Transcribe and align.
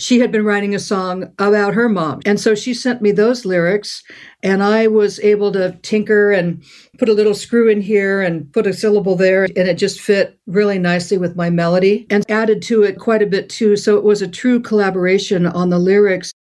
she 0.00 0.20
had 0.20 0.32
been 0.32 0.44
writing 0.44 0.74
a 0.74 0.78
song 0.78 1.30
about 1.38 1.74
her 1.74 1.88
mom. 1.88 2.20
And 2.24 2.40
so 2.40 2.54
she 2.54 2.72
sent 2.72 3.02
me 3.02 3.12
those 3.12 3.44
lyrics, 3.44 4.02
and 4.42 4.62
I 4.62 4.86
was 4.86 5.20
able 5.20 5.52
to 5.52 5.78
tinker 5.82 6.32
and 6.32 6.64
put 6.98 7.10
a 7.10 7.12
little 7.12 7.34
screw 7.34 7.68
in 7.68 7.82
here 7.82 8.22
and 8.22 8.50
put 8.52 8.66
a 8.66 8.72
syllable 8.72 9.14
there. 9.14 9.44
And 9.44 9.68
it 9.68 9.74
just 9.74 10.00
fit 10.00 10.38
really 10.46 10.78
nicely 10.78 11.18
with 11.18 11.36
my 11.36 11.50
melody 11.50 12.06
and 12.08 12.28
added 12.30 12.62
to 12.62 12.82
it 12.82 12.98
quite 12.98 13.20
a 13.20 13.26
bit 13.26 13.50
too. 13.50 13.76
So 13.76 13.98
it 13.98 14.04
was 14.04 14.22
a 14.22 14.28
true 14.28 14.58
collaboration 14.60 15.46
on 15.46 15.68
the 15.68 15.78
lyrics. 15.78 16.32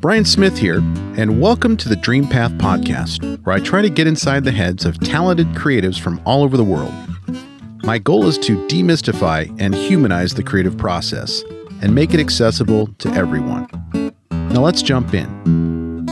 Brian 0.00 0.24
Smith 0.24 0.56
here, 0.56 0.78
and 1.18 1.42
welcome 1.42 1.76
to 1.76 1.88
the 1.88 1.96
Dream 1.96 2.26
Path 2.26 2.52
Podcast, 2.52 3.44
where 3.44 3.56
I 3.56 3.60
try 3.60 3.82
to 3.82 3.90
get 3.90 4.06
inside 4.06 4.44
the 4.44 4.52
heads 4.52 4.84
of 4.84 4.98
talented 5.00 5.48
creatives 5.48 6.00
from 6.00 6.20
all 6.24 6.42
over 6.42 6.56
the 6.56 6.64
world. 6.64 6.94
My 7.82 7.98
goal 7.98 8.26
is 8.26 8.36
to 8.38 8.58
demystify 8.66 9.56
and 9.58 9.74
humanize 9.74 10.34
the 10.34 10.42
creative 10.42 10.76
process 10.76 11.42
and 11.80 11.94
make 11.94 12.12
it 12.12 12.20
accessible 12.20 12.88
to 12.98 13.08
everyone. 13.12 13.68
Now 14.30 14.60
let's 14.60 14.82
jump 14.82 15.14
in. 15.14 16.06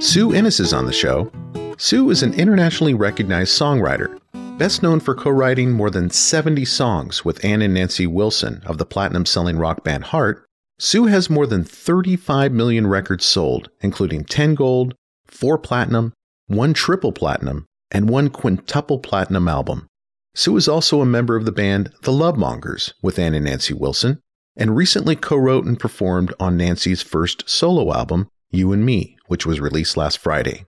Sue 0.00 0.32
Ennis 0.32 0.60
is 0.60 0.74
on 0.74 0.84
the 0.84 0.92
show. 0.92 1.32
Sue 1.78 2.10
is 2.10 2.22
an 2.22 2.34
internationally 2.34 2.92
recognized 2.92 3.58
songwriter, 3.58 4.20
best 4.58 4.82
known 4.82 5.00
for 5.00 5.14
co 5.14 5.30
writing 5.30 5.72
more 5.72 5.90
than 5.90 6.10
70 6.10 6.66
songs 6.66 7.24
with 7.24 7.42
Ann 7.42 7.62
and 7.62 7.72
Nancy 7.72 8.06
Wilson 8.06 8.62
of 8.66 8.76
the 8.76 8.86
platinum 8.86 9.24
selling 9.24 9.56
rock 9.56 9.82
band 9.84 10.04
Heart. 10.04 10.44
Sue 10.78 11.06
has 11.06 11.30
more 11.30 11.46
than 11.46 11.64
35 11.64 12.52
million 12.52 12.86
records 12.86 13.24
sold, 13.24 13.70
including 13.80 14.22
10 14.24 14.54
gold, 14.54 14.94
4 15.26 15.56
platinum, 15.58 16.12
1 16.48 16.74
triple 16.74 17.12
platinum, 17.12 17.64
and 17.90 18.10
1 18.10 18.28
quintuple 18.28 18.98
platinum 18.98 19.48
album. 19.48 19.88
Sue 20.34 20.56
is 20.56 20.68
also 20.68 21.00
a 21.00 21.06
member 21.06 21.36
of 21.36 21.44
the 21.44 21.52
band 21.52 21.90
The 22.02 22.12
Lovemongers 22.12 22.92
with 23.02 23.18
Ann 23.18 23.34
and 23.34 23.44
Nancy 23.44 23.74
Wilson, 23.74 24.20
and 24.56 24.76
recently 24.76 25.16
co 25.16 25.36
wrote 25.36 25.64
and 25.64 25.78
performed 25.78 26.34
on 26.38 26.56
Nancy's 26.56 27.02
first 27.02 27.48
solo 27.48 27.92
album, 27.92 28.28
You 28.50 28.72
and 28.72 28.84
Me, 28.84 29.16
which 29.26 29.46
was 29.46 29.60
released 29.60 29.96
last 29.96 30.18
Friday. 30.18 30.64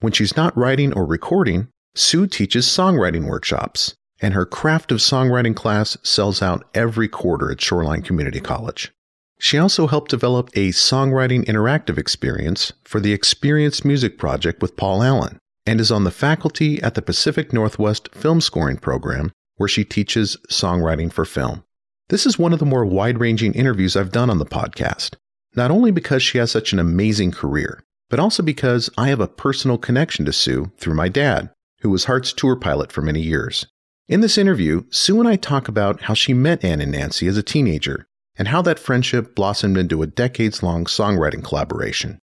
When 0.00 0.12
she's 0.12 0.36
not 0.36 0.56
writing 0.56 0.92
or 0.92 1.04
recording, 1.04 1.68
Sue 1.94 2.26
teaches 2.26 2.66
songwriting 2.66 3.26
workshops, 3.26 3.94
and 4.20 4.34
her 4.34 4.46
craft 4.46 4.92
of 4.92 4.98
songwriting 4.98 5.56
class 5.56 5.96
sells 6.02 6.40
out 6.40 6.64
every 6.74 7.08
quarter 7.08 7.50
at 7.50 7.60
Shoreline 7.60 8.02
Community 8.02 8.40
College. 8.40 8.92
She 9.38 9.58
also 9.58 9.86
helped 9.86 10.10
develop 10.10 10.50
a 10.54 10.68
songwriting 10.68 11.44
interactive 11.46 11.96
experience 11.96 12.72
for 12.84 13.00
the 13.00 13.14
Experience 13.14 13.84
Music 13.84 14.18
Project 14.18 14.60
with 14.60 14.76
Paul 14.76 15.02
Allen, 15.02 15.38
and 15.66 15.80
is 15.80 15.90
on 15.90 16.04
the 16.04 16.10
faculty 16.10 16.82
at 16.82 16.94
the 16.94 17.02
Pacific 17.02 17.52
Northwest 17.52 18.08
Film 18.14 18.40
Scoring 18.40 18.76
Program, 18.76 19.32
where 19.56 19.68
she 19.68 19.84
teaches 19.84 20.36
songwriting 20.50 21.12
for 21.12 21.24
film. 21.24 21.64
This 22.08 22.26
is 22.26 22.38
one 22.38 22.52
of 22.52 22.58
the 22.58 22.66
more 22.66 22.84
wide 22.84 23.20
ranging 23.20 23.54
interviews 23.54 23.96
I've 23.96 24.12
done 24.12 24.30
on 24.30 24.38
the 24.38 24.46
podcast, 24.46 25.16
not 25.54 25.70
only 25.70 25.90
because 25.90 26.22
she 26.22 26.38
has 26.38 26.50
such 26.50 26.72
an 26.72 26.78
amazing 26.78 27.30
career, 27.30 27.84
but 28.08 28.18
also 28.18 28.42
because 28.42 28.90
I 28.98 29.08
have 29.08 29.20
a 29.20 29.28
personal 29.28 29.78
connection 29.78 30.24
to 30.24 30.32
Sue 30.32 30.72
through 30.78 30.94
my 30.94 31.08
dad, 31.08 31.50
who 31.82 31.90
was 31.90 32.04
Heart's 32.04 32.32
tour 32.32 32.56
pilot 32.56 32.90
for 32.90 33.02
many 33.02 33.20
years. 33.20 33.66
In 34.08 34.22
this 34.22 34.38
interview, 34.38 34.84
Sue 34.90 35.20
and 35.20 35.28
I 35.28 35.36
talk 35.36 35.68
about 35.68 36.02
how 36.02 36.14
she 36.14 36.34
met 36.34 36.64
Ann 36.64 36.80
and 36.80 36.90
Nancy 36.90 37.28
as 37.28 37.36
a 37.36 37.44
teenager 37.44 38.08
and 38.36 38.48
how 38.48 38.62
that 38.62 38.78
friendship 38.78 39.36
blossomed 39.36 39.76
into 39.76 40.02
a 40.02 40.06
decades 40.06 40.62
long 40.62 40.86
songwriting 40.86 41.44
collaboration. 41.44 42.18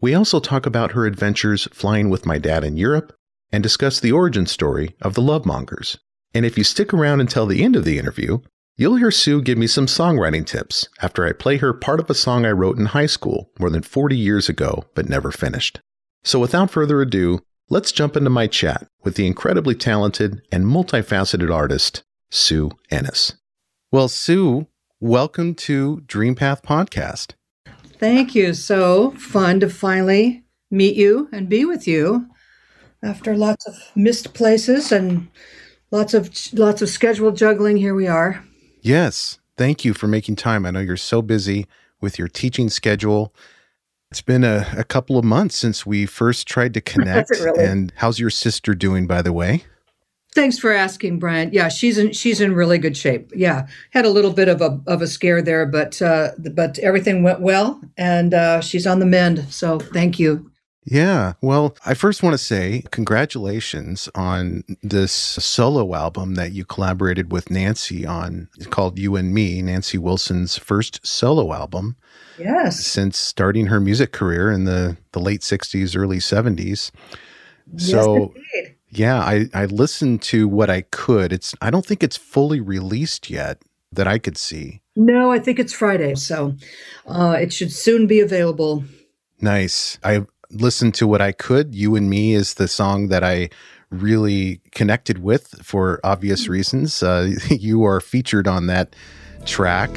We 0.00 0.14
also 0.14 0.38
talk 0.38 0.64
about 0.64 0.92
her 0.92 1.06
adventures 1.06 1.66
flying 1.72 2.08
with 2.08 2.24
my 2.24 2.38
dad 2.38 2.62
in 2.62 2.76
Europe 2.76 3.12
and 3.50 3.64
discuss 3.64 3.98
the 3.98 4.12
origin 4.12 4.46
story 4.46 4.94
of 5.02 5.14
the 5.14 5.22
Lovemongers. 5.22 5.98
And 6.32 6.46
if 6.46 6.56
you 6.56 6.62
stick 6.62 6.94
around 6.94 7.20
until 7.20 7.46
the 7.46 7.64
end 7.64 7.74
of 7.74 7.84
the 7.84 7.98
interview, 7.98 8.38
you'll 8.76 8.94
hear 8.94 9.10
Sue 9.10 9.42
give 9.42 9.58
me 9.58 9.66
some 9.66 9.86
songwriting 9.86 10.46
tips 10.46 10.88
after 11.02 11.26
I 11.26 11.32
play 11.32 11.56
her 11.56 11.72
part 11.72 11.98
of 11.98 12.08
a 12.08 12.14
song 12.14 12.46
I 12.46 12.52
wrote 12.52 12.78
in 12.78 12.86
high 12.86 13.06
school 13.06 13.50
more 13.58 13.70
than 13.70 13.82
40 13.82 14.16
years 14.16 14.48
ago 14.48 14.84
but 14.94 15.08
never 15.08 15.32
finished. 15.32 15.80
So 16.22 16.38
without 16.38 16.70
further 16.70 17.00
ado, 17.00 17.40
let's 17.68 17.90
jump 17.90 18.16
into 18.16 18.30
my 18.30 18.46
chat 18.46 18.86
with 19.02 19.16
the 19.16 19.26
incredibly 19.26 19.74
talented 19.74 20.42
and 20.52 20.64
multifaceted 20.64 21.52
artist, 21.52 22.04
Sue 22.30 22.70
Ennis. 22.88 23.34
Well, 23.90 24.06
Sue, 24.06 24.68
welcome 25.00 25.56
to 25.56 26.02
Dream 26.06 26.36
Path 26.36 26.62
Podcast. 26.62 27.32
Thank 27.98 28.34
you. 28.34 28.54
So 28.54 29.12
fun 29.12 29.60
to 29.60 29.68
finally 29.68 30.44
meet 30.70 30.96
you 30.96 31.28
and 31.32 31.48
be 31.48 31.64
with 31.64 31.86
you 31.86 32.28
after 33.02 33.36
lots 33.36 33.66
of 33.66 33.76
missed 33.94 34.34
places 34.34 34.92
and 34.92 35.28
lots 35.90 36.14
of 36.14 36.30
lots 36.52 36.82
of 36.82 36.88
schedule 36.88 37.32
juggling. 37.32 37.76
Here 37.76 37.94
we 37.94 38.06
are. 38.06 38.44
Yes. 38.80 39.38
Thank 39.56 39.84
you 39.84 39.92
for 39.92 40.06
making 40.06 40.36
time. 40.36 40.64
I 40.64 40.70
know 40.70 40.80
you're 40.80 40.96
so 40.96 41.20
busy 41.20 41.66
with 42.00 42.18
your 42.18 42.28
teaching 42.28 42.68
schedule. 42.68 43.34
It's 44.10 44.22
been 44.22 44.44
a, 44.44 44.66
a 44.76 44.84
couple 44.84 45.18
of 45.18 45.24
months 45.24 45.56
since 45.56 45.84
we 45.84 46.06
first 46.06 46.46
tried 46.46 46.74
to 46.74 46.80
connect. 46.92 47.30
really? 47.30 47.64
And 47.64 47.92
how's 47.96 48.20
your 48.20 48.30
sister 48.30 48.74
doing, 48.74 49.06
by 49.06 49.22
the 49.22 49.32
way? 49.32 49.64
Thanks 50.34 50.58
for 50.58 50.72
asking, 50.72 51.18
Brian. 51.18 51.50
Yeah, 51.52 51.68
she's 51.68 51.98
in 51.98 52.12
she's 52.12 52.40
in 52.40 52.54
really 52.54 52.78
good 52.78 52.96
shape. 52.96 53.32
Yeah, 53.34 53.66
had 53.90 54.04
a 54.04 54.10
little 54.10 54.32
bit 54.32 54.48
of 54.48 54.60
a 54.60 54.80
of 54.86 55.02
a 55.02 55.06
scare 55.06 55.42
there, 55.42 55.66
but 55.66 56.00
uh, 56.02 56.32
but 56.52 56.78
everything 56.80 57.22
went 57.22 57.40
well, 57.40 57.80
and 57.96 58.34
uh, 58.34 58.60
she's 58.60 58.86
on 58.86 58.98
the 58.98 59.06
mend. 59.06 59.46
So 59.52 59.78
thank 59.78 60.18
you. 60.18 60.50
Yeah. 60.90 61.34
Well, 61.42 61.76
I 61.84 61.92
first 61.92 62.22
want 62.22 62.32
to 62.32 62.38
say 62.38 62.82
congratulations 62.90 64.08
on 64.14 64.64
this 64.82 65.12
solo 65.12 65.94
album 65.94 66.34
that 66.36 66.52
you 66.52 66.64
collaborated 66.64 67.30
with 67.30 67.50
Nancy 67.50 68.06
on. 68.06 68.48
It's 68.56 68.66
called 68.66 68.98
You 68.98 69.14
and 69.16 69.34
Me, 69.34 69.60
Nancy 69.60 69.98
Wilson's 69.98 70.56
first 70.56 71.06
solo 71.06 71.52
album. 71.52 71.96
Yes. 72.38 72.86
Since 72.86 73.18
starting 73.18 73.66
her 73.66 73.80
music 73.80 74.12
career 74.12 74.50
in 74.50 74.64
the, 74.64 74.96
the 75.12 75.20
late 75.20 75.42
60s, 75.42 75.94
early 75.94 76.18
70s. 76.18 76.90
So 77.76 78.32
yes, 78.54 78.72
yeah, 78.90 79.20
I, 79.20 79.48
I 79.54 79.66
listened 79.66 80.22
to 80.22 80.48
what 80.48 80.70
I 80.70 80.82
could. 80.82 81.32
It's 81.32 81.54
I 81.60 81.70
don't 81.70 81.84
think 81.84 82.02
it's 82.02 82.16
fully 82.16 82.60
released 82.60 83.30
yet 83.30 83.62
that 83.92 84.06
I 84.06 84.18
could 84.18 84.36
see. 84.36 84.80
No, 84.96 85.30
I 85.30 85.38
think 85.38 85.58
it's 85.58 85.72
Friday, 85.72 86.14
so 86.14 86.54
uh, 87.06 87.36
it 87.40 87.52
should 87.52 87.72
soon 87.72 88.06
be 88.06 88.20
available. 88.20 88.84
Nice. 89.40 89.98
I 90.02 90.26
listened 90.50 90.94
to 90.94 91.06
what 91.06 91.20
I 91.20 91.32
could. 91.32 91.74
You 91.74 91.94
and 91.96 92.10
Me 92.10 92.34
is 92.34 92.54
the 92.54 92.68
song 92.68 93.08
that 93.08 93.22
I 93.22 93.50
really 93.90 94.60
connected 94.72 95.18
with 95.18 95.64
for 95.64 96.00
obvious 96.04 96.46
mm. 96.46 96.50
reasons. 96.50 97.02
Uh, 97.02 97.34
you 97.50 97.84
are 97.84 98.00
featured 98.00 98.48
on 98.48 98.66
that 98.66 98.94
track. 99.44 99.90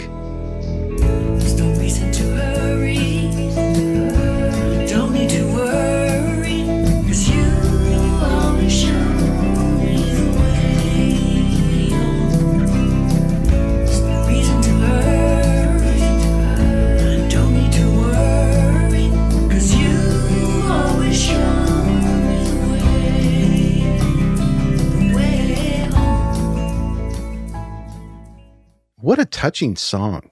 What 29.02 29.20
a 29.20 29.26
touching 29.26 29.76
song. 29.76 30.30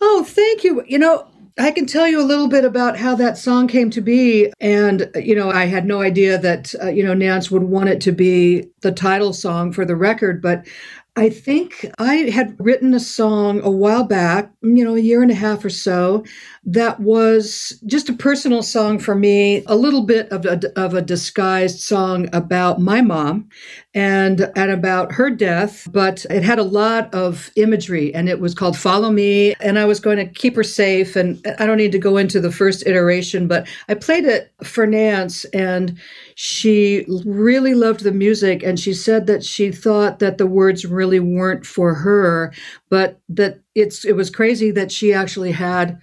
Oh, 0.00 0.24
thank 0.24 0.64
you. 0.64 0.82
You 0.86 0.98
know, 0.98 1.28
I 1.58 1.70
can 1.70 1.86
tell 1.86 2.06
you 2.06 2.20
a 2.20 2.24
little 2.24 2.48
bit 2.48 2.64
about 2.64 2.98
how 2.98 3.14
that 3.16 3.38
song 3.38 3.66
came 3.66 3.90
to 3.90 4.00
be. 4.00 4.52
And, 4.60 5.10
you 5.14 5.34
know, 5.34 5.50
I 5.50 5.64
had 5.64 5.86
no 5.86 6.02
idea 6.02 6.38
that, 6.38 6.74
uh, 6.82 6.88
you 6.88 7.02
know, 7.02 7.14
Nance 7.14 7.50
would 7.50 7.62
want 7.62 7.88
it 7.88 8.00
to 8.02 8.12
be 8.12 8.66
the 8.82 8.92
title 8.92 9.32
song 9.32 9.72
for 9.72 9.84
the 9.84 9.96
record. 9.96 10.42
But 10.42 10.66
I 11.18 11.30
think 11.30 11.90
I 11.98 12.14
had 12.30 12.54
written 12.58 12.92
a 12.92 13.00
song 13.00 13.62
a 13.62 13.70
while 13.70 14.04
back, 14.04 14.50
you 14.60 14.84
know, 14.84 14.96
a 14.96 15.00
year 15.00 15.22
and 15.22 15.30
a 15.30 15.34
half 15.34 15.64
or 15.64 15.70
so, 15.70 16.24
that 16.68 16.98
was 16.98 17.80
just 17.86 18.08
a 18.08 18.12
personal 18.12 18.60
song 18.60 18.98
for 18.98 19.14
me, 19.14 19.62
a 19.66 19.76
little 19.76 20.02
bit 20.02 20.28
of 20.32 20.44
a, 20.44 20.60
of 20.76 20.94
a 20.94 21.00
disguised 21.00 21.78
song 21.78 22.28
about 22.32 22.80
my 22.80 23.00
mom 23.00 23.48
and, 23.94 24.50
and 24.56 24.72
about 24.72 25.12
her 25.12 25.30
death, 25.30 25.86
but 25.92 26.26
it 26.28 26.42
had 26.42 26.58
a 26.58 26.64
lot 26.64 27.14
of 27.14 27.52
imagery 27.54 28.12
and 28.12 28.28
it 28.28 28.40
was 28.40 28.52
called 28.52 28.76
Follow 28.76 29.12
Me. 29.12 29.54
And 29.60 29.78
I 29.78 29.84
was 29.84 30.00
going 30.00 30.16
to 30.16 30.26
keep 30.26 30.56
her 30.56 30.64
safe. 30.64 31.14
And 31.14 31.40
I 31.60 31.66
don't 31.66 31.76
need 31.76 31.92
to 31.92 32.00
go 32.00 32.16
into 32.16 32.40
the 32.40 32.50
first 32.50 32.84
iteration, 32.84 33.46
but 33.46 33.68
I 33.88 33.94
played 33.94 34.24
it 34.24 34.52
for 34.64 34.88
Nance 34.88 35.44
and 35.46 35.96
she 36.34 37.06
really 37.24 37.74
loved 37.74 38.00
the 38.00 38.10
music. 38.10 38.64
And 38.64 38.78
she 38.78 38.92
said 38.92 39.28
that 39.28 39.44
she 39.44 39.70
thought 39.70 40.18
that 40.18 40.36
the 40.36 40.48
words 40.48 40.84
really 40.84 41.20
weren't 41.20 41.64
for 41.64 41.94
her, 41.94 42.52
but 42.90 43.20
that 43.28 43.60
it's, 43.76 44.04
it 44.04 44.16
was 44.16 44.30
crazy 44.30 44.72
that 44.72 44.90
she 44.90 45.12
actually 45.12 45.52
had 45.52 46.00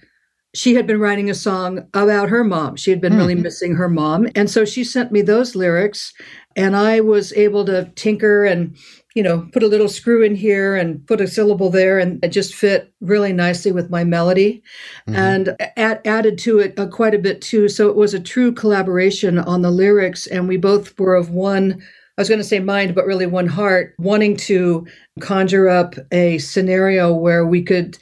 she 0.54 0.74
had 0.74 0.86
been 0.86 1.00
writing 1.00 1.28
a 1.28 1.34
song 1.34 1.86
about 1.94 2.28
her 2.28 2.44
mom. 2.44 2.76
She 2.76 2.90
had 2.90 3.00
been 3.00 3.12
mm-hmm. 3.12 3.20
really 3.20 3.34
missing 3.34 3.74
her 3.74 3.88
mom. 3.88 4.28
And 4.34 4.50
so 4.50 4.64
she 4.64 4.84
sent 4.84 5.12
me 5.12 5.22
those 5.22 5.54
lyrics, 5.54 6.12
and 6.56 6.76
I 6.76 7.00
was 7.00 7.32
able 7.32 7.64
to 7.66 7.90
tinker 7.96 8.44
and 8.44 8.76
you 9.14 9.22
know, 9.22 9.48
put 9.52 9.62
a 9.62 9.68
little 9.68 9.88
screw 9.88 10.24
in 10.24 10.34
here 10.34 10.74
and 10.74 11.06
put 11.06 11.20
a 11.20 11.28
syllable 11.28 11.70
there, 11.70 11.98
and 11.98 12.22
it 12.24 12.28
just 12.28 12.54
fit 12.54 12.92
really 13.00 13.32
nicely 13.32 13.70
with 13.70 13.88
my 13.88 14.02
melody, 14.02 14.62
mm-hmm. 15.08 15.14
and 15.14 15.56
add, 15.76 16.00
added 16.04 16.36
to 16.38 16.58
it 16.58 16.78
uh, 16.78 16.86
quite 16.88 17.14
a 17.14 17.18
bit 17.18 17.40
too. 17.40 17.68
So 17.68 17.88
it 17.88 17.96
was 17.96 18.12
a 18.12 18.20
true 18.20 18.52
collaboration 18.52 19.38
on 19.38 19.62
the 19.62 19.70
lyrics, 19.70 20.26
and 20.26 20.48
we 20.48 20.56
both 20.56 20.98
were 20.98 21.14
of 21.14 21.30
one. 21.30 21.80
I 22.18 22.20
was 22.20 22.28
going 22.28 22.40
to 22.40 22.44
say 22.44 22.58
mind, 22.58 22.94
but 22.94 23.06
really 23.06 23.26
one 23.26 23.46
heart, 23.46 23.94
wanting 23.98 24.36
to 24.38 24.86
conjure 25.20 25.68
up 25.68 25.94
a 26.10 26.38
scenario 26.38 27.14
where 27.14 27.46
we 27.46 27.62
could 27.62 27.96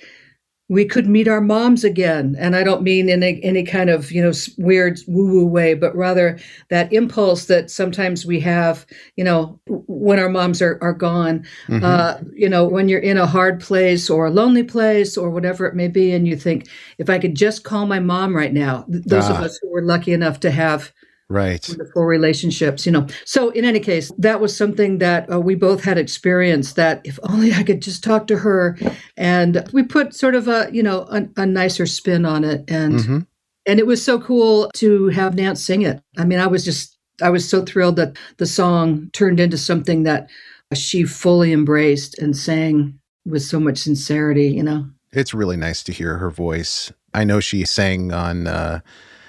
we 0.69 0.85
could 0.87 1.07
meet 1.07 1.29
our 1.29 1.41
moms 1.41 1.85
again. 1.85 2.35
And 2.39 2.57
I 2.57 2.63
don't 2.63 2.83
mean 2.83 3.09
in 3.09 3.23
a, 3.23 3.39
any 3.43 3.63
kind 3.63 3.91
of, 3.91 4.11
you 4.11 4.23
know, 4.23 4.33
weird 4.57 5.01
woo 5.07 5.27
woo 5.27 5.47
way, 5.47 5.75
but 5.75 5.95
rather 5.95 6.39
that 6.71 6.93
impulse 6.93 7.45
that 7.47 7.71
sometimes 7.71 8.25
we 8.25 8.41
have, 8.41 8.87
you 9.17 9.25
know, 9.25 9.61
when 9.67 10.19
our 10.19 10.31
moms 10.31 10.63
are, 10.63 10.79
are 10.81 10.95
gone, 10.95 11.45
mm-hmm. 11.67 11.85
uh, 11.85 12.19
you 12.35 12.49
know, 12.49 12.65
when 12.65 12.89
you're 12.89 13.01
in 13.01 13.19
a 13.19 13.27
hard 13.27 13.61
place 13.61 14.09
or 14.09 14.27
a 14.27 14.31
lonely 14.31 14.63
place 14.63 15.19
or 15.19 15.31
whatever 15.31 15.67
it 15.67 15.75
may 15.75 15.89
be. 15.89 16.13
And 16.13 16.27
you 16.27 16.37
think, 16.37 16.69
if 16.97 17.11
I 17.11 17.19
could 17.19 17.35
just 17.35 17.65
call 17.65 17.87
my 17.87 18.01
mom 18.01 18.35
right 18.35 18.53
now, 18.53 18.87
those 18.89 19.25
ah. 19.25 19.37
of 19.37 19.43
us 19.43 19.59
who 19.61 19.71
were 19.71 19.83
lucky 19.83 20.13
enough 20.13 20.41
to 20.41 20.51
have 20.51 20.93
right. 21.33 21.67
Wonderful 21.69 22.05
relationships 22.05 22.87
you 22.87 22.93
know. 22.93 23.07
So 23.25 23.51
in 23.51 23.65
any 23.65 23.81
case 23.81 24.13
that 24.19 24.41
was 24.41 24.57
something 24.57 24.99
that 24.99 25.31
uh, 25.33 25.41
we 25.41 25.55
both 25.55 25.83
had 25.85 25.99
experienced 25.99 26.77
that 26.77 27.01
if 27.05 27.19
only 27.25 27.53
i 27.53 27.63
could 27.63 27.83
just 27.83 28.05
talk 28.05 28.27
to 28.27 28.39
her 28.39 28.79
and 29.17 29.69
we 29.73 29.83
put 29.83 30.15
sort 30.15 30.35
of 30.35 30.49
a 30.49 30.69
you 30.73 30.83
know 30.83 31.07
a, 31.11 31.29
a 31.37 31.47
nicer 31.47 31.87
spin 31.87 32.25
on 32.25 32.45
it 32.45 32.65
and 32.69 32.95
mm-hmm. 32.95 33.19
and 33.67 33.79
it 33.79 33.87
was 33.87 34.05
so 34.05 34.21
cool 34.21 34.71
to 34.75 35.09
have 35.09 35.35
nance 35.35 35.65
sing 35.65 35.83
it. 35.83 36.03
I 36.19 36.25
mean 36.25 36.39
i 36.39 36.47
was 36.47 36.65
just 36.65 36.99
i 37.21 37.31
was 37.31 37.49
so 37.49 37.65
thrilled 37.65 37.97
that 37.97 38.17
the 38.37 38.47
song 38.47 39.11
turned 39.13 39.41
into 39.41 39.59
something 39.59 40.03
that 40.05 40.29
she 40.75 41.05
fully 41.05 41.53
embraced 41.53 42.19
and 42.19 42.37
sang 42.37 42.99
with 43.25 43.43
so 43.43 43.61
much 43.61 43.79
sincerity 43.79 44.49
you 44.49 44.63
know. 44.63 44.87
It's 45.13 45.35
really 45.35 45.59
nice 45.59 45.83
to 45.85 45.93
hear 45.93 46.17
her 46.17 46.31
voice. 46.31 46.91
I 47.13 47.25
know 47.25 47.41
she 47.41 47.67
sang 47.67 48.13
on 48.13 48.47
uh 48.47 48.81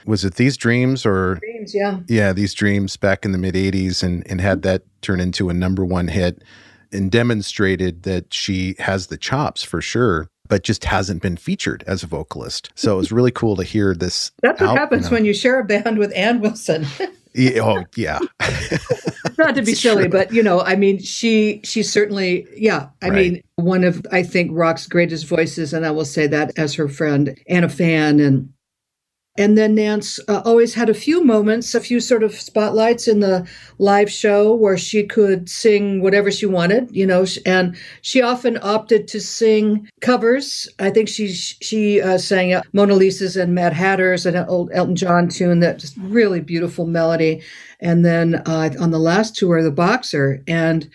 was 0.06 0.26
it 0.26 0.36
these 0.36 0.58
dreams 0.58 1.06
or 1.06 1.36
dreams 1.36 1.74
yeah 1.74 2.00
yeah 2.08 2.34
these 2.34 2.54
dreams 2.54 2.98
back 2.98 3.26
in 3.26 3.32
the 3.32 3.38
mid 3.38 3.56
80s 3.56 4.04
and 4.04 4.26
and 4.30 4.42
had 4.42 4.62
that 4.64 4.84
turn 5.02 5.20
into 5.20 5.50
a 5.50 5.54
number 5.54 5.86
one 5.86 6.08
hit 6.08 6.44
and 6.92 7.12
demonstrated 7.12 8.04
that 8.04 8.34
she 8.34 8.76
has 8.80 9.08
the 9.08 9.18
chops 9.18 9.64
for 9.64 9.82
sure 9.82 10.28
but 10.48 10.64
just 10.64 10.84
hasn't 10.86 11.22
been 11.22 11.38
featured 11.38 11.84
as 11.88 12.04
a 12.04 12.08
vocalist 12.08 12.70
so 12.76 12.94
it 12.94 12.98
was 12.98 13.12
really 13.12 13.32
cool 13.32 13.56
to 13.56 13.64
hear 13.64 13.94
this 13.94 14.32
that's 14.42 14.62
what 14.62 14.72
out, 14.72 14.78
happens 14.78 15.06
you 15.06 15.10
know. 15.10 15.16
when 15.16 15.26
you 15.26 15.34
share 15.34 15.60
a 15.60 15.64
band 15.64 15.98
with 15.98 16.12
ann 16.16 16.42
wilson 16.42 16.86
yeah, 17.34 17.62
oh 17.62 17.84
yeah 17.96 18.20
not 19.38 19.56
to 19.56 19.62
be 19.62 19.74
silly 19.74 20.04
true. 20.04 20.10
but 20.10 20.32
you 20.32 20.44
know 20.44 20.62
i 20.62 20.76
mean 20.76 21.00
she 21.00 21.62
she 21.64 21.82
certainly 21.82 22.48
yeah 22.56 22.90
i 23.02 23.10
right. 23.10 23.16
mean 23.16 23.44
one 23.56 23.84
of 23.84 24.06
i 24.12 24.22
think 24.22 24.52
rock's 24.54 24.88
greatest 24.88 25.26
voices 25.26 25.74
and 25.74 25.86
i 25.86 25.92
will 25.92 26.06
say 26.06 26.28
that 26.28 26.52
as 26.58 26.76
her 26.76 26.88
friend 26.88 27.38
and 27.48 27.66
a 27.66 27.70
fan 27.70 28.20
and 28.20 28.54
and 29.36 29.58
then 29.58 29.74
Nance 29.74 30.20
uh, 30.28 30.44
always 30.46 30.76
had 30.76 30.90
a 30.90 30.94
few 30.94 31.24
moments, 31.24 31.74
a 31.74 31.80
few 31.80 32.00
sort 32.00 32.22
of 32.22 32.36
spotlights 32.36 33.08
in 33.08 33.20
the 33.20 33.48
live 33.80 34.12
show 34.12 34.54
where 34.54 34.78
she 34.78 35.04
could 35.04 35.50
sing 35.50 36.04
whatever 36.04 36.30
she 36.30 36.46
wanted, 36.46 36.96
you 36.96 37.08
know, 37.08 37.26
and 37.44 37.76
she 38.04 38.22
often 38.22 38.60
opted 38.62 39.08
to 39.08 39.20
sing 39.20 39.90
covers. 40.02 40.68
I 40.78 40.92
think 40.92 41.10
she 41.10 41.30
she 41.34 42.00
uh, 42.00 42.20
sang 42.20 42.62
Mona 42.74 42.94
Lisa's 42.94 43.36
and 43.36 43.56
Mad 43.56 43.74
Hatters 43.74 44.28
and 44.28 44.38
an 44.38 44.46
old 44.48 44.70
Elton 44.72 44.96
John 44.96 45.30
tune 45.30 45.62
that 45.62 45.80
just 45.80 45.98
really 45.98 46.40
beautiful 46.40 46.86
melody. 46.86 47.42
And 47.80 48.06
then 48.06 48.36
uh, 48.46 48.70
on 48.80 48.92
the 48.92 49.00
last 49.00 49.36
tour, 49.36 49.64
The 49.64 49.72
Boxer, 49.72 50.44
and 50.48 50.88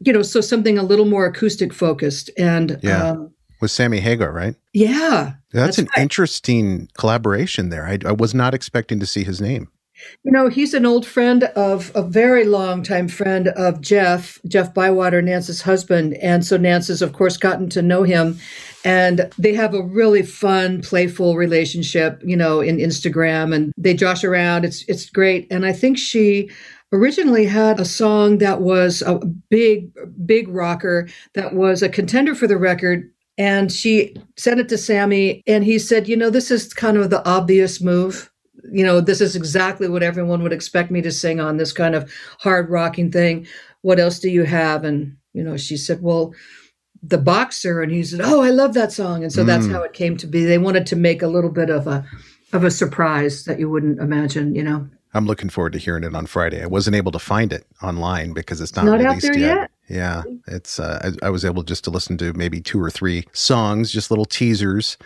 you 0.00 0.12
know, 0.12 0.22
so 0.22 0.40
something 0.40 0.78
a 0.78 0.82
little 0.82 1.06
more 1.06 1.26
acoustic 1.26 1.72
focused. 1.72 2.28
And 2.36 2.80
yeah. 2.82 3.10
Um, 3.10 3.34
with 3.60 3.70
Sammy 3.70 4.00
Hagar, 4.00 4.32
right? 4.32 4.56
Yeah. 4.72 5.34
That's, 5.54 5.76
that's 5.76 5.78
an 5.78 5.88
right. 5.96 6.02
interesting 6.02 6.88
collaboration 6.98 7.68
there. 7.68 7.86
I, 7.86 7.98
I, 8.04 8.10
was 8.10 8.34
not 8.34 8.54
expecting 8.54 8.98
to 8.98 9.06
see 9.06 9.22
his 9.22 9.40
name. 9.40 9.68
You 10.24 10.32
know, 10.32 10.48
he's 10.48 10.74
an 10.74 10.84
old 10.84 11.06
friend 11.06 11.44
of 11.44 11.92
a 11.94 12.02
very 12.02 12.44
long 12.44 12.82
time 12.82 13.06
friend 13.06 13.48
of 13.48 13.80
Jeff, 13.80 14.40
Jeff 14.48 14.74
Bywater, 14.74 15.22
Nance's 15.22 15.62
husband. 15.62 16.14
And 16.14 16.44
so 16.44 16.56
Nance 16.56 16.88
has, 16.88 17.02
of 17.02 17.12
course, 17.12 17.36
gotten 17.36 17.68
to 17.70 17.82
know 17.82 18.02
him. 18.02 18.36
And 18.84 19.30
they 19.38 19.54
have 19.54 19.74
a 19.74 19.82
really 19.82 20.22
fun, 20.22 20.82
playful 20.82 21.36
relationship, 21.36 22.20
you 22.24 22.36
know, 22.36 22.60
in 22.60 22.78
Instagram 22.78 23.54
and 23.54 23.72
they 23.78 23.94
josh 23.94 24.24
around. 24.24 24.64
It's 24.64 24.84
it's 24.88 25.08
great. 25.08 25.46
And 25.52 25.64
I 25.64 25.72
think 25.72 25.96
she 25.96 26.50
originally 26.92 27.46
had 27.46 27.78
a 27.78 27.84
song 27.84 28.38
that 28.38 28.60
was 28.60 29.02
a 29.02 29.20
big, 29.50 29.92
big 30.26 30.48
rocker 30.48 31.08
that 31.34 31.54
was 31.54 31.82
a 31.82 31.88
contender 31.88 32.34
for 32.34 32.48
the 32.48 32.58
record 32.58 33.10
and 33.36 33.72
she 33.72 34.16
sent 34.36 34.60
it 34.60 34.68
to 34.68 34.78
Sammy, 34.78 35.42
and 35.46 35.64
he 35.64 35.78
said, 35.78 36.08
You 36.08 36.16
know, 36.16 36.30
this 36.30 36.50
is 36.50 36.72
kind 36.72 36.96
of 36.96 37.10
the 37.10 37.26
obvious 37.28 37.80
move. 37.80 38.30
You 38.70 38.84
know, 38.84 39.00
this 39.00 39.20
is 39.20 39.36
exactly 39.36 39.88
what 39.88 40.02
everyone 40.02 40.42
would 40.42 40.52
expect 40.52 40.90
me 40.90 41.02
to 41.02 41.10
sing 41.10 41.40
on 41.40 41.56
this 41.56 41.72
kind 41.72 41.94
of 41.94 42.10
hard 42.40 42.70
rocking 42.70 43.10
thing. 43.10 43.46
What 43.82 43.98
else 43.98 44.18
do 44.18 44.30
you 44.30 44.44
have? 44.44 44.84
And, 44.84 45.16
you 45.32 45.42
know, 45.42 45.56
she 45.56 45.76
said, 45.76 46.02
Well, 46.02 46.32
the 47.02 47.18
boxer. 47.18 47.82
And 47.82 47.92
he 47.92 48.02
said, 48.04 48.20
Oh, 48.22 48.42
I 48.42 48.50
love 48.50 48.74
that 48.74 48.92
song. 48.92 49.22
And 49.22 49.32
so 49.32 49.42
mm. 49.42 49.46
that's 49.46 49.66
how 49.66 49.82
it 49.82 49.92
came 49.92 50.16
to 50.18 50.26
be. 50.26 50.44
They 50.44 50.58
wanted 50.58 50.86
to 50.86 50.96
make 50.96 51.22
a 51.22 51.28
little 51.28 51.50
bit 51.50 51.70
of 51.70 51.86
a 51.86 52.06
of 52.52 52.62
a 52.62 52.70
surprise 52.70 53.44
that 53.44 53.58
you 53.58 53.68
wouldn't 53.68 53.98
imagine, 53.98 54.54
you 54.54 54.62
know. 54.62 54.88
I'm 55.14 55.26
looking 55.26 55.48
forward 55.48 55.72
to 55.74 55.78
hearing 55.78 56.02
it 56.02 56.14
on 56.14 56.26
Friday. 56.26 56.62
I 56.62 56.66
wasn't 56.66 56.96
able 56.96 57.12
to 57.12 57.18
find 57.18 57.52
it 57.52 57.64
online 57.82 58.32
because 58.32 58.60
it's 58.60 58.74
not, 58.74 58.84
not 58.84 58.98
released 58.98 59.26
yet. 59.26 59.38
yet. 59.38 59.70
Yeah, 59.88 60.22
it's. 60.46 60.80
Uh, 60.80 61.12
I, 61.22 61.26
I, 61.26 61.30
was 61.30 61.44
able 61.44 61.62
just 61.62 61.84
to 61.84 61.90
listen 61.90 62.16
to 62.18 62.32
maybe 62.32 62.60
two 62.60 62.82
or 62.82 62.90
three 62.90 63.24
songs, 63.32 63.92
just 63.92 64.10
little 64.10 64.24
teasers. 64.24 64.96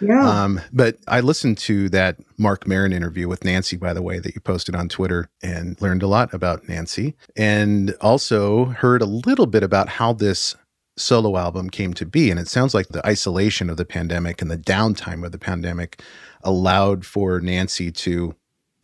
Yeah. 0.00 0.26
Um, 0.26 0.60
but 0.72 0.96
I 1.08 1.20
listened 1.20 1.58
to 1.58 1.88
that 1.90 2.16
Mark 2.38 2.66
Maron 2.66 2.92
interview 2.92 3.28
with 3.28 3.44
Nancy, 3.44 3.76
by 3.76 3.92
the 3.92 4.02
way, 4.02 4.20
that 4.20 4.34
you 4.34 4.40
posted 4.40 4.76
on 4.76 4.88
Twitter, 4.88 5.28
and 5.42 5.80
learned 5.82 6.02
a 6.02 6.06
lot 6.06 6.32
about 6.32 6.68
Nancy, 6.68 7.16
and 7.36 7.94
also 8.00 8.66
heard 8.66 9.02
a 9.02 9.06
little 9.06 9.46
bit 9.46 9.64
about 9.64 9.88
how 9.88 10.12
this 10.12 10.54
solo 10.96 11.36
album 11.36 11.68
came 11.68 11.94
to 11.94 12.06
be. 12.06 12.30
And 12.30 12.38
it 12.38 12.48
sounds 12.48 12.74
like 12.74 12.88
the 12.88 13.06
isolation 13.06 13.68
of 13.70 13.76
the 13.76 13.84
pandemic 13.84 14.40
and 14.40 14.50
the 14.50 14.58
downtime 14.58 15.24
of 15.24 15.32
the 15.32 15.38
pandemic 15.38 16.02
allowed 16.42 17.04
for 17.04 17.40
Nancy 17.40 17.90
to 17.90 18.34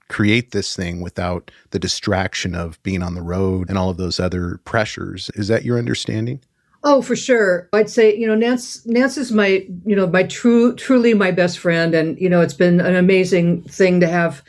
create 0.09 0.53
this 0.53 0.77
thing 0.77 1.01
without 1.01 1.51
the 1.71 1.79
distraction 1.79 2.55
of 2.55 2.83
being 2.83 3.03
on 3.03 3.15
the 3.15 3.23
road 3.23 3.69
and 3.69 3.79
all 3.79 3.91
of 3.91 3.97
those 3.97 4.21
other 4.21 4.61
pressures. 4.65 5.31
Is 5.35 5.49
that 5.49 5.65
your 5.65 5.79
understanding? 5.79 6.41
Oh, 6.83 7.01
for 7.01 7.17
sure. 7.17 7.69
I'd 7.73 7.89
say, 7.89 8.15
you 8.15 8.27
know, 8.27 8.35
Nance 8.35 8.85
Nance 8.87 9.17
is 9.17 9.33
my, 9.33 9.67
you 9.87 9.97
know, 9.97 10.07
my 10.07 10.25
true 10.25 10.75
truly 10.75 11.15
my 11.15 11.31
best 11.31 11.59
friend 11.59 11.95
and 11.95 12.21
you 12.21 12.29
know, 12.29 12.43
it's 12.43 12.55
been 12.55 12.81
an 12.81 12.95
amazing 12.95 13.63
thing 13.63 14.01
to 14.01 14.07
have 14.07 14.43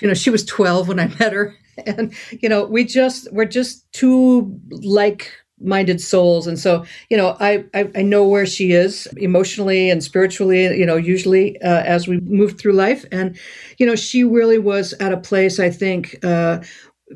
you 0.00 0.08
know, 0.08 0.14
she 0.14 0.30
was 0.30 0.44
12 0.44 0.88
when 0.88 1.00
I 1.00 1.06
met 1.18 1.32
her 1.32 1.54
and 1.84 2.14
you 2.30 2.48
know, 2.48 2.64
we 2.64 2.84
just 2.84 3.32
we're 3.32 3.44
just 3.44 3.92
two 3.92 4.58
like 4.70 5.32
minded 5.60 6.00
souls. 6.00 6.46
And 6.46 6.58
so 6.58 6.84
you 7.10 7.16
know 7.16 7.36
I, 7.40 7.64
I, 7.74 7.90
I 7.94 8.02
know 8.02 8.26
where 8.26 8.46
she 8.46 8.72
is 8.72 9.06
emotionally 9.16 9.90
and 9.90 10.02
spiritually 10.02 10.64
you 10.78 10.86
know 10.86 10.96
usually 10.96 11.60
uh, 11.62 11.82
as 11.82 12.08
we 12.08 12.20
move 12.20 12.58
through 12.58 12.72
life. 12.72 13.04
And 13.12 13.36
you 13.78 13.86
know 13.86 13.96
she 13.96 14.24
really 14.24 14.58
was 14.58 14.92
at 14.94 15.12
a 15.12 15.16
place 15.16 15.58
i 15.58 15.70
think 15.70 16.16
uh, 16.24 16.62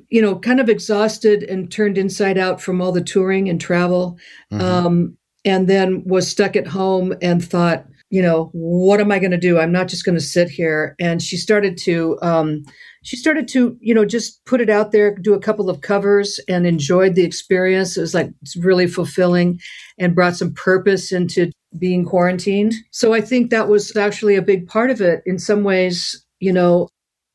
you 0.08 0.22
know 0.22 0.38
kind 0.38 0.60
of 0.60 0.68
exhausted 0.68 1.42
and 1.44 1.70
turned 1.70 1.98
inside 1.98 2.38
out 2.38 2.60
from 2.60 2.80
all 2.80 2.92
the 2.92 3.02
touring 3.02 3.48
and 3.48 3.60
travel 3.60 4.18
mm-hmm. 4.52 4.62
um, 4.62 5.16
and 5.44 5.68
then 5.68 6.02
was 6.04 6.28
stuck 6.28 6.56
at 6.56 6.66
home 6.66 7.14
and 7.22 7.44
thought 7.44 7.86
you 8.10 8.22
know 8.22 8.50
what 8.52 9.00
am 9.00 9.12
i 9.12 9.18
going 9.18 9.30
to 9.30 9.36
do? 9.36 9.58
I'm 9.58 9.72
not 9.72 9.88
just 9.88 10.04
going 10.04 10.16
to 10.16 10.24
sit 10.24 10.48
here. 10.48 10.96
And 10.98 11.22
she 11.22 11.36
started 11.36 11.76
to 11.78 12.18
um, 12.22 12.64
she 13.02 13.16
started 13.16 13.48
to, 13.48 13.76
you 13.80 13.94
know, 13.94 14.04
just 14.04 14.44
put 14.44 14.60
it 14.60 14.70
out 14.70 14.92
there, 14.92 15.14
do 15.14 15.34
a 15.34 15.40
couple 15.40 15.70
of 15.70 15.80
covers 15.80 16.40
and 16.48 16.66
enjoyed 16.66 17.14
the 17.14 17.24
experience. 17.24 17.96
It 17.96 18.00
was 18.00 18.14
like 18.14 18.30
it's 18.42 18.56
really 18.56 18.86
fulfilling 18.86 19.60
and 19.98 20.14
brought 20.14 20.36
some 20.36 20.52
purpose 20.54 21.12
into 21.12 21.52
being 21.78 22.04
quarantined. 22.04 22.74
So 22.90 23.12
I 23.12 23.20
think 23.20 23.50
that 23.50 23.68
was 23.68 23.94
actually 23.96 24.36
a 24.36 24.42
big 24.42 24.66
part 24.66 24.90
of 24.90 25.00
it. 25.00 25.22
In 25.26 25.38
some 25.38 25.64
ways, 25.64 26.24
you 26.40 26.52
know, 26.52 26.88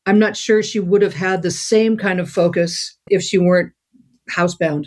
I'm 0.06 0.18
not 0.18 0.36
sure 0.36 0.62
she 0.62 0.80
would 0.80 1.02
have 1.02 1.14
had 1.14 1.42
the 1.42 1.50
same 1.50 1.96
kind 1.96 2.20
of 2.20 2.30
focus 2.30 2.96
if 3.08 3.22
she 3.22 3.38
weren't 3.38 3.72
housebound. 4.30 4.86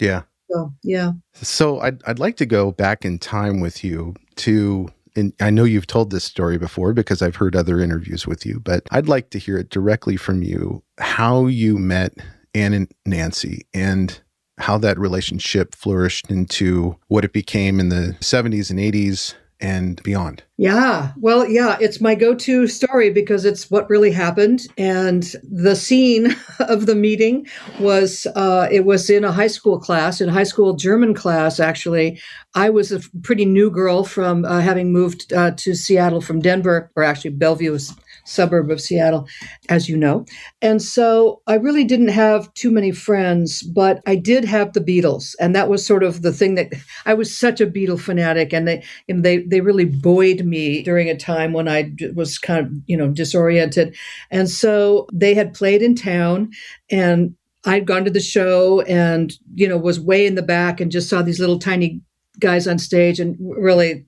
Yeah. 0.00 0.22
So, 0.50 0.72
yeah. 0.82 1.12
So 1.34 1.80
I'd, 1.80 2.02
I'd 2.04 2.18
like 2.18 2.36
to 2.36 2.46
go 2.46 2.72
back 2.72 3.04
in 3.04 3.18
time 3.18 3.60
with 3.60 3.84
you 3.84 4.14
to 4.36 4.88
and 5.16 5.32
I 5.40 5.50
know 5.50 5.64
you've 5.64 5.86
told 5.86 6.10
this 6.10 6.24
story 6.24 6.58
before 6.58 6.92
because 6.92 7.22
I've 7.22 7.36
heard 7.36 7.56
other 7.56 7.80
interviews 7.80 8.26
with 8.26 8.44
you, 8.44 8.60
but 8.60 8.82
I'd 8.90 9.08
like 9.08 9.30
to 9.30 9.38
hear 9.38 9.58
it 9.58 9.70
directly 9.70 10.16
from 10.16 10.42
you 10.42 10.82
how 10.98 11.46
you 11.46 11.78
met 11.78 12.14
Ann 12.54 12.72
and 12.72 12.92
Nancy 13.04 13.66
and 13.74 14.20
how 14.58 14.78
that 14.78 14.98
relationship 14.98 15.74
flourished 15.74 16.30
into 16.30 16.96
what 17.08 17.24
it 17.24 17.32
became 17.32 17.80
in 17.80 17.88
the 17.88 18.16
70s 18.20 18.70
and 18.70 18.78
80s 18.78 19.34
and 19.60 20.02
beyond. 20.02 20.42
Yeah. 20.58 21.12
Well, 21.18 21.48
yeah, 21.48 21.76
it's 21.80 22.00
my 22.00 22.14
go 22.14 22.34
to 22.34 22.66
story 22.66 23.10
because 23.10 23.44
it's 23.44 23.70
what 23.70 23.88
really 23.88 24.10
happened. 24.10 24.66
And 24.76 25.22
the 25.42 25.76
scene 25.76 26.36
of 26.60 26.86
the 26.86 26.94
meeting 26.94 27.46
was 27.80 28.26
uh, 28.34 28.68
it 28.70 28.84
was 28.84 29.08
in 29.08 29.24
a 29.24 29.32
high 29.32 29.46
school 29.46 29.78
class, 29.78 30.20
in 30.20 30.28
high 30.28 30.44
school 30.44 30.74
German 30.74 31.14
class, 31.14 31.60
actually. 31.60 32.20
I 32.54 32.70
was 32.70 32.92
a 32.92 33.00
pretty 33.22 33.44
new 33.44 33.70
girl 33.70 34.04
from 34.04 34.44
uh, 34.44 34.60
having 34.60 34.92
moved 34.92 35.32
uh, 35.32 35.52
to 35.52 35.74
Seattle 35.74 36.20
from 36.20 36.40
Denver, 36.40 36.90
or 36.96 37.02
actually 37.02 37.30
Bellevue 37.30 37.72
was 37.72 37.94
suburb 38.26 38.70
of 38.70 38.80
Seattle, 38.80 39.26
as 39.68 39.88
you 39.88 39.96
know. 39.96 40.26
And 40.60 40.82
so 40.82 41.40
I 41.46 41.54
really 41.54 41.84
didn't 41.84 42.08
have 42.08 42.52
too 42.54 42.70
many 42.70 42.92
friends, 42.92 43.62
but 43.62 44.02
I 44.06 44.16
did 44.16 44.44
have 44.44 44.72
the 44.72 44.80
Beatles. 44.80 45.34
And 45.40 45.54
that 45.54 45.68
was 45.68 45.86
sort 45.86 46.02
of 46.02 46.22
the 46.22 46.32
thing 46.32 46.54
that 46.56 46.72
I 47.04 47.14
was 47.14 47.36
such 47.36 47.60
a 47.60 47.66
Beatle 47.66 48.00
fanatic. 48.00 48.52
And 48.52 48.66
they, 48.66 48.82
they, 49.08 49.38
they 49.38 49.60
really 49.60 49.84
buoyed 49.84 50.44
me 50.44 50.82
during 50.82 51.08
a 51.08 51.16
time 51.16 51.52
when 51.52 51.68
I 51.68 51.92
was 52.14 52.38
kind 52.38 52.66
of, 52.66 52.72
you 52.86 52.96
know, 52.96 53.08
disoriented. 53.08 53.96
And 54.30 54.48
so 54.50 55.06
they 55.12 55.34
had 55.34 55.54
played 55.54 55.82
in 55.82 55.94
town 55.94 56.50
and 56.90 57.34
I'd 57.64 57.86
gone 57.86 58.04
to 58.04 58.10
the 58.10 58.20
show 58.20 58.82
and, 58.82 59.32
you 59.54 59.68
know, 59.68 59.76
was 59.76 59.98
way 59.98 60.26
in 60.26 60.36
the 60.36 60.42
back 60.42 60.80
and 60.80 60.90
just 60.90 61.08
saw 61.08 61.22
these 61.22 61.40
little 61.40 61.58
tiny 61.58 62.00
guys 62.38 62.68
on 62.68 62.78
stage 62.78 63.18
and 63.18 63.36
really 63.40 64.04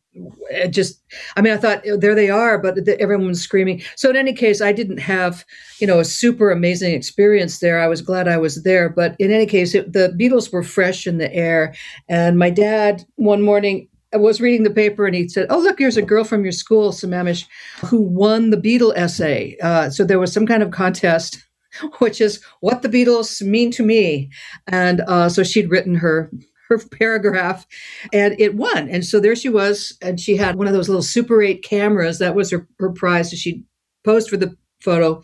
it 0.51 0.69
just 0.69 1.03
i 1.37 1.41
mean 1.41 1.53
i 1.53 1.57
thought 1.57 1.83
oh, 1.87 1.97
there 1.97 2.15
they 2.15 2.31
are 2.31 2.59
but 2.59 2.87
everyone 3.01 3.29
was 3.29 3.41
screaming. 3.41 3.83
So 3.97 4.11
in 4.11 4.17
any 4.17 4.33
case 4.33 4.61
i 4.61 4.73
didn't 4.73 4.99
have 4.99 5.45
you 5.81 5.87
know 5.87 6.01
a 6.01 6.05
super 6.05 6.51
amazing 6.51 6.95
experience 6.95 7.59
there. 7.59 7.81
I 7.81 7.89
was 7.89 8.03
glad 8.03 8.29
i 8.29 8.37
was 8.37 8.63
there 8.63 8.89
but 8.89 9.17
in 9.19 9.31
any 9.31 9.47
case 9.47 9.75
it, 9.75 9.93
the 9.93 10.15
beatles 10.19 10.53
were 10.53 10.63
fresh 10.63 11.07
in 11.07 11.19
the 11.19 11.33
air 11.35 11.75
and 12.09 12.39
my 12.39 12.51
dad 12.51 13.05
one 13.17 13.43
morning 13.43 13.89
I 14.13 14.17
was 14.17 14.41
reading 14.41 14.63
the 14.63 14.71
paper 14.71 15.07
and 15.07 15.15
he 15.15 15.29
said, 15.29 15.47
"Oh, 15.51 15.59
look, 15.59 15.79
here's 15.79 15.99
a 15.99 16.03
girl 16.03 16.25
from 16.25 16.43
your 16.43 16.53
school, 16.53 16.93
Sammamish, 16.93 17.45
who 17.85 18.01
won 18.01 18.51
the 18.51 18.57
Beatle 18.57 18.97
essay." 18.97 19.57
Uh, 19.63 19.91
so 19.91 20.05
there 20.05 20.19
was 20.19 20.33
some 20.33 20.47
kind 20.47 20.63
of 20.63 20.71
contest, 20.71 21.39
which 21.99 22.21
is 22.21 22.43
what 22.61 22.81
the 22.81 22.89
Beatles 22.89 23.43
mean 23.43 23.71
to 23.73 23.83
me, 23.83 24.31
and 24.67 25.03
uh, 25.03 25.29
so 25.29 25.43
she'd 25.43 25.71
written 25.71 25.95
her 25.95 26.31
her 26.69 26.79
paragraph 26.93 27.67
and 28.13 28.39
it 28.41 28.55
won. 28.55 28.89
And 28.89 29.05
so 29.05 29.21
there 29.21 29.37
she 29.37 29.49
was. 29.49 29.97
And 30.03 30.21
she 30.21 30.37
had 30.37 30.57
one 30.57 30.67
of 30.67 30.73
those 30.73 30.89
little 30.89 31.03
Super 31.03 31.43
8 31.43 31.63
cameras. 31.63 32.19
That 32.19 32.35
was 32.35 32.51
her, 32.51 32.67
her 32.79 32.91
prize. 32.91 33.31
So 33.31 33.37
she 33.37 33.65
posed 34.05 34.29
for 34.29 34.37
the 34.37 34.57
photo. 34.81 35.23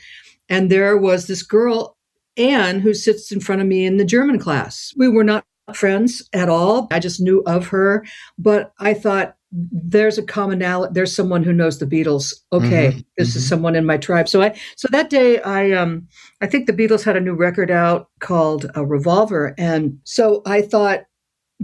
And 0.49 0.71
there 0.71 0.97
was 0.97 1.27
this 1.27 1.43
girl, 1.43 1.97
Ann, 2.37 2.81
who 2.81 2.95
sits 2.95 3.33
in 3.33 3.41
front 3.41 3.63
of 3.63 3.69
me 3.69 3.87
in 3.87 3.97
the 3.97 4.05
German 4.05 4.39
class. 4.39 4.93
We 4.97 5.09
were 5.09 5.25
not 5.25 5.45
friends 5.75 6.29
at 6.33 6.49
all. 6.49 6.89
I 6.91 6.99
just 6.99 7.21
knew 7.21 7.43
of 7.47 7.69
her. 7.69 8.05
But 8.39 8.73
I 8.79 8.95
thought, 8.95 9.37
there's 9.57 10.19
a 10.19 10.23
commonality 10.23 10.93
there's 10.93 11.15
someone 11.15 11.45
who 11.45 11.53
knows 11.53 11.79
the 11.79 11.87
beatles 11.87 12.35
okay 12.53 12.89
mm-hmm, 12.89 12.99
this 13.17 13.31
mm-hmm. 13.31 13.39
is 13.39 13.49
someone 13.49 13.77
in 13.77 13.87
my 13.87 13.97
tribe 13.97 14.29
so 14.29 14.43
i 14.43 14.59
so 14.77 14.89
that 14.91 15.11
day 15.11 15.41
i 15.43 15.71
um 15.71 16.07
i 16.41 16.47
think 16.47 16.67
the 16.67 16.73
beatles 16.73 17.05
had 17.05 17.17
a 17.17 17.21
new 17.21 17.35
record 17.35 17.71
out 17.71 18.09
called 18.19 18.67
a 18.75 18.85
revolver 18.85 19.55
and 19.57 19.97
so 20.03 20.43
i 20.45 20.61
thought 20.61 21.05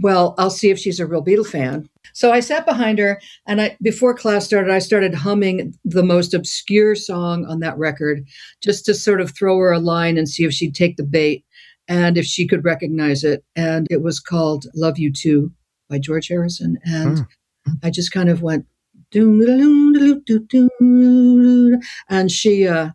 well, 0.01 0.35
I'll 0.37 0.49
see 0.49 0.69
if 0.69 0.79
she's 0.79 0.99
a 0.99 1.05
real 1.05 1.23
Beatle 1.23 1.45
fan. 1.45 1.87
So 2.13 2.31
I 2.31 2.39
sat 2.39 2.65
behind 2.65 2.99
her, 2.99 3.21
and 3.47 3.61
I 3.61 3.77
before 3.81 4.13
class 4.13 4.45
started, 4.45 4.71
I 4.71 4.79
started 4.79 5.13
humming 5.13 5.73
the 5.85 6.03
most 6.03 6.33
obscure 6.33 6.95
song 6.95 7.45
on 7.45 7.59
that 7.59 7.77
record, 7.77 8.25
just 8.61 8.85
to 8.85 8.93
sort 8.93 9.21
of 9.21 9.35
throw 9.35 9.57
her 9.59 9.71
a 9.71 9.79
line 9.79 10.17
and 10.17 10.27
see 10.27 10.43
if 10.43 10.53
she'd 10.53 10.75
take 10.75 10.97
the 10.97 11.03
bait 11.03 11.45
and 11.87 12.17
if 12.17 12.25
she 12.25 12.47
could 12.47 12.65
recognize 12.65 13.23
it. 13.23 13.43
And 13.55 13.87
it 13.89 14.01
was 14.01 14.19
called 14.19 14.65
"Love 14.75 14.97
You 14.97 15.13
To" 15.13 15.51
by 15.89 15.99
George 15.99 16.27
Harrison, 16.27 16.77
and 16.83 17.19
hmm. 17.65 17.73
I 17.83 17.89
just 17.89 18.11
kind 18.11 18.29
of 18.29 18.41
went 18.41 18.65
and 22.09 22.31
she 22.31 22.67
uh 22.67 22.89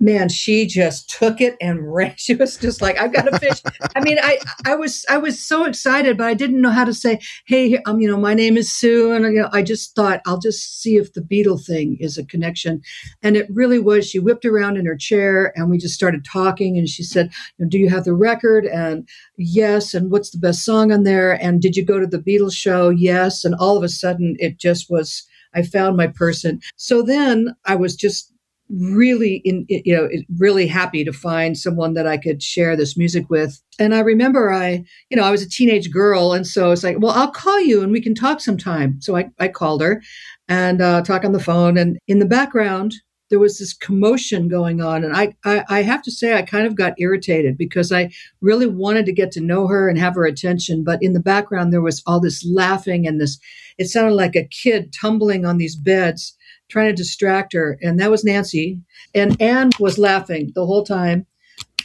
man, 0.00 0.28
she 0.28 0.66
just 0.66 1.10
took 1.10 1.40
it 1.40 1.56
and 1.60 1.80
ran. 1.94 2.14
She 2.16 2.34
was 2.34 2.56
just 2.56 2.82
like, 2.82 2.98
I've 2.98 3.12
got 3.12 3.32
a 3.32 3.38
fish. 3.38 3.60
I 3.94 4.00
mean, 4.00 4.18
I, 4.22 4.38
I 4.64 4.74
was, 4.74 5.04
I 5.08 5.18
was 5.18 5.40
so 5.40 5.64
excited, 5.64 6.18
but 6.18 6.26
I 6.26 6.34
didn't 6.34 6.60
know 6.60 6.70
how 6.70 6.84
to 6.84 6.94
say, 6.94 7.20
Hey, 7.46 7.78
um, 7.86 8.00
you 8.00 8.08
know, 8.08 8.16
my 8.16 8.34
name 8.34 8.56
is 8.56 8.72
Sue. 8.72 9.12
And 9.12 9.24
you 9.24 9.42
know, 9.42 9.50
I 9.52 9.62
just 9.62 9.94
thought 9.94 10.20
I'll 10.26 10.38
just 10.38 10.80
see 10.80 10.96
if 10.96 11.12
the 11.12 11.20
Beatle 11.20 11.64
thing 11.64 11.96
is 12.00 12.18
a 12.18 12.24
connection. 12.24 12.82
And 13.22 13.36
it 13.36 13.48
really 13.50 13.78
was, 13.78 14.08
she 14.08 14.18
whipped 14.18 14.44
around 14.44 14.76
in 14.76 14.86
her 14.86 14.96
chair 14.96 15.52
and 15.56 15.70
we 15.70 15.78
just 15.78 15.94
started 15.94 16.24
talking 16.24 16.76
and 16.76 16.88
she 16.88 17.02
said, 17.02 17.32
do 17.68 17.78
you 17.78 17.88
have 17.88 18.04
the 18.04 18.14
record? 18.14 18.66
And 18.66 19.08
yes. 19.36 19.94
And 19.94 20.10
what's 20.10 20.30
the 20.30 20.38
best 20.38 20.64
song 20.64 20.92
on 20.92 21.04
there? 21.04 21.32
And 21.32 21.60
did 21.60 21.76
you 21.76 21.84
go 21.84 21.98
to 21.98 22.06
the 22.06 22.18
Beatles 22.18 22.56
show? 22.56 22.90
Yes. 22.90 23.44
And 23.44 23.54
all 23.54 23.76
of 23.76 23.82
a 23.82 23.88
sudden 23.88 24.36
it 24.38 24.58
just 24.58 24.90
was, 24.90 25.24
I 25.54 25.62
found 25.62 25.96
my 25.96 26.08
person. 26.08 26.60
So 26.76 27.02
then 27.02 27.54
I 27.64 27.76
was 27.76 27.94
just 27.94 28.33
really 28.70 29.42
in 29.44 29.66
you 29.68 29.94
know 29.94 30.08
really 30.38 30.66
happy 30.66 31.04
to 31.04 31.12
find 31.12 31.56
someone 31.56 31.94
that 31.94 32.06
I 32.06 32.16
could 32.16 32.42
share 32.42 32.76
this 32.76 32.96
music 32.96 33.28
with. 33.28 33.60
And 33.78 33.94
I 33.94 34.00
remember 34.00 34.52
I 34.52 34.84
you 35.10 35.16
know 35.16 35.24
I 35.24 35.30
was 35.30 35.42
a 35.42 35.48
teenage 35.48 35.90
girl, 35.90 36.32
and 36.32 36.46
so 36.46 36.70
it's 36.70 36.84
like, 36.84 36.96
well, 36.98 37.12
I'll 37.12 37.30
call 37.30 37.60
you 37.60 37.82
and 37.82 37.92
we 37.92 38.00
can 38.00 38.14
talk 38.14 38.40
sometime. 38.40 39.00
So 39.00 39.16
I 39.16 39.30
I 39.38 39.48
called 39.48 39.82
her 39.82 40.02
and 40.48 40.80
uh, 40.80 41.02
talk 41.02 41.24
on 41.24 41.32
the 41.32 41.40
phone, 41.40 41.76
and 41.76 41.98
in 42.08 42.18
the 42.18 42.26
background 42.26 42.94
there 43.30 43.40
was 43.40 43.58
this 43.58 43.72
commotion 43.72 44.48
going 44.48 44.80
on 44.80 45.02
and 45.02 45.16
I, 45.16 45.34
I, 45.44 45.64
I 45.68 45.82
have 45.82 46.02
to 46.02 46.10
say 46.10 46.34
i 46.34 46.42
kind 46.42 46.66
of 46.66 46.76
got 46.76 46.92
irritated 46.98 47.56
because 47.56 47.90
i 47.90 48.10
really 48.40 48.66
wanted 48.66 49.06
to 49.06 49.12
get 49.12 49.32
to 49.32 49.40
know 49.40 49.66
her 49.66 49.88
and 49.88 49.98
have 49.98 50.14
her 50.14 50.26
attention 50.26 50.84
but 50.84 51.02
in 51.02 51.14
the 51.14 51.20
background 51.20 51.72
there 51.72 51.82
was 51.82 52.02
all 52.06 52.20
this 52.20 52.46
laughing 52.46 53.06
and 53.06 53.20
this 53.20 53.38
it 53.78 53.86
sounded 53.86 54.14
like 54.14 54.36
a 54.36 54.48
kid 54.48 54.92
tumbling 54.92 55.44
on 55.44 55.56
these 55.56 55.74
beds 55.74 56.36
trying 56.68 56.88
to 56.88 56.94
distract 56.94 57.52
her. 57.52 57.78
And 57.82 57.98
that 58.00 58.10
was 58.10 58.24
Nancy. 58.24 58.80
And 59.14 59.40
Ann 59.40 59.70
was 59.78 59.98
laughing 59.98 60.52
the 60.54 60.66
whole 60.66 60.84
time. 60.84 61.26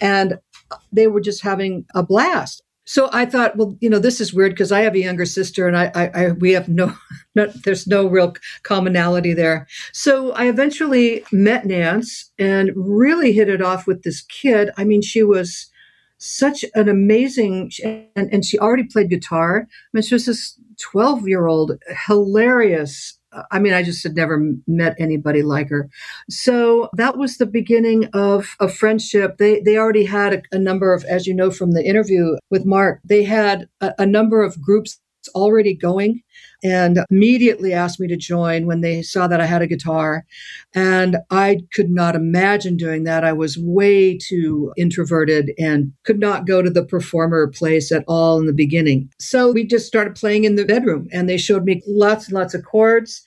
And 0.02 0.40
they 0.92 1.08
were 1.08 1.22
just 1.22 1.42
having 1.42 1.86
a 1.94 2.04
blast. 2.04 2.64
So 2.90 3.08
I 3.14 3.26
thought, 3.26 3.56
well, 3.56 3.78
you 3.82 3.90
know, 3.90 4.00
this 4.00 4.20
is 4.20 4.34
weird 4.34 4.54
because 4.54 4.72
I 4.72 4.82
have 4.82 4.96
a 4.96 5.00
younger 5.00 5.28
sister, 5.28 5.68
and 5.68 5.78
I, 5.78 5.92
I, 5.94 6.08
I 6.08 6.32
we 6.32 6.54
have 6.54 6.68
no, 6.68 6.92
no, 7.36 7.46
there's 7.64 7.86
no 7.86 8.08
real 8.08 8.34
commonality 8.64 9.32
there. 9.36 9.68
So 9.94 10.32
I 10.32 10.48
eventually 10.48 11.24
met 11.32 11.66
Nance 11.66 12.32
and 12.40 12.72
really 12.76 13.32
hit 13.32 13.48
it 13.48 13.62
off 13.62 13.86
with 13.86 14.02
this 14.02 14.22
kid. 14.22 14.72
I 14.76 14.86
mean, 14.86 15.04
she 15.04 15.22
was 15.22 15.70
such 16.18 16.66
an 16.74 16.90
amazing, 16.90 17.72
and, 17.84 18.34
and 18.34 18.44
she 18.44 18.58
already 18.58 18.86
played 18.86 19.12
guitar. 19.12 19.68
I 19.70 19.88
mean, 19.94 20.02
she 20.02 20.16
was 20.16 20.26
this 20.26 20.60
12 20.82 21.28
year 21.28 21.46
old, 21.46 21.78
hilarious, 22.08 23.19
I 23.52 23.60
mean, 23.60 23.74
I 23.74 23.84
just 23.84 24.04
had 24.04 24.16
never 24.16 24.54
met 24.68 24.96
anybody 25.00 25.42
like 25.44 25.70
her. 25.70 25.90
So 26.30 26.90
that 26.94 27.18
was 27.18 27.38
the 27.38 27.46
beginning 27.46 28.06
of 28.14 28.56
a 28.60 28.68
friendship. 28.68 29.38
They 29.38 29.60
they 29.62 29.78
already 29.78 30.06
had 30.06 30.34
a, 30.34 30.42
a 30.54 30.60
number 30.60 30.94
of, 30.94 31.04
as 31.06 31.28
you 31.28 31.34
know 31.34 31.52
from 31.52 31.72
the 31.72 31.86
interview 31.86 32.38
with 32.50 32.66
Mark, 32.66 33.02
they 33.04 33.24
had 33.24 33.68
a, 33.82 33.94
a 34.00 34.06
number 34.06 34.42
of 34.42 34.62
groups 34.62 35.00
already 35.30 35.74
going 35.74 36.22
and 36.64 37.00
immediately 37.10 37.74
asked 37.74 38.00
me 38.00 38.08
to 38.08 38.18
join 38.18 38.66
when 38.66 38.82
they 38.82 39.02
saw 39.02 39.28
that 39.28 39.40
I 39.40 39.46
had 39.46 39.62
a 39.62 39.68
guitar. 39.68 40.26
And 40.76 41.18
I 41.32 41.60
could 41.74 41.90
not 41.90 42.16
imagine 42.16 42.76
doing 42.76 43.04
that. 43.06 43.24
I 43.24 43.34
was 43.34 43.58
way 43.58 44.18
too 44.18 44.74
introverted 44.78 45.52
and 45.58 45.94
could 46.04 46.20
not 46.20 46.48
go 46.48 46.62
to 46.62 46.70
the 46.70 46.86
performer 46.86 47.48
place 47.48 47.92
at 47.92 48.04
all 48.08 48.40
in 48.40 48.46
the 48.46 48.54
beginning. 48.54 49.10
So 49.20 49.52
we 49.52 49.66
just 49.66 49.88
started 49.88 50.16
playing 50.16 50.44
in 50.44 50.56
the 50.56 50.66
bedroom 50.66 51.08
and 51.12 51.30
they 51.30 51.38
showed 51.38 51.64
me 51.64 51.82
lots 51.88 52.28
and 52.28 52.36
lots 52.36 52.54
of 52.54 52.66
chords. 52.66 53.22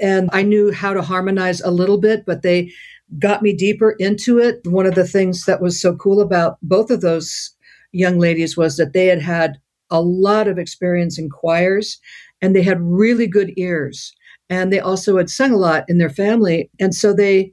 And 0.00 0.28
I 0.32 0.42
knew 0.42 0.72
how 0.72 0.94
to 0.94 1.02
harmonize 1.02 1.60
a 1.60 1.70
little 1.70 1.98
bit, 1.98 2.24
but 2.26 2.42
they 2.42 2.72
got 3.18 3.42
me 3.42 3.52
deeper 3.54 3.92
into 3.98 4.38
it. 4.38 4.60
One 4.66 4.86
of 4.86 4.94
the 4.94 5.06
things 5.06 5.44
that 5.44 5.60
was 5.60 5.80
so 5.80 5.94
cool 5.96 6.20
about 6.20 6.56
both 6.62 6.90
of 6.90 7.02
those 7.02 7.54
young 7.92 8.18
ladies 8.18 8.56
was 8.56 8.76
that 8.76 8.94
they 8.94 9.06
had 9.06 9.20
had 9.20 9.58
a 9.92 10.00
lot 10.00 10.48
of 10.48 10.58
experience 10.58 11.18
in 11.18 11.30
choirs 11.30 12.00
and 12.40 12.56
they 12.56 12.62
had 12.62 12.80
really 12.80 13.28
good 13.28 13.52
ears 13.56 14.12
and 14.50 14.72
they 14.72 14.80
also 14.80 15.16
had 15.16 15.30
sung 15.30 15.52
a 15.52 15.56
lot 15.56 15.84
in 15.86 15.98
their 15.98 16.10
family 16.10 16.68
and 16.80 16.94
so 16.94 17.14
they 17.14 17.52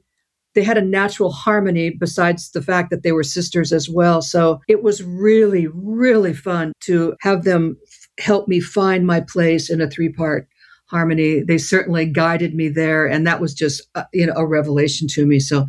they 0.54 0.64
had 0.64 0.78
a 0.78 0.82
natural 0.82 1.30
harmony 1.30 1.90
besides 1.90 2.50
the 2.50 2.62
fact 2.62 2.90
that 2.90 3.02
they 3.04 3.12
were 3.12 3.22
sisters 3.22 3.72
as 3.72 3.88
well. 3.88 4.20
So 4.20 4.60
it 4.66 4.82
was 4.82 5.02
really 5.02 5.68
really 5.68 6.34
fun 6.34 6.72
to 6.82 7.14
have 7.20 7.44
them 7.44 7.76
help 8.18 8.48
me 8.48 8.60
find 8.60 9.06
my 9.06 9.20
place 9.20 9.70
in 9.70 9.80
a 9.80 9.88
three 9.88 10.12
part 10.12 10.48
harmony. 10.86 11.40
They 11.40 11.58
certainly 11.58 12.06
guided 12.06 12.54
me 12.54 12.68
there 12.68 13.06
and 13.06 13.26
that 13.26 13.40
was 13.40 13.54
just 13.54 13.82
uh, 13.94 14.04
you 14.12 14.26
know 14.26 14.34
a 14.34 14.46
revelation 14.46 15.06
to 15.08 15.26
me. 15.26 15.38
So 15.38 15.66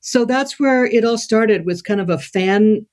so 0.00 0.24
that's 0.24 0.58
where 0.58 0.84
it 0.84 1.04
all 1.04 1.18
started 1.18 1.64
was 1.64 1.80
kind 1.80 2.00
of 2.00 2.10
a 2.10 2.18
fan 2.18 2.86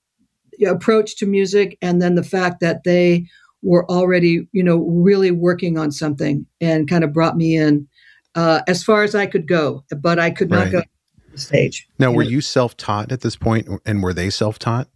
approach 0.67 1.17
to 1.17 1.25
music 1.25 1.77
and 1.81 2.01
then 2.01 2.15
the 2.15 2.23
fact 2.23 2.59
that 2.61 2.83
they 2.83 3.25
were 3.63 3.89
already, 3.89 4.47
you 4.51 4.63
know, 4.63 4.77
really 4.87 5.31
working 5.31 5.77
on 5.77 5.91
something 5.91 6.45
and 6.59 6.89
kind 6.89 7.03
of 7.03 7.13
brought 7.13 7.37
me 7.37 7.55
in 7.55 7.87
uh, 8.35 8.61
as 8.67 8.83
far 8.83 9.03
as 9.03 9.13
I 9.13 9.25
could 9.25 9.47
go, 9.47 9.83
but 10.01 10.19
I 10.19 10.31
could 10.31 10.49
not 10.49 10.63
right. 10.63 10.71
go 10.71 10.81
the 11.31 11.37
stage. 11.37 11.87
Now, 11.99 12.11
were 12.11 12.23
you 12.23 12.41
self 12.41 12.77
taught 12.77 13.11
at 13.11 13.21
this 13.21 13.35
point 13.35 13.67
and 13.85 14.03
were 14.03 14.13
they 14.13 14.29
self 14.29 14.59
taught? 14.59 14.87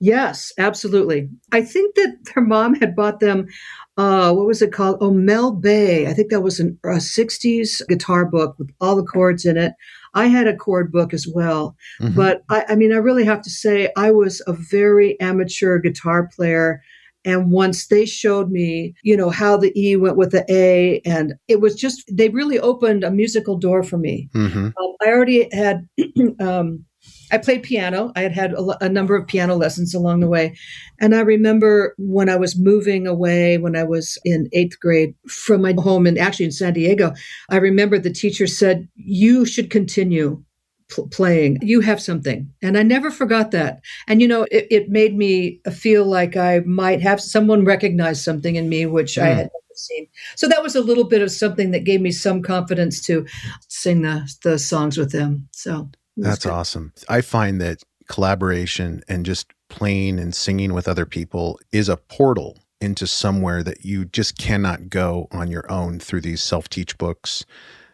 Yes, 0.00 0.52
absolutely. 0.58 1.28
I 1.50 1.62
think 1.62 1.96
that 1.96 2.16
their 2.34 2.44
mom 2.44 2.74
had 2.76 2.94
bought 2.94 3.18
them, 3.20 3.48
uh, 3.96 4.32
what 4.32 4.46
was 4.46 4.62
it 4.62 4.72
called? 4.72 4.98
Oh, 5.00 5.10
Mel 5.10 5.50
Bay. 5.50 6.06
I 6.06 6.12
think 6.12 6.30
that 6.30 6.40
was 6.40 6.60
an, 6.60 6.78
a 6.84 6.98
60s 6.98 7.86
guitar 7.88 8.24
book 8.24 8.56
with 8.58 8.70
all 8.80 8.94
the 8.94 9.04
chords 9.04 9.44
in 9.44 9.56
it. 9.56 9.72
I 10.14 10.26
had 10.26 10.46
a 10.46 10.56
chord 10.56 10.90
book 10.92 11.12
as 11.12 11.26
well. 11.26 11.76
Mm-hmm. 12.00 12.14
But 12.14 12.42
I, 12.50 12.64
I 12.70 12.74
mean, 12.74 12.92
I 12.92 12.96
really 12.96 13.24
have 13.24 13.42
to 13.42 13.50
say, 13.50 13.90
I 13.96 14.10
was 14.10 14.42
a 14.46 14.52
very 14.52 15.18
amateur 15.20 15.78
guitar 15.78 16.28
player. 16.34 16.80
And 17.24 17.50
once 17.50 17.88
they 17.88 18.06
showed 18.06 18.50
me, 18.50 18.94
you 19.02 19.16
know, 19.16 19.28
how 19.28 19.56
the 19.56 19.72
E 19.78 19.96
went 19.96 20.16
with 20.16 20.30
the 20.30 20.46
A, 20.48 21.00
and 21.04 21.34
it 21.48 21.60
was 21.60 21.74
just, 21.74 22.04
they 22.10 22.28
really 22.28 22.58
opened 22.58 23.04
a 23.04 23.10
musical 23.10 23.58
door 23.58 23.82
for 23.82 23.98
me. 23.98 24.28
Mm-hmm. 24.34 24.66
Um, 24.66 24.94
I 25.02 25.08
already 25.08 25.48
had 25.52 25.86
um, 26.40 26.84
I 27.30 27.38
played 27.38 27.62
piano. 27.62 28.12
I 28.16 28.22
had 28.22 28.32
had 28.32 28.52
a, 28.52 28.84
a, 28.84 28.88
number 28.88 29.16
of 29.16 29.26
piano 29.26 29.54
lessons 29.54 29.94
along 29.94 30.20
the 30.20 30.28
way. 30.28 30.56
And 31.00 31.14
I 31.14 31.20
remember 31.20 31.94
when 31.98 32.28
I 32.28 32.36
was 32.36 32.58
moving 32.58 33.06
away, 33.06 33.58
when 33.58 33.76
I 33.76 33.84
was 33.84 34.18
in 34.24 34.48
eighth 34.52 34.80
grade 34.80 35.14
from 35.26 35.62
my 35.62 35.74
home 35.76 36.06
and 36.06 36.18
actually 36.18 36.46
in 36.46 36.52
San 36.52 36.72
Diego, 36.72 37.12
I 37.50 37.56
remember 37.56 37.98
the 37.98 38.12
teacher 38.12 38.46
said, 38.46 38.88
You 38.94 39.44
should 39.44 39.70
continue 39.70 40.42
pl- 40.88 41.08
playing. 41.08 41.58
You 41.62 41.80
have 41.80 42.00
something. 42.00 42.52
And 42.62 42.76
I 42.76 42.82
never 42.82 43.10
forgot 43.10 43.50
that. 43.52 43.80
And, 44.06 44.20
you 44.20 44.28
know, 44.28 44.46
it, 44.50 44.66
it, 44.70 44.88
made 44.88 45.16
me 45.16 45.60
feel 45.72 46.04
like 46.04 46.36
I 46.36 46.60
might 46.60 47.02
have 47.02 47.20
someone 47.20 47.64
recognize 47.64 48.22
something 48.22 48.56
in 48.56 48.68
me, 48.68 48.86
which 48.86 49.16
mm. 49.16 49.22
I 49.22 49.26
hmm. 49.26 49.36
had 49.36 49.44
never 49.44 49.74
seen. 49.74 50.06
So 50.36 50.48
that 50.48 50.62
was 50.62 50.74
a 50.74 50.80
little 50.80 51.04
bit 51.04 51.22
of 51.22 51.30
something 51.30 51.70
that 51.70 51.84
gave 51.84 52.00
me 52.00 52.10
some 52.10 52.42
confidence 52.42 53.04
to 53.06 53.26
sing 53.68 54.02
the, 54.02 54.28
the 54.42 54.58
songs 54.58 54.96
with 54.96 55.12
them. 55.12 55.48
So 55.52 55.90
that's 56.22 56.44
good. 56.44 56.52
awesome. 56.52 56.92
I 57.08 57.20
find 57.20 57.60
that 57.60 57.82
collaboration 58.08 59.02
and 59.08 59.24
just 59.24 59.52
playing 59.68 60.18
and 60.18 60.34
singing 60.34 60.72
with 60.72 60.88
other 60.88 61.06
people 61.06 61.60
is 61.72 61.88
a 61.88 61.96
portal 61.96 62.58
into 62.80 63.06
somewhere 63.06 63.62
that 63.62 63.84
you 63.84 64.04
just 64.04 64.38
cannot 64.38 64.88
go 64.88 65.28
on 65.30 65.50
your 65.50 65.70
own 65.70 65.98
through 65.98 66.20
these 66.20 66.42
self 66.42 66.68
teach 66.68 66.96
books. 66.98 67.44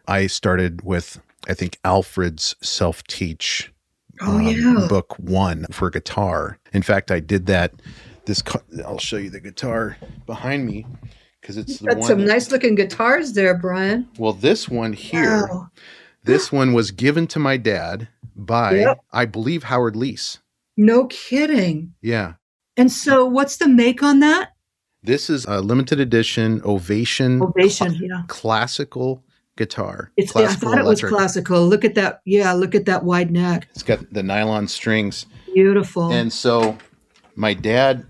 I 0.06 0.26
started 0.26 0.82
with, 0.82 1.20
I 1.48 1.54
think, 1.54 1.78
Alfred's 1.84 2.54
self 2.62 3.02
teach 3.04 3.72
oh, 4.20 4.36
um, 4.36 4.42
yeah. 4.42 4.86
book 4.88 5.18
one 5.18 5.66
for 5.70 5.90
guitar. 5.90 6.58
In 6.72 6.82
fact, 6.82 7.10
I 7.10 7.20
did 7.20 7.46
that. 7.46 7.72
This 8.26 8.42
I'll 8.84 8.98
show 8.98 9.16
you 9.16 9.30
the 9.30 9.40
guitar 9.40 9.98
behind 10.24 10.64
me 10.64 10.86
because 11.40 11.58
it's 11.58 11.78
the 11.78 11.94
Got 11.94 12.04
some 12.04 12.20
that, 12.20 12.26
nice 12.26 12.50
looking 12.50 12.74
guitars 12.74 13.34
there, 13.34 13.54
Brian. 13.56 14.08
Well, 14.18 14.32
this 14.32 14.68
one 14.68 14.94
here, 14.94 15.46
wow. 15.46 15.68
this 16.22 16.50
one 16.50 16.72
was 16.72 16.90
given 16.90 17.26
to 17.28 17.38
my 17.38 17.58
dad 17.58 18.08
by, 18.34 18.76
yep. 18.76 19.00
I 19.12 19.26
believe, 19.26 19.64
Howard 19.64 19.94
Leese. 19.94 20.38
No 20.76 21.06
kidding. 21.06 21.94
Yeah. 22.02 22.34
And 22.76 22.90
so, 22.90 23.24
what's 23.24 23.56
the 23.58 23.68
make 23.68 24.02
on 24.02 24.20
that? 24.20 24.50
This 25.02 25.28
is 25.30 25.44
a 25.44 25.60
limited 25.60 26.00
edition 26.00 26.60
Ovation. 26.64 27.42
Ovation, 27.42 27.90
cl- 27.90 28.02
yeah. 28.02 28.22
Classical 28.28 29.22
guitar. 29.56 30.10
It's. 30.16 30.32
Classical 30.32 30.68
I 30.68 30.72
thought 30.72 30.80
electric. 30.80 31.10
it 31.10 31.14
was 31.14 31.20
classical. 31.20 31.66
Look 31.66 31.84
at 31.84 31.94
that. 31.94 32.20
Yeah, 32.24 32.52
look 32.52 32.74
at 32.74 32.86
that 32.86 33.04
wide 33.04 33.30
neck. 33.30 33.68
It's 33.70 33.82
got 33.82 34.12
the 34.12 34.22
nylon 34.22 34.66
strings. 34.66 35.26
Beautiful. 35.52 36.10
And 36.10 36.32
so, 36.32 36.76
my 37.36 37.54
dad 37.54 38.04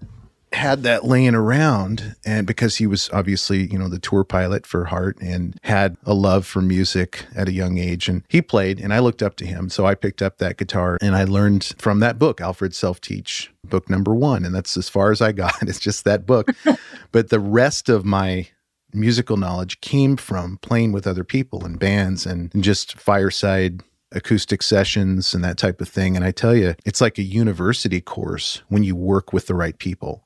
had 0.54 0.82
that 0.84 1.04
laying 1.04 1.34
around 1.34 2.16
and 2.24 2.46
because 2.46 2.76
he 2.76 2.86
was 2.86 3.10
obviously 3.12 3.66
you 3.70 3.78
know 3.78 3.88
the 3.88 3.98
tour 3.98 4.24
pilot 4.24 4.66
for 4.66 4.86
heart 4.86 5.18
and 5.20 5.58
had 5.62 5.96
a 6.04 6.14
love 6.14 6.46
for 6.46 6.62
music 6.62 7.26
at 7.34 7.48
a 7.48 7.52
young 7.52 7.78
age 7.78 8.08
and 8.08 8.22
he 8.28 8.40
played 8.40 8.80
and 8.80 8.94
i 8.94 8.98
looked 8.98 9.22
up 9.22 9.36
to 9.36 9.44
him 9.44 9.68
so 9.68 9.84
i 9.84 9.94
picked 9.94 10.22
up 10.22 10.38
that 10.38 10.56
guitar 10.56 10.96
and 11.02 11.16
i 11.16 11.24
learned 11.24 11.74
from 11.78 12.00
that 12.00 12.18
book 12.18 12.40
alfred 12.40 12.74
self-teach 12.74 13.52
book 13.64 13.90
number 13.90 14.14
one 14.14 14.44
and 14.44 14.54
that's 14.54 14.76
as 14.76 14.88
far 14.88 15.10
as 15.10 15.20
i 15.20 15.32
got 15.32 15.54
it's 15.62 15.80
just 15.80 16.04
that 16.04 16.24
book 16.24 16.48
but 17.12 17.30
the 17.30 17.40
rest 17.40 17.88
of 17.88 18.04
my 18.04 18.46
musical 18.92 19.36
knowledge 19.36 19.80
came 19.80 20.16
from 20.16 20.56
playing 20.58 20.92
with 20.92 21.06
other 21.06 21.24
people 21.24 21.64
and 21.64 21.78
bands 21.78 22.24
and 22.24 22.50
just 22.62 22.98
fireside 22.98 23.82
acoustic 24.14 24.62
sessions 24.62 25.34
and 25.34 25.44
that 25.44 25.58
type 25.58 25.80
of 25.80 25.88
thing. 25.88 26.16
And 26.16 26.24
I 26.24 26.30
tell 26.30 26.54
you, 26.54 26.74
it's 26.84 27.00
like 27.00 27.18
a 27.18 27.22
university 27.22 28.00
course 28.00 28.62
when 28.68 28.84
you 28.84 28.96
work 28.96 29.32
with 29.32 29.46
the 29.46 29.54
right 29.54 29.76
people. 29.76 30.23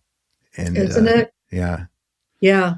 And 0.58 0.76
isn't 0.76 1.08
uh, 1.08 1.12
it? 1.12 1.32
Yeah. 1.50 1.86
Yeah. 2.40 2.74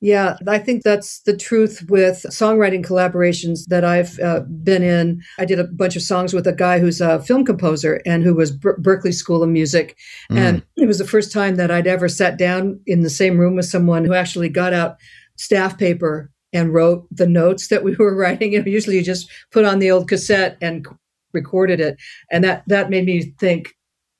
Yeah, 0.00 0.36
I 0.46 0.58
think 0.58 0.82
that's 0.82 1.20
the 1.22 1.36
truth 1.36 1.86
with 1.88 2.26
songwriting 2.28 2.84
collaborations 2.84 3.64
that 3.68 3.82
I've 3.82 4.18
uh, 4.20 4.40
been 4.40 4.82
in. 4.82 5.22
I 5.38 5.46
did 5.46 5.58
a 5.58 5.64
bunch 5.64 5.96
of 5.96 6.02
songs 6.02 6.34
with 6.34 6.46
a 6.46 6.52
guy 6.52 6.78
who's 6.78 7.00
a 7.00 7.22
film 7.22 7.46
composer 7.46 8.02
and 8.04 8.22
who 8.22 8.34
was 8.34 8.50
Ber- 8.50 8.76
Berklee 8.76 9.14
School 9.14 9.42
of 9.42 9.48
Music. 9.48 9.96
Mm. 10.30 10.36
And 10.36 10.62
it 10.76 10.86
was 10.86 10.98
the 10.98 11.06
first 11.06 11.32
time 11.32 11.56
that 11.56 11.70
I'd 11.70 11.86
ever 11.86 12.08
sat 12.08 12.36
down 12.36 12.78
in 12.86 13.00
the 13.00 13.10
same 13.10 13.38
room 13.38 13.56
with 13.56 13.64
someone 13.64 14.04
who 14.04 14.12
actually 14.12 14.50
got 14.50 14.74
out 14.74 14.96
staff 15.36 15.78
paper 15.78 16.30
and 16.52 16.74
wrote 16.74 17.06
the 17.10 17.26
notes 17.26 17.68
that 17.68 17.82
we 17.82 17.94
were 17.98 18.14
writing. 18.14 18.52
You 18.52 18.60
know, 18.60 18.66
usually 18.66 18.96
you 18.96 19.02
just 19.02 19.30
put 19.50 19.64
on 19.64 19.78
the 19.78 19.90
old 19.90 20.08
cassette 20.08 20.58
and 20.60 20.86
recorded 21.32 21.80
it. 21.80 21.96
And 22.30 22.44
that, 22.44 22.64
that 22.66 22.90
made 22.90 23.06
me 23.06 23.34
think, 23.38 23.74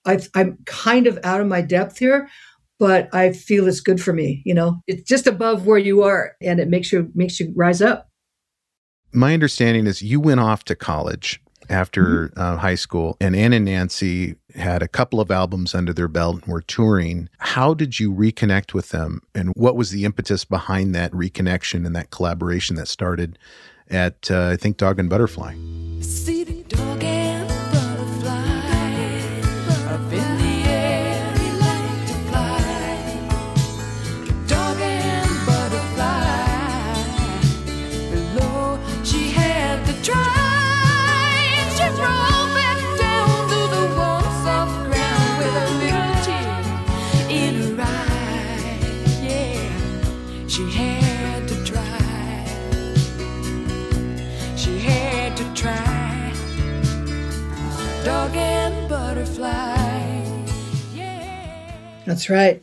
i 0.07 0.19
I'm 0.35 0.57
kind 0.65 1.07
of 1.07 1.19
out 1.23 1.41
of 1.41 1.49
my 1.49 1.61
depth 1.61 1.99
here, 1.99 2.31
but 2.79 3.13
I 3.15 3.33
feel 3.33 3.67
it's 3.69 3.81
good 3.81 4.01
for 4.01 4.13
me. 4.13 4.43
You 4.45 4.55
know, 4.55 4.81
it's 4.87 5.03
just 5.03 5.27
above 5.27 5.67
where 5.67 5.79
you 5.79 6.03
are, 6.03 6.37
and 6.41 6.61
it 6.61 6.69
makes 6.69 6.93
you 6.93 7.11
makes 7.15 7.41
you 7.41 7.53
rise 7.57 7.83
up. 7.83 8.09
My 9.13 9.35
understanding 9.35 9.87
is 9.87 10.03
you 10.03 10.21
went 10.21 10.41
off 10.41 10.65
to 10.65 10.77
college 10.77 11.41
after 11.69 12.29
mm-hmm. 12.29 12.41
uh, 12.41 12.57
high 12.57 12.75
school, 12.75 13.17
and 13.21 13.35
Ann 13.35 13.53
and 13.53 13.65
Nancy 13.65 14.37
had 14.55 14.83
a 14.83 14.89
couple 14.89 15.21
of 15.21 15.31
albums 15.31 15.75
under 15.75 15.93
their 15.93 16.09
belt 16.09 16.43
and 16.43 16.53
were 16.53 16.63
touring. 16.63 17.29
How 17.39 17.75
did 17.75 17.99
you 17.99 18.13
reconnect 18.13 18.75
with 18.75 18.91
them, 18.91 19.23
and 19.35 19.53
what 19.57 19.77
was 19.77 19.91
the 19.91 20.05
impetus 20.05 20.45
behind 20.45 20.95
that 20.95 21.13
reconnection 21.13 21.87
and 21.87 21.97
that 21.97 22.11
collaboration 22.11 22.77
that 22.77 22.89
started 22.89 23.39
at 23.89 24.31
uh, 24.31 24.49
I 24.49 24.57
think 24.57 24.77
Dog 24.77 24.99
and 24.99 25.09
Butterfly? 25.09 25.55
That's 62.07 62.31
right. 62.31 62.63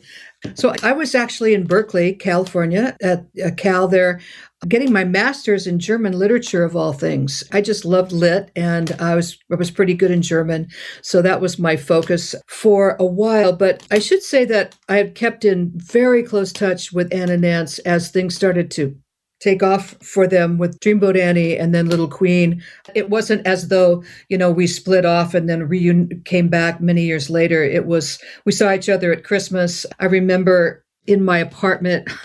So 0.54 0.74
I 0.82 0.92
was 0.92 1.14
actually 1.14 1.54
in 1.54 1.64
Berkeley, 1.64 2.14
California, 2.14 2.96
at 3.02 3.26
Cal 3.56 3.88
there, 3.88 4.20
getting 4.68 4.92
my 4.92 5.04
master's 5.04 5.66
in 5.66 5.78
German 5.78 6.12
literature 6.12 6.64
of 6.64 6.76
all 6.76 6.92
things. 6.92 7.44
I 7.52 7.60
just 7.60 7.84
loved 7.84 8.12
lit 8.12 8.50
and 8.56 8.92
I 9.00 9.14
was 9.14 9.38
I 9.50 9.56
was 9.56 9.70
pretty 9.70 9.94
good 9.94 10.10
in 10.10 10.22
German. 10.22 10.68
So 11.02 11.22
that 11.22 11.40
was 11.40 11.58
my 11.58 11.76
focus 11.76 12.34
for 12.46 12.96
a 12.98 13.06
while. 13.06 13.54
But 13.54 13.86
I 13.90 13.98
should 13.98 14.22
say 14.22 14.44
that 14.46 14.76
I 14.88 14.96
had 14.96 15.14
kept 15.14 15.44
in 15.44 15.72
very 15.76 16.22
close 16.22 16.52
touch 16.52 16.92
with 16.92 17.12
Anna 17.12 17.36
Nance 17.36 17.78
as 17.80 18.10
things 18.10 18.34
started 18.34 18.70
to 18.72 18.96
take 19.44 19.62
off 19.62 19.94
for 20.02 20.26
them 20.26 20.56
with 20.56 20.80
Dreamboat 20.80 21.20
Annie 21.20 21.58
and 21.58 21.74
then 21.74 21.90
Little 21.90 22.08
Queen. 22.08 22.62
It 22.94 23.10
wasn't 23.10 23.46
as 23.46 23.68
though, 23.68 24.02
you 24.30 24.38
know, 24.38 24.50
we 24.50 24.66
split 24.66 25.04
off 25.04 25.34
and 25.34 25.50
then 25.50 25.68
reun- 25.68 26.24
came 26.24 26.48
back 26.48 26.80
many 26.80 27.02
years 27.02 27.28
later. 27.28 27.62
It 27.62 27.84
was, 27.84 28.18
we 28.46 28.52
saw 28.52 28.72
each 28.72 28.88
other 28.88 29.12
at 29.12 29.22
Christmas. 29.22 29.84
I 30.00 30.06
remember 30.06 30.82
in 31.06 31.22
my 31.22 31.38
apartment. 31.38 32.08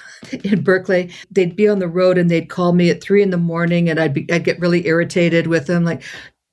in 0.44 0.62
Berkeley, 0.64 1.10
they'd 1.32 1.56
be 1.56 1.70
on 1.70 1.80
the 1.80 1.88
road 1.88 2.18
and 2.18 2.30
they'd 2.30 2.50
call 2.50 2.74
me 2.74 2.90
at 2.90 3.02
three 3.02 3.24
in 3.24 3.30
the 3.30 3.38
morning, 3.38 3.90
and 3.90 4.02
I'd 4.02 4.14
be, 4.14 4.30
I'd 4.30 4.44
get 4.44 4.60
really 4.60 4.86
irritated 4.86 5.48
with 5.48 5.66
them, 5.68 5.86
like, 5.86 6.04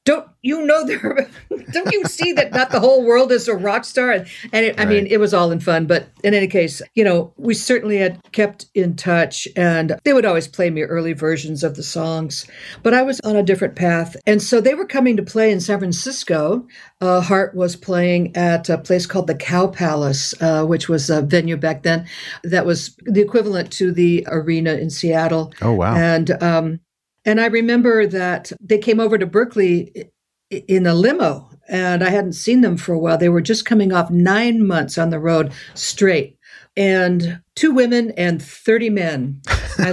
don't 0.07 0.29
you 0.41 0.65
know 0.65 0.87
there 0.87 1.29
don't 1.73 1.93
you 1.93 2.05
see 2.05 2.33
that 2.33 2.53
not 2.53 2.71
the 2.71 2.81
whole 2.81 3.05
world 3.05 3.31
is 3.31 3.49
a 3.49 3.55
rock 3.55 3.85
star 3.85 4.13
and, 4.13 4.27
and 4.53 4.65
it, 4.65 4.77
right. 4.79 4.87
i 4.87 4.89
mean 4.89 5.07
it 5.09 5.19
was 5.19 5.35
all 5.35 5.51
in 5.51 5.61
fun 5.61 5.85
but 5.85 6.09
in 6.25 6.33
any 6.33 6.47
case 6.47 6.81
you 6.95 7.05
know 7.05 7.33
we 7.37 7.53
certainly 7.53 7.99
had 7.99 8.19
kept 8.33 8.67
in 8.75 8.97
touch 8.97 9.47
and 9.57 9.99
they 10.05 10.13
would 10.13 10.25
always 10.25 10.49
play 10.49 10.71
me 10.71 10.83
early 10.83 11.13
versions 11.13 11.63
of 11.63 11.75
the 11.75 11.83
songs 11.83 12.47
but 12.83 12.95
i 12.95 13.03
was 13.03 13.21
on 13.21 13.37
a 13.37 13.43
different 13.43 13.75
path 13.75 14.17
and 14.27 14.41
so 14.41 14.61
they 14.61 14.75
were 14.75 14.87
coming 14.87 15.17
to 15.17 15.23
play 15.23 15.51
in 15.51 15.61
san 15.61 15.79
francisco 15.79 16.65
uh, 17.01 17.21
Heart 17.21 17.55
was 17.55 17.77
playing 17.77 18.35
at 18.37 18.71
a 18.71 18.79
place 18.79 19.07
called 19.07 19.27
the 19.27 19.35
Cow 19.35 19.67
Palace, 19.67 20.35
uh, 20.41 20.65
which 20.65 20.89
was 20.89 21.11
a 21.11 21.21
venue 21.21 21.57
back 21.57 21.83
then 21.83 22.07
that 22.43 22.65
was 22.65 22.97
the 23.05 23.21
equivalent 23.21 23.71
to 23.73 23.93
the 23.93 24.27
arena 24.29 24.75
in 24.75 24.89
Seattle. 24.89 25.53
Oh, 25.61 25.73
wow. 25.73 25.95
And 25.95 26.43
um, 26.43 26.81
and 27.27 27.41
I 27.41 27.47
remember 27.47 28.07
that 28.07 28.53
they 28.61 28.79
came 28.79 29.01
over 29.01 29.19
to 29.19 29.27
Berkeley 29.27 30.11
in 30.51 30.87
a 30.87 30.95
limo 30.95 31.51
and 31.69 32.03
I 32.05 32.11
hadn't 32.11 32.35
seen 32.35 32.61
them 32.61 32.77
for 32.77 32.93
a 32.93 32.99
while. 32.99 33.19
They 33.19 33.29
were 33.29 33.41
just 33.41 33.67
coming 33.67 33.93
off 33.93 34.11
nine 34.11 34.67
months 34.67 34.97
on 34.97 35.11
the 35.11 35.19
road 35.19 35.53
straight, 35.75 36.37
and 36.77 37.41
two 37.55 37.73
women 37.73 38.13
and 38.13 38.43
30 38.43 38.91
men. 38.91 39.41
I, 39.79 39.93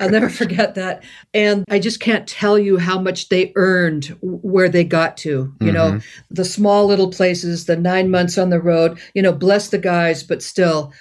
will 0.00 0.10
never 0.10 0.28
forget 0.28 0.74
that. 0.76 1.02
And 1.32 1.64
I 1.68 1.78
just 1.78 2.00
can't 2.00 2.28
tell 2.28 2.58
you 2.58 2.78
how 2.78 2.98
much 2.98 3.28
they 3.28 3.52
earned 3.56 4.16
where 4.20 4.68
they 4.68 4.84
got 4.84 5.16
to. 5.18 5.28
You 5.28 5.54
mm-hmm. 5.60 5.72
know, 5.72 6.00
the 6.30 6.44
small 6.44 6.86
little 6.86 7.10
places, 7.10 7.66
the 7.66 7.76
nine 7.76 8.10
months 8.10 8.38
on 8.38 8.50
the 8.50 8.60
road, 8.60 8.98
you 9.14 9.22
know, 9.22 9.32
bless 9.32 9.68
the 9.68 9.78
guys, 9.78 10.22
but 10.22 10.42
still. 10.42 10.92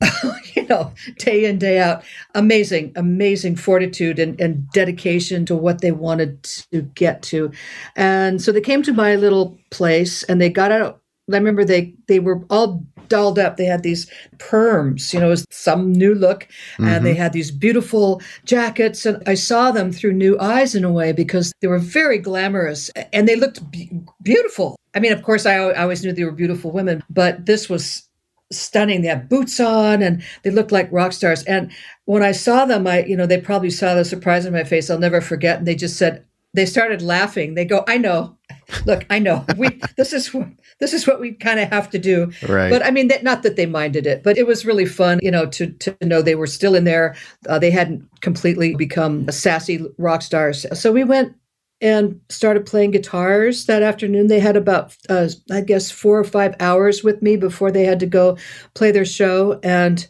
you 0.54 0.66
know, 0.66 0.92
day 1.18 1.44
in, 1.44 1.58
day 1.58 1.78
out. 1.78 2.02
Amazing, 2.34 2.92
amazing 2.96 3.56
fortitude 3.56 4.18
and, 4.18 4.40
and 4.40 4.68
dedication 4.70 5.44
to 5.46 5.56
what 5.56 5.80
they 5.80 5.92
wanted 5.92 6.42
to 6.42 6.82
get 6.94 7.22
to. 7.22 7.50
And 7.96 8.40
so 8.40 8.52
they 8.52 8.60
came 8.60 8.82
to 8.82 8.92
my 8.92 9.16
little 9.16 9.58
place 9.70 10.22
and 10.24 10.40
they 10.40 10.48
got 10.48 10.72
out. 10.72 11.00
I 11.30 11.36
remember 11.36 11.64
they 11.64 11.94
they 12.08 12.18
were 12.18 12.44
all 12.50 12.84
dolled 13.10 13.38
up. 13.38 13.56
They 13.56 13.66
had 13.66 13.82
these 13.82 14.10
perms, 14.38 15.12
you 15.12 15.20
know, 15.20 15.34
some 15.50 15.92
new 15.92 16.14
look, 16.14 16.44
mm-hmm. 16.44 16.86
and 16.86 17.04
they 17.04 17.12
mm-hmm. 17.12 17.22
had 17.22 17.32
these 17.34 17.50
beautiful 17.50 18.22
jackets. 18.44 19.04
And 19.04 19.22
I 19.26 19.34
saw 19.34 19.70
them 19.70 19.92
through 19.92 20.14
new 20.14 20.38
eyes 20.40 20.74
in 20.74 20.84
a 20.84 20.90
way 20.90 21.12
because 21.12 21.52
they 21.60 21.68
were 21.68 21.78
very 21.78 22.18
glamorous 22.18 22.90
and 23.12 23.28
they 23.28 23.36
looked 23.36 23.70
be- 23.70 23.90
beautiful. 24.22 24.76
I 24.94 25.00
mean, 25.00 25.12
of 25.12 25.22
course, 25.22 25.46
I, 25.46 25.56
I 25.56 25.82
always 25.82 26.02
knew 26.02 26.12
they 26.12 26.24
were 26.24 26.32
beautiful 26.32 26.72
women, 26.72 27.02
but 27.10 27.46
this 27.46 27.68
was 27.68 28.08
stunning. 28.52 29.02
They 29.02 29.08
have 29.08 29.28
boots 29.28 29.60
on 29.60 30.02
and 30.02 30.22
they 30.42 30.50
look 30.50 30.72
like 30.72 30.90
rock 30.92 31.12
stars. 31.12 31.42
And 31.44 31.70
when 32.04 32.22
I 32.22 32.32
saw 32.32 32.64
them, 32.64 32.86
I, 32.86 33.04
you 33.04 33.16
know, 33.16 33.26
they 33.26 33.40
probably 33.40 33.70
saw 33.70 33.94
the 33.94 34.04
surprise 34.04 34.46
in 34.46 34.52
my 34.52 34.64
face. 34.64 34.90
I'll 34.90 34.98
never 34.98 35.20
forget. 35.20 35.58
And 35.58 35.66
they 35.66 35.74
just 35.74 35.96
said, 35.96 36.24
they 36.52 36.66
started 36.66 37.00
laughing. 37.00 37.54
They 37.54 37.64
go, 37.64 37.84
I 37.86 37.98
know. 37.98 38.36
Look, 38.86 39.06
I 39.10 39.18
know. 39.18 39.44
We 39.56 39.80
this 39.96 40.12
is 40.12 40.34
this 40.78 40.92
is 40.92 41.06
what 41.06 41.20
we 41.20 41.32
kind 41.32 41.60
of 41.60 41.68
have 41.70 41.90
to 41.90 41.98
do. 41.98 42.32
Right. 42.48 42.70
But 42.70 42.84
I 42.84 42.90
mean, 42.90 43.08
that, 43.08 43.22
not 43.22 43.42
that 43.42 43.56
they 43.56 43.66
minded 43.66 44.06
it, 44.06 44.22
but 44.22 44.36
it 44.36 44.46
was 44.46 44.66
really 44.66 44.86
fun, 44.86 45.20
you 45.22 45.30
know, 45.30 45.46
to 45.46 45.68
to 45.68 45.96
know 46.02 46.22
they 46.22 46.34
were 46.34 46.46
still 46.46 46.74
in 46.74 46.84
there. 46.84 47.14
Uh, 47.48 47.58
they 47.58 47.70
hadn't 47.70 48.08
completely 48.20 48.74
become 48.74 49.30
sassy 49.30 49.86
rock 49.98 50.22
stars. 50.22 50.66
So 50.72 50.92
we 50.92 51.04
went 51.04 51.34
and 51.80 52.20
started 52.28 52.66
playing 52.66 52.90
guitars 52.90 53.66
that 53.66 53.82
afternoon. 53.82 54.26
They 54.26 54.40
had 54.40 54.56
about, 54.56 54.96
uh, 55.08 55.28
I 55.50 55.60
guess, 55.62 55.90
four 55.90 56.18
or 56.18 56.24
five 56.24 56.54
hours 56.60 57.02
with 57.02 57.22
me 57.22 57.36
before 57.36 57.70
they 57.70 57.84
had 57.84 58.00
to 58.00 58.06
go 58.06 58.36
play 58.74 58.90
their 58.90 59.04
show. 59.04 59.58
And 59.62 60.06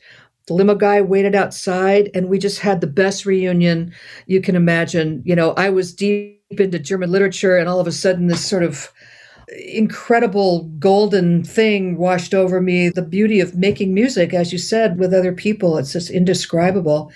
the 0.46 0.54
limo 0.54 0.74
guy 0.74 1.00
waited 1.00 1.35
outside, 1.35 2.11
and 2.12 2.28
we 2.28 2.38
just 2.38 2.59
had 2.59 2.80
the 2.80 2.87
best 2.87 3.24
reunion 3.24 3.92
you 4.26 4.40
can 4.40 4.56
imagine. 4.56 5.22
You 5.24 5.37
know, 5.37 5.52
I 5.52 5.70
was 5.70 5.94
deep 5.94 6.40
into 6.50 6.78
German 6.78 7.12
literature, 7.12 7.56
and 7.56 7.68
all 7.68 7.78
of 7.78 7.87
a 7.87 7.92
sudden, 7.92 8.26
this 8.26 8.44
sort 8.44 8.64
of 8.64 8.92
incredible 9.50 10.64
golden 10.78 11.42
thing 11.42 11.96
washed 11.96 12.34
over 12.34 12.60
me 12.60 12.88
the 12.88 13.02
beauty 13.02 13.40
of 13.40 13.56
making 13.56 13.92
music 13.92 14.32
as 14.32 14.52
you 14.52 14.58
said 14.58 14.98
with 14.98 15.12
other 15.12 15.32
people 15.32 15.76
it's 15.76 15.92
just 15.92 16.10
indescribable. 16.10 17.10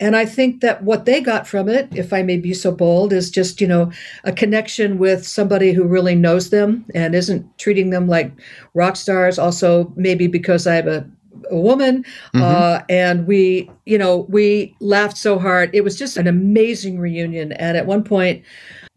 And 0.00 0.16
i 0.16 0.24
think 0.24 0.60
that 0.60 0.82
what 0.82 1.04
they 1.04 1.20
got 1.20 1.46
from 1.46 1.68
it 1.68 1.88
if 1.94 2.12
i 2.12 2.22
may 2.22 2.38
be 2.38 2.54
so 2.54 2.72
bold 2.72 3.12
is 3.12 3.30
just 3.30 3.60
you 3.60 3.66
know 3.66 3.92
a 4.24 4.32
connection 4.32 4.98
with 4.98 5.26
somebody 5.26 5.72
who 5.72 5.84
really 5.84 6.14
knows 6.14 6.50
them 6.50 6.84
and 6.94 7.14
isn't 7.14 7.46
treating 7.58 7.90
them 7.90 8.08
like 8.08 8.32
rock 8.74 8.96
stars 8.96 9.38
also 9.38 9.92
maybe 9.96 10.26
because 10.26 10.66
i'm 10.66 10.88
a 10.88 11.06
a 11.50 11.56
woman 11.56 12.04
mm-hmm. 12.34 12.42
uh, 12.42 12.80
and 12.88 13.26
we 13.26 13.70
you 13.84 13.98
know 13.98 14.26
we 14.28 14.74
laughed 14.80 15.16
so 15.16 15.38
hard. 15.38 15.70
It 15.72 15.82
was 15.82 15.96
just 15.96 16.16
an 16.16 16.26
amazing 16.26 16.98
reunion. 16.98 17.52
And 17.52 17.76
at 17.76 17.86
one 17.86 18.04
point 18.04 18.42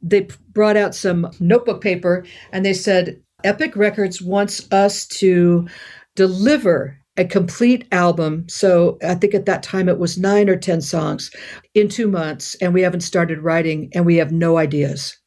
they 0.01 0.27
brought 0.49 0.77
out 0.77 0.95
some 0.95 1.31
notebook 1.39 1.81
paper 1.81 2.25
and 2.51 2.65
they 2.65 2.73
said, 2.73 3.21
Epic 3.43 3.75
Records 3.75 4.21
wants 4.21 4.71
us 4.71 5.05
to 5.07 5.67
deliver 6.15 6.97
a 7.17 7.25
complete 7.25 7.88
album. 7.91 8.47
So 8.47 8.97
I 9.03 9.15
think 9.15 9.33
at 9.33 9.45
that 9.45 9.63
time 9.63 9.89
it 9.89 9.97
was 9.99 10.17
nine 10.17 10.49
or 10.49 10.55
10 10.55 10.81
songs 10.81 11.31
in 11.73 11.89
two 11.89 12.07
months, 12.07 12.55
and 12.55 12.73
we 12.73 12.81
haven't 12.81 13.01
started 13.01 13.39
writing 13.39 13.89
and 13.93 14.05
we 14.05 14.17
have 14.17 14.31
no 14.31 14.57
ideas 14.57 15.17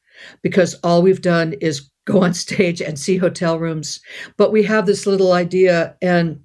because 0.43 0.75
all 0.85 1.03
we've 1.03 1.23
done 1.23 1.55
is 1.61 1.91
go 2.07 2.23
on 2.23 2.35
stage 2.35 2.81
and 2.81 2.99
see 2.99 3.17
hotel 3.17 3.59
rooms. 3.59 4.01
But 4.37 4.53
we 4.53 4.63
have 4.65 4.87
this 4.87 5.07
little 5.07 5.33
idea. 5.33 5.97
And 6.01 6.41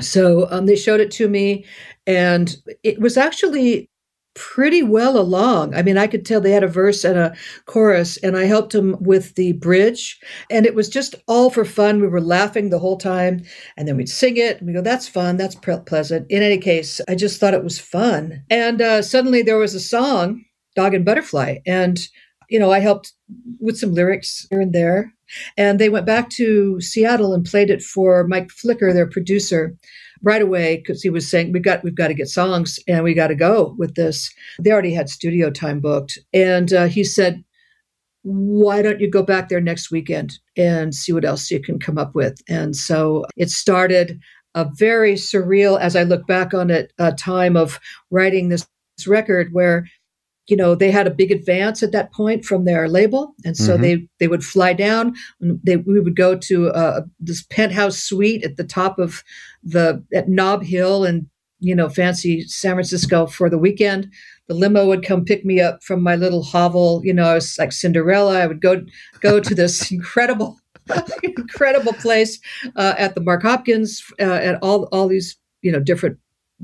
so 0.00 0.48
um, 0.50 0.66
they 0.66 0.76
showed 0.76 1.00
it 1.00 1.10
to 1.12 1.28
me, 1.28 1.64
and 2.06 2.56
it 2.82 3.00
was 3.00 3.16
actually 3.16 3.88
pretty 4.34 4.82
well 4.82 5.18
along. 5.18 5.74
I 5.74 5.82
mean, 5.82 5.96
I 5.96 6.06
could 6.06 6.26
tell 6.26 6.40
they 6.40 6.50
had 6.50 6.64
a 6.64 6.68
verse 6.68 7.04
and 7.04 7.18
a 7.18 7.34
chorus, 7.66 8.16
and 8.18 8.36
I 8.36 8.44
helped 8.44 8.72
them 8.72 8.96
with 9.00 9.34
the 9.36 9.52
bridge. 9.52 10.20
And 10.50 10.66
it 10.66 10.74
was 10.74 10.88
just 10.88 11.14
all 11.26 11.50
for 11.50 11.64
fun. 11.64 12.00
We 12.00 12.08
were 12.08 12.20
laughing 12.20 12.70
the 12.70 12.78
whole 12.78 12.96
time, 12.96 13.42
and 13.76 13.88
then 13.88 13.96
we'd 13.96 14.08
sing 14.08 14.36
it, 14.36 14.62
we 14.62 14.72
go, 14.72 14.82
That's 14.82 15.08
fun, 15.08 15.36
that's 15.36 15.56
pleasant. 15.86 16.26
In 16.30 16.42
any 16.42 16.58
case, 16.58 17.00
I 17.08 17.14
just 17.14 17.40
thought 17.40 17.54
it 17.54 17.64
was 17.64 17.78
fun. 17.78 18.42
And 18.50 18.82
uh, 18.82 19.02
suddenly 19.02 19.42
there 19.42 19.58
was 19.58 19.74
a 19.74 19.80
song, 19.80 20.44
Dog 20.74 20.94
and 20.94 21.04
Butterfly. 21.04 21.58
And, 21.66 22.00
you 22.50 22.58
know, 22.58 22.72
I 22.72 22.80
helped 22.80 23.12
with 23.60 23.78
some 23.78 23.92
lyrics 23.92 24.46
here 24.50 24.60
and 24.60 24.72
there. 24.72 25.12
And 25.56 25.78
they 25.78 25.88
went 25.88 26.06
back 26.06 26.28
to 26.30 26.80
Seattle 26.80 27.32
and 27.32 27.44
played 27.44 27.70
it 27.70 27.82
for 27.82 28.26
Mike 28.28 28.50
Flicker, 28.50 28.92
their 28.92 29.08
producer 29.08 29.74
right 30.22 30.42
away 30.42 30.76
because 30.76 31.02
he 31.02 31.10
was 31.10 31.28
saying 31.28 31.52
we've 31.52 31.62
got 31.62 31.82
we've 31.84 31.94
got 31.94 32.08
to 32.08 32.14
get 32.14 32.28
songs 32.28 32.78
and 32.88 33.04
we 33.04 33.14
got 33.14 33.28
to 33.28 33.34
go 33.34 33.74
with 33.78 33.94
this. 33.94 34.32
They 34.60 34.70
already 34.70 34.94
had 34.94 35.08
studio 35.08 35.50
time 35.50 35.80
booked, 35.80 36.18
and 36.32 36.72
uh, 36.72 36.86
he 36.86 37.04
said, 37.04 37.44
"Why 38.22 38.82
don't 38.82 39.00
you 39.00 39.10
go 39.10 39.22
back 39.22 39.48
there 39.48 39.60
next 39.60 39.90
weekend 39.90 40.38
and 40.56 40.94
see 40.94 41.12
what 41.12 41.24
else 41.24 41.50
you 41.50 41.60
can 41.60 41.78
come 41.78 41.98
up 41.98 42.14
with?" 42.14 42.40
And 42.48 42.76
so 42.76 43.26
it 43.36 43.50
started 43.50 44.20
a 44.54 44.68
very 44.76 45.14
surreal, 45.14 45.80
as 45.80 45.96
I 45.96 46.04
look 46.04 46.26
back 46.26 46.54
on 46.54 46.70
it, 46.70 46.92
a 46.98 47.12
time 47.12 47.56
of 47.56 47.80
writing 48.10 48.48
this 48.48 48.66
record 49.06 49.48
where 49.52 49.86
you 50.46 50.56
know 50.56 50.74
they 50.74 50.90
had 50.90 51.06
a 51.06 51.14
big 51.14 51.30
advance 51.30 51.82
at 51.82 51.92
that 51.92 52.12
point 52.12 52.44
from 52.44 52.64
their 52.64 52.88
label 52.88 53.34
and 53.44 53.56
so 53.56 53.72
mm-hmm. 53.72 53.82
they 53.82 54.08
they 54.20 54.28
would 54.28 54.44
fly 54.44 54.72
down 54.72 55.14
they 55.40 55.76
we 55.76 56.00
would 56.00 56.16
go 56.16 56.36
to 56.36 56.68
uh, 56.68 57.00
this 57.18 57.42
penthouse 57.44 57.98
suite 57.98 58.44
at 58.44 58.56
the 58.56 58.64
top 58.64 58.98
of 58.98 59.22
the 59.64 60.04
at 60.12 60.28
Nob 60.28 60.62
Hill 60.62 61.04
and 61.04 61.26
you 61.60 61.74
know 61.74 61.88
fancy 61.88 62.42
San 62.42 62.74
Francisco 62.74 63.26
for 63.26 63.48
the 63.48 63.58
weekend 63.58 64.10
the 64.48 64.54
limo 64.54 64.86
would 64.86 65.04
come 65.04 65.24
pick 65.24 65.44
me 65.44 65.60
up 65.60 65.82
from 65.82 66.02
my 66.02 66.16
little 66.16 66.42
hovel 66.42 67.00
you 67.04 67.14
know 67.14 67.24
I 67.24 67.34
was 67.34 67.58
like 67.58 67.72
Cinderella 67.72 68.38
I 68.40 68.46
would 68.46 68.60
go 68.60 68.82
go 69.20 69.40
to 69.40 69.54
this 69.54 69.90
incredible 69.90 70.58
incredible 71.22 71.94
place 71.94 72.38
uh, 72.76 72.94
at 72.98 73.14
the 73.14 73.22
Mark 73.22 73.42
Hopkins 73.42 74.02
uh, 74.20 74.24
at 74.34 74.58
all 74.62 74.84
all 74.92 75.08
these 75.08 75.36
you 75.62 75.72
know 75.72 75.80
different 75.80 76.18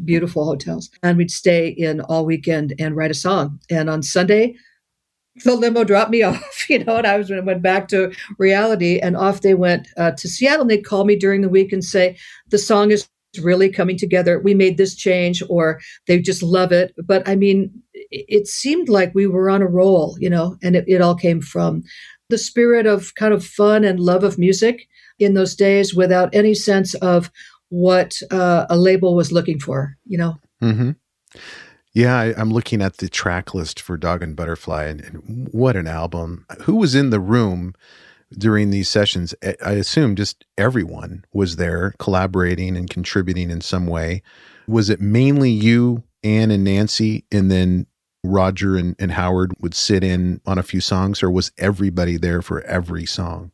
beautiful 0.04 0.44
hotels. 0.44 0.90
And 1.02 1.16
we'd 1.16 1.30
stay 1.30 1.68
in 1.68 2.00
all 2.02 2.24
weekend 2.24 2.74
and 2.78 2.96
write 2.96 3.10
a 3.10 3.14
song. 3.14 3.60
And 3.70 3.90
on 3.90 4.02
Sunday, 4.02 4.56
the 5.44 5.54
limo 5.54 5.84
dropped 5.84 6.10
me 6.10 6.22
off, 6.24 6.68
you 6.68 6.84
know, 6.84 6.96
and 6.96 7.06
I 7.06 7.16
was 7.16 7.30
went 7.30 7.62
back 7.62 7.88
to 7.88 8.12
reality. 8.38 8.98
And 8.98 9.16
off 9.16 9.40
they 9.40 9.54
went 9.54 9.88
uh, 9.96 10.12
to 10.12 10.28
Seattle. 10.28 10.62
And 10.62 10.70
they'd 10.70 10.84
call 10.84 11.04
me 11.04 11.16
during 11.16 11.40
the 11.40 11.48
week 11.48 11.72
and 11.72 11.84
say, 11.84 12.16
the 12.48 12.58
song 12.58 12.90
is 12.90 13.08
really 13.38 13.70
coming 13.70 13.96
together. 13.96 14.40
We 14.40 14.54
made 14.54 14.76
this 14.76 14.94
change, 14.94 15.42
or 15.48 15.80
they 16.06 16.20
just 16.20 16.42
love 16.42 16.72
it. 16.72 16.92
But 17.04 17.28
I 17.28 17.36
mean, 17.36 17.70
it 18.10 18.48
seemed 18.48 18.88
like 18.88 19.14
we 19.14 19.26
were 19.26 19.48
on 19.50 19.62
a 19.62 19.68
roll, 19.68 20.16
you 20.18 20.28
know, 20.28 20.56
and 20.62 20.74
it, 20.74 20.84
it 20.88 21.00
all 21.00 21.14
came 21.14 21.40
from 21.40 21.84
the 22.28 22.38
spirit 22.38 22.86
of 22.86 23.14
kind 23.14 23.34
of 23.34 23.44
fun 23.44 23.84
and 23.84 24.00
love 24.00 24.24
of 24.24 24.38
music 24.38 24.88
in 25.18 25.34
those 25.34 25.54
days 25.54 25.94
without 25.94 26.34
any 26.34 26.54
sense 26.54 26.94
of 26.94 27.30
what 27.68 28.20
uh, 28.30 28.66
a 28.68 28.76
label 28.76 29.14
was 29.14 29.32
looking 29.32 29.58
for, 29.58 29.96
you 30.06 30.18
know? 30.18 30.36
Mm-hmm. 30.62 30.90
Yeah, 31.92 32.16
I, 32.16 32.40
am 32.40 32.50
looking 32.50 32.82
at 32.82 32.98
the 32.98 33.08
track 33.08 33.52
list 33.52 33.80
for 33.80 33.96
Dog 33.96 34.22
and 34.22 34.36
Butterfly, 34.36 34.84
and, 34.84 35.00
and, 35.00 35.48
what 35.50 35.74
an 35.76 35.88
album! 35.88 36.46
Who 36.62 36.76
was 36.76 36.94
in 36.94 37.10
the 37.10 37.18
room 37.18 37.74
during 38.32 38.70
these 38.70 38.88
sessions? 38.88 39.34
I 39.42 39.72
assume 39.72 40.14
just 40.14 40.44
everyone 40.56 41.24
was 41.32 41.56
there, 41.56 41.94
collaborating 41.98 42.76
and 42.76 42.88
contributing 42.88 43.50
in 43.50 43.60
some 43.60 43.86
way. 43.86 44.22
Was 44.68 44.88
it 44.88 45.00
mainly 45.00 45.50
you, 45.50 46.04
Ann, 46.22 46.52
and 46.52 46.62
Nancy, 46.62 47.24
and 47.32 47.50
then 47.50 47.86
Roger 48.22 48.76
and, 48.76 48.94
and 49.00 49.12
Howard 49.12 49.52
would 49.60 49.74
sit 49.74 50.04
in 50.04 50.40
on 50.46 50.58
a 50.58 50.62
few 50.62 50.80
songs, 50.80 51.24
or 51.24 51.30
was 51.30 51.50
everybody 51.58 52.16
there 52.16 52.40
for 52.40 52.60
every 52.62 53.04
song? 53.06 53.50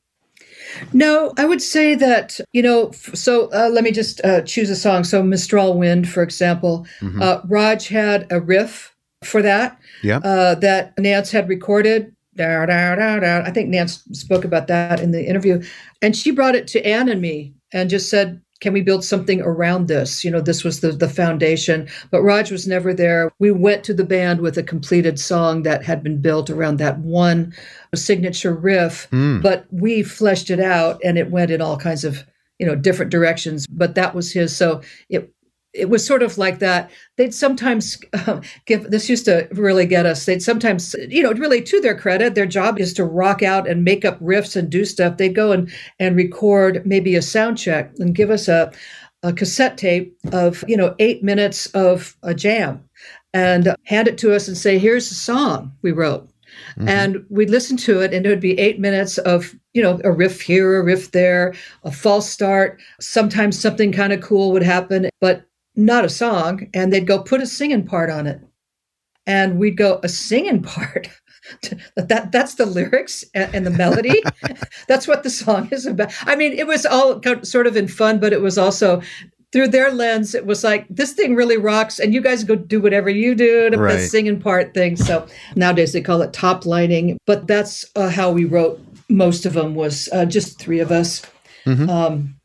No, 0.92 1.32
I 1.36 1.44
would 1.44 1.62
say 1.62 1.94
that, 1.94 2.40
you 2.52 2.62
know, 2.62 2.90
so 2.92 3.48
uh, 3.52 3.70
let 3.72 3.84
me 3.84 3.90
just 3.90 4.24
uh, 4.24 4.42
choose 4.42 4.70
a 4.70 4.76
song. 4.76 5.04
So, 5.04 5.22
Mistral 5.22 5.78
Wind, 5.78 6.08
for 6.08 6.22
example, 6.22 6.86
mm-hmm. 7.00 7.22
uh, 7.22 7.40
Raj 7.46 7.88
had 7.88 8.26
a 8.30 8.40
riff 8.40 8.94
for 9.24 9.42
that 9.42 9.78
yeah. 10.02 10.18
Uh, 10.18 10.54
that 10.56 10.96
Nance 10.98 11.30
had 11.30 11.48
recorded. 11.48 12.14
Da, 12.34 12.66
da, 12.66 12.94
da, 12.96 13.18
da. 13.18 13.42
I 13.46 13.50
think 13.50 13.70
Nance 13.70 14.04
spoke 14.12 14.44
about 14.44 14.66
that 14.66 15.00
in 15.00 15.10
the 15.10 15.26
interview. 15.26 15.62
And 16.02 16.14
she 16.14 16.30
brought 16.30 16.54
it 16.54 16.66
to 16.68 16.86
Ann 16.86 17.08
and 17.08 17.20
me 17.20 17.54
and 17.72 17.88
just 17.88 18.10
said, 18.10 18.42
can 18.60 18.72
we 18.72 18.80
build 18.80 19.04
something 19.04 19.40
around 19.42 19.86
this? 19.88 20.24
You 20.24 20.30
know, 20.30 20.40
this 20.40 20.64
was 20.64 20.80
the, 20.80 20.92
the 20.92 21.08
foundation, 21.08 21.88
but 22.10 22.22
Raj 22.22 22.50
was 22.50 22.66
never 22.66 22.94
there. 22.94 23.30
We 23.38 23.50
went 23.50 23.84
to 23.84 23.94
the 23.94 24.04
band 24.04 24.40
with 24.40 24.56
a 24.56 24.62
completed 24.62 25.18
song 25.20 25.62
that 25.64 25.84
had 25.84 26.02
been 26.02 26.20
built 26.20 26.48
around 26.48 26.78
that 26.78 26.98
one 27.00 27.54
signature 27.94 28.54
riff, 28.54 29.08
Mm. 29.10 29.42
but 29.42 29.66
we 29.70 30.02
fleshed 30.02 30.50
it 30.50 30.60
out 30.60 31.00
and 31.04 31.18
it 31.18 31.30
went 31.30 31.50
in 31.50 31.60
all 31.60 31.76
kinds 31.76 32.04
of, 32.04 32.24
you 32.58 32.66
know, 32.66 32.74
different 32.74 33.10
directions. 33.12 33.66
But 33.66 33.94
that 33.94 34.14
was 34.14 34.32
his. 34.32 34.56
So 34.56 34.80
it, 35.08 35.32
it 35.76 35.88
was 35.90 36.04
sort 36.06 36.22
of 36.22 36.38
like 36.38 36.58
that. 36.60 36.90
They'd 37.16 37.34
sometimes 37.34 37.98
uh, 38.12 38.40
give 38.66 38.90
this 38.90 39.08
used 39.08 39.24
to 39.26 39.48
really 39.52 39.86
get 39.86 40.06
us. 40.06 40.24
They'd 40.24 40.42
sometimes, 40.42 40.94
you 41.08 41.22
know, 41.22 41.32
really 41.32 41.62
to 41.62 41.80
their 41.80 41.96
credit, 41.96 42.34
their 42.34 42.46
job 42.46 42.78
is 42.80 42.92
to 42.94 43.04
rock 43.04 43.42
out 43.42 43.68
and 43.68 43.84
make 43.84 44.04
up 44.04 44.18
riffs 44.20 44.56
and 44.56 44.70
do 44.70 44.84
stuff. 44.84 45.16
They'd 45.16 45.34
go 45.34 45.52
and 45.52 45.70
and 45.98 46.16
record 46.16 46.84
maybe 46.86 47.14
a 47.14 47.22
sound 47.22 47.58
check 47.58 47.92
and 47.98 48.14
give 48.14 48.30
us 48.30 48.48
a 48.48 48.72
a 49.22 49.32
cassette 49.32 49.76
tape 49.78 50.16
of 50.32 50.62
you 50.68 50.76
know 50.76 50.94
eight 50.98 51.22
minutes 51.22 51.66
of 51.68 52.16
a 52.22 52.34
jam 52.34 52.82
and 53.34 53.74
hand 53.84 54.08
it 54.08 54.18
to 54.18 54.34
us 54.34 54.46
and 54.48 54.56
say 54.56 54.78
here's 54.78 55.08
the 55.08 55.14
song 55.14 55.72
we 55.82 55.92
wrote 55.92 56.28
Mhm. 56.78 56.88
and 56.88 57.24
we'd 57.28 57.50
listen 57.50 57.76
to 57.78 58.00
it 58.00 58.14
and 58.14 58.24
it 58.24 58.28
would 58.28 58.40
be 58.40 58.58
eight 58.58 58.78
minutes 58.78 59.18
of 59.18 59.54
you 59.74 59.82
know 59.82 60.00
a 60.04 60.12
riff 60.12 60.40
here 60.40 60.78
a 60.78 60.82
riff 60.84 61.10
there 61.12 61.54
a 61.84 61.90
false 61.90 62.28
start 62.30 62.80
sometimes 63.00 63.58
something 63.58 63.92
kind 63.92 64.12
of 64.12 64.20
cool 64.20 64.52
would 64.52 64.62
happen 64.62 65.08
but 65.20 65.44
not 65.76 66.04
a 66.04 66.08
song 66.08 66.68
and 66.74 66.92
they'd 66.92 67.06
go 67.06 67.18
put 67.22 67.40
a 67.42 67.46
singing 67.46 67.84
part 67.86 68.10
on 68.10 68.26
it. 68.26 68.40
And 69.26 69.58
we'd 69.58 69.76
go 69.76 70.00
a 70.02 70.08
singing 70.08 70.62
part? 70.62 71.08
That 71.94 72.32
that's 72.32 72.56
the 72.56 72.66
lyrics 72.66 73.24
and, 73.32 73.54
and 73.54 73.64
the 73.64 73.70
melody? 73.70 74.20
That's 74.88 75.06
what 75.06 75.22
the 75.22 75.30
song 75.30 75.68
is 75.70 75.86
about. 75.86 76.12
I 76.26 76.34
mean 76.34 76.52
it 76.52 76.66
was 76.66 76.84
all 76.84 77.22
sort 77.44 77.68
of 77.68 77.76
in 77.76 77.86
fun 77.86 78.18
but 78.18 78.32
it 78.32 78.40
was 78.40 78.58
also 78.58 79.00
through 79.52 79.68
their 79.68 79.92
lens 79.92 80.34
it 80.34 80.44
was 80.44 80.64
like 80.64 80.86
this 80.90 81.12
thing 81.12 81.36
really 81.36 81.56
rocks 81.56 82.00
and 82.00 82.12
you 82.12 82.20
guys 82.20 82.42
go 82.42 82.56
do 82.56 82.80
whatever 82.80 83.08
you 83.08 83.36
do 83.36 83.70
to 83.70 83.78
Right. 83.78 83.92
the 83.92 84.00
singing 84.00 84.40
part 84.40 84.74
thing. 84.74 84.96
So 84.96 85.28
nowadays 85.54 85.92
they 85.92 86.00
call 86.00 86.20
it 86.22 86.32
top 86.32 86.66
lining 86.66 87.16
but 87.26 87.46
that's 87.46 87.84
uh, 87.94 88.08
how 88.08 88.32
we 88.32 88.44
wrote 88.44 88.80
most 89.08 89.46
of 89.46 89.52
them 89.52 89.76
was 89.76 90.08
uh, 90.12 90.24
just 90.24 90.58
three 90.58 90.80
of 90.80 90.90
us. 90.90 91.22
Mhm. 91.64 91.88
um, 91.88 92.35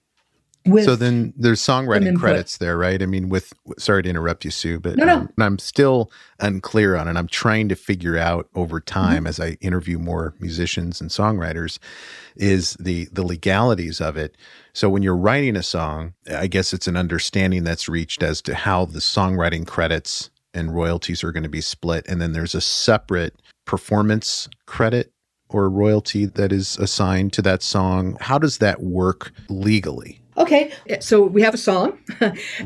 so 0.84 0.96
then 0.96 1.34
there's 1.36 1.60
songwriting 1.62 2.18
credits 2.20 2.58
there, 2.58 2.78
right? 2.78 3.02
I 3.02 3.06
mean, 3.08 3.30
with 3.30 3.52
sorry 3.80 4.04
to 4.04 4.10
interrupt 4.10 4.46
you, 4.46 4.52
Sue, 4.52 4.80
but 4.80 4.96
No, 4.98 5.06
no. 5.06 5.16
um, 5.16 5.34
I'm 5.40 5.58
still 5.60 6.12
unclear 6.40 6.96
on 6.96 7.08
it. 7.08 7.18
I'm 7.18 7.28
trying 7.28 7.68
to 7.70 7.76
figure 7.76 8.18
out 8.18 8.48
over 8.56 8.80
Mm-hmm. 8.80 9.00
time 9.00 9.28
as 9.28 9.40
I 9.40 9.58
interview 9.62 9.98
more 9.98 10.36
musicians 10.40 11.02
and 11.02 11.10
songwriters, 11.10 11.80
is 12.36 12.74
the 12.80 13.08
the 13.12 13.24
legalities 13.24 14.00
of 14.00 14.18
it. 14.18 14.38
So 14.74 14.90
when 14.90 15.04
you're 15.04 15.18
writing 15.18 15.56
a 15.56 15.64
song, 15.64 16.14
I 16.30 16.48
guess 16.48 16.74
it's 16.74 16.88
an 16.88 16.96
understanding 16.96 17.64
that's 17.64 17.90
reached 17.90 18.22
as 18.24 18.42
to 18.44 18.54
how 18.56 18.86
the 18.86 19.00
songwriting 19.00 19.66
credits 19.68 20.30
and 20.54 20.74
royalties 20.76 21.24
are 21.24 21.32
going 21.32 21.44
to 21.44 21.50
be 21.50 21.62
split, 21.62 22.06
and 22.08 22.22
then 22.22 22.34
there's 22.34 22.54
a 22.56 22.62
separate 22.62 23.42
performance 23.66 24.48
credit 24.68 25.12
or 25.50 25.70
royalty 25.70 26.26
that 26.26 26.52
is 26.54 26.78
assigned 26.78 27.34
to 27.34 27.42
that 27.42 27.62
song. 27.64 28.16
How 28.22 28.38
does 28.38 28.60
that 28.60 28.82
work 28.84 29.32
legally? 29.50 30.21
Okay, 30.38 30.72
so 31.02 31.24
we 31.24 31.42
have 31.42 31.54
a 31.54 31.58
song, 31.58 31.98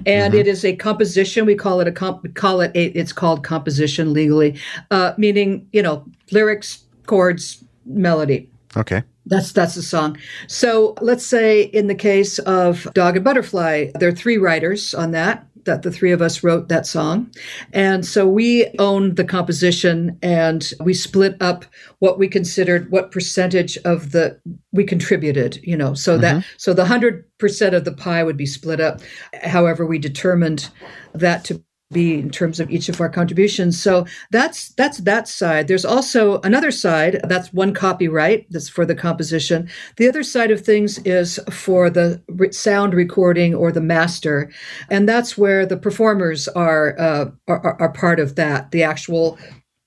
and 0.06 0.34
Mhm. 0.34 0.39
it 0.39 0.47
is 0.47 0.63
a 0.63 0.75
composition. 0.75 1.45
We 1.45 1.56
call 1.56 1.82
it 1.82 1.88
a 1.88 1.91
comp. 1.91 2.34
Call 2.36 2.62
it 2.62 2.71
a. 2.75 2.86
It's 2.97 3.12
called 3.12 3.43
composition 3.43 4.13
legally, 4.13 4.60
uh, 4.91 5.13
meaning 5.17 5.67
you 5.73 5.82
know 5.82 6.06
lyrics, 6.32 6.84
chords, 7.08 7.63
melody. 7.86 8.49
Okay. 8.78 9.04
That's 9.25 9.51
that's 9.51 9.73
the 9.73 9.82
song. 9.82 10.17
So 10.47 10.93
let's 11.01 11.25
say 11.25 11.63
in 11.63 11.88
the 11.88 11.95
case 11.95 12.38
of 12.39 12.88
Dog 12.93 13.15
and 13.15 13.25
Butterfly, 13.25 13.88
there 13.99 14.10
are 14.10 14.15
three 14.15 14.38
writers 14.38 14.93
on 14.93 15.12
that. 15.12 15.47
That 15.65 15.82
the 15.82 15.91
three 15.91 16.12
of 16.12 16.21
us 16.21 16.43
wrote 16.43 16.69
that 16.69 16.86
song, 16.86 17.32
and 17.73 18.06
so 18.06 18.28
we 18.28 18.67
owned 18.80 19.15
the 19.15 19.23
composition, 19.23 20.17
and 20.21 20.71
we 20.80 20.93
split 20.93 21.36
up 21.41 21.65
what 21.99 22.19
we 22.19 22.28
considered 22.28 22.91
what 22.91 23.12
percentage 23.12 23.78
of 23.80 24.12
the 24.12 24.39
we 24.71 24.84
contributed. 24.84 25.60
You 25.63 25.75
know, 25.75 25.93
so 25.93 26.17
that 26.17 26.36
mm-hmm. 26.36 26.47
so 26.58 26.73
the 26.73 26.86
hundred 26.86 27.25
percent 27.39 27.75
of 27.75 27.84
the 27.84 27.93
pie 27.93 28.23
would 28.23 28.38
be 28.38 28.45
split 28.45 28.80
up. 28.80 29.01
However, 29.43 29.86
we 29.86 29.97
determined 29.97 30.69
that 31.13 31.43
to 31.45 31.63
be 31.91 32.15
in 32.19 32.30
terms 32.30 32.60
of 32.60 32.69
each 32.71 32.89
of 32.89 33.00
our 33.00 33.10
contributions. 33.10 33.80
So 33.82 34.06
that's 34.32 34.69
that's 34.69 35.00
that 35.00 35.28
side. 35.28 35.67
There's 35.67 35.86
also 35.86 36.41
another 36.41 36.71
side. 36.71 37.21
That's 37.24 37.54
one 37.54 37.74
copyright. 37.74 38.48
That's 38.50 38.69
for 38.69 38.86
the 38.86 38.95
composition. 38.95 39.69
The 39.98 40.08
other 40.10 40.24
side 40.24 40.52
of 40.52 40.62
things 40.62 40.98
is 41.00 41.39
for 41.52 41.89
the 41.89 42.21
re- 42.30 42.52
sound 42.52 42.93
recording 42.93 43.54
or 43.54 43.71
the 43.71 43.82
master, 43.82 44.52
and 44.89 45.08
that's 45.08 45.38
where 45.38 45.65
the 45.65 45.78
performers 45.78 46.48
are 46.50 47.00
uh, 47.00 47.26
are, 47.48 47.65
are- 47.65 47.82
are 47.82 47.91
part 47.91 48.19
of 48.19 48.36
that. 48.36 48.71
The 48.71 48.84
actual 48.84 49.38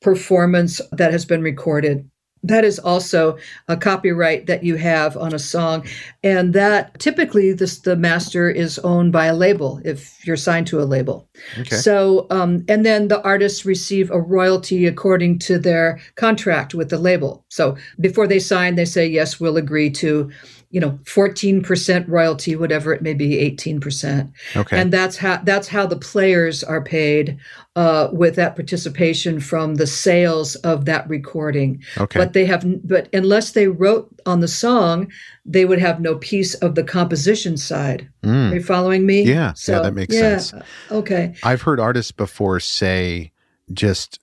performance 0.00 0.80
that 0.92 1.10
has 1.12 1.24
been 1.24 1.42
recorded. 1.42 2.08
That 2.42 2.64
is 2.64 2.78
also 2.78 3.36
a 3.66 3.76
copyright 3.76 4.46
that 4.46 4.62
you 4.62 4.76
have 4.76 5.16
on 5.16 5.34
a 5.34 5.38
song, 5.38 5.86
and 6.22 6.54
that 6.54 6.98
typically 6.98 7.52
this 7.52 7.80
the 7.80 7.96
master 7.96 8.48
is 8.48 8.78
owned 8.80 9.12
by 9.12 9.26
a 9.26 9.34
label 9.34 9.80
if 9.84 10.24
you're 10.26 10.36
signed 10.36 10.66
to 10.68 10.80
a 10.80 10.84
label. 10.84 11.28
Okay. 11.58 11.76
So, 11.76 12.26
um, 12.30 12.64
and 12.68 12.86
then 12.86 13.08
the 13.08 13.22
artists 13.22 13.64
receive 13.64 14.10
a 14.10 14.20
royalty 14.20 14.86
according 14.86 15.38
to 15.40 15.58
their 15.58 16.00
contract 16.14 16.74
with 16.74 16.90
the 16.90 16.98
label. 16.98 17.44
So 17.48 17.76
before 18.00 18.26
they 18.26 18.38
sign, 18.38 18.74
they 18.74 18.84
say, 18.84 19.06
yes, 19.06 19.40
we'll 19.40 19.56
agree 19.56 19.90
to, 19.90 20.30
you 20.70 20.80
know, 20.80 20.98
14% 21.04 22.06
royalty, 22.08 22.54
whatever 22.54 22.92
it 22.92 23.00
may 23.00 23.14
be, 23.14 23.36
18%. 23.50 24.30
Okay. 24.54 24.78
And 24.78 24.92
that's 24.92 25.16
how, 25.16 25.38
that's 25.38 25.68
how 25.68 25.86
the 25.86 25.96
players 25.96 26.62
are 26.62 26.82
paid 26.82 27.38
uh, 27.74 28.08
with 28.12 28.36
that 28.36 28.54
participation 28.54 29.40
from 29.40 29.76
the 29.76 29.86
sales 29.86 30.56
of 30.56 30.84
that 30.84 31.08
recording. 31.08 31.82
okay. 31.96 32.18
But 32.18 32.34
they 32.34 32.44
have, 32.44 32.64
but 32.86 33.08
unless 33.14 33.52
they 33.52 33.68
wrote 33.68 34.14
on 34.26 34.40
the 34.40 34.48
song, 34.48 35.10
they 35.46 35.64
would 35.64 35.78
have 35.78 36.00
no 36.00 36.16
piece 36.16 36.54
of 36.56 36.74
the 36.74 36.84
composition 36.84 37.56
side. 37.56 38.08
Mm. 38.22 38.50
Are 38.50 38.54
you 38.56 38.62
following 38.62 39.06
me? 39.06 39.22
Yeah, 39.22 39.54
yeah, 39.66 39.80
that 39.80 39.94
makes 39.94 40.14
yeah, 40.14 40.36
sense. 40.36 40.62
Okay. 40.90 41.34
I've 41.42 41.62
heard 41.62 41.80
artists 41.80 42.12
before 42.12 42.60
say, 42.60 43.32
just 43.72 44.20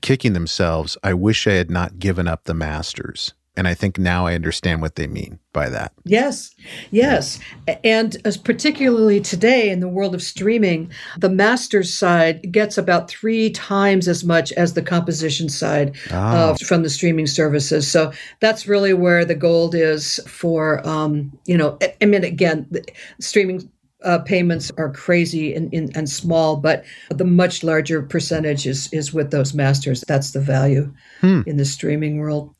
kicking 0.00 0.32
themselves, 0.32 0.96
I 1.02 1.12
wish 1.14 1.46
I 1.46 1.52
had 1.52 1.70
not 1.70 1.98
given 1.98 2.28
up 2.28 2.44
the 2.44 2.54
masters. 2.54 3.34
And 3.56 3.66
I 3.66 3.74
think 3.74 3.98
now 3.98 4.26
I 4.26 4.34
understand 4.34 4.82
what 4.82 4.96
they 4.96 5.06
mean 5.06 5.38
by 5.52 5.70
that. 5.70 5.92
Yes, 6.04 6.54
yes. 6.90 7.38
And 7.82 8.16
as 8.26 8.36
particularly 8.36 9.20
today 9.20 9.70
in 9.70 9.80
the 9.80 9.88
world 9.88 10.14
of 10.14 10.22
streaming, 10.22 10.90
the 11.18 11.30
master's 11.30 11.92
side 11.92 12.52
gets 12.52 12.76
about 12.76 13.08
three 13.08 13.50
times 13.50 14.08
as 14.08 14.24
much 14.24 14.52
as 14.52 14.74
the 14.74 14.82
composition 14.82 15.48
side 15.48 15.96
Ah, 16.10 16.50
uh, 16.50 16.56
from 16.66 16.82
the 16.82 16.90
streaming 16.90 17.26
services. 17.26 17.90
So 17.90 18.12
that's 18.40 18.66
really 18.68 18.92
where 18.92 19.24
the 19.24 19.34
gold 19.34 19.74
is 19.74 20.20
for, 20.26 20.86
um, 20.86 21.32
you 21.46 21.56
know, 21.56 21.78
I- 22.02 22.04
mean, 22.04 22.24
again, 22.24 22.66
the 22.70 22.84
streaming. 23.20 23.70
Uh, 24.04 24.18
payments 24.18 24.70
are 24.76 24.92
crazy 24.92 25.54
and, 25.54 25.72
and, 25.72 25.90
and 25.96 26.08
small, 26.08 26.56
but 26.58 26.84
the 27.08 27.24
much 27.24 27.64
larger 27.64 28.02
percentage 28.02 28.66
is 28.66 28.88
is 28.92 29.12
with 29.12 29.30
those 29.30 29.54
masters. 29.54 30.04
That's 30.06 30.30
the 30.32 30.40
value 30.40 30.92
Hmm. 31.22 31.40
in 31.46 31.56
the 31.56 31.64
streaming 31.64 32.18
world. 32.18 32.54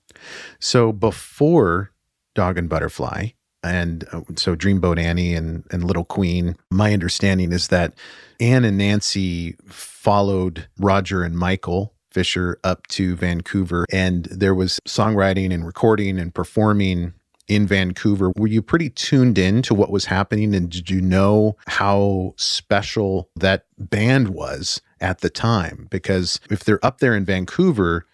So 0.59 0.93
before 0.93 1.93
Dog 2.35 2.59
and 2.59 2.69
Butterfly, 2.69 3.29
and 3.62 4.05
uh, 4.12 4.23
so 4.37 4.55
Dreamboat 4.55 4.99
Annie 4.99 5.35
and, 5.35 5.65
and 5.71 5.85
Little 5.85 6.05
Queen, 6.05 6.57
my 6.71 6.93
understanding 6.93 7.53
is 7.53 7.69
that 7.69 7.95
Ann 8.41 8.65
and 8.65 8.79
Nancy 8.79 9.57
followed 9.67 10.69
Roger 10.79 11.23
and 11.23 11.37
Michael 11.37 11.95
Fisher 12.11 12.59
up 12.65 12.87
to 12.89 13.15
Vancouver, 13.17 13.85
and 13.93 14.25
there 14.27 14.55
was 14.55 14.81
songwriting 14.89 15.53
and 15.53 15.67
recording 15.67 16.19
and 16.19 16.35
performing 16.35 17.12
in 17.49 17.67
Vancouver. 17.67 18.33
Were 18.37 18.47
you 18.47 18.62
pretty 18.62 18.91
tuned 18.91 19.39
in 19.39 19.62
to 19.62 19.75
what 19.75 19.91
was 19.91 20.07
happening, 20.07 20.55
and 20.55 20.71
did 20.71 20.89
you 20.91 21.01
know 21.01 21.57
how 21.67 22.35
special 22.37 23.29
that 23.37 23.67
band 23.79 24.29
was 24.29 24.81
at 25.01 25.21
the 25.21 25.31
time? 25.31 25.89
Because 25.91 26.41
if 26.51 26.65
they're 26.65 26.85
up 26.85 26.99
there 26.99 27.15
in 27.15 27.25
Vancouver, 27.25 28.07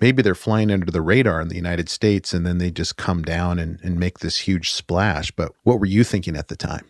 maybe 0.00 0.22
they're 0.22 0.34
flying 0.34 0.70
under 0.70 0.90
the 0.90 1.00
radar 1.02 1.40
in 1.40 1.48
the 1.48 1.56
United 1.56 1.88
States 1.88 2.32
and 2.32 2.46
then 2.46 2.58
they 2.58 2.70
just 2.70 2.96
come 2.96 3.22
down 3.22 3.58
and, 3.58 3.80
and 3.82 3.98
make 3.98 4.18
this 4.18 4.38
huge 4.40 4.72
splash. 4.72 5.30
But 5.30 5.52
what 5.62 5.80
were 5.80 5.86
you 5.86 6.04
thinking 6.04 6.36
at 6.36 6.48
the 6.48 6.56
time? 6.56 6.86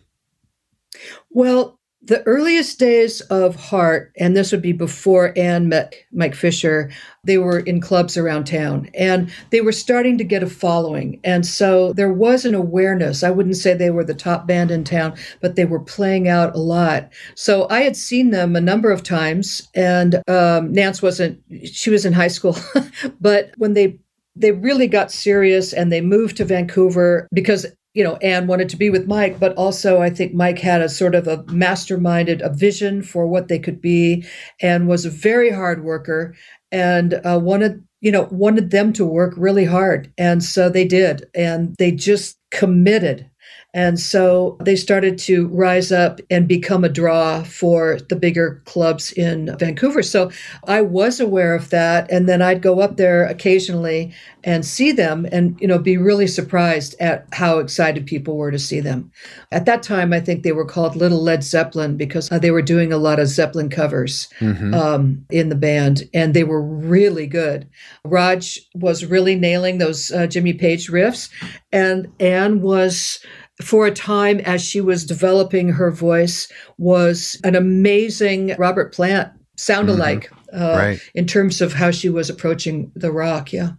Well, 1.29 1.79
the 2.05 2.21
earliest 2.23 2.77
days 2.77 3.21
of 3.21 3.55
Heart, 3.55 4.13
and 4.17 4.37
this 4.37 4.51
would 4.51 4.61
be 4.61 4.73
before 4.73 5.33
Ann 5.35 5.69
met 5.69 5.95
Mike 6.11 6.35
Fisher, 6.35 6.91
they 7.23 7.39
were 7.39 7.59
in 7.59 7.81
clubs 7.81 8.15
around 8.15 8.45
town 8.45 8.89
and 8.93 9.31
they 9.49 9.61
were 9.61 9.71
starting 9.71 10.17
to 10.19 10.23
get 10.23 10.43
a 10.43 10.47
following. 10.47 11.19
And 11.23 11.45
so 11.45 11.93
there 11.93 12.13
was 12.13 12.45
an 12.45 12.53
awareness. 12.53 13.23
I 13.23 13.31
wouldn't 13.31 13.57
say 13.57 13.73
they 13.73 13.89
were 13.89 14.03
the 14.03 14.13
top 14.13 14.45
band 14.45 14.69
in 14.69 14.83
town, 14.83 15.15
but 15.41 15.55
they 15.55 15.65
were 15.65 15.79
playing 15.79 16.27
out 16.27 16.55
a 16.55 16.59
lot. 16.59 17.11
So 17.33 17.67
I 17.71 17.81
had 17.81 17.95
seen 17.95 18.29
them 18.29 18.55
a 18.55 18.61
number 18.61 18.91
of 18.91 19.01
times, 19.01 19.67
and 19.73 20.21
um, 20.27 20.71
Nance 20.71 21.01
wasn't, 21.01 21.41
she 21.63 21.89
was 21.89 22.05
in 22.05 22.13
high 22.13 22.27
school, 22.27 22.55
but 23.19 23.51
when 23.57 23.73
they 23.73 23.99
they 24.37 24.51
really 24.51 24.87
got 24.87 25.13
serious 25.13 25.71
and 25.71 25.91
they 25.91 26.01
moved 26.01 26.35
to 26.35 26.43
Vancouver 26.43 27.25
because 27.33 27.65
you 27.95 28.03
know, 28.03 28.17
Ann 28.17 28.45
wanted 28.45 28.69
to 28.69 28.77
be 28.77 28.89
with 28.89 29.07
Mike, 29.07 29.39
but 29.39 29.55
also 29.55 30.01
I 30.01 30.09
think 30.09 30.33
Mike 30.33 30.59
had 30.59 30.81
a 30.81 30.89
sort 30.89 31.15
of 31.15 31.27
a 31.27 31.37
masterminded 31.45 32.41
a 32.41 32.49
vision 32.53 33.01
for 33.01 33.25
what 33.25 33.47
they 33.47 33.57
could 33.57 33.81
be, 33.81 34.25
and 34.61 34.87
was 34.87 35.05
a 35.05 35.09
very 35.09 35.49
hard 35.49 35.83
worker, 35.83 36.35
and 36.71 37.13
uh, 37.25 37.39
wanted 37.41 37.81
you 38.01 38.11
know 38.11 38.27
wanted 38.31 38.69
them 38.71 38.91
to 38.93 39.05
work 39.05 39.33
really 39.37 39.65
hard, 39.65 40.13
and 40.17 40.43
so 40.43 40.69
they 40.69 40.85
did, 40.85 41.27
and 41.33 41.73
they 41.79 41.91
just 41.91 42.37
committed 42.51 43.29
and 43.75 43.99
so 43.99 44.55
they 44.61 44.77
started 44.77 45.17
to 45.17 45.49
rise 45.49 45.91
up 45.91 46.21
and 46.29 46.47
become 46.47 46.85
a 46.85 46.89
draw 46.89 47.43
for 47.43 47.99
the 48.07 48.15
bigger 48.15 48.61
clubs 48.63 49.11
in 49.11 49.53
Vancouver. 49.57 50.01
So 50.01 50.31
I 50.65 50.79
was 50.79 51.19
aware 51.19 51.53
of 51.53 51.69
that. 51.71 52.09
And 52.09 52.27
then 52.29 52.41
I'd 52.41 52.61
go 52.61 52.79
up 52.79 52.95
there 52.95 53.25
occasionally 53.25 54.13
and 54.45 54.65
see 54.65 54.93
them 54.93 55.27
and, 55.29 55.59
you 55.59 55.67
know, 55.67 55.77
be 55.77 55.97
really 55.97 56.27
surprised 56.27 56.95
at 57.01 57.27
how 57.33 57.59
excited 57.59 58.05
people 58.05 58.37
were 58.37 58.51
to 58.51 58.59
see 58.59 58.79
them. 58.79 59.11
At 59.51 59.65
that 59.65 59.83
time, 59.83 60.13
I 60.13 60.21
think 60.21 60.43
they 60.43 60.53
were 60.53 60.65
called 60.65 60.95
Little 60.95 61.21
Led 61.21 61.43
Zeppelin 61.43 61.97
because 61.97 62.31
uh, 62.31 62.39
they 62.39 62.51
were 62.51 62.61
doing 62.61 62.93
a 62.93 62.97
lot 62.97 63.19
of 63.19 63.27
Zeppelin 63.27 63.69
covers 63.69 64.29
mm-hmm. 64.39 64.73
um, 64.73 65.25
in 65.29 65.49
the 65.49 65.55
band 65.55 66.03
and 66.13 66.33
they 66.33 66.45
were 66.45 66.61
really 66.61 67.27
good. 67.27 67.67
Raj 68.05 68.57
was 68.73 69.03
really 69.03 69.35
nailing 69.35 69.79
those 69.79 70.11
uh, 70.13 70.27
Jimmy 70.27 70.53
Page 70.53 70.89
riffs 70.89 71.29
and 71.73 72.07
Ann 72.21 72.61
was 72.61 73.19
for 73.61 73.85
a 73.87 73.91
time 73.91 74.39
as 74.41 74.63
she 74.63 74.81
was 74.81 75.05
developing 75.05 75.69
her 75.69 75.91
voice 75.91 76.51
was 76.77 77.39
an 77.43 77.55
amazing 77.55 78.55
Robert 78.57 78.93
Plant 78.93 79.31
sound 79.57 79.87
mm-hmm. 79.87 79.99
alike 79.99 80.31
uh, 80.53 80.75
right. 80.77 80.99
in 81.13 81.25
terms 81.25 81.61
of 81.61 81.73
how 81.73 81.91
she 81.91 82.09
was 82.09 82.29
approaching 82.29 82.91
the 82.95 83.11
rock. 83.11 83.53
Yeah. 83.53 83.71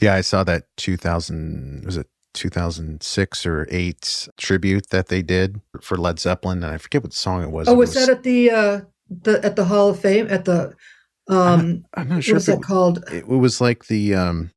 Yeah, 0.00 0.14
I 0.14 0.22
saw 0.22 0.42
that 0.44 0.64
2000 0.78 1.84
was 1.84 1.96
it 1.96 2.06
2006 2.34 3.46
or 3.46 3.66
8 3.70 4.28
tribute 4.38 4.88
that 4.88 5.08
they 5.08 5.20
did 5.20 5.60
for 5.82 5.98
Led 5.98 6.18
Zeppelin 6.18 6.64
and 6.64 6.72
I 6.72 6.78
forget 6.78 7.02
what 7.02 7.12
song 7.12 7.42
it 7.42 7.50
was. 7.50 7.68
Oh, 7.68 7.72
it 7.72 7.76
was, 7.76 7.94
was, 7.94 8.06
that 8.06 8.16
at 8.16 8.22
the 8.22 8.50
uh 8.50 8.80
the 9.10 9.44
at 9.44 9.56
the 9.56 9.66
Hall 9.66 9.90
of 9.90 10.00
Fame 10.00 10.28
at 10.30 10.46
the 10.46 10.74
um 11.28 11.38
I'm 11.38 11.66
not, 11.68 11.84
I'm 11.94 12.08
not 12.08 12.24
sure 12.24 12.34
what 12.34 12.36
was 12.36 12.46
that 12.46 12.62
called? 12.62 13.04
It 13.12 13.28
was 13.28 13.60
like 13.60 13.86
the 13.86 14.14
um 14.14 14.50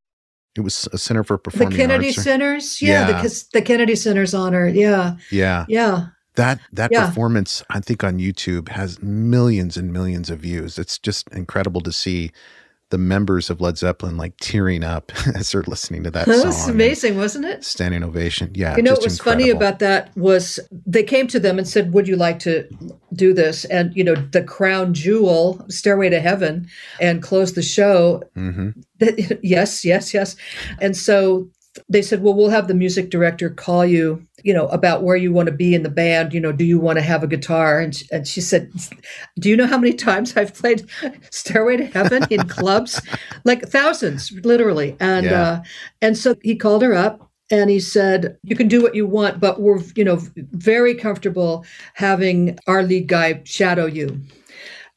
it 0.55 0.61
was 0.61 0.87
a 0.93 0.97
Center 0.97 1.23
for 1.23 1.37
Performing 1.37 1.71
The 1.71 1.77
Kennedy 1.77 2.07
Arts. 2.07 2.23
Centers, 2.23 2.81
yeah, 2.81 3.09
yeah. 3.09 3.21
The, 3.21 3.45
the 3.53 3.61
Kennedy 3.61 3.95
Center's 3.95 4.33
honor, 4.33 4.67
yeah, 4.67 5.17
yeah, 5.31 5.65
yeah. 5.67 6.07
That 6.35 6.59
that 6.73 6.91
yeah. 6.91 7.07
performance, 7.07 7.63
I 7.69 7.79
think, 7.79 8.03
on 8.03 8.19
YouTube 8.19 8.69
has 8.69 9.01
millions 9.01 9.77
and 9.77 9.91
millions 9.93 10.29
of 10.29 10.39
views. 10.39 10.77
It's 10.77 10.97
just 10.97 11.29
incredible 11.29 11.81
to 11.81 11.91
see 11.91 12.31
the 12.95 12.99
members 12.99 13.49
of 13.49 13.60
Led 13.60 13.77
Zeppelin 13.77 14.15
like 14.15 14.38
tearing 14.39 14.81
up 14.81 15.12
as 15.36 15.51
they're 15.51 15.63
listening 15.63 16.03
to 16.03 16.12
that, 16.12 16.27
that 16.27 16.38
song. 16.38 16.45
was 16.45 16.69
amazing, 16.69 17.17
wasn't 17.17 17.43
it? 17.43 17.65
Standing 17.65 18.03
ovation. 18.05 18.49
Yeah. 18.55 18.77
You 18.77 18.84
know 18.84 18.93
what 18.93 19.03
was 19.03 19.17
incredible. 19.17 19.43
funny 19.43 19.49
about 19.49 19.79
that 19.79 20.15
was 20.15 20.62
they 20.71 21.03
came 21.03 21.27
to 21.27 21.38
them 21.38 21.58
and 21.58 21.67
said, 21.67 21.91
Would 21.91 22.08
you 22.08 22.15
like 22.15 22.39
to 22.39 22.65
do 23.12 23.34
this? 23.34 23.65
And, 23.65 23.93
you 23.97 24.03
know, 24.05 24.15
the 24.15 24.41
crown 24.41 24.93
jewel, 24.93 25.65
Stairway 25.67 26.10
to 26.10 26.21
Heaven, 26.21 26.69
and 27.01 27.21
close 27.21 27.51
the 27.51 27.62
show. 27.62 28.23
Mm-hmm. 28.38 28.69
yes, 29.43 29.84
yes, 29.84 30.13
yes. 30.13 30.38
And 30.79 30.95
so 30.95 31.49
they 31.89 32.01
said, 32.01 32.21
Well, 32.21 32.33
we'll 32.33 32.49
have 32.49 32.67
the 32.67 32.73
music 32.73 33.09
director 33.09 33.49
call 33.49 33.85
you 33.85 34.25
you 34.45 34.53
know, 34.53 34.67
about 34.67 35.01
where 35.01 35.15
you 35.15 35.33
want 35.33 35.47
to 35.47 35.51
be 35.51 35.73
in 35.73 35.81
the 35.81 35.89
band. 35.89 36.31
You 36.31 36.39
know, 36.39 36.51
do 36.51 36.63
you 36.63 36.79
want 36.79 36.99
to 36.99 37.01
have 37.01 37.23
a 37.23 37.27
guitar? 37.27 37.79
And 37.79 37.95
she, 37.95 38.05
and 38.11 38.27
she 38.27 38.41
said, 38.41 38.71
"Do 39.39 39.49
you 39.49 39.57
know 39.57 39.65
how 39.65 39.79
many 39.79 39.91
times 39.93 40.38
I've 40.38 40.53
played 40.53 40.88
Stairway 41.31 41.77
to 41.77 41.85
Heaven 41.85 42.27
in 42.29 42.47
clubs? 42.47 43.01
like 43.43 43.67
thousands, 43.67 44.31
literally." 44.43 44.95
And 44.99 45.25
yeah. 45.25 45.41
uh, 45.41 45.63
and 46.03 46.15
so 46.15 46.35
he 46.43 46.55
called 46.55 46.83
her 46.83 46.93
up 46.93 47.27
and 47.49 47.71
he 47.71 47.79
said, 47.79 48.38
"You 48.43 48.55
can 48.55 48.67
do 48.67 48.83
what 48.83 48.93
you 48.93 49.07
want, 49.07 49.39
but 49.39 49.59
we're 49.59 49.81
you 49.95 50.03
know 50.03 50.21
very 50.35 50.93
comfortable 50.93 51.65
having 51.95 52.59
our 52.67 52.83
lead 52.83 53.07
guy 53.07 53.41
shadow 53.45 53.88
you." 53.88 54.21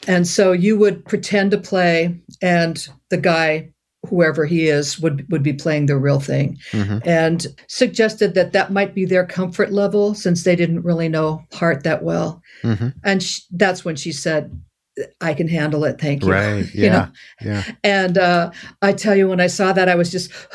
And 0.07 0.29
so 0.29 0.53
you 0.53 0.79
would 0.79 1.07
pretend 1.07 1.53
to 1.53 1.59
play, 1.59 2.21
and 2.43 2.87
the 3.09 3.17
guy 3.17 3.71
whoever 4.09 4.47
he 4.47 4.69
is 4.69 4.99
would 4.99 5.31
would 5.31 5.43
be 5.43 5.53
playing 5.53 5.87
the 5.87 5.97
real 5.97 6.21
thing 6.21 6.59
mm-hmm. 6.73 6.99
and 7.05 7.47
suggested 7.67 8.35
that 8.35 8.53
that 8.53 8.73
might 8.73 8.95
be 8.95 9.05
their 9.05 9.27
comfort 9.27 9.73
level 9.73 10.15
since 10.15 10.45
they 10.45 10.57
didn't 10.57 10.83
really 10.83 11.09
know 11.09 11.45
Heart 11.53 11.85
that 11.85 12.03
well 12.03 12.43
mm-hmm. 12.63 12.89
and 13.05 13.23
she, 13.23 13.43
that's 13.53 13.85
when 13.85 13.97
she 13.97 14.13
said 14.13 14.59
I 15.21 15.35
can 15.35 15.49
handle 15.49 15.85
it. 15.85 16.01
Thank 16.01 16.25
you. 16.25 16.33
Right. 16.33 16.75
Yeah. 16.75 16.85
you 16.85 16.91
know? 16.91 17.09
Yeah. 17.41 17.65
And 17.85 18.19
uh, 18.19 18.51
I 18.83 18.93
tell 18.93 19.15
you, 19.15 19.29
when 19.29 19.41
I 19.41 19.47
saw 19.47 19.73
that, 19.73 19.89
I 19.89 19.95
was 19.95 20.11
just, 20.11 20.33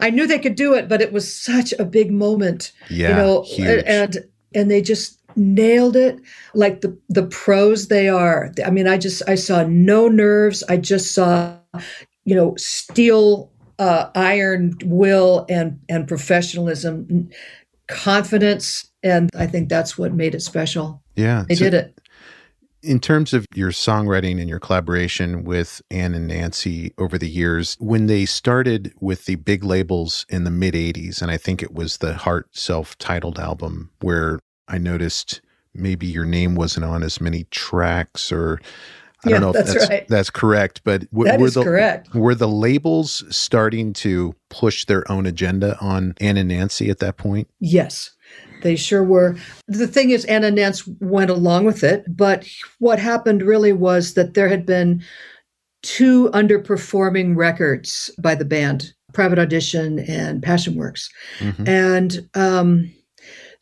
I 0.00 0.10
knew 0.10 0.26
they 0.26 0.38
could 0.38 0.54
do 0.54 0.74
it, 0.74 0.88
but 0.88 1.00
it 1.00 1.12
was 1.12 1.34
such 1.34 1.72
a 1.78 1.84
big 1.84 2.10
moment. 2.10 2.72
Yeah. 2.90 3.08
You 3.08 3.14
know, 3.14 3.42
huge. 3.42 3.84
and 3.86 4.18
and 4.54 4.70
they 4.70 4.82
just 4.82 5.18
nailed 5.36 5.96
it 5.96 6.20
like 6.54 6.82
the 6.82 6.98
the 7.08 7.24
pros 7.24 7.88
they 7.88 8.08
are. 8.08 8.52
I 8.64 8.70
mean, 8.70 8.86
I 8.86 8.98
just 8.98 9.22
I 9.28 9.34
saw 9.34 9.64
no 9.64 10.08
nerves. 10.08 10.62
I 10.68 10.76
just 10.76 11.14
saw 11.14 11.56
you 12.24 12.34
know, 12.34 12.54
steel, 12.56 13.50
uh, 13.78 14.10
iron 14.14 14.76
will 14.84 15.46
and 15.48 15.80
and 15.88 16.06
professionalism, 16.06 17.30
confidence, 17.88 18.90
and 19.02 19.30
I 19.34 19.46
think 19.46 19.68
that's 19.68 19.98
what 19.98 20.12
made 20.12 20.34
it 20.34 20.40
special. 20.40 21.02
Yeah, 21.16 21.44
they 21.48 21.54
so 21.54 21.64
did 21.64 21.74
it. 21.74 21.98
In 22.82 22.98
terms 22.98 23.32
of 23.32 23.46
your 23.54 23.70
songwriting 23.70 24.40
and 24.40 24.48
your 24.48 24.58
collaboration 24.58 25.44
with 25.44 25.80
Ann 25.90 26.14
and 26.14 26.26
Nancy 26.26 26.92
over 26.98 27.16
the 27.16 27.28
years, 27.28 27.76
when 27.78 28.06
they 28.06 28.24
started 28.24 28.92
with 29.00 29.26
the 29.26 29.36
big 29.36 29.62
labels 29.62 30.26
in 30.28 30.44
the 30.44 30.50
mid 30.50 30.74
80s, 30.74 31.22
and 31.22 31.30
I 31.30 31.36
think 31.36 31.62
it 31.62 31.72
was 31.72 31.98
the 31.98 32.14
Heart 32.14 32.56
self 32.56 32.98
titled 32.98 33.38
album 33.38 33.90
where 34.00 34.40
I 34.66 34.78
noticed 34.78 35.40
maybe 35.74 36.06
your 36.06 36.24
name 36.24 36.54
wasn't 36.54 36.84
on 36.84 37.02
as 37.02 37.20
many 37.20 37.44
tracks 37.50 38.32
or 38.32 38.60
I 39.24 39.30
yeah, 39.30 39.38
don't 39.38 39.40
know 39.40 39.50
if 39.50 39.66
that's, 39.66 39.74
that's, 39.74 39.90
right. 39.90 40.08
that's 40.08 40.30
correct, 40.30 40.80
but 40.84 41.08
w- 41.12 41.30
that 41.30 41.38
were 41.38 41.46
is 41.46 41.54
the 41.54 41.62
correct. 41.62 42.12
were 42.14 42.34
the 42.34 42.48
labels 42.48 43.24
starting 43.34 43.92
to 43.94 44.34
push 44.50 44.84
their 44.84 45.10
own 45.10 45.26
agenda 45.26 45.78
on 45.80 46.14
Ann 46.20 46.36
and 46.36 46.48
Nancy 46.48 46.90
at 46.90 46.98
that 46.98 47.18
point? 47.18 47.48
Yes. 47.60 48.10
They 48.62 48.76
sure 48.76 49.02
were. 49.02 49.36
The 49.68 49.86
thing 49.86 50.10
is, 50.10 50.24
Ann 50.24 50.44
and 50.44 50.56
Nance 50.56 50.86
went 51.00 51.30
along 51.30 51.64
with 51.64 51.84
it, 51.84 52.04
but 52.08 52.46
what 52.78 52.98
happened 52.98 53.42
really 53.42 53.72
was 53.72 54.14
that 54.14 54.34
there 54.34 54.48
had 54.48 54.64
been 54.64 55.02
two 55.82 56.30
underperforming 56.30 57.36
records 57.36 58.10
by 58.20 58.34
the 58.34 58.44
band, 58.44 58.92
Private 59.12 59.38
Audition 59.38 59.98
and 60.00 60.42
Passion 60.42 60.76
Works. 60.76 61.10
Mm-hmm. 61.38 61.68
And 61.68 62.28
um, 62.34 62.94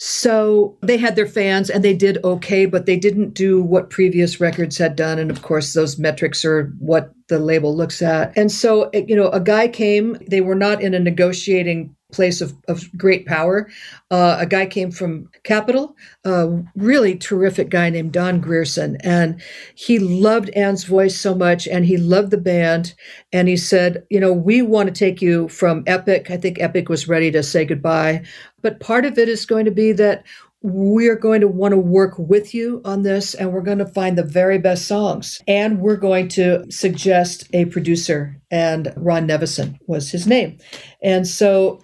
so 0.03 0.79
they 0.81 0.97
had 0.97 1.15
their 1.15 1.27
fans 1.27 1.69
and 1.69 1.85
they 1.85 1.93
did 1.93 2.25
okay, 2.25 2.65
but 2.65 2.87
they 2.87 2.97
didn't 2.97 3.35
do 3.35 3.63
what 3.63 3.91
previous 3.91 4.41
records 4.41 4.79
had 4.79 4.97
done. 4.97 5.19
And 5.19 5.31
of 5.31 5.43
course, 5.43 5.75
those 5.75 5.99
metrics 5.99 6.43
are 6.43 6.73
what 6.79 7.13
the 7.29 7.39
label 7.39 7.77
looks 7.77 8.01
at. 8.01 8.33
And 8.35 8.51
so, 8.51 8.91
you 8.95 9.15
know, 9.15 9.29
a 9.29 9.41
guy 9.41 9.69
came, 9.69 10.17
they 10.27 10.41
were 10.41 10.55
not 10.55 10.81
in 10.81 10.95
a 10.95 10.99
negotiating 10.99 11.95
place 12.13 12.41
of, 12.41 12.55
of 12.69 12.85
great 12.97 13.27
power. 13.27 13.71
Uh, 14.11 14.37
a 14.41 14.47
guy 14.47 14.67
came 14.67 14.91
from 14.91 15.29
Capitol, 15.45 15.95
a 16.25 16.49
really 16.77 17.17
terrific 17.17 17.71
guy 17.71 17.89
named 17.91 18.13
Don 18.13 18.41
Grierson. 18.41 18.97
And 19.03 19.41
he 19.75 19.99
loved 19.99 20.51
Ann's 20.51 20.85
voice 20.85 21.19
so 21.19 21.35
much 21.35 21.69
and 21.69 21.87
he 21.87 21.97
loved 21.97 22.31
the 22.31 22.39
band. 22.39 22.95
And 23.33 23.49
he 23.49 23.57
said, 23.57 24.05
You 24.11 24.21
know, 24.21 24.33
we 24.33 24.63
want 24.63 24.89
to 24.89 24.95
take 24.95 25.23
you 25.23 25.49
from 25.49 25.85
Epic. 25.87 26.31
I 26.31 26.37
think 26.37 26.61
Epic 26.61 26.89
was 26.89 27.09
ready 27.09 27.31
to 27.31 27.43
say 27.43 27.65
goodbye. 27.65 28.25
But 28.63 28.81
part 28.81 29.05
of 29.05 29.19
it 29.19 29.29
is 29.29 29.47
going 29.47 29.65
to 29.65 29.71
be 29.71 29.93
that 29.93 30.25
we're 30.63 31.17
going 31.17 31.41
to 31.41 31.49
want 31.49 31.73
to 31.73 31.79
work 31.79 32.19
with 32.19 32.53
you 32.55 32.83
on 32.85 33.03
this 33.03 33.33
and 33.35 33.53
we're 33.53 33.63
going 33.63 33.79
to 33.79 33.87
find 33.87 34.19
the 34.19 34.23
very 34.23 34.59
best 34.59 34.87
songs. 34.87 35.41
And 35.49 35.81
we're 35.81 35.97
going 35.97 36.29
to 36.31 36.71
suggest 36.71 37.49
a 37.55 37.65
producer, 37.67 38.37
and 38.51 38.93
Ron 38.97 39.27
Nevison 39.27 39.79
was 39.87 40.11
his 40.11 40.27
name. 40.27 40.59
And 41.03 41.27
so 41.27 41.81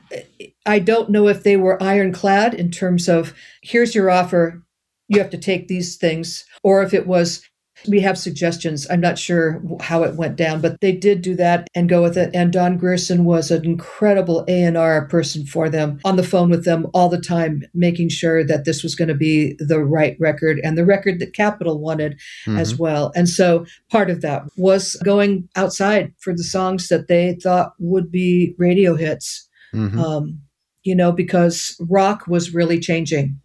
I 0.67 0.79
don't 0.79 1.11
know 1.11 1.29
if 1.29 1.43
they 1.43 1.57
were 1.57 1.83
ironclad 1.83 2.53
in 2.53 2.71
terms 2.71 3.09
of 3.09 3.33
here's 3.63 3.95
your 3.95 4.11
offer, 4.11 4.63
you 5.09 5.21
have 5.21 5.31
to 5.31 5.39
take 5.39 5.69
these 5.69 5.97
things, 5.97 6.45
or 6.63 6.83
if 6.83 6.93
it 6.93 7.07
was 7.07 7.43
we 7.89 8.01
have 8.01 8.19
suggestions. 8.19 8.87
I'm 8.91 9.01
not 9.01 9.19
sure 9.19 9.63
how 9.81 10.03
it 10.03 10.17
went 10.17 10.37
down, 10.37 10.61
but 10.61 10.81
they 10.81 10.93
did 10.93 11.23
do 11.23 11.35
that 11.37 11.69
and 11.75 11.89
go 11.89 12.03
with 12.03 12.17
it. 12.17 12.31
And 12.35 12.53
Don 12.53 12.79
Grierson 12.79 13.25
was 13.25 13.51
an 13.51 13.65
incredible 13.65 14.45
A&R 14.49 15.07
person 15.07 15.47
for 15.47 15.69
them, 15.69 16.01
on 16.05 16.17
the 16.17 16.23
phone 16.23 16.51
with 16.51 16.65
them 16.65 16.87
all 16.95 17.09
the 17.09 17.21
time, 17.21 17.63
making 17.75 18.09
sure 18.09 18.45
that 18.45 18.65
this 18.65 18.83
was 18.83 18.95
going 18.95 19.09
to 19.09 19.15
be 19.15 19.57
the 19.59 19.85
right 19.85 20.17
record 20.19 20.61
and 20.65 20.77
the 20.77 20.87
record 20.87 21.21
that 21.21 21.35
Capitol 21.35 21.79
wanted 21.79 22.19
mm-hmm. 22.47 22.59
as 22.59 22.77
well. 22.77 23.13
And 23.15 23.29
so 23.29 23.67
part 23.91 24.11
of 24.11 24.21
that 24.23 24.45
was 24.57 24.97
going 25.05 25.49
outside 25.55 26.13
for 26.19 26.33
the 26.33 26.45
songs 26.45 26.89
that 26.89 27.09
they 27.09 27.39
thought 27.43 27.73
would 27.79 28.11
be 28.11 28.55
radio 28.59 28.97
hits. 28.97 29.49
Mm-hmm. 29.75 30.01
Um, 30.01 30.41
you 30.83 30.95
know, 30.95 31.11
because 31.11 31.77
rock 31.89 32.27
was 32.29 32.55
really 32.55 32.79
changing. 32.79 33.41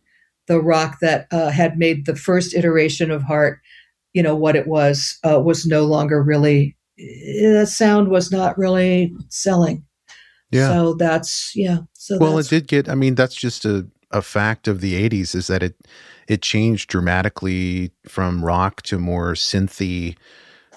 The 0.47 0.61
rock 0.61 0.99
that 1.01 1.27
uh, 1.31 1.49
had 1.49 1.77
made 1.77 2.05
the 2.05 2.15
first 2.15 2.53
iteration 2.53 3.09
of 3.09 3.23
Heart 3.23 3.59
you 4.13 4.23
know 4.23 4.35
what 4.35 4.55
it 4.55 4.67
was 4.67 5.17
uh, 5.23 5.39
was 5.39 5.65
no 5.65 5.83
longer 5.85 6.21
really 6.23 6.75
the 6.97 7.65
sound 7.65 8.09
was 8.09 8.31
not 8.31 8.57
really 8.57 9.13
selling 9.29 9.83
yeah 10.51 10.69
so 10.69 10.93
that's 10.93 11.51
yeah 11.55 11.79
So 11.93 12.17
well, 12.17 12.37
it 12.39 12.49
did 12.49 12.67
get. 12.67 12.89
I 12.89 12.95
mean, 12.95 13.15
that's 13.15 13.35
just 13.35 13.65
a 13.65 13.87
a 14.11 14.21
fact 14.21 14.67
of 14.67 14.81
the 14.81 14.93
'80s 15.09 15.35
is 15.35 15.47
that 15.47 15.63
it 15.63 15.75
it 16.27 16.41
changed 16.41 16.89
dramatically 16.89 17.91
from 18.07 18.43
rock 18.43 18.81
to 18.83 18.99
more 18.99 19.33
synthy 19.33 20.15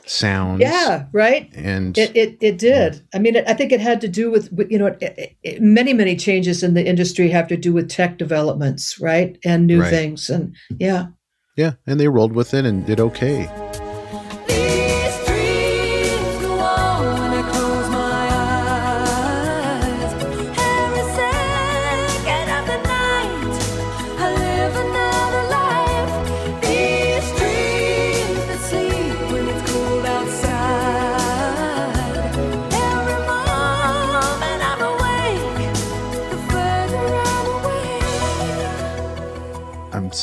sounds. 0.07 0.61
yeah, 0.61 1.07
right. 1.13 1.51
and 1.55 1.97
It, 1.97 2.17
it, 2.17 2.37
it 2.41 2.59
did. 2.59 3.01
I 3.15 3.19
mean, 3.19 3.37
I 3.47 3.55
think 3.55 3.73
it 3.73 3.81
had 3.81 4.01
to 4.03 4.09
do 4.09 4.31
with, 4.31 4.53
with, 4.53 4.71
you 4.71 4.79
know, 4.79 4.87
it, 5.01 5.37
it, 5.43 5.63
many, 5.63 5.93
many 5.95 6.17
changes 6.17 6.63
in 6.63 6.75
the 6.75 6.85
industry 6.87 7.29
have 7.31 7.49
to 7.49 7.57
do 7.57 7.73
with 7.73 7.89
tech 7.89 8.19
developments, 8.19 9.01
right? 9.01 9.39
And 9.45 9.67
new 9.67 9.81
Right. 9.81 9.91
things. 9.91 10.29
And 10.31 10.55
yeah. 10.79 11.07
Yeah, 11.57 11.75
and 11.87 12.01
they 12.01 12.09
rolled 12.09 12.33
with 12.33 12.55
it 12.55 12.65
and 12.65 12.85
did 12.87 13.01
okay. 13.01 13.49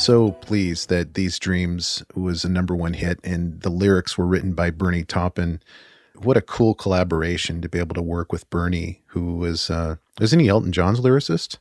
So 0.02 0.32
pleased 0.32 0.88
that 0.88 1.14
These 1.14 1.38
Dreams 1.38 2.02
was 2.14 2.44
a 2.44 2.48
number 2.48 2.74
one 2.74 2.94
hit 2.94 3.20
and 3.22 3.60
the 3.60 3.70
lyrics 3.70 4.18
were 4.18 4.26
written 4.26 4.52
by 4.52 4.70
Bernie 4.70 5.04
Taupin. 5.04 5.60
What 6.16 6.36
a 6.36 6.42
cool 6.42 6.74
collaboration 6.74 7.62
to 7.62 7.68
be 7.68 7.78
able 7.78 7.94
to 7.94 8.02
work 8.02 8.32
with 8.32 8.48
Bernie, 8.50 9.02
who 9.06 9.36
was, 9.36 9.70
uh, 9.70 9.96
isn't 10.20 10.38
he 10.40 10.48
Elton 10.48 10.72
John's 10.72 11.00
lyricist? 11.00 11.58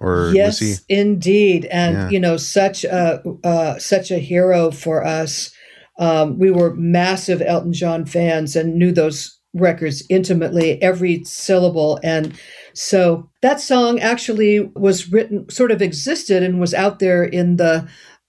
Or 0.00 0.32
yes, 0.34 0.84
indeed. 0.88 1.66
And, 1.66 1.94
Yeah. 1.94 2.10
you 2.10 2.20
know, 2.20 2.36
such 2.36 2.84
a, 2.84 3.22
uh, 3.44 3.78
such 3.78 4.10
a 4.10 4.18
hero 4.18 4.70
for 4.70 5.04
us. 5.04 5.50
Um, 5.98 6.38
we 6.38 6.50
were 6.50 6.74
massive 6.74 7.40
Elton 7.40 7.72
John 7.72 8.04
fans 8.04 8.56
and 8.56 8.74
knew 8.74 8.92
those 8.92 9.38
records 9.54 10.04
intimately, 10.10 10.80
every 10.82 11.24
syllable. 11.24 11.98
And 12.02 12.34
so 12.76 13.28
that 13.42 13.60
song 13.60 14.00
actually 14.00 14.60
was 14.74 15.10
written, 15.10 15.48
sort 15.48 15.70
of 15.70 15.80
existed 15.80 16.42
and 16.42 16.60
was 16.60 16.74
out 16.74 16.98
there 16.98 17.24
in 17.24 17.56
the 17.56 17.88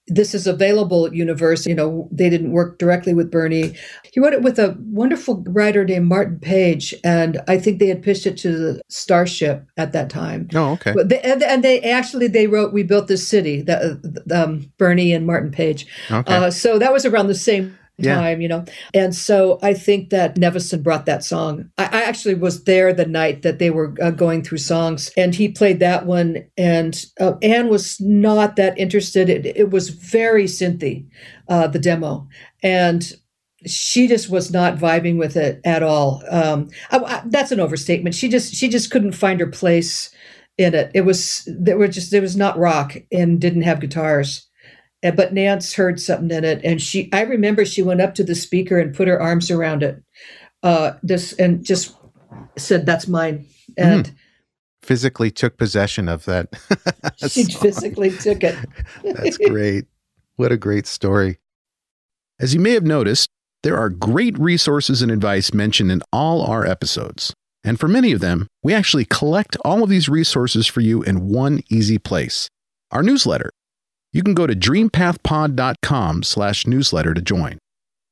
this 0.10 0.34
is 0.34 0.48
available 0.48 1.14
universe. 1.14 1.66
You 1.66 1.76
know, 1.76 2.08
they 2.12 2.30
didn't 2.30 2.54
work 2.54 2.80
directly 2.80 3.14
with 3.14 3.30
Bernie. 3.30 3.76
He 4.14 4.22
wrote 4.22 4.34
it 4.34 4.42
with 4.42 4.58
a 4.58 4.78
wonderful 4.80 5.44
writer 5.48 5.84
named 5.84 6.08
Martin 6.08 6.40
Page, 6.40 6.96
and 7.04 7.42
I 7.48 7.58
think 7.58 7.80
they 7.80 7.88
had 7.88 8.02
pitched 8.02 8.26
it 8.26 8.38
to 8.38 8.58
the 8.58 8.82
Starship 8.88 9.66
at 9.76 9.92
that 9.92 10.10
time. 10.10 10.48
Oh, 10.56 10.72
okay. 10.74 10.94
But 10.94 11.10
they, 11.10 11.20
and, 11.22 11.44
and 11.44 11.64
they 11.64 11.82
actually 11.82 12.28
they 12.28 12.48
wrote 12.48 12.72
"We 12.72 12.84
Built 12.84 13.08
This 13.08 13.28
City," 13.28 13.62
that 13.64 14.24
um, 14.34 14.72
Bernie 14.78 15.12
and 15.12 15.28
Martin 15.28 15.52
Page. 15.52 15.86
Okay. 16.10 16.34
Uh, 16.34 16.52
so 16.52 16.80
that 16.80 16.94
was 16.94 17.06
around 17.06 17.28
the 17.28 17.36
same 17.36 17.78
Yeah. 18.00 18.16
time, 18.16 18.42
you 18.42 18.48
know. 18.48 18.64
And 18.94 19.16
so 19.16 19.58
I 19.64 19.74
think 19.74 20.12
that 20.12 20.36
Nevison 20.36 20.84
brought 20.84 21.08
that 21.08 21.24
song. 21.24 21.70
I, 21.80 21.86
I 21.86 22.04
actually 22.04 22.36
was 22.36 22.64
there 22.66 22.94
the 22.94 23.06
night 23.08 23.42
that 23.42 23.58
they 23.60 23.70
were 23.72 23.96
uh, 24.02 24.12
going 24.12 24.44
through 24.44 24.60
songs, 24.60 25.12
and 25.18 25.34
he 25.34 25.48
played 25.50 25.80
that 25.80 26.06
one. 26.06 26.46
And 26.58 27.04
uh, 27.20 27.34
Ann 27.42 27.70
was 27.70 28.00
not 28.00 28.56
that 28.58 28.78
interested. 28.78 29.30
It, 29.30 29.46
it 29.48 29.72
was 29.72 29.90
very 29.90 30.46
synthy, 30.46 31.08
uh, 31.50 31.68
the 31.68 31.80
demo, 31.80 32.28
and 32.62 33.14
she 33.66 34.08
just 34.08 34.30
was 34.30 34.52
not 34.52 34.78
vibing 34.78 35.18
with 35.18 35.36
it 35.36 35.60
at 35.66 35.82
all. 35.82 36.22
Um, 36.30 36.70
I, 36.92 37.00
I- 37.00 37.24
that's 37.26 37.52
an 37.52 37.60
overstatement. 37.60 38.14
She 38.16 38.30
just 38.30 38.54
she 38.54 38.70
just 38.70 38.92
couldn't 38.92 39.14
find 39.14 39.40
her 39.40 39.48
place 39.48 40.12
in 40.60 40.76
it. 40.76 40.92
It 40.94 41.02
was 41.02 41.48
there 41.60 41.78
were 41.78 41.88
just 41.88 42.14
it 42.14 42.22
was 42.22 42.38
not 42.38 42.58
rock 42.60 42.96
and 43.12 43.42
didn't 43.42 43.64
have 43.64 43.80
guitars. 43.80 44.47
But 45.02 45.34
Nance 45.34 45.74
heard 45.74 46.00
something 46.00 46.36
in 46.36 46.44
it, 46.44 46.62
and 46.64 46.82
she 46.82 47.10
I 47.14 47.22
remember 47.22 47.66
she 47.66 47.84
went 47.84 48.02
up 48.02 48.16
to 48.16 48.24
the 48.24 48.36
speaker 48.36 48.80
and 48.80 48.96
put 48.96 49.08
her 49.08 49.22
arms 49.22 49.52
around 49.52 49.84
it, 49.84 50.04
uh, 50.64 50.94
this 51.04 51.34
and 51.34 51.64
just 51.64 51.96
said, 52.58 52.86
"That's 52.86 53.08
mine." 53.08 53.46
And 53.78 54.12
Physically 54.88 55.32
took 55.32 55.58
possession 55.58 56.08
of 56.08 56.24
that. 56.26 56.48
she 57.18 57.44
song. 57.44 57.62
physically 57.62 58.10
took 58.10 58.44
it. 58.44 58.56
That's 59.04 59.38
great. 59.38 59.86
What 60.38 60.52
a 60.52 60.58
great 60.58 60.88
story. 60.88 61.40
As 62.40 62.54
you 62.54 62.60
may 62.60 62.72
have 62.72 62.86
noticed, 62.86 63.30
there 63.64 63.78
are 63.78 63.90
great 63.90 64.38
resources 64.40 65.02
and 65.02 65.12
advice 65.12 65.54
mentioned 65.54 65.92
in 65.92 66.02
all 66.14 66.42
our 66.42 66.66
episodes. 66.66 67.34
And 67.64 67.78
for 67.78 67.90
many 67.90 68.14
of 68.14 68.22
them, 68.22 68.48
we 68.64 68.74
actually 68.74 69.04
collect 69.04 69.58
all 69.66 69.84
of 69.84 69.90
these 69.90 70.08
resources 70.08 70.68
for 70.68 70.80
you 70.80 71.04
in 71.04 71.28
one 71.28 71.62
easy 71.70 71.98
place 71.98 72.48
our 72.92 73.04
newsletter. 73.04 73.52
You 74.18 74.24
can 74.24 74.34
go 74.34 74.48
to 74.48 74.56
dreampathpod.com 74.56 76.24
slash 76.24 76.66
newsletter 76.66 77.14
to 77.14 77.22
join. 77.22 77.60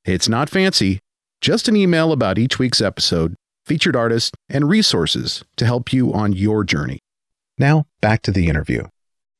It's 0.05 0.29
not 0.29 0.51
fancy, 0.51 0.99
just 1.41 1.67
an 1.67 1.75
email 1.75 2.11
about 2.11 2.37
each 2.37 2.59
week's 2.59 2.79
episode, 2.79 3.33
featured 3.65 3.95
artists, 3.95 4.29
and 4.47 4.69
resources 4.69 5.43
to 5.55 5.65
help 5.65 5.91
you 5.91 6.13
on 6.13 6.31
your 6.31 6.63
journey. 6.63 6.99
Now, 7.57 7.87
back 8.01 8.21
to 8.21 8.31
the 8.31 8.47
interview. 8.49 8.83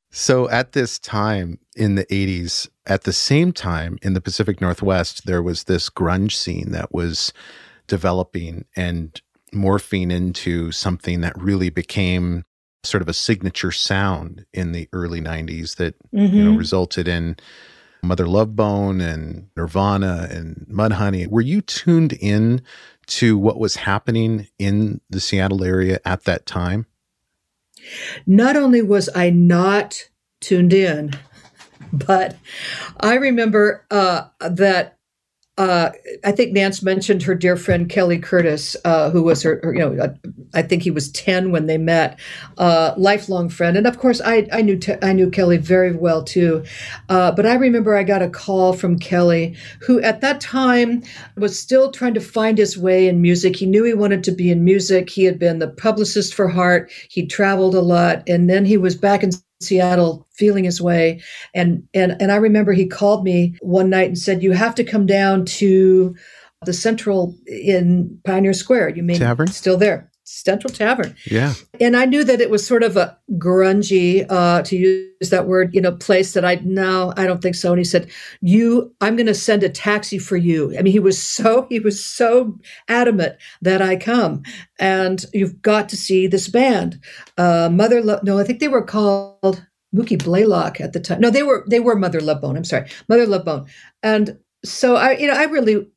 So, 0.09 0.49
at 0.49 0.72
this 0.72 0.97
time 0.97 1.59
in 1.76 1.93
the 1.93 2.05
80s, 2.05 2.68
at 2.88 3.03
the 3.03 3.13
same 3.13 3.51
time 3.51 3.99
in 4.01 4.13
the 4.13 4.22
Pacific 4.22 4.59
Northwest, 4.59 5.28
there 5.28 5.43
was 5.43 5.66
this 5.66 5.91
grunge 5.91 6.32
scene 6.32 6.72
that 6.72 6.91
was 6.91 7.32
developing 7.86 8.66
and 8.76 9.22
morphing 9.53 10.11
into 10.11 10.72
something 10.72 11.22
that 11.22 11.39
really 11.39 11.70
became 11.70 12.43
sort 12.86 13.01
of 13.01 13.09
a 13.09 13.13
signature 13.13 13.71
sound 13.71 14.45
in 14.53 14.71
the 14.71 14.88
early 14.93 15.19
90s 15.21 15.75
that 15.75 15.95
you 16.11 16.43
know 16.43 16.51
Mhm. 16.53 16.57
resulted 16.57 17.07
in 17.07 17.36
Mother 18.03 18.27
Love 18.27 18.55
Bone 18.55 19.01
and 19.01 19.47
Nirvana 19.57 20.27
and 20.29 20.65
Mudhoney. 20.71 21.27
Were 21.27 21.41
you 21.41 21.61
tuned 21.61 22.13
in 22.13 22.61
to 23.07 23.38
what 23.38 23.59
was 23.59 23.75
happening 23.77 24.47
in 24.59 25.01
the 25.09 25.19
Seattle 25.19 25.63
area 25.63 25.99
at 26.05 26.23
that 26.25 26.45
time? 26.45 26.86
not 28.25 28.55
only 28.55 28.81
was 28.81 29.09
I 29.15 29.29
not 29.29 30.09
tuned 30.41 30.73
in, 30.73 31.11
but 31.93 32.36
I 32.99 33.13
remember 33.15 33.86
uh, 33.91 34.23
that 34.39 34.94
uh, 35.58 35.89
I 36.26 36.34
think 36.34 36.51
Nance 36.51 36.84
mentioned 36.84 37.24
her 37.24 37.34
dear 37.34 37.56
friend 37.56 37.88
Kelly 37.89 38.20
Curtis, 38.20 38.76
uh, 38.84 39.10
who 39.10 39.24
was 39.24 39.41
her, 39.43 39.62
her, 39.64 39.74
you 39.74 39.80
know, 39.80 40.03
uh, 40.03 40.14
I 40.53 40.62
think 40.62 40.84
he 40.84 40.91
was 40.91 41.10
ten 41.12 41.49
when 41.51 41.66
they 41.68 41.78
met, 41.78 42.20
uh, 42.58 42.93
lifelong 42.97 43.47
friend, 43.47 43.78
and 43.78 43.88
of 43.88 43.97
course 43.97 44.20
I 44.20 44.47
I 44.51 44.62
knew 44.62 44.78
I 45.01 45.14
knew 45.14 45.30
Kelly 45.30 45.58
very 45.58 45.93
well 45.95 46.24
too, 46.24 46.66
uh, 47.08 47.32
but 47.32 47.45
I 47.45 47.53
remember 47.56 47.95
I 47.95 48.03
got 48.03 48.22
a 48.22 48.30
call 48.30 48.74
from 48.74 48.99
Kelly, 48.99 49.56
who 49.80 50.01
at 50.01 50.20
that 50.22 50.41
time 50.41 51.03
was 51.38 51.58
still 51.58 51.89
trying 51.89 52.16
to 52.16 52.22
find 52.22 52.58
his 52.58 52.78
way 52.78 53.08
in 53.08 53.22
music. 53.22 53.56
He 53.56 53.66
knew 53.66 53.86
he 53.86 53.93
wanted 53.93 54.26
to 54.26 54.32
be 54.32 54.51
in 54.51 54.66
music. 54.66 55.10
He 55.10 55.24
had 55.24 55.39
been 55.39 55.60
the 55.60 55.70
publicist 55.70 56.34
for 56.34 56.49
Heart. 56.49 56.91
He 57.10 57.26
traveled 57.26 57.76
a 57.76 57.82
lot, 57.82 58.24
and 58.28 58.49
then 58.49 58.66
he 58.66 58.76
was 58.76 58.95
back 58.95 59.24
in 59.24 59.32
Seattle 59.62 60.28
feeling 60.32 60.64
his 60.64 60.82
way. 60.82 61.22
And 61.53 61.88
and 61.93 62.16
and 62.22 62.32
I 62.32 62.36
remember 62.36 62.74
he 62.74 62.88
called 62.88 63.24
me 63.24 63.56
one 63.62 63.89
night 63.89 64.08
and 64.08 64.18
said 64.18 64.43
you 64.43 64.51
have 64.51 64.76
to 64.76 64.84
come 64.84 65.06
down 65.06 65.45
to 65.45 66.16
the 66.66 66.74
Central 66.74 67.36
in 67.47 68.20
Pioneer 68.26 68.53
Square. 68.53 68.89
You 68.89 69.03
may 69.03 69.18
Tavern? 69.18 69.47
still 69.47 69.78
there 69.78 70.12
Central 70.26 70.73
Tavern. 70.73 71.15
Yeah. 71.26 71.53
and 71.80 71.95
I 71.95 72.05
knew 72.05 72.23
that 72.23 72.41
it 72.41 72.49
was 72.49 72.65
sort 72.65 72.82
of 72.82 72.97
a 72.97 73.15
grungy 73.34 74.26
uh, 74.28 74.63
to 74.63 74.76
use 74.76 75.30
that 75.30 75.47
word 75.47 75.73
you 75.73 75.82
know 75.82 75.91
place 75.91 76.34
that 76.34 76.43
I 76.43 76.55
no 76.63 77.13
I 77.15 77.26
don't 77.26 77.41
think 77.41 77.55
so. 77.55 77.71
And 77.71 77.78
he 77.78 77.86
said 77.86 78.09
you 78.41 78.93
I'm 79.01 79.15
going 79.15 79.28
to 79.28 79.36
send 79.36 79.61
a 79.63 79.69
taxi 79.69 80.17
for 80.17 80.36
you. 80.36 80.76
I 80.78 80.82
mean 80.82 80.93
he 80.93 80.99
was 80.99 81.21
so 81.21 81.67
he 81.69 81.80
was 81.80 82.03
so 82.03 82.57
adamant 82.88 83.36
that 83.61 83.82
I 83.84 83.95
come. 83.97 84.41
And 84.80 85.23
you've 85.32 85.61
got 85.61 85.89
to 85.89 85.97
see 85.97 86.26
this 86.28 86.47
band. 86.47 86.99
Uh, 87.38 87.69
Mother 87.71 88.01
Love, 88.01 88.23
no 88.23 88.39
I 88.39 88.43
think 88.43 88.59
they 88.59 88.67
were 88.67 88.84
called 88.84 89.63
Mookie 89.95 90.21
Blaylock 90.21 90.82
at 90.82 90.93
the 90.93 90.99
time 90.99 91.21
no 91.21 91.30
they 91.30 91.43
were 91.43 91.65
they 91.69 91.80
were 91.80 91.95
Mother 91.95 92.19
Love 92.19 92.41
Bone 92.41 92.57
I'm 92.57 92.65
sorry 92.65 92.89
Mother 93.07 93.28
Love 93.28 93.45
Bone. 93.45 93.67
And 94.01 94.39
so 94.66 94.95
I, 94.95 95.11
you 95.18 95.28
know, 95.28 95.34
I 95.34 95.43
really, 95.43 95.88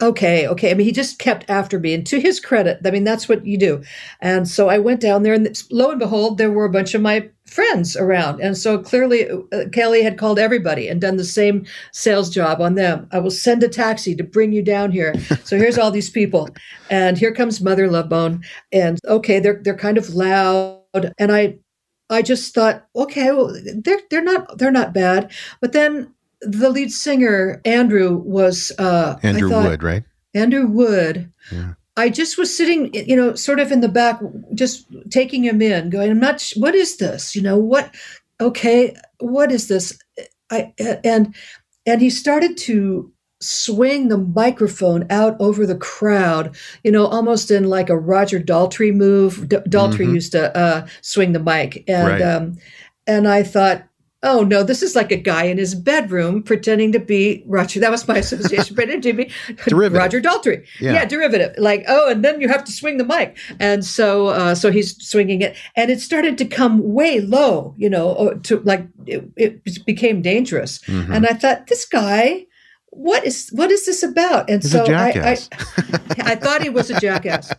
okay, 0.00 0.46
okay. 0.48 0.70
I 0.70 0.74
mean, 0.74 0.86
he 0.86 0.92
just 0.92 1.18
kept 1.18 1.44
after 1.50 1.78
me, 1.78 1.92
and 1.94 2.06
to 2.06 2.20
his 2.20 2.40
credit, 2.40 2.80
I 2.84 2.90
mean, 2.90 3.04
that's 3.04 3.28
what 3.28 3.44
you 3.44 3.58
do. 3.58 3.82
And 4.20 4.48
so 4.48 4.68
I 4.68 4.78
went 4.78 5.00
down 5.00 5.22
there, 5.22 5.34
and 5.34 5.64
lo 5.70 5.90
and 5.90 5.98
behold, 5.98 6.38
there 6.38 6.50
were 6.50 6.64
a 6.64 6.70
bunch 6.70 6.94
of 6.94 7.02
my 7.02 7.28
friends 7.46 7.96
around, 7.96 8.40
and 8.40 8.56
so 8.56 8.78
clearly 8.78 9.28
uh, 9.30 9.68
Kelly 9.72 10.02
had 10.02 10.18
called 10.18 10.38
everybody 10.38 10.88
and 10.88 11.00
done 11.00 11.16
the 11.16 11.24
same 11.24 11.66
sales 11.92 12.30
job 12.30 12.60
on 12.60 12.74
them. 12.74 13.08
I 13.12 13.18
will 13.18 13.30
send 13.30 13.62
a 13.62 13.68
taxi 13.68 14.14
to 14.16 14.24
bring 14.24 14.52
you 14.52 14.62
down 14.62 14.92
here. 14.92 15.14
So 15.44 15.56
here's 15.56 15.78
all 15.78 15.90
these 15.90 16.10
people, 16.10 16.48
and 16.90 17.18
here 17.18 17.34
comes 17.34 17.60
Mother 17.60 17.90
Love 17.90 18.08
Bone, 18.08 18.42
and 18.72 18.98
okay, 19.06 19.40
they're 19.40 19.60
they're 19.62 19.76
kind 19.76 19.98
of 19.98 20.14
loud, 20.14 21.12
and 21.18 21.32
I. 21.32 21.58
I 22.08 22.22
just 22.22 22.54
thought, 22.54 22.86
okay, 22.94 23.32
well, 23.32 23.52
they're 23.82 23.98
they're 24.10 24.22
not 24.22 24.58
they're 24.58 24.70
not 24.70 24.94
bad, 24.94 25.32
but 25.60 25.72
then 25.72 26.14
the 26.42 26.70
lead 26.70 26.92
singer 26.92 27.60
Andrew 27.64 28.16
was 28.16 28.72
uh, 28.78 29.16
I 29.22 29.26
Andrew 29.28 29.48
thought- 29.50 29.64
Wood, 29.68 29.82
right? 29.82 30.04
Andrew 30.34 30.66
Wood 30.66 31.32
Yeah. 31.50 31.74
I 31.98 32.10
just 32.10 32.36
was 32.36 32.54
sitting, 32.54 32.92
you 32.92 33.16
know, 33.16 33.34
sort 33.34 33.58
of 33.58 33.72
in 33.72 33.80
the 33.80 33.88
back, 33.88 34.20
just 34.54 34.86
taking 35.10 35.42
him 35.44 35.62
in, 35.62 35.88
going, 35.88 36.10
I'm 36.10 36.20
not, 36.20 36.42
sh- 36.42 36.54
what 36.58 36.74
is 36.74 36.98
this? 36.98 37.34
You 37.34 37.40
know, 37.40 37.56
what, 37.56 37.94
okay, 38.38 38.94
what 39.18 39.50
is 39.50 39.68
this? 39.68 39.98
I, 40.50 40.74
and, 41.04 41.34
and 41.86 42.02
he 42.02 42.10
started 42.10 42.58
to 42.58 43.10
swing 43.40 44.08
the 44.08 44.18
microphone 44.18 45.06
out 45.08 45.36
over 45.40 45.64
the 45.64 45.76
crowd, 45.78 46.54
you 46.84 46.92
know, 46.92 47.06
almost 47.06 47.50
in 47.50 47.64
like 47.64 47.88
a 47.88 47.96
Roger 47.98 48.40
Daltrey 48.40 48.94
move. 48.94 49.48
D- 49.48 49.56
Daltrey 49.56 50.06
Mhm. 50.06 50.14
used 50.14 50.32
to 50.32 50.54
uh, 50.54 50.86
swing 51.00 51.32
the 51.32 51.40
mic. 51.42 51.82
And, 51.88 52.08
Right. 52.08 52.20
um, 52.20 52.58
and 53.06 53.26
I 53.26 53.42
thought, 53.42 53.84
oh 54.26 54.42
no, 54.42 54.62
this 54.62 54.82
is 54.82 54.96
like 54.96 55.12
a 55.12 55.16
guy 55.16 55.44
in 55.44 55.56
his 55.56 55.74
bedroom 55.74 56.42
pretending 56.42 56.90
to 56.92 56.98
be 56.98 57.44
Roger. 57.46 57.80
That 57.80 57.90
was 57.92 58.06
my 58.08 58.18
association, 58.18 58.74
pretending 58.80 59.02
to 59.02 59.12
be 59.12 59.32
Derivative. 59.66 59.92
Roger 59.98 60.20
Daltrey. 60.20 60.66
Yeah. 60.80 60.92
Yeah. 60.92 61.04
derivative. 61.04 61.54
Like, 61.58 61.84
oh, 61.86 62.10
and 62.10 62.24
then 62.24 62.40
you 62.40 62.48
have 62.48 62.64
to 62.64 62.72
swing 62.72 62.98
the 62.98 63.04
mic. 63.04 63.38
And 63.60 63.84
so, 63.84 64.28
uh, 64.28 64.54
so 64.54 64.72
he's 64.72 64.96
swinging 65.02 65.42
it, 65.42 65.56
and 65.76 65.90
it 65.90 66.00
started 66.00 66.36
to 66.38 66.44
come 66.44 66.92
way 66.94 67.20
low, 67.20 67.74
you 67.78 67.88
know, 67.88 68.14
uh, 68.14 68.34
to 68.42 68.60
like 68.60 68.86
it, 69.06 69.24
it 69.36 69.86
became 69.86 70.22
dangerous. 70.22 70.78
Mhm. 70.80 71.14
And 71.14 71.26
I 71.26 71.34
thought, 71.34 71.68
this 71.68 71.84
guy, 71.86 72.46
what 72.90 73.24
is 73.24 73.50
what 73.52 73.70
is 73.70 73.86
this 73.86 74.02
about? 74.02 74.50
And 74.50 74.62
He's 74.62 74.72
so. 74.72 74.84
I, 74.86 75.12
I, 75.14 75.38
I 76.32 76.34
thought 76.34 76.62
he 76.62 76.70
was 76.70 76.90
a 76.90 76.98
jackass. 76.98 77.52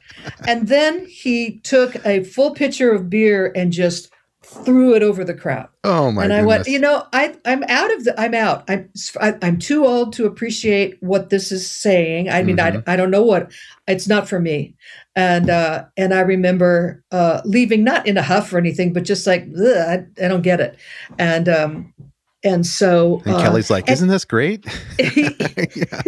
And 0.47 0.67
then 0.67 1.05
he 1.05 1.59
took 1.59 1.95
a 2.05 2.23
full 2.23 2.51
pitcher 2.51 2.91
of 2.91 3.09
beer 3.09 3.51
and 3.55 3.71
just 3.71 4.09
threw 4.47 4.95
it 4.95 5.03
over 5.03 5.23
the 5.23 5.33
crowd 5.33 5.67
oh 5.83 6.11
my 6.11 6.23
and 6.23 6.33
I 6.33 6.37
goodness. 6.37 6.47
went, 6.57 6.67
you 6.67 6.79
know, 6.79 7.05
I 7.13 7.35
I'm 7.45 7.63
out 7.63 7.93
of 7.93 8.03
the 8.05 8.19
I'm 8.19 8.33
out. 8.33 8.63
I'm 8.69 8.89
I, 9.19 9.35
I'm 9.41 9.59
too 9.59 9.85
old 9.85 10.13
to 10.13 10.25
appreciate 10.25 10.97
what 11.01 11.29
this 11.29 11.51
is 11.51 11.69
saying. 11.69 12.29
I 12.29 12.43
mean, 12.43 12.57
Mhm. 12.57 12.83
I 12.87 12.93
I 12.93 12.95
don't 12.95 13.11
know 13.11 13.23
what 13.23 13.51
it's 13.87 14.07
not 14.07 14.27
for 14.27 14.39
me. 14.39 14.75
And 15.15 15.49
uh 15.49 15.85
and 15.97 16.13
I 16.13 16.21
remember 16.21 17.03
uh 17.11 17.41
leaving 17.45 17.83
not 17.83 18.07
in 18.07 18.17
a 18.17 18.21
huff 18.23 18.51
or 18.53 18.57
anything, 18.57 18.93
but 18.93 19.03
just 19.03 19.27
like 19.27 19.47
I, 19.57 20.05
I 20.23 20.27
don't 20.27 20.41
get 20.43 20.59
it. 20.61 20.77
And 21.19 21.47
um 21.49 21.93
and 22.43 22.65
so 22.65 23.21
and 23.25 23.35
uh, 23.35 23.41
Kelly's 23.41 23.71
like, 23.71 23.89
isn't 23.89 24.09
this 24.09 24.23
great? 24.23 24.65
he, 24.99 25.27
yeah. 25.75 26.01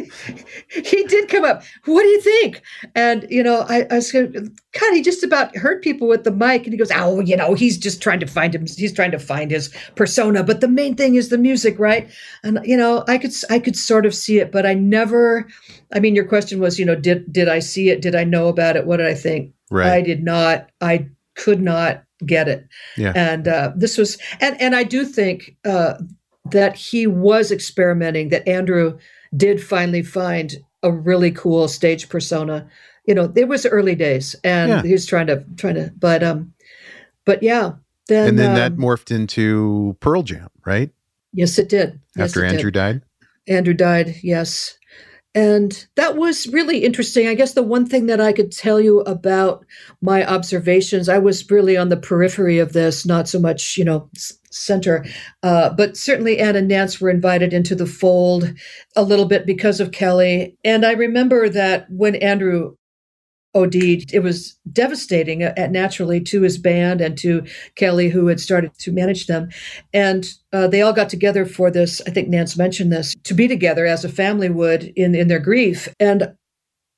he 0.69 1.03
did 1.05 1.27
come 1.27 1.43
up. 1.43 1.63
What 1.85 2.03
do 2.03 2.07
you 2.07 2.21
think? 2.21 2.61
And 2.93 3.25
you 3.29 3.41
know, 3.41 3.65
I, 3.67 3.87
I 3.89 3.95
was 3.95 4.11
going, 4.11 4.31
God, 4.33 4.93
he 4.93 5.01
just 5.01 5.23
about 5.23 5.55
hurt 5.55 5.83
people 5.83 6.07
with 6.07 6.23
the 6.23 6.31
mic. 6.31 6.65
And 6.65 6.73
he 6.73 6.77
goes, 6.77 6.91
Oh, 6.93 7.19
you 7.19 7.35
know, 7.35 7.55
he's 7.55 7.77
just 7.77 8.01
trying 8.01 8.19
to 8.19 8.27
find 8.27 8.53
him. 8.53 8.65
He's 8.67 8.93
trying 8.93 9.11
to 9.11 9.19
find 9.19 9.49
his 9.49 9.73
persona. 9.95 10.43
But 10.43 10.61
the 10.61 10.67
main 10.67 10.95
thing 10.95 11.15
is 11.15 11.29
the 11.29 11.37
music, 11.37 11.79
right? 11.79 12.09
And 12.43 12.59
you 12.63 12.77
know, 12.77 13.03
I 13.07 13.17
could 13.17 13.33
I 13.49 13.57
could 13.59 13.75
sort 13.75 14.05
of 14.05 14.13
see 14.13 14.39
it, 14.39 14.51
but 14.51 14.65
I 14.65 14.75
never. 14.75 15.47
I 15.91 15.99
mean, 15.99 16.15
your 16.15 16.25
question 16.25 16.59
was, 16.59 16.77
you 16.77 16.85
know, 16.85 16.95
did 16.95 17.31
did 17.33 17.49
I 17.49 17.59
see 17.59 17.89
it? 17.89 18.01
Did 18.01 18.13
I 18.13 18.23
know 18.23 18.47
about 18.47 18.75
it? 18.75 18.85
What 18.85 18.97
did 18.97 19.07
I 19.07 19.15
think? 19.15 19.53
Right. 19.71 19.93
I 19.93 20.01
did 20.01 20.23
not. 20.23 20.69
I 20.79 21.07
could 21.35 21.61
not 21.61 22.03
get 22.25 22.47
it. 22.47 22.67
Yeah. 22.97 23.13
And 23.15 23.47
uh, 23.47 23.71
this 23.75 23.97
was, 23.97 24.17
and 24.39 24.59
and 24.61 24.75
I 24.75 24.83
do 24.83 25.05
think 25.05 25.55
uh, 25.65 25.95
that 26.51 26.75
he 26.75 27.07
was 27.07 27.51
experimenting. 27.51 28.29
That 28.29 28.47
Andrew 28.47 28.97
did 29.35 29.61
finally 29.63 30.01
find 30.03 30.55
a 30.83 30.91
really 30.91 31.31
cool 31.31 31.67
stage 31.67 32.09
persona. 32.09 32.67
You 33.05 33.15
know, 33.15 33.31
it 33.35 33.47
was 33.47 33.65
early 33.65 33.95
days, 33.95 34.35
and 34.43 34.69
Yeah. 34.69 34.81
he 34.83 34.91
was 34.91 35.05
trying 35.05 35.27
to 35.27 35.43
trying 35.57 35.75
to, 35.75 35.91
but 35.97 36.23
um, 36.23 36.53
but 37.25 37.41
yeah. 37.43 37.73
Then, 38.07 38.29
and 38.29 38.39
then 38.39 38.55
that 38.55 38.71
um, 38.71 38.77
morphed 38.79 39.11
into 39.15 39.95
Pearl 39.99 40.23
Jam, 40.23 40.49
right? 40.65 40.89
yes, 41.31 41.59
it 41.59 41.69
did. 41.69 41.99
Yes, 42.15 42.29
After 42.29 42.43
it 42.43 42.49
did. 42.49 42.55
Andrew 42.55 42.71
died. 42.71 43.01
Andrew 43.47 43.73
died, 43.75 44.15
yes. 44.23 44.78
And 45.35 45.85
that 45.95 46.17
was 46.17 46.47
really 46.47 46.83
interesting. 46.83 47.27
I 47.27 47.35
guess 47.35 47.53
the 47.53 47.61
one 47.61 47.85
thing 47.85 48.07
that 48.07 48.19
I 48.19 48.33
could 48.33 48.51
tell 48.51 48.79
you 48.79 49.01
about 49.01 49.63
my 50.01 50.25
observations, 50.25 51.07
I 51.07 51.19
was 51.19 51.49
really 51.51 51.77
on 51.77 51.89
the 51.89 51.97
periphery 51.97 52.57
of 52.57 52.73
this, 52.73 53.05
not 53.05 53.29
so 53.29 53.39
much, 53.39 53.77
you 53.77 53.85
know, 53.85 54.09
center. 54.51 55.05
Uh, 55.43 55.69
but 55.69 55.95
certainly 55.95 56.39
Ann 56.39 56.55
and 56.55 56.67
Nance 56.67 56.99
were 56.99 57.11
invited 57.11 57.53
into 57.53 57.75
the 57.75 57.85
fold 57.85 58.51
a 58.95 59.03
little 59.03 59.25
bit 59.25 59.45
because 59.45 59.79
of 59.79 59.91
Kelly. 59.91 60.57
And 60.63 60.83
I 60.83 60.93
remember 60.93 61.47
that 61.49 61.85
when 61.89 62.15
Andrew 62.15 62.75
OD'd, 63.55 64.13
it 64.13 64.21
was 64.21 64.57
devastating 64.71 65.43
uh, 65.43 65.53
naturally 65.71 66.21
to 66.21 66.41
his 66.41 66.57
band 66.57 67.01
and 67.01 67.17
to 67.17 67.43
Kelly, 67.75 68.09
who 68.09 68.27
had 68.27 68.39
started 68.39 68.71
to 68.79 68.91
manage 68.91 69.27
them. 69.27 69.49
And 69.93 70.27
uh, 70.53 70.67
they 70.67 70.81
all 70.81 70.93
got 70.93 71.09
together 71.09 71.45
for 71.45 71.71
this. 71.71 72.01
I 72.05 72.11
think 72.11 72.29
Nance 72.29 72.57
mentioned 72.57 72.91
this 72.91 73.15
to 73.23 73.33
be 73.33 73.47
together 73.47 73.85
as 73.85 74.05
a 74.05 74.09
family 74.09 74.49
would 74.49 74.83
in, 74.95 75.15
in 75.15 75.27
their 75.27 75.39
grief. 75.39 75.87
And 75.99 76.33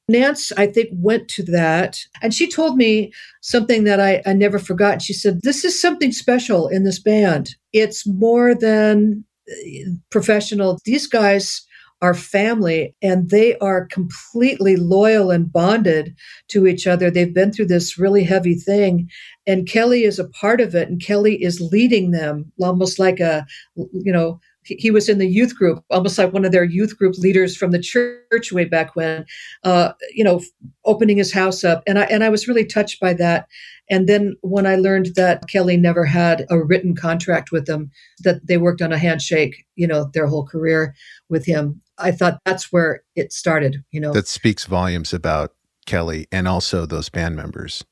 Nance, 0.09 0.51
I 0.57 0.67
think, 0.67 0.89
went 0.91 1.29
to 1.29 1.43
that. 1.43 1.99
And 2.21 2.33
she 2.33 2.49
told 2.49 2.75
me 2.75 3.13
something 3.41 3.85
that 3.85 3.99
I, 3.99 4.21
I 4.25 4.33
never 4.33 4.59
forgot. 4.59 5.01
She 5.01 5.13
said, 5.13 5.39
This 5.41 5.63
is 5.63 5.79
something 5.79 6.11
special 6.11 6.67
in 6.67 6.83
this 6.83 6.99
band. 6.99 7.55
It's 7.71 8.05
more 8.05 8.53
than 8.53 9.23
uh, 9.49 9.91
professional. 10.09 10.79
These 10.83 11.07
guys 11.07 11.65
are 12.01 12.13
family 12.13 12.95
and 13.01 13.29
they 13.29 13.57
are 13.59 13.85
completely 13.85 14.75
loyal 14.75 15.29
and 15.29 15.51
bonded 15.51 16.15
to 16.47 16.65
each 16.65 16.87
other. 16.87 17.11
They've 17.11 17.33
been 17.33 17.53
through 17.53 17.67
this 17.67 17.97
really 17.97 18.23
heavy 18.23 18.55
thing. 18.55 19.09
And 19.45 19.67
Kelly 19.67 20.03
is 20.03 20.17
a 20.17 20.29
part 20.29 20.61
of 20.61 20.73
it. 20.73 20.89
And 20.89 21.01
Kelly 21.01 21.41
is 21.41 21.61
leading 21.71 22.11
them 22.11 22.51
almost 22.59 22.97
like 22.97 23.19
a, 23.19 23.45
you 23.75 24.11
know, 24.11 24.39
he 24.63 24.91
was 24.91 25.09
in 25.09 25.17
the 25.17 25.27
youth 25.27 25.55
group, 25.55 25.83
almost 25.89 26.17
like 26.17 26.33
one 26.33 26.45
of 26.45 26.51
their 26.51 26.63
youth 26.63 26.97
group 26.97 27.15
leaders 27.17 27.57
from 27.57 27.71
the 27.71 27.79
church 27.79 28.51
way 28.51 28.65
back 28.65 28.95
when, 28.95 29.25
uh, 29.63 29.93
you 30.13 30.23
know, 30.23 30.39
opening 30.85 31.17
his 31.17 31.33
house 31.33 31.63
up. 31.63 31.81
And 31.87 31.97
I, 31.97 32.03
and 32.03 32.23
I 32.23 32.29
was 32.29 32.47
really 32.47 32.65
touched 32.65 32.99
by 32.99 33.13
that. 33.15 33.47
And 33.89 34.07
then 34.07 34.35
when 34.41 34.67
I 34.67 34.75
learned 34.75 35.15
that 35.15 35.47
Kelly 35.47 35.77
never 35.77 36.05
had 36.05 36.45
a 36.49 36.63
written 36.63 36.95
contract 36.95 37.51
with 37.51 37.65
them, 37.65 37.89
that 38.19 38.45
they 38.45 38.57
worked 38.57 38.81
on 38.81 38.93
a 38.93 38.99
handshake, 38.99 39.65
you 39.75 39.87
know, 39.87 40.09
their 40.13 40.27
whole 40.27 40.45
career 40.45 40.93
with 41.27 41.45
him, 41.45 41.81
I 42.01 42.11
thought 42.11 42.39
that's 42.45 42.71
where 42.71 43.03
it 43.15 43.31
started, 43.33 43.83
you 43.91 43.99
know, 43.99 44.13
That 44.13 44.27
speaks 44.27 44.65
volumes 44.65 45.13
about 45.13 45.53
Kelly 45.85 46.27
and 46.31 46.47
also 46.47 46.85
those 46.85 47.09
band 47.09 47.35
members. 47.35 47.83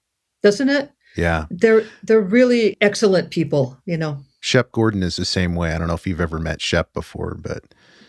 doesn't 0.43 0.70
it? 0.70 0.91
Yeah. 1.18 1.45
They're 1.49 1.84
they're 2.03 2.22
really 2.22 2.78
excellent 2.82 3.32
people, 3.32 3.78
you 3.86 3.97
know. 3.97 4.20
Shep 4.41 4.72
Gordon 4.72 5.03
is 5.03 5.16
the 5.18 5.26
same 5.26 5.55
way. 5.55 5.74
I 5.74 5.78
don't 5.78 5.88
know 5.88 5.95
if 5.95 6.07
you've 6.07 6.22
ever 6.22 6.39
met 6.39 6.62
Shep 6.62 6.93
before, 6.93 7.36
but 7.41 7.64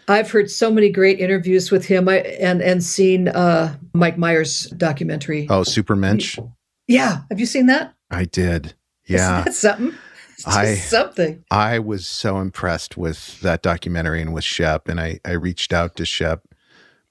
I've 0.07 0.31
heard 0.31 0.51
so 0.51 0.71
many 0.71 0.91
great 0.91 1.19
interviews 1.19 1.71
with 1.71 1.87
him 1.87 2.09
I, 2.09 2.19
and 2.19 2.61
and 2.63 2.85
seen 2.85 3.29
uh, 3.29 3.75
Mike 3.95 4.19
Myers 4.19 4.67
documentary. 4.77 5.47
oh, 5.51 5.63
Supermensch. 5.63 6.39
Yeah, 6.87 7.23
have 7.31 7.41
you 7.41 7.47
seen 7.47 7.67
that? 7.67 7.95
I 8.11 8.25
did. 8.27 8.75
Isn't 9.07 9.17
Yeah. 9.27 9.43
that 9.45 9.55
something? 9.55 9.95
I- 10.47 10.75
something. 10.75 11.45
I 11.51 11.79
was 11.79 12.07
so 12.07 12.39
impressed 12.39 12.97
with 12.97 13.41
that 13.41 13.63
documentary 13.63 14.21
and 14.23 14.33
with 14.33 14.45
Shep, 14.45 14.89
and 14.89 15.01
I, 15.01 15.21
I 15.25 15.33
reached 15.33 15.73
out 15.73 15.97
to 15.97 16.05
Shep 16.05 16.43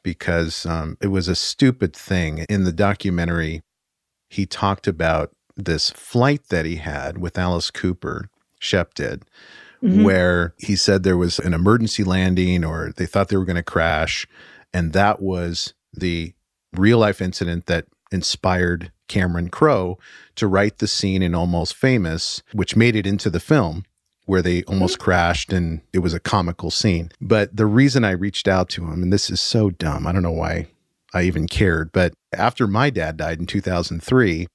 because 0.04 0.66
um, 0.66 0.98
it 1.02 1.08
was 1.08 1.28
a 1.28 1.36
stupid 1.36 1.96
thing. 1.96 2.46
In 2.50 2.64
the 2.64 2.72
documentary, 2.72 3.62
he 4.30 4.46
talked 4.46 4.88
about 4.88 5.32
this 5.58 5.90
flight 5.90 6.42
that 6.50 6.66
he 6.66 6.78
had 6.78 7.18
with 7.18 7.38
Alice 7.38 7.70
Cooper, 7.72 8.30
Shep 8.60 8.94
did, 8.94 9.24
Mhm. 9.84 10.04
where 10.04 10.54
he 10.58 10.76
said 10.76 11.04
there 11.04 11.18
was 11.18 11.40
an 11.40 11.54
emergency 11.54 12.04
landing 12.04 12.64
or 12.66 12.92
they 12.98 13.06
thought 13.06 13.30
they 13.30 13.38
were 13.38 13.46
going 13.46 13.56
to 13.56 13.64
crash. 13.64 14.26
And 14.74 14.92
that 14.94 15.22
was 15.22 15.74
the 15.94 16.34
real 16.74 16.98
life 17.00 17.22
incident 17.22 17.66
that 17.68 17.86
inspired 18.12 18.92
Cameron 19.08 19.50
Crowe 19.50 19.98
to 20.36 20.48
write 20.48 20.78
the 20.78 20.88
scene 20.88 21.22
in 21.22 21.36
Almost 21.36 21.76
Famous, 21.76 22.42
which 22.54 22.76
made 22.76 22.96
it 22.96 23.08
into 23.08 23.30
the 23.30 23.40
film 23.40 23.84
where 24.30 24.44
they 24.44 24.62
mm-hmm. 24.62 24.74
almost 24.74 25.00
crashed 25.00 25.52
and 25.52 25.82
it 25.92 26.00
was 26.00 26.14
a 26.14 26.20
comical 26.20 26.70
scene. 26.70 27.12
But 27.20 27.56
the 27.56 27.66
reason 27.66 28.06
I 28.06 28.12
reached 28.12 28.48
out 28.48 28.70
to 28.70 28.86
him, 28.86 29.02
and 29.02 29.12
this 29.12 29.32
is 29.32 29.42
so 29.42 29.72
dumb, 29.72 30.06
I 30.06 30.12
don't 30.12 30.22
know 30.22 30.32
why 30.32 30.68
I 31.16 31.24
even 31.24 31.48
cared, 31.48 31.92
but 31.92 32.14
after 32.32 32.68
my 32.68 32.92
dad 32.92 33.18
died 33.18 33.40
in 33.40 33.48
2003, 33.48 34.46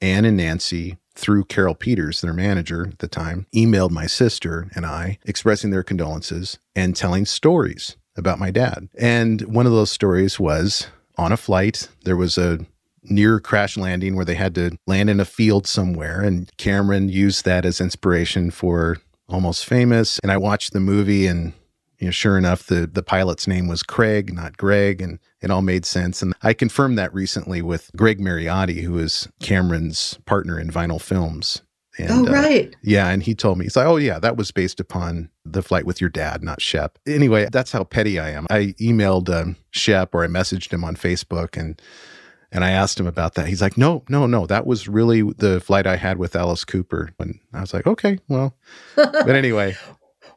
Ann 0.00 0.24
and 0.24 0.36
Nancy, 0.36 0.98
through 1.14 1.44
Carol 1.44 1.74
Peters, 1.74 2.20
their 2.20 2.32
manager 2.32 2.88
at 2.88 2.98
the 2.98 3.08
time, 3.08 3.46
emailed 3.54 3.90
my 3.90 4.06
sister 4.06 4.68
and 4.74 4.84
I 4.84 5.18
expressing 5.24 5.70
their 5.70 5.84
condolences 5.84 6.58
and 6.74 6.94
telling 6.94 7.24
stories 7.24 7.96
about 8.16 8.40
my 8.40 8.50
dad. 8.50 8.88
And 8.98 9.40
one 9.42 9.66
of 9.66 9.72
those 9.72 9.90
stories 9.90 10.40
was 10.40 10.88
on 11.16 11.32
a 11.32 11.36
flight, 11.36 11.88
there 12.04 12.16
was 12.16 12.36
a 12.36 12.66
near 13.10 13.40
crash 13.40 13.76
landing 13.76 14.16
where 14.16 14.24
they 14.24 14.34
had 14.34 14.54
to 14.56 14.76
land 14.86 15.10
in 15.10 15.20
a 15.20 15.24
field 15.24 15.66
somewhere. 15.66 16.22
And 16.22 16.50
Cameron 16.56 17.08
used 17.08 17.44
that 17.44 17.64
as 17.64 17.80
inspiration 17.80 18.50
for 18.50 18.98
Almost 19.28 19.66
Famous. 19.66 20.18
And 20.20 20.30
I 20.30 20.36
watched 20.36 20.72
the 20.72 20.80
movie 20.80 21.26
and 21.26 21.52
you 21.98 22.06
know, 22.06 22.10
sure 22.10 22.36
enough, 22.36 22.66
the 22.66 22.86
the 22.86 23.02
pilot's 23.02 23.46
name 23.46 23.68
was 23.68 23.82
Craig, 23.82 24.32
not 24.32 24.56
Greg, 24.56 25.00
and 25.00 25.18
it 25.40 25.50
all 25.50 25.62
made 25.62 25.86
sense. 25.86 26.20
And 26.20 26.34
I 26.42 26.52
confirmed 26.52 26.98
that 26.98 27.14
recently 27.14 27.62
with 27.62 27.90
Greg 27.96 28.20
Mariotti, 28.20 28.82
who 28.82 28.98
is 28.98 29.28
Cameron's 29.40 30.18
partner 30.26 30.58
in 30.60 30.70
Vinyl 30.70 31.00
Films. 31.00 31.62
And, 31.98 32.10
oh 32.10 32.30
uh, 32.30 32.34
right. 32.34 32.76
yeah, 32.82 33.08
and 33.08 33.22
he 33.22 33.34
told 33.34 33.56
me, 33.56 33.64
he's 33.64 33.76
like, 33.76 33.86
oh, 33.86 33.96
yeah, 33.96 34.18
that 34.18 34.36
was 34.36 34.50
based 34.50 34.80
upon 34.80 35.30
the 35.46 35.62
flight 35.62 35.86
with 35.86 35.98
your 35.98 36.10
dad, 36.10 36.42
not 36.42 36.60
Shep. 36.60 36.98
Anyway, 37.06 37.48
that's 37.50 37.72
how 37.72 37.84
petty 37.84 38.18
I 38.18 38.30
am. 38.30 38.46
I 38.50 38.74
emailed 38.78 39.30
um, 39.30 39.56
Shep 39.70 40.14
or 40.14 40.22
I 40.22 40.26
messaged 40.26 40.72
him 40.72 40.84
on 40.84 40.94
Facebook 40.94 41.58
and 41.58 41.80
And 42.56 42.64
I 42.64 42.70
asked 42.70 42.98
him 42.98 43.06
about 43.06 43.34
that. 43.34 43.46
He's 43.48 43.60
like, 43.60 43.76
no, 43.76 44.02
no, 44.08 44.26
no. 44.26 44.46
That 44.46 44.66
was 44.66 44.88
really 44.88 45.20
the 45.22 45.60
flight 45.60 45.86
I 45.86 45.96
had 45.96 46.16
with 46.18 46.34
Alice 46.34 46.64
Cooper. 46.64 47.10
And 47.20 47.38
I 47.52 47.60
was 47.60 47.74
like, 47.74 47.86
okay, 47.86 48.18
well. 48.28 48.56
But 48.96 49.28
anyway, 49.28 49.76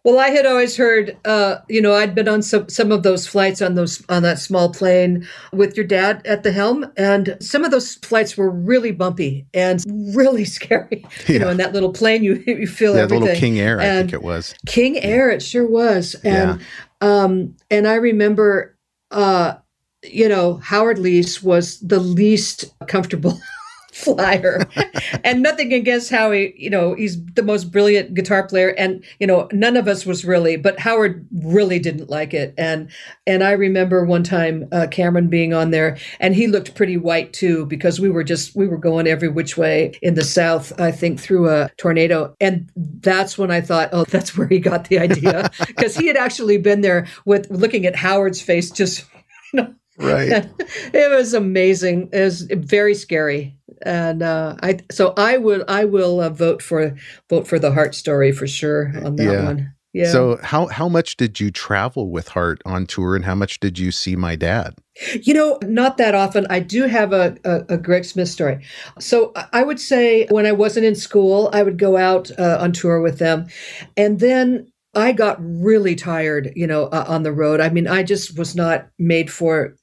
Well, 0.04 0.20
I 0.20 0.30
had 0.30 0.46
always 0.46 0.78
heard, 0.78 1.18
uh, 1.26 1.58
you 1.68 1.82
know, 1.82 1.94
I'd 1.94 2.16
been 2.16 2.28
on 2.30 2.42
some 2.42 2.70
some 2.70 2.92
of 2.92 3.04
those 3.04 3.28
flights 3.28 3.62
on 3.62 3.76
those 3.76 4.04
on 4.10 4.24
that 4.24 4.40
small 4.40 4.72
plane 4.72 5.28
with 5.52 5.76
your 5.76 5.86
dad 5.86 6.22
at 6.26 6.44
the 6.44 6.52
helm, 6.52 6.86
and 6.98 7.38
some 7.42 7.66
of 7.66 7.72
those 7.72 7.96
flights 7.96 8.38
were 8.38 8.50
really 8.50 8.92
bumpy 8.92 9.46
and 9.54 9.84
really 10.16 10.46
scary. 10.46 11.06
You 11.28 11.40
know, 11.40 11.50
in 11.50 11.58
that 11.58 11.74
little 11.74 11.92
plane, 11.94 12.24
you 12.24 12.44
you 12.48 12.68
feel 12.68 12.96
everything 12.96 12.96
yeah, 12.96 12.98
the 12.98 13.02
everything. 13.02 13.22
little 13.22 13.36
King 13.40 13.60
Air, 13.60 13.80
I 13.80 13.84
think 14.00 14.14
it 14.14 14.24
was. 14.24 14.56
King 14.66 14.98
Air, 15.00 15.30
it 15.30 15.42
sure 15.42 15.68
was. 15.68 16.16
And 16.24 16.62
um 17.02 17.56
and 17.70 17.88
I 17.88 17.96
remember 17.96 18.78
uh 19.12 19.56
you 20.04 20.30
know, 20.30 20.56
Howard 20.58 20.98
Leese 20.98 21.44
was 21.44 21.80
the 21.80 22.00
least 22.00 22.74
comfortable 22.88 23.40
flyer. 23.92 24.66
and 25.24 25.42
nothing 25.42 25.74
against 25.74 26.10
Howie, 26.10 26.54
you 26.58 26.70
know, 26.70 26.94
he's 26.94 27.24
the 27.34 27.44
most 27.44 27.72
brilliant 27.72 28.14
guitar 28.14 28.48
player 28.48 28.70
and 28.78 29.04
you 29.20 29.28
know, 29.28 29.48
none 29.52 29.76
of 29.76 29.88
us 29.88 30.06
was 30.06 30.24
really, 30.24 30.56
but 30.56 30.80
Howard 30.80 31.28
really 31.32 31.80
didn't 31.80 32.10
like 32.10 32.34
it. 32.34 32.54
And 32.58 32.90
and 33.28 33.44
I 33.44 33.52
remember 33.52 34.06
one 34.06 34.24
time 34.24 34.68
uh, 34.72 34.88
Cameron 34.90 35.28
being 35.28 35.54
on 35.54 35.72
there 35.72 35.98
and 36.20 36.36
he 36.36 36.48
looked 36.48 36.76
pretty 36.76 36.98
white 36.98 37.34
too 37.34 37.66
because 37.66 38.00
we 38.00 38.10
were 38.10 38.24
just 38.24 38.56
we 38.56 38.68
were 38.68 38.78
going 38.78 39.08
every 39.08 39.28
which 39.28 39.58
way 39.58 39.94
in 40.02 40.14
the 40.14 40.24
south, 40.24 40.80
I 40.80 40.92
think 40.92 41.20
through 41.20 41.50
a 41.50 41.70
tornado. 41.78 42.36
And 42.40 42.70
that's 42.76 43.38
when 43.38 43.52
I 43.52 43.62
thought, 43.62 43.90
oh, 43.92 44.06
that's 44.06 44.38
where 44.38 44.48
he 44.48 44.60
got 44.60 44.88
the 44.88 45.00
idea 45.00 45.52
because 45.68 45.96
he 45.96 46.08
had 46.08 46.18
actually 46.18 46.58
been 46.58 46.82
there 46.82 47.08
with 47.26 47.50
looking 47.50 47.86
at 47.86 47.96
Howard's 47.96 48.42
face 48.42 48.72
just 48.72 49.06
you 49.54 49.62
know 49.62 49.74
Right. 50.00 50.46
it 50.94 51.12
was 51.16 51.34
amazing. 51.34 52.10
It 52.14 52.22
was 52.22 52.44
very 52.44 52.96
scary, 52.96 53.58
and 53.86 54.24
uh, 54.24 54.56
I 54.64 54.80
so 54.92 55.14
I 55.18 55.38
would 55.38 55.64
I 55.70 55.86
will 55.86 56.22
uh, 56.22 56.30
vote 56.30 56.62
for 56.62 56.96
vote 57.30 57.48
for 57.48 57.60
the 57.60 57.72
Heart 57.72 57.96
story 57.96 58.32
for 58.32 58.48
sure 58.48 58.92
on 59.04 59.16
that 59.18 59.24
Yeah. 59.24 59.46
one. 59.46 59.74
Yeah. 59.92 60.12
So 60.12 60.38
how 60.44 60.68
how 60.68 60.88
much 60.88 61.18
did 61.18 61.40
you 61.40 61.50
travel 61.50 62.12
with 62.12 62.28
Heart 62.30 62.62
on 62.64 62.86
tour 62.86 63.16
and 63.16 63.26
how 63.26 63.34
much 63.36 63.60
did 63.60 63.80
you 63.80 63.92
see 63.92 64.16
my 64.16 64.36
dad? 64.36 64.76
You 65.22 65.34
know, 65.34 65.58
not 65.64 65.98
that 65.98 66.14
often. 66.14 66.46
I 66.50 66.60
do 66.60 66.84
have 66.84 67.12
a, 67.12 67.36
a, 67.44 67.74
a 67.74 67.78
Greg 67.78 68.06
Smith 68.06 68.28
story. 68.30 68.64
So 69.00 69.32
I- 69.36 69.48
I 69.54 69.64
would 69.64 69.80
say 69.80 70.28
when 70.30 70.46
I 70.46 70.52
wasn't 70.52 70.86
in 70.86 70.94
school, 70.96 71.50
I 71.54 71.64
would 71.64 71.78
go 71.80 71.98
out 71.98 72.30
uh, 72.38 72.58
on 72.62 72.72
tour 72.72 73.02
with 73.02 73.18
them. 73.18 73.48
And 73.98 74.20
then 74.20 74.69
I 74.96 75.12
got 75.12 75.38
really 75.40 75.94
tired, 75.96 76.52
you 76.56 76.66
know, 76.66 76.86
uh, 76.86 77.06
on 77.08 77.22
the 77.24 77.32
road. 77.32 77.62
I 77.62 77.70
mean, 77.70 77.88
I 77.88 78.02
just 78.02 78.38
was 78.38 78.56
not 78.56 78.88
made 78.98 79.32
for 79.32 79.76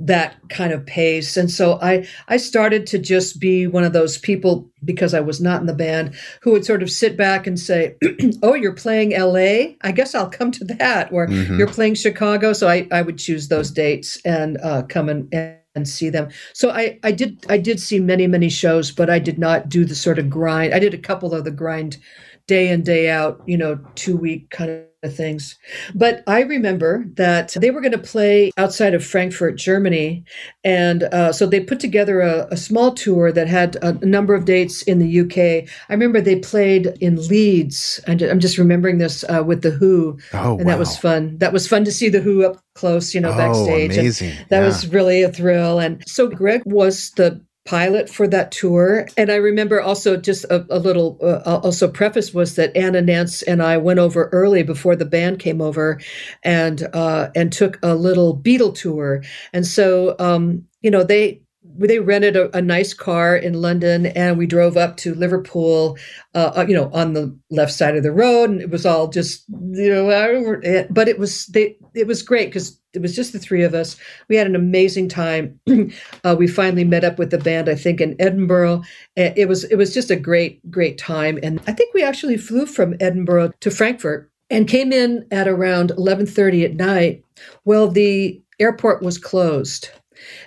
that 0.00 0.36
kind 0.48 0.72
of 0.72 0.86
pace. 0.86 1.36
And 1.36 1.50
so 1.50 1.78
I, 1.82 2.06
I 2.28 2.38
started 2.38 2.86
to 2.88 2.98
just 2.98 3.38
be 3.40 3.66
one 3.66 3.84
of 3.84 3.92
those 3.92 4.16
people 4.18 4.68
because 4.82 5.12
I 5.12 5.20
was 5.20 5.40
not 5.40 5.60
in 5.60 5.66
the 5.66 5.74
band 5.74 6.14
who 6.40 6.52
would 6.52 6.64
sort 6.64 6.82
of 6.82 6.90
sit 6.90 7.16
back 7.16 7.46
and 7.46 7.60
say, 7.60 7.96
Oh, 8.42 8.54
you're 8.54 8.72
playing 8.74 9.10
LA? 9.10 9.74
I 9.82 9.92
guess 9.92 10.14
I'll 10.14 10.30
come 10.30 10.50
to 10.52 10.64
that. 10.64 11.12
Or 11.12 11.26
Mhm. 11.28 11.58
you're 11.58 11.68
playing 11.68 11.94
Chicago. 11.94 12.52
So 12.54 12.66
I, 12.68 12.88
I 12.90 13.02
would 13.02 13.18
choose 13.18 13.48
those 13.48 13.70
dates 13.70 14.18
and 14.24 14.58
uh, 14.62 14.82
come 14.82 15.08
and, 15.10 15.32
and 15.74 15.86
see 15.86 16.08
them. 16.08 16.28
So 16.54 16.70
I, 16.70 16.98
I 17.02 17.12
did 17.12 17.44
I 17.48 17.58
did 17.58 17.80
see 17.80 18.00
many, 18.00 18.26
many 18.26 18.48
shows, 18.48 18.90
but 18.90 19.10
I 19.10 19.18
did 19.18 19.38
not 19.38 19.68
do 19.68 19.84
the 19.84 19.94
sort 19.94 20.18
of 20.18 20.30
grind. 20.30 20.72
I 20.74 20.78
did 20.78 20.94
a 20.94 20.98
couple 20.98 21.34
of 21.34 21.44
the 21.44 21.50
grind 21.50 21.98
day 22.46 22.68
in, 22.68 22.82
day 22.82 23.10
out, 23.10 23.42
you 23.46 23.56
know, 23.56 23.78
two 23.94 24.16
week 24.16 24.50
kind 24.50 24.70
of 25.02 25.14
things. 25.14 25.58
But 25.94 26.22
I 26.26 26.40
remember 26.40 27.04
that 27.14 27.54
they 27.60 27.70
were 27.70 27.80
going 27.80 27.92
to 27.92 27.98
play 27.98 28.50
outside 28.56 28.94
of 28.94 29.04
Frankfurt, 29.04 29.56
Germany. 29.56 30.24
And 30.62 31.04
uh, 31.04 31.32
so 31.32 31.46
they 31.46 31.60
put 31.60 31.80
together 31.80 32.20
a, 32.20 32.46
a 32.50 32.56
small 32.56 32.92
tour 32.92 33.30
that 33.32 33.48
had 33.48 33.76
a, 33.82 33.92
number 34.04 34.34
of 34.34 34.44
dates 34.44 34.82
in 34.82 34.98
the 34.98 35.20
UK. 35.20 35.68
I 35.88 35.92
remember 35.92 36.20
they 36.20 36.38
played 36.38 36.96
in 37.00 37.16
Leeds. 37.28 38.00
And 38.06 38.20
I'm 38.22 38.40
just 38.40 38.58
remembering 38.58 38.98
this 38.98 39.24
uh, 39.24 39.42
with 39.44 39.62
The 39.62 39.70
Who. 39.70 40.18
Oh, 40.32 40.58
and 40.58 40.68
that 40.68 40.78
was 40.78 40.96
fun. 40.96 41.38
That 41.38 41.52
was 41.52 41.68
fun 41.68 41.84
to 41.84 41.92
see 41.92 42.08
The 42.08 42.20
Who 42.20 42.44
up 42.44 42.58
close, 42.74 43.14
you 43.14 43.20
know, 43.20 43.32
backstage. 43.32 43.68
Oh, 43.68 43.84
And 43.84 44.00
amazing. 44.00 44.34
that 44.50 44.60
Yeah. 44.60 44.66
was 44.66 44.88
really 44.88 45.22
a 45.22 45.32
thrill. 45.32 45.78
And 45.78 46.02
so 46.06 46.28
Greg 46.28 46.62
was 46.66 47.10
the 47.12 47.42
pilot 47.64 48.10
for 48.10 48.28
that 48.28 48.52
tour. 48.52 49.08
And 49.16 49.30
I 49.30 49.36
remember 49.36 49.80
also 49.80 50.16
just 50.16 50.44
a, 50.44 50.66
a 50.68 50.78
little, 50.78 51.18
uh, 51.22 51.60
also 51.62 51.88
preface 51.88 52.34
was 52.34 52.56
that 52.56 52.76
Ann 52.76 52.94
and 52.94 53.06
Nance 53.06 53.42
and 53.42 53.62
I 53.62 53.78
went 53.78 53.98
over 53.98 54.28
early 54.32 54.62
before 54.62 54.96
the 54.96 55.06
band 55.06 55.38
came 55.38 55.62
over 55.62 55.98
and, 56.42 56.86
uh, 56.92 57.30
and 57.34 57.52
took 57.52 57.78
a 57.82 57.94
little 57.94 58.36
Beatle 58.36 58.74
tour. 58.74 59.22
And 59.52 59.66
so, 59.66 60.14
um, 60.18 60.66
you 60.82 60.90
know, 60.90 61.02
they, 61.02 61.40
they 61.78 61.98
rented 61.98 62.36
a, 62.36 62.54
a 62.56 62.60
nice 62.60 62.92
car 62.92 63.34
in 63.34 63.54
London 63.54 64.06
and 64.06 64.36
we 64.36 64.46
drove 64.46 64.76
up 64.76 64.98
to 64.98 65.14
Liverpool, 65.14 65.96
uh, 66.34 66.66
you 66.68 66.74
know, 66.74 66.90
on 66.92 67.14
the 67.14 67.36
left 67.50 67.72
side 67.72 67.96
of 67.96 68.02
the 68.02 68.12
road. 68.12 68.50
And 68.50 68.60
it 68.60 68.70
was 68.70 68.84
all 68.84 69.08
just, 69.08 69.44
you 69.48 69.88
know, 69.88 70.10
uh, 70.10 70.84
but 70.90 71.08
it 71.08 71.18
was, 71.18 71.46
they, 71.46 71.78
it 71.94 72.06
was 72.06 72.22
great 72.22 72.48
because 72.48 72.78
it 72.94 73.02
was 73.02 73.14
just 73.14 73.32
the 73.32 73.38
three 73.38 73.62
of 73.62 73.74
us. 73.74 73.96
We 74.28 74.36
had 74.36 74.46
an 74.46 74.56
amazing 74.56 75.08
time. 75.08 75.58
uh, 76.24 76.36
we 76.38 76.46
finally 76.46 76.84
met 76.84 77.04
up 77.04 77.18
with 77.18 77.30
the 77.30 77.38
band, 77.38 77.68
I 77.68 77.74
think, 77.74 78.00
in 78.00 78.16
Edinburgh. 78.18 78.82
It 79.16 79.48
was, 79.48 79.64
it 79.64 79.76
was 79.76 79.92
just 79.92 80.10
a 80.10 80.16
great, 80.16 80.70
great 80.70 80.98
time. 80.98 81.38
And 81.42 81.60
I 81.66 81.72
think 81.72 81.94
we 81.94 82.02
actually 82.02 82.36
flew 82.36 82.66
from 82.66 82.94
Edinburgh 83.00 83.52
to 83.60 83.70
Frankfurt 83.70 84.30
and 84.50 84.68
came 84.68 84.92
in 84.92 85.26
at 85.30 85.48
around 85.48 85.90
11:30 85.96 86.64
at 86.64 86.74
night. 86.74 87.24
Well, 87.64 87.88
the 87.88 88.40
airport 88.60 89.02
was 89.02 89.18
closed. 89.18 89.90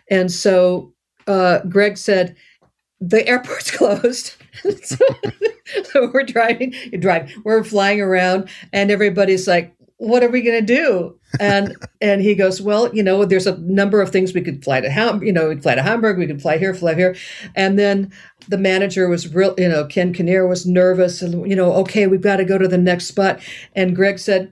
And 0.10 0.32
so 0.32 0.94
uh, 1.28 1.60
Greg 1.70 1.98
said, 1.98 2.36
the 3.00 3.28
airport's 3.28 3.72
closed. 3.78 4.36
so, 4.84 5.06
so 5.84 6.10
we're 6.14 6.24
driving, 6.24 6.74
drive, 7.00 7.32
we're 7.44 7.64
flying 7.64 8.02
around, 8.02 8.50
and 8.74 8.90
everybody's 8.90 9.48
like, 9.48 9.74
what 9.98 10.24
are 10.24 10.30
we 10.30 10.42
going 10.42 10.66
to 10.66 10.76
do? 10.76 11.20
And 11.40 11.76
and 12.02 12.22
he 12.22 12.36
goes, 12.36 12.62
well, 12.62 12.94
you 12.96 13.04
know, 13.04 13.26
there's 13.26 13.48
a 13.48 13.58
number 13.58 14.02
of 14.02 14.12
things 14.12 14.34
we 14.34 14.42
could 14.42 14.64
fly 14.64 14.82
to 14.82 14.90
Ham, 14.90 15.22
you 15.24 15.32
know, 15.32 15.50
we'd 15.50 15.62
fly 15.62 15.76
to 15.76 15.82
Hamburg, 15.82 16.18
we 16.18 16.28
could 16.28 16.42
fly 16.42 16.58
here, 16.58 16.74
fly 16.74 16.96
here, 16.96 17.16
and 17.56 17.78
then 17.78 18.12
the 18.48 18.58
manager 18.58 19.10
was 19.10 19.34
real, 19.34 19.54
you 19.58 19.68
know, 19.68 19.86
Ken 19.86 20.14
Kinnear 20.14 20.48
was 20.48 20.66
nervous, 20.66 21.22
and 21.22 21.50
you 21.50 21.56
know, 21.56 21.74
okay, 21.74 22.08
we've 22.08 22.22
got 22.22 22.38
to 22.38 22.46
go 22.46 22.58
to 22.58 22.68
the 22.68 22.78
next 22.78 23.08
spot, 23.08 23.40
and 23.76 23.96
Greg 23.96 24.20
said, 24.20 24.52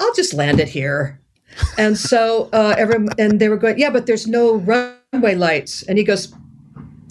I'll 0.00 0.14
just 0.14 0.34
land 0.34 0.60
it 0.60 0.68
here. 0.68 1.20
And 1.78 1.96
so 1.96 2.48
uh, 2.52 2.74
everyone, 2.76 3.08
and 3.18 3.40
they 3.40 3.48
were 3.48 3.56
going, 3.56 3.78
yeah, 3.78 3.90
but 3.90 4.06
there's 4.06 4.26
no 4.26 4.56
runway 4.56 5.34
lights. 5.34 5.82
And 5.84 5.96
he 5.96 6.04
goes, 6.04 6.34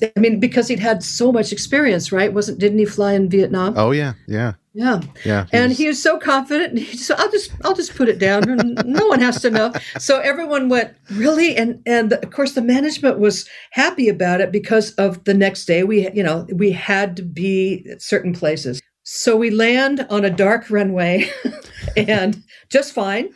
I 0.04 0.20
mean, 0.20 0.40
because 0.40 0.68
he'd 0.68 0.80
had 0.80 1.04
so 1.04 1.32
much 1.32 1.52
experience, 1.52 2.12
right? 2.12 2.34
Wasn't 2.34 2.60
didn't 2.60 2.80
he 2.80 2.86
fly 2.86 3.14
in 3.14 3.30
Vietnam? 3.30 3.74
Oh 3.78 3.92
yeah, 3.92 4.14
yeah, 4.28 4.54
Yeah, 4.78 5.00
yeah. 5.24 5.46
and 5.54 5.72
he 5.72 5.88
was 5.88 6.04
so 6.04 6.20
confident. 6.20 6.78
He 6.78 6.98
said, 6.98 7.18
"I'll 7.18 7.32
just, 7.32 7.52
I'll 7.64 7.74
just 7.74 7.96
put 7.96 8.10
it 8.10 8.20
down. 8.20 8.50
and 8.50 8.82
No 8.86 9.08
one 9.08 9.22
has 9.22 9.42
to 9.42 9.50
know." 9.50 9.72
So 10.00 10.20
everyone 10.20 10.68
went 10.68 10.94
really, 11.12 11.56
and 11.56 11.82
and 11.86 12.12
of 12.12 12.30
course 12.32 12.56
the 12.56 12.62
management 12.62 13.18
was 13.18 13.48
happy 13.72 14.10
about 14.10 14.42
it 14.42 14.52
because 14.52 14.92
of 14.96 15.24
the 15.24 15.34
next 15.34 15.64
day. 15.64 15.84
We, 15.84 16.12
you 16.12 16.22
know, 16.22 16.46
we 16.54 16.74
had 16.74 17.16
to 17.16 17.24
be 17.24 17.88
at 17.90 18.02
certain 18.02 18.34
places. 18.34 18.82
So 19.04 19.38
we 19.38 19.50
land 19.50 20.06
on 20.10 20.26
a 20.26 20.30
dark 20.30 20.70
runway, 20.70 21.32
and 21.96 22.44
just 22.70 22.92
fine. 22.92 23.30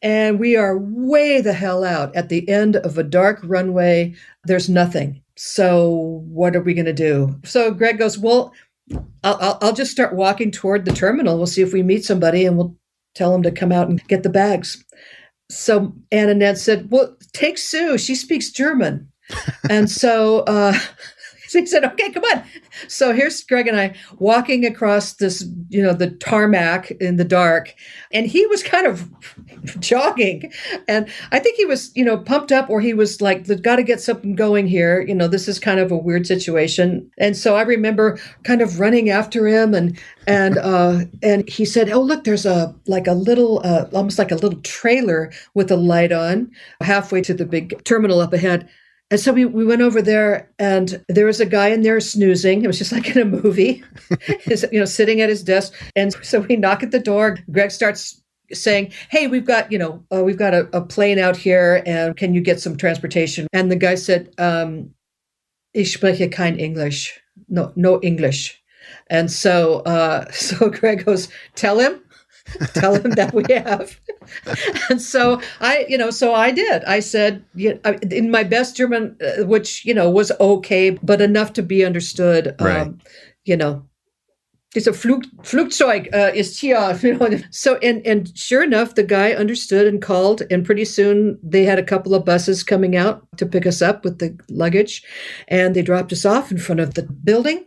And 0.00 0.38
we 0.38 0.54
are 0.54 0.78
way 0.78 1.40
the 1.40 1.54
hell 1.54 1.82
out 1.82 2.14
at 2.14 2.28
the 2.28 2.48
end 2.48 2.76
of 2.76 2.98
a 2.98 3.02
dark 3.02 3.40
runway. 3.42 4.14
There's 4.44 4.68
nothing. 4.68 5.22
So 5.36 6.22
what 6.28 6.54
are 6.54 6.60
we 6.60 6.72
going 6.74 6.84
to 6.84 6.92
do? 6.92 7.34
So 7.44 7.72
Greg 7.72 7.98
goes, 7.98 8.16
"Well." 8.16 8.52
I'll, 9.22 9.58
I'll, 9.62 9.72
just 9.72 9.90
start 9.90 10.14
walking 10.14 10.50
toward 10.50 10.84
the 10.84 10.92
terminal. 10.92 11.36
We'll 11.36 11.46
see 11.46 11.62
if 11.62 11.72
we 11.72 11.82
meet 11.82 12.04
somebody 12.04 12.44
and 12.44 12.56
we'll 12.56 12.76
tell 13.14 13.32
them 13.32 13.42
to 13.42 13.50
come 13.50 13.72
out 13.72 13.88
and 13.88 14.02
get 14.08 14.22
the 14.22 14.28
bags. 14.28 14.84
So 15.50 15.94
Anna 16.10 16.34
Ned 16.34 16.58
said, 16.58 16.90
Well, 16.90 17.16
take 17.32 17.58
Sue. 17.58 17.96
She 17.98 18.14
speaks 18.14 18.50
German. 18.50 19.10
and 19.70 19.90
so 19.90 20.40
uh, 20.40 20.78
he 21.60 21.66
said, 21.66 21.84
Okay, 21.84 22.10
come 22.10 22.24
on. 22.24 22.44
So 22.88 23.12
here's 23.12 23.42
Greg 23.42 23.66
and 23.66 23.78
I 23.78 23.94
walking 24.18 24.64
across 24.66 25.14
this, 25.14 25.44
you 25.68 25.82
know, 25.82 25.92
the 25.92 26.10
tarmac 26.10 26.90
in 26.92 27.16
the 27.16 27.24
dark. 27.24 27.74
And 28.12 28.26
he 28.26 28.46
was 28.46 28.62
kind 28.62 28.86
of 28.86 29.08
jogging. 29.80 30.52
And 30.88 31.08
I 31.32 31.38
think 31.38 31.56
he 31.56 31.64
was, 31.64 31.90
you 31.94 32.04
know, 32.04 32.18
pumped 32.18 32.52
up 32.52 32.68
or 32.68 32.80
he 32.80 32.94
was 32.94 33.20
like, 33.20 33.46
got 33.62 33.76
to 33.76 33.82
get 33.82 34.00
something 34.00 34.34
going 34.34 34.66
here. 34.66 35.00
You 35.00 35.14
know, 35.14 35.28
this 35.28 35.48
is 35.48 35.58
kind 35.58 35.80
of 35.80 35.90
a 35.90 35.96
weird 35.96 36.26
situation. 36.26 37.10
And 37.18 37.36
so 37.36 37.56
I 37.56 37.62
remember 37.62 38.18
kind 38.42 38.60
of 38.60 38.80
running 38.80 39.10
after 39.10 39.46
him 39.46 39.74
and, 39.74 39.98
and, 40.26 40.58
uh, 40.58 41.00
and 41.22 41.48
he 41.48 41.64
said, 41.64 41.90
Oh, 41.90 42.00
look, 42.00 42.24
there's 42.24 42.46
a, 42.46 42.74
like 42.86 43.06
a 43.06 43.12
little, 43.12 43.60
uh, 43.64 43.86
almost 43.92 44.18
like 44.18 44.32
a 44.32 44.36
little 44.36 44.60
trailer 44.62 45.32
with 45.54 45.70
a 45.70 45.76
light 45.76 46.12
on 46.12 46.50
halfway 46.80 47.20
to 47.22 47.34
the 47.34 47.46
big 47.46 47.82
terminal 47.84 48.20
up 48.20 48.32
ahead. 48.32 48.68
And 49.14 49.20
so 49.20 49.32
we, 49.32 49.44
we 49.44 49.64
went 49.64 49.80
over 49.80 50.02
there, 50.02 50.50
and 50.58 51.00
there 51.08 51.26
was 51.26 51.38
a 51.38 51.46
guy 51.46 51.68
in 51.68 51.82
there 51.82 52.00
snoozing. 52.00 52.64
It 52.64 52.66
was 52.66 52.78
just 52.78 52.90
like 52.90 53.14
in 53.14 53.22
a 53.22 53.24
movie, 53.24 53.84
you 54.72 54.80
know, 54.80 54.84
sitting 54.84 55.20
at 55.20 55.28
his 55.28 55.44
desk. 55.44 55.72
And 55.94 56.12
so 56.24 56.40
we 56.40 56.56
knock 56.56 56.82
at 56.82 56.90
the 56.90 56.98
door. 56.98 57.38
Greg 57.48 57.70
starts 57.70 58.20
saying, 58.52 58.92
"Hey, 59.10 59.28
we've 59.28 59.44
got 59.46 59.70
you 59.70 59.78
know 59.78 60.04
uh, 60.12 60.24
we've 60.24 60.36
got 60.36 60.52
a, 60.52 60.68
a 60.76 60.80
plane 60.80 61.20
out 61.20 61.36
here, 61.36 61.80
and 61.86 62.16
can 62.16 62.34
you 62.34 62.40
get 62.40 62.58
some 62.58 62.76
transportation?" 62.76 63.46
And 63.52 63.70
the 63.70 63.76
guy 63.76 63.94
said, 63.94 64.34
um, 64.36 64.90
"Ich 65.74 65.96
spreche 65.96 66.28
kein 66.32 66.58
English, 66.58 67.16
no 67.48 67.72
no 67.76 68.00
English." 68.02 68.60
And 69.06 69.30
so 69.30 69.82
uh, 69.82 70.28
so 70.32 70.70
Greg 70.70 71.04
goes, 71.04 71.28
"Tell 71.54 71.78
him." 71.78 72.03
tell 72.74 72.94
him 72.94 73.10
that 73.12 73.32
we 73.32 73.42
have 73.52 73.98
and 74.90 75.00
so 75.00 75.40
i 75.60 75.86
you 75.88 75.96
know 75.96 76.10
so 76.10 76.34
i 76.34 76.50
did 76.50 76.84
i 76.84 77.00
said 77.00 77.44
you 77.54 77.78
know, 77.84 77.92
in 78.10 78.30
my 78.30 78.42
best 78.42 78.76
german 78.76 79.16
uh, 79.22 79.44
which 79.44 79.84
you 79.84 79.94
know 79.94 80.10
was 80.10 80.30
okay 80.40 80.90
but 80.90 81.20
enough 81.20 81.52
to 81.52 81.62
be 81.62 81.84
understood 81.84 82.54
Right. 82.60 82.82
um, 82.82 82.98
you 83.44 83.56
know 83.56 83.84
it's 84.74 84.88
a 84.88 84.92
Flug, 84.92 85.24
Flugzeug 85.42 86.12
uh, 86.12 86.32
ist 86.34 86.58
hier. 86.58 86.98
You 87.02 87.14
know. 87.16 87.38
So, 87.50 87.76
and, 87.76 88.04
and 88.06 88.36
sure 88.36 88.62
enough, 88.62 88.94
the 88.94 89.04
guy 89.04 89.32
understood 89.32 89.86
and 89.86 90.02
called. 90.02 90.42
And 90.50 90.64
pretty 90.64 90.84
soon 90.84 91.38
they 91.42 91.64
had 91.64 91.78
a 91.78 91.84
couple 91.84 92.14
of 92.14 92.24
buses 92.24 92.64
coming 92.64 92.96
out 92.96 93.24
to 93.36 93.46
pick 93.46 93.66
us 93.66 93.80
up 93.80 94.04
with 94.04 94.18
the 94.18 94.36
luggage. 94.50 95.02
And 95.48 95.74
they 95.74 95.82
dropped 95.82 96.12
us 96.12 96.24
off 96.24 96.50
in 96.50 96.58
front 96.58 96.80
of 96.80 96.94
the 96.94 97.04
building. 97.04 97.64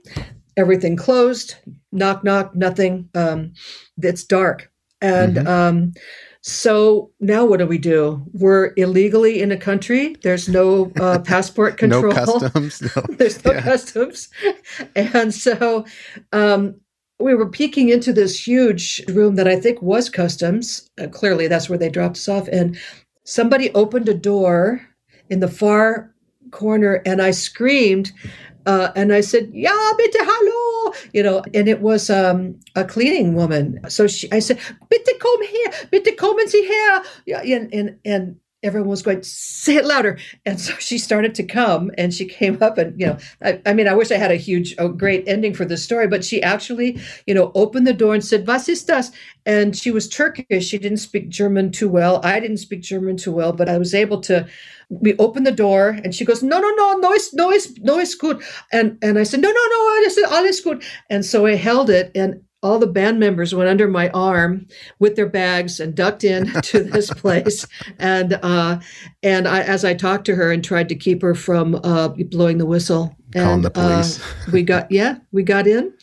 Everything 0.57 0.95
closed. 0.97 1.55
Knock, 1.91 2.23
knock, 2.23 2.55
nothing. 2.55 3.09
Um, 3.15 3.53
it's 4.01 4.23
dark. 4.23 4.71
And 5.01 5.35
Mhm. 5.37 5.47
um, 5.47 5.93
so 6.41 7.11
now 7.19 7.45
what 7.45 7.57
do 7.59 7.65
we 7.65 7.77
do? 7.77 8.23
We're 8.33 8.71
illegally 8.77 9.41
in 9.41 9.51
a 9.51 9.57
country. 9.57 10.15
There's 10.23 10.47
no 10.47 10.91
uh, 10.99 11.19
passport 11.25 11.77
control. 11.77 12.13
No 12.13 12.25
customs. 12.25 12.81
No. 12.81 13.01
There's 13.17 13.43
no 13.43 13.51
Yeah. 13.53 13.61
customs. 13.61 14.29
And 14.95 15.33
so 15.33 15.85
um, 16.31 16.75
we 17.19 17.33
were 17.35 17.49
peeking 17.49 17.89
into 17.89 18.13
this 18.13 18.47
huge 18.47 19.03
room 19.09 19.35
that 19.35 19.47
I 19.47 19.59
think 19.59 19.81
was 19.81 20.09
customs. 20.09 20.89
Uh, 20.99 21.07
clearly, 21.07 21.47
that's 21.47 21.69
where 21.69 21.77
they 21.79 21.89
dropped 21.89 22.17
us 22.17 22.29
off. 22.29 22.47
And 22.47 22.77
somebody 23.25 23.71
opened 23.73 24.07
a 24.07 24.13
door 24.13 24.81
in 25.29 25.39
the 25.41 25.47
far 25.49 26.13
corner, 26.51 27.01
and 27.05 27.21
I 27.21 27.31
screamed. 27.31 28.11
Uh, 28.67 28.91
and 28.97 29.13
I 29.13 29.21
said, 29.21 29.49
"Ja, 29.53 29.71
bitte, 29.97 30.17
hallo," 30.19 30.93
you 31.13 31.23
know, 31.23 31.41
and 31.53 31.69
it 31.69 31.81
was 31.81 32.09
um, 32.09 32.59
a 32.75 32.83
cleaning 32.83 33.33
woman. 33.33 33.79
So 33.89 34.07
she, 34.07 34.29
I 34.33 34.39
said, 34.39 34.59
"Bitte 34.89 35.17
komm 35.19 35.41
her, 35.45 35.87
bitte 35.89 36.17
kommen 36.17 36.49
Sie 36.49 36.67
her," 36.67 37.03
yeah, 37.25 37.41
and 37.41 37.73
and 37.73 37.97
and 38.05 38.35
everyone 38.63 38.89
was 38.89 39.03
going, 39.03 39.23
"Say 39.23 39.77
it 39.77 39.85
louder." 39.85 40.17
And 40.45 40.59
so 40.59 40.73
she 40.79 40.97
started 40.97 41.33
to 41.35 41.43
come, 41.43 41.91
and 41.97 42.13
she 42.13 42.25
came 42.25 42.61
up, 42.61 42.77
and 42.77 42.99
you 42.99 43.07
know, 43.07 43.17
I, 43.41 43.61
I 43.65 43.73
mean, 43.73 43.87
I 43.87 43.93
wish 43.93 44.11
I 44.11 44.17
had 44.17 44.31
a 44.31 44.35
huge, 44.35 44.75
a 44.77 44.89
great 44.89 45.25
ending 45.29 45.53
for 45.53 45.63
this 45.63 45.83
story, 45.83 46.07
but 46.09 46.25
she 46.25 46.43
actually, 46.43 46.99
you 47.25 47.33
know, 47.33 47.53
opened 47.55 47.87
the 47.87 47.93
door 47.93 48.15
and 48.15 48.25
said, 48.25 48.47
"Was 48.47 48.67
ist 48.67 48.87
das?" 48.87 49.11
And 49.45 49.77
she 49.77 49.91
was 49.91 50.09
Turkish. 50.09 50.67
She 50.67 50.77
didn't 50.77 50.97
speak 50.99 51.29
German 51.29 51.71
too 51.71 51.87
well. 51.87 52.19
I 52.23 52.41
didn't 52.41 52.57
speak 52.57 52.81
German 52.81 53.15
too 53.15 53.31
well, 53.31 53.53
but 53.53 53.69
I 53.69 53.77
was 53.77 53.95
able 53.95 54.19
to. 54.23 54.45
We 54.89 55.15
open 55.17 55.43
the 55.43 55.51
door, 55.51 55.89
and 56.03 56.15
she 56.15 56.23
goes, 56.25 56.41
"No, 56.41 56.59
no, 56.59 56.69
no, 56.75 56.93
no, 56.97 57.11
it's 57.11 57.33
no, 57.33 57.51
it's 57.51 57.77
no, 57.79 57.99
it's 57.99 58.15
good." 58.15 58.41
And 58.71 58.97
and 59.01 59.19
I 59.19 59.23
said, 59.23 59.41
"No, 59.41 59.49
no, 59.49 59.53
no, 59.53 59.59
I 59.59 60.07
said, 60.09 60.25
all 60.25 60.43
is 60.45 60.61
good." 60.61 60.81
And 61.09 61.25
so 61.25 61.45
I 61.45 61.55
held 61.55 61.89
it, 61.89 62.11
and 62.15 62.41
all 62.63 62.79
the 62.79 62.87
band 62.87 63.19
members 63.19 63.53
went 63.53 63.69
under 63.69 63.87
my 63.87 64.09
arm 64.09 64.65
with 64.99 65.15
their 65.15 65.27
bags 65.29 65.79
and 65.79 65.93
ducked 65.93 66.23
in 66.23 66.47
to 66.63 66.83
this 66.83 67.09
place. 67.11 67.67
And 67.99 68.39
uh, 68.41 68.79
and 69.21 69.47
I, 69.47 69.59
as 69.61 69.83
I 69.85 69.93
talked 69.93 70.25
to 70.25 70.35
her 70.35 70.51
and 70.51 70.63
tried 70.63 70.89
to 70.89 70.95
keep 70.95 71.21
her 71.21 71.35
from 71.35 71.75
uh, 71.83 72.07
blowing 72.09 72.57
the 72.57 72.65
whistle, 72.65 73.15
Calling 73.33 73.55
and 73.55 73.65
the 73.65 73.69
police. 73.71 74.19
uh, 74.21 74.23
we 74.53 74.63
got 74.63 74.89
yeah, 74.89 75.17
we 75.33 75.43
got 75.43 75.67
in, 75.67 75.93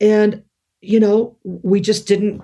and 0.00 0.42
you 0.80 0.98
know 0.98 1.36
we 1.44 1.80
just 1.80 2.06
didn't. 2.08 2.42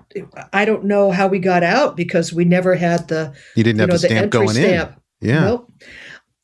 I 0.53 0.65
don't 0.65 0.85
know 0.85 1.11
how 1.11 1.27
we 1.27 1.41
got 1.41 1.63
out 1.65 1.97
because 1.97 2.33
we 2.33 2.45
never 2.45 2.77
had 2.77 3.09
the 3.09 3.35
You 3.57 3.65
didn't 3.65 3.79
you 3.79 3.81
have 3.83 3.89
know 3.91 3.95
the 3.95 3.99
stamp 4.07 4.23
entry 4.27 4.31
going 4.31 4.55
stamp. 4.55 4.91
in. 4.93 5.00
Yeah. 5.21 5.45
Nope. 5.45 5.73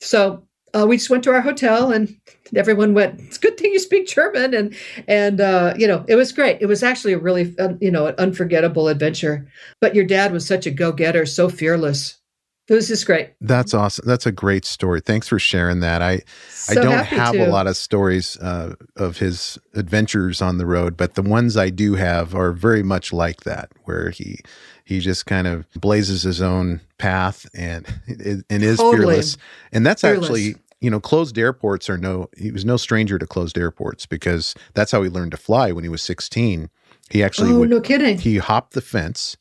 So 0.01 0.47
uh, 0.75 0.87
we 0.87 0.97
just 0.97 1.11
went 1.11 1.25
to 1.25 1.31
our 1.31 1.41
hotel, 1.41 1.91
and 1.91 2.15
everyone 2.55 2.95
went. 2.95 3.21
It's 3.21 3.39
a 3.39 3.41
good 3.41 3.57
thing 3.57 3.73
you 3.73 3.79
speak 3.79 4.07
German, 4.07 4.55
and 4.55 4.75
and 5.09 5.41
uh, 5.41 5.75
you 5.79 5.87
know 5.87 6.05
it 6.09 6.17
was 6.17 6.33
great. 6.33 6.59
It 6.61 6.67
was 6.67 6.83
actually 6.83 7.15
a 7.15 7.19
really 7.19 7.57
um, 7.59 7.79
you 7.81 7.91
know 7.91 8.07
an 8.07 8.15
unforgettable 8.19 8.89
adventure. 8.89 9.49
But 9.81 9.95
your 9.95 10.05
dad 10.05 10.33
was 10.33 10.47
such 10.47 10.67
a 10.67 10.71
go 10.71 10.93
getter, 10.93 11.25
so 11.27 11.49
fearless. 11.49 12.21
It 12.69 12.75
was 12.75 12.89
just 12.89 13.07
great. 13.07 13.31
That's 13.41 13.75
awesome. 13.75 14.05
That's 14.09 14.27
a 14.27 14.33
great 14.33 14.65
story. 14.65 15.01
Thanks 15.01 15.29
for 15.29 15.39
sharing 15.39 15.81
that. 15.81 16.03
I 16.03 16.23
I 16.69 16.75
don't 16.75 17.05
have 17.05 17.33
to. 17.35 17.47
a 17.47 17.49
lot 17.49 17.69
of 17.69 17.77
stories 17.77 18.37
uh, 18.39 18.75
of 18.97 19.19
his 19.19 19.57
adventures 19.75 20.43
on 20.43 20.59
the 20.59 20.67
road, 20.67 20.97
but 20.97 21.15
the 21.15 21.23
ones 21.23 21.57
I 21.57 21.71
do 21.71 21.95
have 21.95 22.35
are 22.35 22.53
very 22.53 22.83
much 22.83 23.13
like 23.13 23.45
that, 23.45 23.71
where 23.85 24.11
he 24.11 24.41
he 24.87 25.01
just 25.01 25.27
kind 25.27 25.47
of 25.47 25.67
blazes 25.73 26.23
his 26.23 26.41
own 26.41 26.81
path 26.97 27.45
and 27.55 27.87
and 28.09 28.45
is 28.63 28.79
Totally. 28.79 28.97
fearless. 28.97 29.37
And 29.73 29.85
that's 29.85 30.01
Fearless. 30.01 30.31
actually 30.31 30.55
you 30.81 30.91
know 30.91 31.01
closed 31.01 31.37
airports 31.39 31.91
are 31.91 31.99
no 31.99 32.29
he 32.37 32.51
was 32.51 32.65
no 32.65 32.77
stranger 32.79 33.19
to 33.19 33.27
closed 33.27 33.59
airports 33.59 34.07
because 34.07 34.55
that's 34.75 34.93
how 34.93 35.03
he 35.03 35.11
learned 35.11 35.33
to 35.33 35.37
fly 35.37 35.73
when 35.73 35.85
he 35.85 35.91
was 35.91 36.01
16. 36.03 36.71
He 37.11 37.23
actually 37.23 37.53
Oh 37.53 37.59
would 37.61 37.71
no 37.71 37.81
kidding! 37.81 38.19
he 38.19 38.39
hopped 38.39 38.73
the 38.73 38.81
fence 38.81 39.37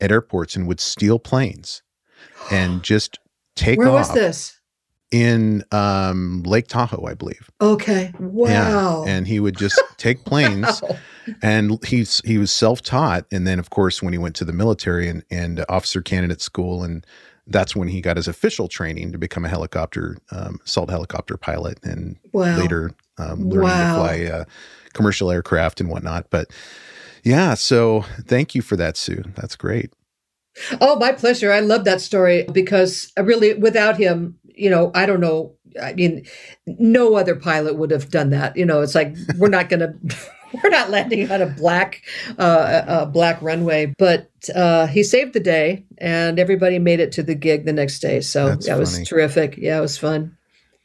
at 0.00 0.12
airports 0.12 0.54
and 0.56 0.66
would 0.68 0.80
steal 0.80 1.18
planes 1.18 1.82
and 2.50 2.82
just 2.82 3.18
take 3.56 3.78
Where 3.78 3.88
off 3.88 4.08
was 4.10 4.14
this? 4.14 4.54
in 5.10 5.64
um, 5.72 6.42
Lake 6.44 6.68
Tahoe, 6.68 7.06
I 7.06 7.14
believe. 7.14 7.50
Okay. 7.62 8.12
Wow. 8.18 8.50
Yeah, 8.50 9.10
and 9.10 9.26
he 9.26 9.40
would 9.40 9.56
just 9.56 9.80
take 9.96 10.22
planes, 10.24 10.82
Wow. 10.82 10.96
And 11.42 11.84
he's 11.84 12.20
he 12.24 12.38
was 12.38 12.52
self 12.52 12.82
taught, 12.82 13.26
and 13.32 13.46
then 13.46 13.58
of 13.58 13.70
course 13.70 14.02
when 14.02 14.12
he 14.12 14.18
went 14.18 14.34
to 14.36 14.44
the 14.44 14.52
military 14.52 15.08
and 15.08 15.24
and 15.30 15.64
officer 15.68 16.02
candidate 16.02 16.40
school, 16.40 16.82
and 16.84 17.06
that's 17.46 17.74
when 17.74 17.88
he 17.88 18.00
got 18.00 18.16
his 18.16 18.28
official 18.28 18.68
training 18.68 19.12
to 19.12 19.18
become 19.18 19.44
a 19.44 19.48
helicopter 19.48 20.18
um, 20.30 20.58
assault 20.64 20.90
helicopter 20.90 21.36
pilot, 21.36 21.78
and 21.82 22.16
Wow. 22.32 22.56
later 22.56 22.92
um, 23.18 23.48
learning 23.48 23.78
Wow. 23.78 23.88
to 23.88 23.94
fly 23.94 24.24
uh, 24.24 24.44
commercial 24.92 25.30
aircraft 25.30 25.80
and 25.80 25.88
whatnot. 25.90 26.26
But 26.30 26.48
yeah, 27.24 27.54
so 27.54 28.02
thank 28.26 28.54
you 28.54 28.62
for 28.62 28.76
that, 28.76 28.96
Sue. 28.96 29.24
That's 29.36 29.56
great. 29.56 29.92
Oh, 30.80 30.96
my 30.96 31.12
pleasure. 31.12 31.52
I 31.52 31.60
love 31.60 31.84
that 31.84 32.00
story 32.00 32.44
because 32.52 33.12
really, 33.18 33.54
without 33.54 33.96
him, 33.96 34.38
you 34.44 34.68
know, 34.70 34.90
I 34.94 35.06
don't 35.06 35.20
know. 35.20 35.54
I 35.80 35.92
mean, 35.92 36.26
no 36.66 37.14
other 37.14 37.36
pilot 37.36 37.76
would 37.76 37.90
have 37.92 38.10
done 38.10 38.30
that. 38.30 38.56
You 38.56 38.64
know, 38.66 38.80
it's 38.80 38.94
like 38.94 39.14
we're 39.36 39.48
not 39.50 39.68
going 39.68 39.80
to. 39.80 39.94
We're 40.62 40.70
not 40.70 40.90
landing 40.90 41.30
on 41.30 41.42
a 41.42 41.46
black, 41.46 42.02
uh, 42.38 42.82
a 42.86 43.06
black 43.06 43.40
runway, 43.42 43.92
but 43.98 44.30
uh, 44.54 44.86
he 44.86 45.02
saved 45.02 45.34
the 45.34 45.40
day, 45.40 45.84
and 45.98 46.38
everybody 46.38 46.78
made 46.78 47.00
it 47.00 47.12
to 47.12 47.22
the 47.22 47.34
gig 47.34 47.64
the 47.64 47.72
next 47.72 48.00
day. 48.00 48.20
So 48.20 48.50
That's 48.50 48.66
that 48.66 48.78
was 48.78 49.06
terrific. 49.06 49.56
Yeah, 49.56 49.78
it 49.78 49.82
was 49.82 49.98
fun. 49.98 50.36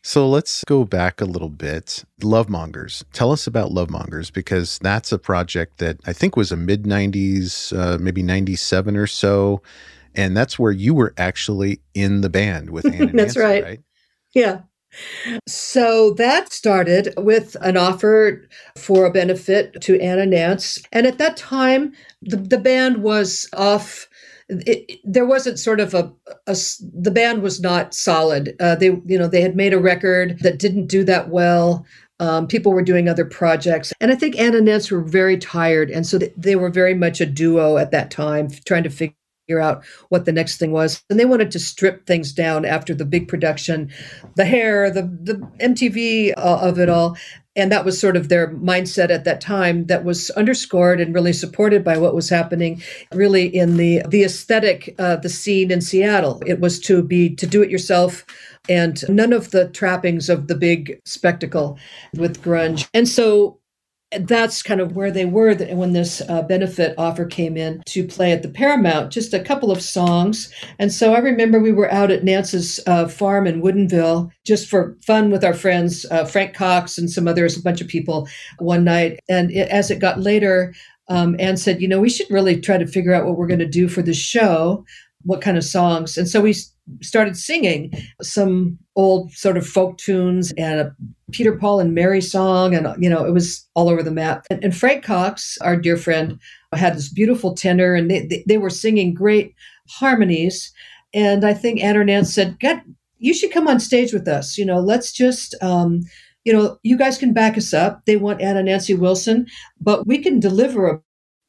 So 0.05 0.27
let's 0.27 0.65
go 0.65 0.83
back 0.83 1.21
a 1.21 1.25
little 1.25 1.49
bit. 1.49 2.03
Love 2.21 2.49
Mongers. 2.49 3.05
Tell 3.13 3.31
us 3.31 3.47
about 3.47 3.71
Love 3.71 3.89
Mongers 3.89 4.29
because 4.29 4.77
that's 4.79 5.13
a 5.13 5.17
project 5.17 5.77
that 5.77 5.97
I 6.05 6.11
think 6.11 6.35
was 6.35 6.51
a 6.51 6.57
mid 6.57 6.83
90s, 6.83 7.77
uh, 7.77 7.97
maybe 7.99 8.21
97 8.21 8.97
or 8.97 9.07
so. 9.07 9.61
And 10.13 10.35
that's 10.35 10.59
where 10.59 10.73
you 10.73 10.93
were 10.93 11.13
actually 11.17 11.79
in 11.93 12.19
the 12.19 12.29
band 12.29 12.69
with 12.69 12.85
Ann 12.93 13.09
and 13.09 13.19
That's 13.19 13.37
Nancy, 13.37 13.39
right. 13.39 13.63
right? 13.63 13.79
Yeah. 14.33 14.61
So 15.47 16.11
that 16.11 16.53
started 16.53 17.13
with 17.17 17.55
an 17.61 17.77
offer 17.77 18.47
for 18.77 19.05
a 19.05 19.11
benefit 19.11 19.81
to 19.81 19.99
Ann 19.99 20.19
and 20.19 20.31
Nance. 20.31 20.79
And 20.91 21.05
at 21.05 21.17
that 21.17 21.37
time, 21.37 21.93
the, 22.21 22.37
the 22.37 22.57
band 22.57 23.03
was 23.03 23.49
off. 23.53 24.07
It, 24.49 24.99
there 25.03 25.25
wasn't 25.25 25.57
sort 25.59 25.79
of 25.79 25.93
a 25.93 26.11
the 26.45 27.11
band 27.11 27.41
was 27.41 27.61
not 27.61 27.93
solid. 27.93 28.55
Uh, 28.59 28.75
they, 28.75 29.01
you 29.05 29.17
know, 29.17 29.27
they 29.27 29.41
had 29.41 29.55
made 29.55 29.73
a 29.73 29.79
record 29.79 30.39
that 30.39 30.59
didn't 30.59 30.87
do 30.87 31.03
that 31.05 31.29
well. 31.29 31.85
Um, 32.19 32.47
people 32.47 32.71
were 32.73 32.83
doing 32.83 33.09
other 33.09 33.25
projects, 33.25 33.91
and 33.99 34.11
I 34.11 34.15
think 34.15 34.37
Ann 34.37 34.55
and 34.55 34.65
Nance 34.65 34.91
were 34.91 35.01
very 35.01 35.37
tired, 35.37 35.89
and 35.89 36.05
so 36.05 36.19
they, 36.19 36.31
they 36.37 36.55
were 36.55 36.69
very 36.69 36.93
much 36.93 37.19
a 37.19 37.25
duo 37.25 37.77
at 37.77 37.91
that 37.91 38.11
time, 38.11 38.49
trying 38.65 38.83
to 38.83 38.89
figure 38.89 39.15
out 39.61 39.83
what 40.09 40.25
the 40.25 40.31
next 40.31 40.57
thing 40.57 40.71
was. 40.71 41.03
And 41.09 41.19
they 41.19 41.25
wanted 41.25 41.51
to 41.51 41.59
strip 41.59 42.05
things 42.05 42.31
down 42.31 42.65
after 42.65 42.93
the 42.93 43.05
big 43.05 43.27
production, 43.27 43.91
the 44.35 44.45
hair, 44.45 44.89
the 44.89 45.03
the 45.03 45.35
MTV 45.59 46.33
uh, 46.37 46.59
of 46.61 46.79
it 46.79 46.89
all. 46.89 47.17
And 47.55 47.71
that 47.71 47.85
was 47.85 48.01
sort 48.01 48.17
of 48.17 48.29
their 48.29 48.47
mindset 48.55 49.11
at 49.11 49.25
that 49.25 49.39
time 49.39 49.85
that 49.85 50.03
was 50.03 50.31
underscored 50.31 50.99
and 50.99 51.13
really 51.13 51.33
supported 51.33 51.83
by 51.83 51.99
what 51.99 52.15
was 52.15 52.29
happening 52.29 52.81
really 53.13 53.45
in 53.45 53.77
the 53.77 54.01
the 54.07 54.23
aesthetic 54.23 54.95
uh, 54.97 55.17
the 55.17 55.29
scene 55.29 55.69
in 55.71 55.81
Seattle. 55.81 56.41
It 56.45 56.59
was 56.59 56.79
to 56.81 57.03
be 57.03 57.35
to 57.35 57.45
do 57.45 57.61
it 57.61 57.69
yourself 57.69 58.25
and 58.69 59.03
none 59.09 59.33
of 59.33 59.51
the 59.51 59.67
trappings 59.69 60.29
of 60.29 60.47
the 60.47 60.55
big 60.55 60.99
spectacle 61.05 61.77
with 62.15 62.41
grunge. 62.41 62.87
And 62.93 63.07
so 63.07 63.59
that's 64.21 64.63
kind 64.63 64.79
of 64.79 64.95
where 64.95 65.11
they 65.11 65.25
were 65.25 65.55
when 65.55 65.93
this 65.93 66.21
uh, 66.27 66.41
benefit 66.43 66.95
offer 66.97 67.25
came 67.25 67.57
in 67.57 67.81
to 67.87 68.05
play 68.05 68.31
at 68.31 68.41
the 68.41 68.49
Paramount, 68.49 69.11
just 69.11 69.33
a 69.33 69.43
couple 69.43 69.71
of 69.71 69.81
songs. 69.81 70.51
And 70.79 70.91
so 70.91 71.13
I 71.13 71.19
remember 71.19 71.59
we 71.59 71.71
were 71.71 71.91
out 71.91 72.11
at 72.11 72.23
Nance's 72.23 72.79
uh, 72.87 73.07
farm 73.07 73.47
in 73.47 73.61
Woodinville 73.61 74.29
just 74.45 74.69
for 74.69 74.97
fun 75.05 75.31
with 75.31 75.43
our 75.43 75.53
friends, 75.53 76.05
uh, 76.11 76.25
Frank 76.25 76.53
Cox 76.53 76.97
and 76.97 77.09
some 77.09 77.27
others, 77.27 77.57
a 77.57 77.61
bunch 77.61 77.81
of 77.81 77.87
people 77.87 78.27
one 78.59 78.83
night. 78.83 79.19
And 79.29 79.51
it, 79.51 79.69
as 79.69 79.91
it 79.91 79.99
got 79.99 80.19
later, 80.19 80.73
um, 81.09 81.35
Ann 81.39 81.57
said, 81.57 81.81
you 81.81 81.87
know, 81.87 81.99
we 81.99 82.09
should 82.09 82.29
really 82.29 82.59
try 82.59 82.77
to 82.77 82.87
figure 82.87 83.13
out 83.13 83.25
what 83.25 83.37
we're 83.37 83.47
going 83.47 83.59
to 83.59 83.67
do 83.67 83.87
for 83.87 84.01
the 84.01 84.13
show, 84.13 84.85
what 85.23 85.41
kind 85.41 85.57
of 85.57 85.63
songs. 85.63 86.17
And 86.17 86.27
so 86.27 86.41
we 86.41 86.55
started 87.01 87.37
singing 87.37 87.93
some 88.21 88.77
old 88.95 89.31
sort 89.31 89.57
of 89.57 89.65
folk 89.65 89.97
tunes 89.97 90.53
and 90.57 90.79
a 90.79 90.95
Peter 91.33 91.57
Paul 91.57 91.79
and 91.79 91.93
Mary 91.93 92.21
song. 92.21 92.73
And, 92.73 92.87
you 93.03 93.09
know, 93.09 93.25
it 93.25 93.31
was 93.31 93.67
all 93.73 93.89
over 93.89 94.01
the 94.01 94.11
map. 94.11 94.45
And, 94.49 94.63
and 94.63 94.75
Frank 94.75 95.03
Cox, 95.03 95.57
our 95.61 95.75
dear 95.75 95.97
friend, 95.97 96.39
had 96.73 96.95
this 96.95 97.09
beautiful 97.09 97.53
tenor 97.53 97.93
and 97.95 98.09
they, 98.09 98.25
they, 98.25 98.43
they 98.47 98.57
were 98.57 98.69
singing 98.69 99.13
great 99.13 99.53
harmonies. 99.89 100.71
And 101.13 101.45
I 101.45 101.53
think 101.53 101.81
Ann 101.81 101.97
or 101.97 102.03
Nance 102.03 102.33
said, 102.33 102.59
God, 102.59 102.81
you 103.17 103.33
should 103.33 103.51
come 103.51 103.67
on 103.67 103.79
stage 103.79 104.13
with 104.13 104.27
us. 104.27 104.57
You 104.57 104.65
know, 104.65 104.79
let's 104.79 105.11
just, 105.11 105.55
um, 105.61 106.01
you 106.43 106.53
know, 106.53 106.77
you 106.83 106.97
guys 106.97 107.17
can 107.17 107.33
back 107.33 107.57
us 107.57 107.73
up. 107.73 108.05
They 108.05 108.17
want 108.17 108.41
Ann 108.41 108.57
and 108.57 108.65
Nancy 108.65 108.93
Wilson, 108.93 109.47
but 109.79 110.05
we 110.07 110.17
can 110.17 110.39
deliver 110.39 110.87
a 110.87 110.99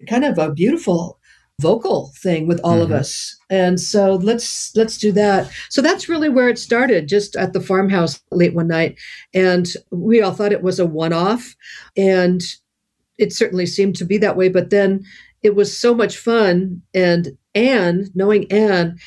kind 0.06 0.24
of 0.24 0.38
a 0.38 0.52
beautiful 0.52 1.18
vocal 1.60 2.12
thing 2.22 2.46
with 2.48 2.60
all 2.64 2.82
of 2.82 2.90
Mhm. 2.90 2.94
us. 2.96 3.36
And 3.48 3.80
so 3.80 4.14
let's 4.16 4.72
let's 4.74 4.98
do 4.98 5.12
that. 5.12 5.48
So 5.70 5.80
that's 5.80 6.08
really 6.08 6.28
where 6.28 6.48
it 6.48 6.58
started, 6.58 7.08
just 7.08 7.36
at 7.36 7.52
the 7.52 7.60
farmhouse 7.60 8.20
late 8.32 8.54
one 8.54 8.68
night. 8.68 8.96
And 9.32 9.72
we 9.90 10.20
all 10.20 10.32
thought 10.32 10.52
it 10.52 10.62
was 10.62 10.80
a 10.80 10.86
one-off. 10.86 11.54
And 11.96 12.42
it 13.18 13.32
certainly 13.32 13.66
seemed 13.66 13.94
to 13.96 14.04
be 14.04 14.18
that 14.18 14.36
way. 14.36 14.48
But 14.48 14.70
then 14.70 15.04
it 15.44 15.54
was 15.54 15.78
so 15.78 15.94
much 15.94 16.16
fun. 16.16 16.80
And 16.94 17.36
Ann, 17.54 18.06
knowing 18.14 18.50
Ann, 18.50 18.98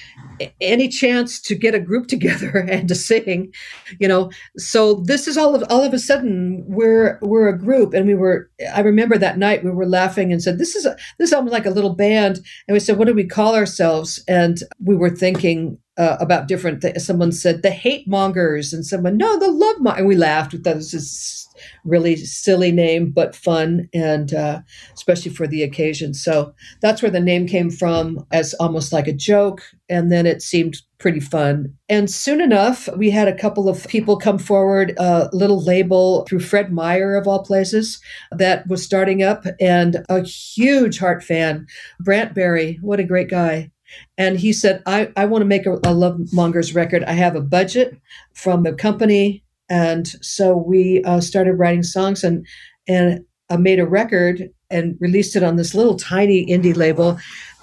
any 0.62 0.88
chance 0.88 1.42
to 1.42 1.56
get 1.56 1.74
a 1.74 1.80
group 1.80 2.08
together 2.08 2.60
and 2.70 2.88
to 2.88 2.96
sing, 2.96 3.52
you 4.00 4.08
know, 4.08 4.30
so 4.56 4.94
this 4.94 5.28
is 5.28 5.36
all 5.36 5.56
of 5.56 5.64
all 5.70 5.84
of 5.84 5.94
a 5.94 6.00
sudden 6.00 6.64
we're 6.68 7.18
we're 7.22 7.50
a 7.50 7.58
group 7.58 7.94
and 7.94 8.06
we 8.06 8.14
were 8.16 8.50
I 8.74 8.82
remember 8.82 9.18
that 9.18 9.40
night 9.40 9.66
we 9.66 9.72
were 9.72 9.88
laughing 9.88 10.32
and 10.32 10.42
said 10.42 10.60
this 10.60 10.76
is 10.76 10.86
a, 10.86 10.96
this 11.18 11.32
sounds 11.32 11.52
like 11.52 11.66
a 11.66 11.72
little 11.72 11.96
band 11.96 12.38
and 12.68 12.74
we 12.74 12.80
said 12.80 12.98
what 12.98 13.08
do 13.08 13.16
we 13.16 13.26
call 13.26 13.56
ourselves 13.56 14.24
and 14.28 14.60
we 14.80 14.96
were 14.96 15.10
thinking 15.10 15.80
uh, 15.98 16.18
about 16.20 16.48
different. 16.48 16.86
Someone 17.02 17.32
said 17.32 17.64
the 17.64 17.72
hate 17.72 18.08
mongers 18.08 18.72
and 18.72 18.86
someone 18.86 19.18
no 19.18 19.40
the 19.40 19.52
love 19.52 19.78
mongers 19.80 20.00
and 20.00 20.08
we 20.08 20.16
laughed 20.16 20.54
we 20.54 20.60
thought 20.60 20.76
this 20.76 20.94
is 20.94 21.47
really 21.84 22.16
silly 22.16 22.72
name 22.72 23.12
but 23.12 23.36
fun 23.36 23.88
and 23.94 24.34
uh, 24.34 24.62
especially 24.94 25.32
for 25.32 25.48
the 25.48 25.64
occasion. 25.64 26.14
So 26.14 26.54
that's 26.82 27.02
where 27.02 27.12
the 27.12 27.20
name 27.20 27.48
came 27.48 27.70
from 27.70 28.26
as 28.32 28.54
almost 28.56 28.92
like 28.92 29.08
a 29.08 29.14
joke 29.14 29.62
and 29.90 30.12
then 30.12 30.26
it 30.26 30.42
seemed 30.42 30.78
pretty 31.00 31.20
fun. 31.20 31.74
And 31.90 32.10
soon 32.10 32.42
enough 32.42 32.90
we 32.98 33.10
had 33.10 33.28
a 33.28 33.38
couple 33.38 33.70
of 33.70 33.88
people 33.88 34.18
come 34.18 34.40
forward 34.40 34.94
a 34.98 35.30
little 35.32 35.62
label 35.62 36.26
through 36.26 36.40
fred 36.40 36.72
meyer 36.72 37.16
of 37.16 37.28
all 37.28 37.44
places 37.44 38.00
that 38.32 38.68
was 38.68 38.84
starting 38.84 39.24
up 39.24 39.46
and 39.60 40.04
a 40.10 40.24
huge 40.24 41.00
heart 41.00 41.24
fan 41.24 41.68
brant 42.00 42.34
berry 42.34 42.80
what 42.82 43.00
a 43.00 43.04
great 43.04 43.30
guy. 43.30 43.72
And 44.18 44.38
he 44.38 44.52
said 44.52 44.82
i, 44.86 45.12
I 45.16 45.26
want 45.26 45.42
to 45.42 45.48
make 45.48 45.66
a, 45.66 45.80
a 45.84 45.94
love 45.94 46.20
mongers 46.34 46.74
record. 46.76 47.04
I 47.04 47.14
have 47.14 47.36
a 47.36 47.42
budget 47.42 47.98
from 48.34 48.64
the 48.64 48.74
company 48.74 49.44
and 49.70 50.08
so 50.22 50.56
we 50.56 51.04
uh, 51.04 51.20
started 51.22 51.54
writing 51.54 51.84
songs 51.84 52.24
and 52.24 52.46
and 52.88 53.24
uh, 53.50 53.58
made 53.58 53.80
a 53.80 53.86
record 53.88 54.50
and 54.70 54.98
released 55.00 55.36
it 55.36 55.44
on 55.44 55.56
this 55.56 55.74
little 55.74 55.96
tiny 55.96 56.46
indie 56.46 56.76
label 56.76 57.18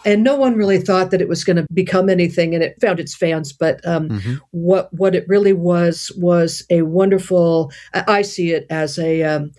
and 0.06 0.22
no 0.22 0.36
one 0.36 0.54
really 0.54 0.78
thought 0.78 1.10
that 1.10 1.20
it 1.22 1.28
was 1.28 1.44
going 1.44 1.56
to 1.56 1.66
become 1.72 2.10
anything 2.10 2.54
and 2.54 2.62
it 2.62 2.74
found 2.80 3.00
its 3.00 3.14
fans 3.14 3.52
but 3.52 3.80
um, 3.86 4.08
Mhm. 4.08 4.40
what 4.50 4.88
what 4.92 5.14
it 5.14 5.24
really 5.28 5.52
was 5.52 6.10
was 6.16 6.64
a 6.70 6.82
wonderful 6.82 7.70
i 7.94 8.04
I 8.18 8.22
see 8.22 8.52
it 8.52 8.66
as 8.70 8.98
a 8.98 9.22
um, 9.22 9.50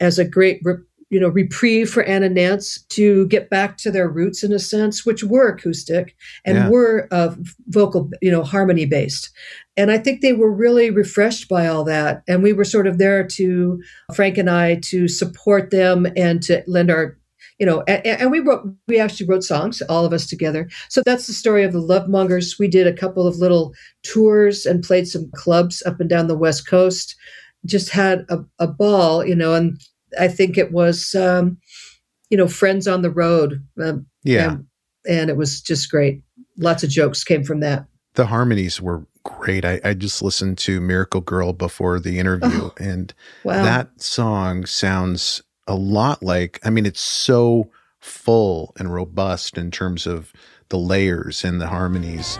as 0.00 0.18
a 0.18 0.24
great 0.24 0.60
re, 0.64 0.74
you 1.12 1.20
know 1.20 1.28
reprieve 1.28 1.90
for 1.90 2.02
Ann 2.04 2.22
and 2.22 2.34
Nance 2.34 2.82
to 2.88 3.26
get 3.28 3.50
back 3.50 3.76
to 3.78 3.90
their 3.90 4.08
roots 4.08 4.42
in 4.42 4.52
a 4.52 4.58
sense 4.58 5.04
which 5.06 5.22
were 5.22 5.48
acoustic 5.48 6.16
and 6.46 6.56
Yeah. 6.56 6.68
were 6.70 7.06
uh, 7.10 7.34
vocal 7.68 8.10
you 8.22 8.30
know 8.32 8.42
harmony 8.42 8.86
based. 8.86 9.30
And 9.76 9.90
i 9.90 9.98
think 9.98 10.20
they 10.20 10.32
were 10.32 10.50
really 10.64 10.90
refreshed 10.90 11.48
by 11.48 11.66
all 11.66 11.84
that. 11.84 12.22
And 12.26 12.42
we 12.42 12.52
were 12.54 12.64
sort 12.64 12.86
of 12.86 12.96
there 12.98 13.24
to 13.38 13.80
frank 14.14 14.38
and 14.38 14.50
i 14.50 14.76
to 14.90 15.06
support 15.06 15.70
them 15.70 16.06
and 16.16 16.42
to 16.44 16.62
lend 16.66 16.90
our 16.90 17.18
you 17.58 17.66
know 17.66 17.82
and, 17.86 18.04
and 18.06 18.30
we 18.30 18.40
wrote 18.40 18.62
we 18.88 18.98
actually 18.98 19.26
wrote 19.28 19.44
songs 19.44 19.82
all 19.82 20.04
of 20.06 20.12
us 20.14 20.26
together. 20.26 20.62
So 20.88 21.02
that's 21.04 21.26
the 21.26 21.34
story 21.34 21.62
of 21.64 21.72
the 21.72 21.86
love 21.92 22.08
mongers 22.08 22.56
we 22.58 22.68
did 22.68 22.86
a 22.86 22.92
couple 23.02 23.26
of 23.26 23.36
little 23.36 23.74
tours 24.02 24.64
and 24.66 24.82
played 24.82 25.06
some 25.06 25.30
clubs 25.34 25.82
up 25.84 26.00
and 26.00 26.08
down 26.08 26.26
the 26.28 26.38
west 26.46 26.66
coast. 26.66 27.14
Just 27.66 27.90
had 27.90 28.24
a, 28.30 28.38
a 28.58 28.66
ball 28.66 29.24
you 29.26 29.36
know 29.36 29.52
and 29.54 29.78
i 30.18 30.28
think 30.28 30.56
it 30.58 30.72
was 30.72 31.14
um, 31.14 31.58
you 32.30 32.36
know 32.36 32.48
friends 32.48 32.86
on 32.88 33.02
the 33.02 33.10
road 33.10 33.62
um, 33.82 34.06
Yeah. 34.24 34.52
and, 34.52 34.66
and 35.08 35.30
it 35.30 35.36
was 35.36 35.60
just 35.60 35.90
great 35.90 36.22
lots 36.56 36.82
of 36.82 36.90
jokes 36.90 37.24
came 37.24 37.44
from 37.44 37.60
that 37.60 37.86
the 38.14 38.26
harmonies 38.26 38.78
were 38.80 39.06
great. 39.24 39.64
I, 39.64 39.80
I 39.84 39.94
just 39.94 40.20
listened 40.20 40.58
to 40.58 40.80
Miracle 40.82 41.20
Girl 41.22 41.52
before 41.54 41.98
the 41.98 42.18
interview, 42.18 42.64
Oh, 42.64 42.72
and 42.78 43.14
wow 43.44 43.62
that 43.62 44.02
song 44.02 44.66
sounds 44.66 45.42
a 45.66 45.74
lot 45.76 46.22
like, 46.22 46.60
I 46.62 46.68
mean, 46.70 46.84
it's 46.84 47.00
so 47.00 47.70
full 48.00 48.74
and 48.78 48.92
robust 48.92 49.56
in 49.56 49.70
terms 49.70 50.06
of 50.06 50.32
the 50.68 50.78
layers 50.78 51.42
and 51.44 51.60
the 51.60 51.68
harmonies. 51.68 52.38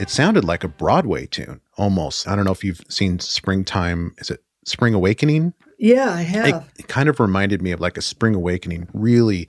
It 0.00 0.08
sounded 0.10 0.44
like 0.44 0.64
a 0.64 0.68
Broadway 0.68 1.26
tune 1.26 1.60
almost. 1.76 2.26
I 2.26 2.34
don't 2.34 2.44
know 2.46 2.52
if 2.52 2.64
you've 2.64 2.80
seen 2.88 3.18
Springtime. 3.18 4.14
Is 4.18 4.30
it 4.30 4.40
Spring 4.64 4.94
Awakening? 4.94 5.52
yeah 5.78 6.12
i 6.14 6.20
It, 6.20 6.26
have 6.26 6.70
it 6.78 6.88
kind 6.88 7.08
of 7.08 7.18
reminded 7.20 7.62
me 7.62 7.70
of 7.72 7.80
like 7.80 7.96
a 7.96 8.02
Spring 8.02 8.34
Awakening, 8.34 8.88
really 8.92 9.48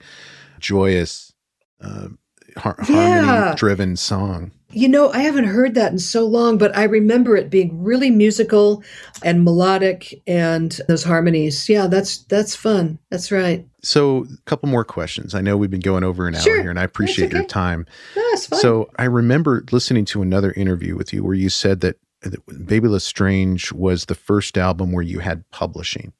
joyous, 0.60 1.32
uh, 1.80 2.08
har- 2.56 2.76
Yeah. 2.88 3.24
harmony 3.40 3.56
driven 3.56 3.96
song. 3.96 4.52
You 4.70 4.88
know, 4.88 5.10
I 5.12 5.18
haven't 5.18 5.44
heard 5.44 5.74
that 5.74 5.92
in 5.92 5.98
so 5.98 6.24
long, 6.26 6.56
but 6.56 6.74
I 6.74 6.84
remember 6.84 7.36
it 7.36 7.50
being 7.50 7.82
really 7.82 8.10
musical 8.10 8.82
and 9.22 9.44
melodic 9.44 10.22
and 10.26 10.78
those 10.88 11.04
harmonies. 11.04 11.68
Yeah, 11.68 11.86
that's 11.88 12.18
that's 12.24 12.56
fun. 12.56 12.98
That's 13.10 13.30
right. 13.30 13.66
So, 13.84 14.26
a 14.32 14.36
couple 14.44 14.68
more 14.68 14.84
questions. 14.84 15.34
I 15.34 15.40
know 15.40 15.56
we've 15.56 15.70
been 15.70 15.80
going 15.80 16.04
over 16.04 16.28
an 16.28 16.36
hour 16.36 16.40
Sure. 16.42 16.60
here, 16.60 16.70
and 16.70 16.78
I 16.78 16.84
appreciate 16.84 17.32
your 17.32 17.40
okay. 17.40 17.48
time. 17.48 17.86
That's 18.14 18.46
fun. 18.46 18.60
So, 18.60 18.90
I 18.96 19.04
remember 19.04 19.64
listening 19.72 20.04
to 20.06 20.22
another 20.22 20.52
interview 20.52 20.96
with 20.96 21.12
you 21.12 21.24
where 21.24 21.34
you 21.34 21.48
said 21.48 21.80
that, 21.80 21.96
that 22.20 22.66
Bebe 22.66 22.86
le 22.86 23.00
Strange 23.00 23.72
was 23.72 24.04
the 24.04 24.14
first 24.14 24.56
album 24.56 24.92
where 24.92 25.02
you 25.02 25.18
had 25.18 25.48
publishing. 25.50 26.12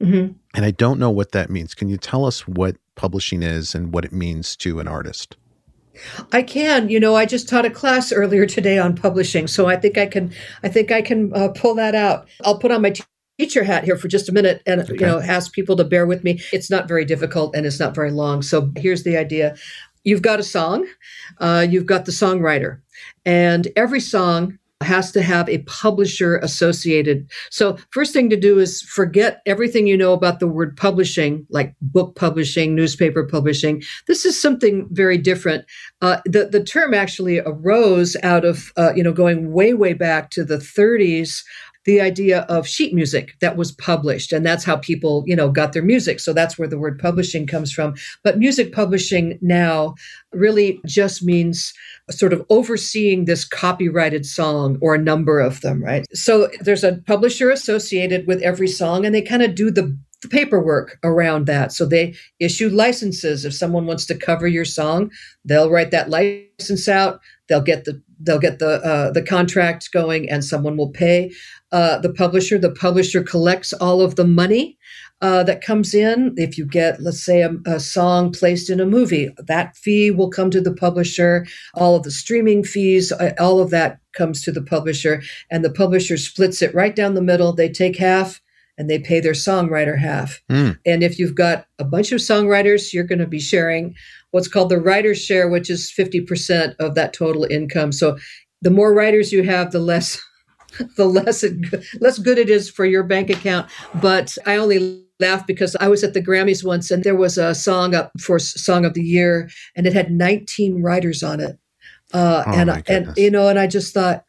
Mhm. 0.00 0.34
And 0.54 0.64
I 0.64 0.70
don't 0.70 1.00
know 1.00 1.10
what 1.10 1.32
that 1.32 1.50
means. 1.50 1.74
Can 1.74 1.88
you 1.88 1.96
tell 1.96 2.24
us 2.24 2.46
what 2.46 2.76
publishing 2.94 3.42
is 3.42 3.74
and 3.74 3.92
what 3.92 4.04
it 4.04 4.12
means 4.12 4.54
to 4.56 4.78
an 4.78 4.86
artist? 4.86 5.36
I 6.32 6.42
can. 6.42 6.88
You 6.88 7.00
know, 7.00 7.16
I 7.16 7.26
just 7.26 7.48
taught 7.48 7.64
a 7.64 7.70
class 7.70 8.12
earlier 8.12 8.46
today 8.46 8.78
on 8.78 8.94
publishing, 8.94 9.48
so 9.48 9.66
I 9.66 9.74
think 9.74 9.98
I 9.98 10.06
can. 10.06 10.30
I 10.62 10.68
think 10.68 10.92
I 10.92 11.02
can 11.02 11.32
uh, 11.34 11.48
pull 11.48 11.74
that 11.74 11.96
out. 11.96 12.28
I'll 12.44 12.58
put 12.58 12.70
on 12.70 12.82
my. 12.82 12.94
Teacher 13.38 13.62
hat 13.64 13.84
here 13.84 13.96
for 13.96 14.08
just 14.08 14.28
a 14.28 14.32
minute 14.32 14.62
and 14.66 14.80
Okay. 14.82 14.94
you 14.94 15.06
know 15.06 15.20
ask 15.20 15.52
people 15.52 15.76
to 15.76 15.84
bear 15.84 16.06
with 16.06 16.24
me. 16.24 16.40
It's 16.52 16.70
not 16.70 16.88
very 16.88 17.04
difficult 17.04 17.54
and 17.54 17.64
it's 17.66 17.78
not 17.78 17.94
very 17.94 18.10
long. 18.10 18.42
So 18.42 18.70
here's 18.76 19.04
the 19.04 19.16
idea: 19.16 19.56
you've 20.04 20.22
got 20.22 20.40
a 20.40 20.42
song, 20.42 20.86
uh, 21.38 21.64
you've 21.68 21.86
got 21.86 22.04
the 22.04 22.12
songwriter, 22.12 22.80
and 23.24 23.68
every 23.76 24.00
song 24.00 24.58
has 24.80 25.10
to 25.10 25.22
have 25.22 25.48
a 25.48 25.58
publisher 25.66 26.36
associated. 26.38 27.28
So 27.50 27.76
first 27.90 28.12
thing 28.12 28.30
to 28.30 28.36
do 28.36 28.60
is 28.60 28.80
forget 28.82 29.42
everything 29.44 29.88
you 29.88 29.96
know 29.96 30.12
about 30.12 30.38
the 30.38 30.46
word 30.46 30.76
publishing, 30.76 31.44
like 31.50 31.74
book 31.82 32.14
publishing, 32.14 32.76
newspaper 32.76 33.24
publishing. 33.24 33.82
This 34.06 34.24
is 34.24 34.40
something 34.40 34.86
very 34.92 35.18
different. 35.18 35.64
Uh, 36.00 36.18
the 36.26 36.46
the 36.46 36.62
term 36.62 36.94
actually 36.94 37.40
arose 37.40 38.16
out 38.22 38.44
of 38.44 38.72
uh, 38.76 38.92
you 38.94 39.02
know 39.02 39.12
going 39.12 39.52
way 39.52 39.74
way 39.74 39.94
back 39.94 40.30
to 40.30 40.44
the 40.44 40.58
30s 40.58 41.42
the 41.88 42.02
idea 42.02 42.40
of 42.50 42.68
sheet 42.68 42.92
music 42.92 43.32
that 43.40 43.56
was 43.56 43.72
published 43.72 44.30
and 44.30 44.44
that's 44.44 44.62
how 44.62 44.76
people 44.76 45.24
you 45.26 45.34
know 45.34 45.50
got 45.50 45.72
their 45.72 45.82
music 45.82 46.20
so 46.20 46.34
that's 46.34 46.58
where 46.58 46.68
the 46.68 46.78
word 46.78 46.98
publishing 46.98 47.46
comes 47.46 47.72
from 47.72 47.94
but 48.22 48.38
music 48.38 48.74
publishing 48.74 49.38
now 49.40 49.94
really 50.34 50.82
just 50.84 51.22
means 51.22 51.72
sort 52.10 52.34
of 52.34 52.44
overseeing 52.50 53.24
this 53.24 53.42
copyrighted 53.42 54.26
song 54.26 54.76
or 54.82 54.94
a 54.94 55.02
number 55.02 55.40
of 55.40 55.62
them 55.62 55.82
right 55.82 56.04
so 56.12 56.50
there's 56.60 56.84
a 56.84 57.00
publisher 57.06 57.50
associated 57.50 58.26
with 58.26 58.42
every 58.42 58.68
song 58.68 59.06
and 59.06 59.14
they 59.14 59.22
kind 59.22 59.42
of 59.42 59.54
do 59.54 59.70
the 59.70 59.96
the 60.22 60.28
paperwork 60.28 60.98
around 61.04 61.46
that. 61.46 61.72
So 61.72 61.86
they 61.86 62.14
issue 62.40 62.68
licenses. 62.68 63.44
If 63.44 63.54
someone 63.54 63.86
wants 63.86 64.04
to 64.06 64.16
cover 64.16 64.48
your 64.48 64.64
song, 64.64 65.10
they'll 65.44 65.70
write 65.70 65.92
that 65.92 66.10
license 66.10 66.88
out. 66.88 67.20
They'll 67.48 67.62
get 67.62 67.84
the 67.84 68.02
they'll 68.20 68.38
get 68.38 68.58
the 68.58 68.82
uh, 68.84 69.10
the 69.12 69.22
contract 69.22 69.90
going, 69.92 70.28
and 70.28 70.44
someone 70.44 70.76
will 70.76 70.90
pay 70.90 71.32
uh, 71.72 71.98
the 71.98 72.12
publisher. 72.12 72.58
The 72.58 72.70
publisher 72.70 73.22
collects 73.22 73.72
all 73.74 74.00
of 74.00 74.16
the 74.16 74.26
money 74.26 74.78
uh, 75.20 75.42
that 75.44 75.60
comes 75.60 75.94
in. 75.94 76.34
If 76.36 76.56
you 76.56 76.64
get, 76.64 77.00
let's 77.02 77.24
say, 77.24 77.42
a, 77.42 77.54
a 77.66 77.80
song 77.80 78.32
placed 78.32 78.70
in 78.70 78.80
a 78.80 78.86
movie, 78.86 79.30
that 79.46 79.76
fee 79.76 80.10
will 80.10 80.30
come 80.30 80.50
to 80.50 80.60
the 80.60 80.74
publisher. 80.74 81.46
All 81.74 81.96
of 81.96 82.02
the 82.02 82.10
streaming 82.10 82.64
fees, 82.64 83.12
uh, 83.12 83.32
all 83.38 83.60
of 83.60 83.70
that 83.70 83.98
comes 84.12 84.42
to 84.42 84.52
the 84.52 84.62
publisher, 84.62 85.22
and 85.50 85.64
the 85.64 85.70
publisher 85.70 86.16
splits 86.16 86.62
it 86.62 86.74
right 86.74 86.94
down 86.94 87.14
the 87.14 87.22
middle. 87.22 87.52
They 87.52 87.68
take 87.68 87.96
half 87.96 88.40
and 88.78 88.88
they 88.88 88.98
pay 88.98 89.18
their 89.18 89.32
songwriter 89.32 89.98
half. 89.98 90.40
Mm. 90.48 90.78
And 90.86 91.02
if 91.02 91.18
you've 91.18 91.34
got 91.34 91.66
a 91.80 91.84
bunch 91.84 92.12
of 92.12 92.20
songwriters, 92.20 92.92
you're 92.92 93.04
going 93.04 93.18
to 93.18 93.26
be 93.26 93.40
sharing 93.40 93.94
what's 94.30 94.48
called 94.48 94.68
the 94.68 94.80
writer's 94.80 95.22
share, 95.22 95.48
which 95.48 95.68
is 95.68 95.92
50% 95.96 96.76
of 96.78 96.94
that 96.94 97.12
total 97.12 97.44
income. 97.44 97.90
So 97.90 98.16
the 98.62 98.70
more 98.70 98.94
writers 98.94 99.32
you 99.32 99.42
have, 99.42 99.72
the 99.72 99.80
less 99.80 100.20
the 100.96 101.06
less 101.06 101.42
it, 101.42 101.54
less 102.00 102.18
good 102.18 102.38
it 102.38 102.50
is 102.50 102.70
for 102.70 102.84
your 102.84 103.02
bank 103.02 103.30
account. 103.30 103.68
But 103.94 104.36
I 104.46 104.56
only 104.56 105.04
laugh 105.20 105.46
because 105.46 105.76
I 105.80 105.88
was 105.88 106.04
at 106.04 106.14
the 106.14 106.22
Grammys 106.22 106.64
once 106.64 106.90
and 106.90 107.02
there 107.04 107.16
was 107.16 107.38
a 107.38 107.54
song 107.54 107.94
up 107.94 108.12
for 108.20 108.38
Song 108.38 108.84
of 108.84 108.94
the 108.94 109.02
Year 109.02 109.50
and 109.74 109.86
it 109.86 109.92
had 109.92 110.10
19 110.10 110.82
writers 110.82 111.22
on 111.22 111.40
it. 111.40 111.58
Uh, 112.12 112.44
Oh, 112.46 112.52
and 112.52 112.82
and 112.88 113.16
you 113.18 113.30
know, 113.30 113.48
and 113.48 113.58
I 113.58 113.66
just 113.66 113.92
thought, 113.92 114.24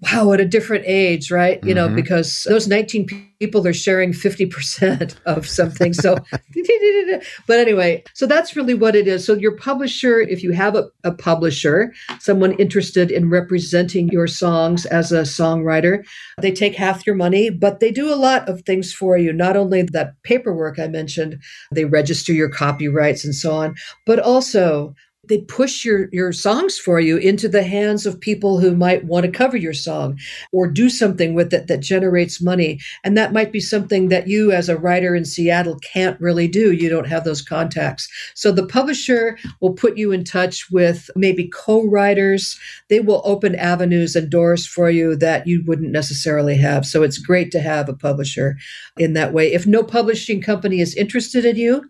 wow, 0.00 0.32
at 0.32 0.40
a 0.40 0.44
different 0.44 0.84
age, 0.86 1.30
right? 1.30 1.62
You 1.64 1.74
know, 1.74 1.88
Mhm. 1.88 1.96
because 1.96 2.44
those 2.48 2.68
19 2.68 3.06
people 3.40 3.66
are 3.66 3.72
sharing 3.72 4.12
50% 4.12 5.14
of 5.26 5.48
something. 5.48 5.92
So, 5.92 6.16
but 7.46 7.58
anyway, 7.58 8.02
so 8.14 8.26
that's 8.26 8.56
really 8.56 8.74
what 8.74 8.94
it 8.96 9.06
is. 9.08 9.24
So, 9.24 9.34
your 9.34 9.56
publisher, 9.56 10.20
if 10.20 10.42
you 10.42 10.52
have 10.52 10.74
a, 10.74 10.84
a 11.04 11.12
publisher, 11.12 11.92
someone 12.20 12.52
interested 12.52 13.10
in 13.10 13.30
representing 13.30 14.08
your 14.08 14.26
songs 14.26 14.86
as 14.86 15.12
a 15.12 15.22
songwriter, 15.22 16.04
they 16.40 16.52
take 16.52 16.74
half 16.74 17.06
your 17.06 17.16
money, 17.16 17.50
but 17.50 17.80
they 17.80 17.90
do 17.90 18.12
a 18.12 18.16
lot 18.16 18.48
of 18.48 18.62
things 18.62 18.92
for 18.92 19.16
you. 19.16 19.32
Not 19.32 19.56
only 19.56 19.82
that 19.82 20.14
paperwork 20.22 20.78
I 20.78 20.88
mentioned, 20.88 21.38
they 21.72 21.84
register 21.84 22.32
your 22.32 22.48
copyrights 22.48 23.24
and 23.24 23.34
so 23.34 23.54
on, 23.54 23.74
but 24.04 24.18
also 24.18 24.94
they 25.28 25.42
push 25.42 25.84
your 25.84 26.08
your 26.12 26.32
songs 26.32 26.78
for 26.78 27.00
you 27.00 27.16
into 27.16 27.48
the 27.48 27.62
hands 27.62 28.06
of 28.06 28.20
people 28.20 28.58
who 28.58 28.74
might 28.76 29.04
want 29.04 29.26
to 29.26 29.32
cover 29.32 29.56
your 29.56 29.74
song 29.74 30.18
or 30.52 30.66
do 30.66 30.88
something 30.88 31.34
with 31.34 31.52
it 31.52 31.66
that 31.66 31.80
generates 31.80 32.42
money. 32.42 32.80
And 33.04 33.16
that 33.16 33.32
might 33.32 33.52
be 33.52 33.60
something 33.60 34.08
that 34.08 34.28
you 34.28 34.52
as 34.52 34.68
a 34.68 34.76
writer 34.76 35.14
in 35.14 35.24
Seattle 35.24 35.78
can't 35.80 36.20
really 36.20 36.48
do. 36.48 36.72
You 36.72 36.88
don't 36.88 37.08
have 37.08 37.24
those 37.24 37.42
contacts. 37.42 38.08
So 38.34 38.52
the 38.52 38.66
publisher 38.66 39.38
will 39.60 39.72
put 39.72 39.96
you 39.96 40.12
in 40.12 40.24
touch 40.24 40.70
with 40.70 41.10
maybe 41.16 41.48
co-writers. 41.48 42.58
They 42.88 43.00
will 43.00 43.22
open 43.24 43.54
avenues 43.54 44.16
and 44.16 44.30
doors 44.30 44.66
for 44.66 44.90
you 44.90 45.16
that 45.16 45.46
you 45.46 45.62
wouldn't 45.66 45.92
necessarily 45.92 46.56
have. 46.56 46.86
So 46.86 47.02
it's 47.02 47.18
great 47.18 47.50
to 47.52 47.60
have 47.60 47.88
a 47.88 47.94
publisher 47.94 48.56
in 48.96 49.12
that 49.14 49.32
way. 49.32 49.52
If 49.52 49.66
no 49.66 49.82
publishing 49.82 50.40
company 50.40 50.80
is 50.80 50.94
interested 50.94 51.44
in 51.44 51.56
you 51.56 51.82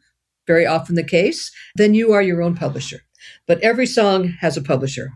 very 0.46 0.66
often 0.66 0.94
the 0.94 1.04
case 1.04 1.50
then 1.74 1.94
you 1.94 2.12
are 2.12 2.22
your 2.22 2.42
own 2.42 2.54
publisher 2.54 3.00
but 3.46 3.60
every 3.60 3.86
song 3.86 4.34
has 4.40 4.56
a 4.56 4.62
publisher. 4.62 5.10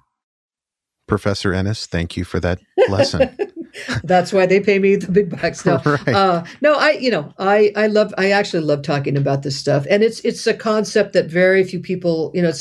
Professor 1.06 1.52
Ennis, 1.52 1.86
thank 1.86 2.16
you 2.16 2.24
for 2.24 2.38
that 2.40 2.60
lesson. 2.88 3.36
That's 4.04 4.32
why 4.32 4.46
they 4.46 4.60
pay 4.60 4.78
me 4.78 4.96
the 4.96 5.10
big 5.10 5.30
bucks. 5.30 5.64
No, 5.64 5.80
Right. 5.84 6.08
uh, 6.08 6.44
no, 6.60 6.74
I, 6.74 6.92
you 6.92 7.10
know, 7.10 7.32
I, 7.38 7.72
I 7.76 7.86
love, 7.88 8.12
I 8.18 8.30
actually 8.30 8.62
love 8.64 8.82
talking 8.82 9.16
about 9.16 9.42
this 9.42 9.56
stuff, 9.56 9.86
and 9.90 10.02
it's, 10.02 10.20
it's 10.20 10.46
a 10.46 10.54
concept 10.54 11.12
that 11.14 11.26
very 11.26 11.64
few 11.64 11.80
people, 11.80 12.30
you 12.34 12.42
know, 12.42 12.52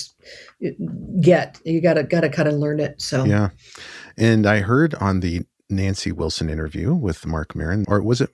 get. 1.22 1.60
You 1.66 1.82
gotta, 1.82 2.04
gotta 2.04 2.30
kind 2.30 2.48
of 2.48 2.56
learn 2.56 2.80
it. 2.80 3.02
So 3.02 3.24
Yeah. 3.26 3.50
And 4.18 4.46
I 4.46 4.60
heard 4.60 4.96
on 4.96 5.20
the 5.22 5.44
Nancy 5.70 6.12
Wilson 6.12 6.50
interview 6.50 6.94
with 6.94 7.26
Marc 7.26 7.56
Maron, 7.56 7.86
or 7.88 8.02
was 8.02 8.22
it? 8.22 8.32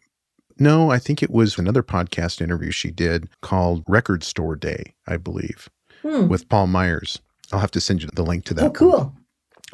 No, 0.58 0.90
I 0.90 1.00
think 1.00 1.22
it 1.22 1.30
was 1.32 1.58
another 1.58 1.84
podcast 1.84 2.42
interview 2.42 2.72
she 2.72 2.90
did 2.90 3.28
called 3.42 3.84
Record 3.88 4.24
Store 4.24 4.56
Day, 4.56 4.96
I 5.06 5.18
believe, 5.18 5.70
Hmm. 6.06 6.28
with 6.28 6.48
Paul 6.50 6.68
Myers. 6.68 7.20
I'll 7.52 7.60
have 7.60 7.72
to 7.72 7.82
send 7.82 8.04
you 8.04 8.10
the 8.14 8.24
link 8.24 8.46
to 8.46 8.54
that. 8.56 8.66
oh, 8.66 8.70
cool. 8.72 9.14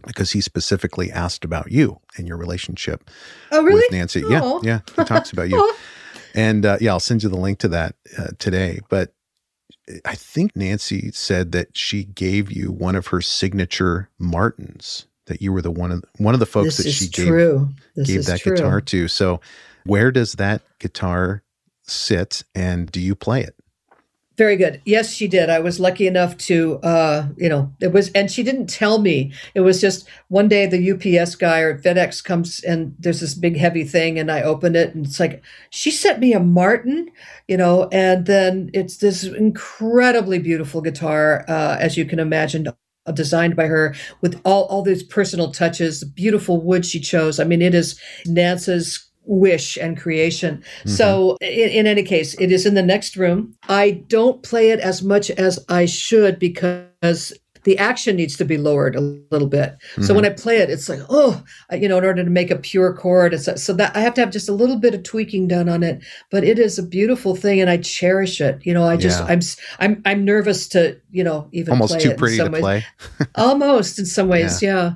Because 0.08 0.32
he 0.32 0.40
specifically 0.42 1.12
asked 1.12 1.44
about 1.44 1.72
you 1.72 2.00
and 2.18 2.28
your 2.28 2.38
relationship 2.38 3.10
Oh, 3.52 3.62
really? 3.62 3.76
with 3.82 3.92
Nancy. 3.92 4.24
Yeah. 4.28 4.60
Yeah. 4.64 4.80
He 4.96 5.04
talks 5.04 5.32
about 5.32 5.50
you. 5.50 5.74
And 6.34 6.66
uh, 6.66 6.78
yeah, 6.80 6.92
I'll 6.92 7.02
send 7.02 7.24
you 7.24 7.30
the 7.30 7.36
link 7.36 7.60
to 7.60 7.68
that 7.68 7.96
uh, 8.18 8.28
today. 8.40 8.80
But 8.88 9.14
I 10.06 10.16
think 10.16 10.56
Nancy 10.56 11.12
said 11.12 11.52
that 11.52 11.76
she 11.76 12.06
gave 12.06 12.50
you 12.50 12.72
one 12.72 12.96
of 12.96 13.08
her 13.08 13.20
signature 13.20 14.10
Martins. 14.18 15.08
That 15.26 15.42
you 15.42 15.52
were 15.52 15.62
the 15.62 15.72
one 15.72 15.92
of 15.92 16.06
one 16.20 16.34
of 16.34 16.40
the 16.40 16.46
folks 16.46 16.78
this 16.78 16.86
that 16.86 16.92
she 16.94 17.10
gave. 17.10 17.34
This 17.98 18.08
gave 18.08 18.26
that 18.28 18.40
true. 18.40 18.56
guitar 18.56 18.80
to. 18.80 19.10
So, 19.10 19.42
where 19.86 20.10
does 20.10 20.32
that 20.36 20.62
guitar 20.80 21.44
sit, 21.84 22.46
and 22.56 22.90
do 22.90 23.02
you 23.02 23.14
play 23.14 23.42
it? 23.44 23.56
Very 24.42 24.56
good. 24.56 24.82
Yes, 24.86 25.14
she 25.14 25.28
did. 25.28 25.52
I 25.52 25.60
was 25.60 25.80
lucky 25.80 26.08
enough 26.08 26.36
to, 26.50 26.80
uh, 26.80 27.28
you 27.38 27.48
know, 27.48 27.72
it 27.80 27.94
was, 27.94 28.10
and 28.14 28.32
she 28.32 28.42
didn't 28.42 28.66
tell 28.66 28.98
me. 28.98 29.32
It 29.54 29.60
was 29.60 29.80
just 29.80 30.10
one 30.30 30.48
day 30.48 30.66
the 30.66 30.94
UPS 30.94 31.36
guy 31.36 31.60
or 31.60 31.78
FedEx 31.78 32.24
comes 32.24 32.60
and 32.64 32.96
there's 32.98 33.20
this 33.20 33.36
big 33.36 33.56
heavy 33.56 33.84
thing, 33.84 34.18
and 34.18 34.32
I 34.32 34.42
open 34.42 34.76
it, 34.76 34.96
and 34.96 35.06
it's 35.06 35.20
like 35.20 35.44
she 35.70 35.92
sent 35.92 36.18
me 36.20 36.34
a 36.34 36.40
Martin, 36.40 37.12
you 37.48 37.56
know, 37.56 37.88
and 37.92 38.26
then 38.26 38.72
it's 38.74 38.98
this 38.98 39.24
incredibly 39.26 40.40
beautiful 40.40 40.82
guitar, 40.82 41.46
uh, 41.48 41.78
as 41.80 41.96
you 41.96 42.06
can 42.06 42.18
imagine. 42.18 42.68
Designed 43.14 43.56
by 43.56 43.66
her 43.68 43.96
with 44.22 44.42
all 44.44 44.64
all 44.66 44.82
these 44.82 45.04
personal 45.04 45.52
touches, 45.52 46.00
the 46.00 46.06
beautiful 46.08 46.62
wood 46.62 46.84
she 46.84 47.00
chose. 47.00 47.40
I 47.40 47.44
mean, 47.44 47.62
it 47.62 47.76
is 47.76 48.00
Nance's 48.26 49.11
wish 49.26 49.78
and 49.78 50.00
creation. 50.00 50.58
Mm-hmm. 50.58 50.90
So, 50.90 51.38
in, 51.42 51.70
in 51.70 51.88
any 51.88 52.04
case, 52.04 52.34
it 52.36 52.52
is 52.52 52.66
in 52.66 52.74
the 52.74 52.84
next 52.84 53.16
room. 53.16 53.56
I 53.70 54.04
don't 54.08 54.44
play 54.44 54.72
it 54.72 54.80
as 54.80 55.04
much 55.04 55.30
as 55.32 55.64
I 55.70 55.86
should 55.86 56.40
because 56.40 57.34
the 57.64 57.78
action 57.78 58.16
needs 58.16 58.36
to 58.38 58.46
be 58.46 58.58
lowered 58.58 58.96
a 58.96 59.02
little 59.02 59.48
bit. 59.48 59.78
So 60.02 60.14
when 60.14 60.24
mm-hmm. 60.24 60.34
I 60.34 60.42
play 60.42 60.58
it, 60.58 60.70
it's 60.70 60.90
like, 60.90 61.02
oh, 61.10 61.44
you 61.72 61.88
know, 61.88 61.98
in 61.98 62.06
order 62.06 62.24
to 62.24 62.30
make 62.30 62.50
a 62.50 62.56
pure 62.56 62.94
chord, 62.94 63.34
it's 63.34 63.64
so 63.64 63.74
that 63.74 63.96
I 63.96 64.00
have 64.00 64.14
to 64.16 64.22
have 64.22 64.32
just 64.32 64.50
a 64.50 64.54
little 64.54 64.78
bit 64.78 64.96
of 64.96 65.04
tweaking 65.04 65.48
done 65.48 65.70
on 65.70 65.84
it. 65.84 66.04
But 66.32 66.44
it 66.44 66.58
is 66.58 66.80
a 66.80 66.84
beautiful 66.84 67.36
thing, 67.36 67.62
and 67.62 67.70
I 67.70 67.78
cherish 67.78 68.42
it. 68.42 68.60
You 68.64 68.74
know, 68.74 68.86
I 68.86 68.98
just 68.98 69.20
Yeah. 69.20 69.28
I'm 69.28 69.40
I'm 69.80 70.02
I'm 70.06 70.26
nervous 70.26 70.68
to 70.70 71.00
you 71.12 71.24
know 71.24 71.48
even 71.52 71.74
Almost 71.74 71.94
play 71.94 72.02
too 72.02 72.10
it 72.10 72.14
in 72.14 72.18
pretty 72.18 72.38
to 72.38 72.50
ways. 72.50 72.62
play. 72.62 72.86
Almost 73.36 74.00
in 74.00 74.06
some 74.06 74.28
ways, 74.28 74.62
yeah, 74.62 74.74
yeah. 74.74 74.94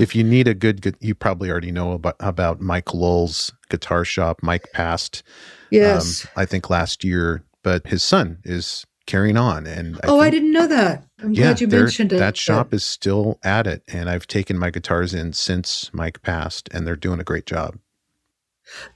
If 0.00 0.16
you 0.16 0.24
need 0.24 0.48
a 0.48 0.54
good, 0.54 0.80
good, 0.80 0.96
you 1.00 1.14
probably 1.14 1.50
already 1.50 1.70
know 1.70 1.92
about 1.92 2.16
about 2.20 2.60
Mike 2.60 2.94
Lull's 2.94 3.52
guitar 3.68 4.04
shop. 4.04 4.40
Mike 4.42 4.72
passed, 4.72 5.22
yes. 5.70 6.24
um, 6.24 6.30
I 6.36 6.46
think 6.46 6.70
last 6.70 7.04
year, 7.04 7.44
but 7.62 7.86
his 7.86 8.02
son 8.02 8.38
is 8.44 8.86
carrying 9.06 9.36
on. 9.36 9.66
And 9.66 9.96
I 9.96 10.06
oh, 10.06 10.20
I 10.20 10.30
didn't 10.30 10.52
know 10.52 10.66
that. 10.66 11.04
I'm 11.22 11.32
yeah, 11.32 11.44
glad 11.44 11.60
you 11.60 11.68
mentioned 11.68 12.12
it. 12.12 12.18
that 12.18 12.36
shop 12.36 12.72
is 12.72 12.84
still 12.84 13.38
at 13.42 13.66
it, 13.66 13.82
and 13.88 14.08
I've 14.08 14.26
taken 14.26 14.58
my 14.58 14.70
guitars 14.70 15.12
in 15.12 15.32
since 15.32 15.90
Mike 15.92 16.22
passed, 16.22 16.68
and 16.72 16.86
they're 16.86 16.96
doing 16.96 17.20
a 17.20 17.24
great 17.24 17.46
job. 17.46 17.78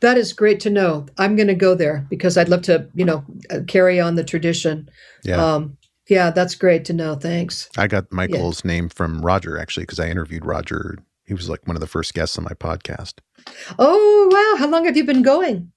That 0.00 0.18
is 0.18 0.32
great 0.32 0.60
to 0.60 0.70
know. 0.70 1.06
I'm 1.16 1.36
going 1.36 1.46
to 1.46 1.54
go 1.54 1.74
there 1.74 2.06
because 2.10 2.36
I'd 2.36 2.48
love 2.48 2.62
to, 2.62 2.88
you 2.94 3.04
know, 3.04 3.24
uh, 3.50 3.60
carry 3.68 4.00
on 4.00 4.16
the 4.16 4.24
tradition. 4.24 4.90
Yeah, 5.22 5.54
Um, 5.54 5.76
yeah, 6.10 6.30
that's 6.30 6.54
great 6.54 6.84
to 6.86 6.92
know. 6.92 7.14
Thanks. 7.14 7.70
I 7.78 7.86
got 7.86 8.12
Michael's 8.12 8.64
name 8.64 8.88
from 8.88 9.22
Roger 9.22 9.56
actually 9.58 9.84
because 9.84 10.00
I 10.00 10.08
interviewed 10.08 10.44
Roger. 10.44 10.98
He 11.24 11.32
was 11.34 11.48
like 11.48 11.66
one 11.66 11.76
of 11.76 11.80
the 11.80 11.86
first 11.86 12.12
guests 12.12 12.36
on 12.36 12.44
my 12.44 12.50
podcast. 12.50 13.14
Oh, 13.78 14.28
wow. 14.30 14.58
How 14.58 14.68
long 14.70 14.84
have 14.84 14.96
you 14.96 15.04
been 15.04 15.22
going 15.22 15.72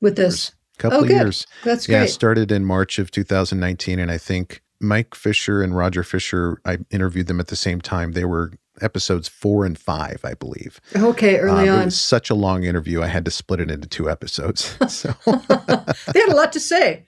with 0.00 0.16
this? 0.16 0.52
couple 0.78 0.98
Oh, 0.98 1.02
of 1.02 1.08
good. 1.08 1.20
years. 1.20 1.46
That's 1.64 1.88
Yeah, 1.88 1.98
it 1.98 2.00
great. 2.02 2.10
started 2.10 2.50
in 2.52 2.64
March 2.64 2.98
of 2.98 3.10
2019, 3.10 3.98
and 3.98 4.10
I 4.10 4.18
think 4.18 4.62
Mike 4.80 5.14
Fisher 5.14 5.62
and 5.62 5.76
Roger 5.76 6.02
Fisher. 6.02 6.60
I 6.64 6.78
interviewed 6.90 7.26
them 7.26 7.38
at 7.40 7.48
the 7.48 7.56
same 7.56 7.80
time. 7.80 8.12
They 8.12 8.24
were 8.24 8.52
episodes 8.80 9.28
four 9.28 9.64
and 9.64 9.78
five, 9.78 10.20
I 10.24 10.34
believe. 10.34 10.80
Okay, 10.96 11.38
early 11.38 11.68
Um, 11.68 11.76
It 11.76 11.80
on. 11.80 11.84
was 11.86 12.00
such 12.00 12.30
a 12.30 12.34
long 12.34 12.64
interview. 12.64 13.02
I 13.02 13.06
had 13.08 13.24
to 13.26 13.30
split 13.30 13.60
it 13.60 13.70
into 13.70 13.86
two 13.86 14.08
episodes. 14.10 14.76
so 14.88 15.14
they 15.26 16.20
had 16.20 16.30
a 16.30 16.34
lot 16.36 16.52
to 16.54 16.60
say. 16.60 17.04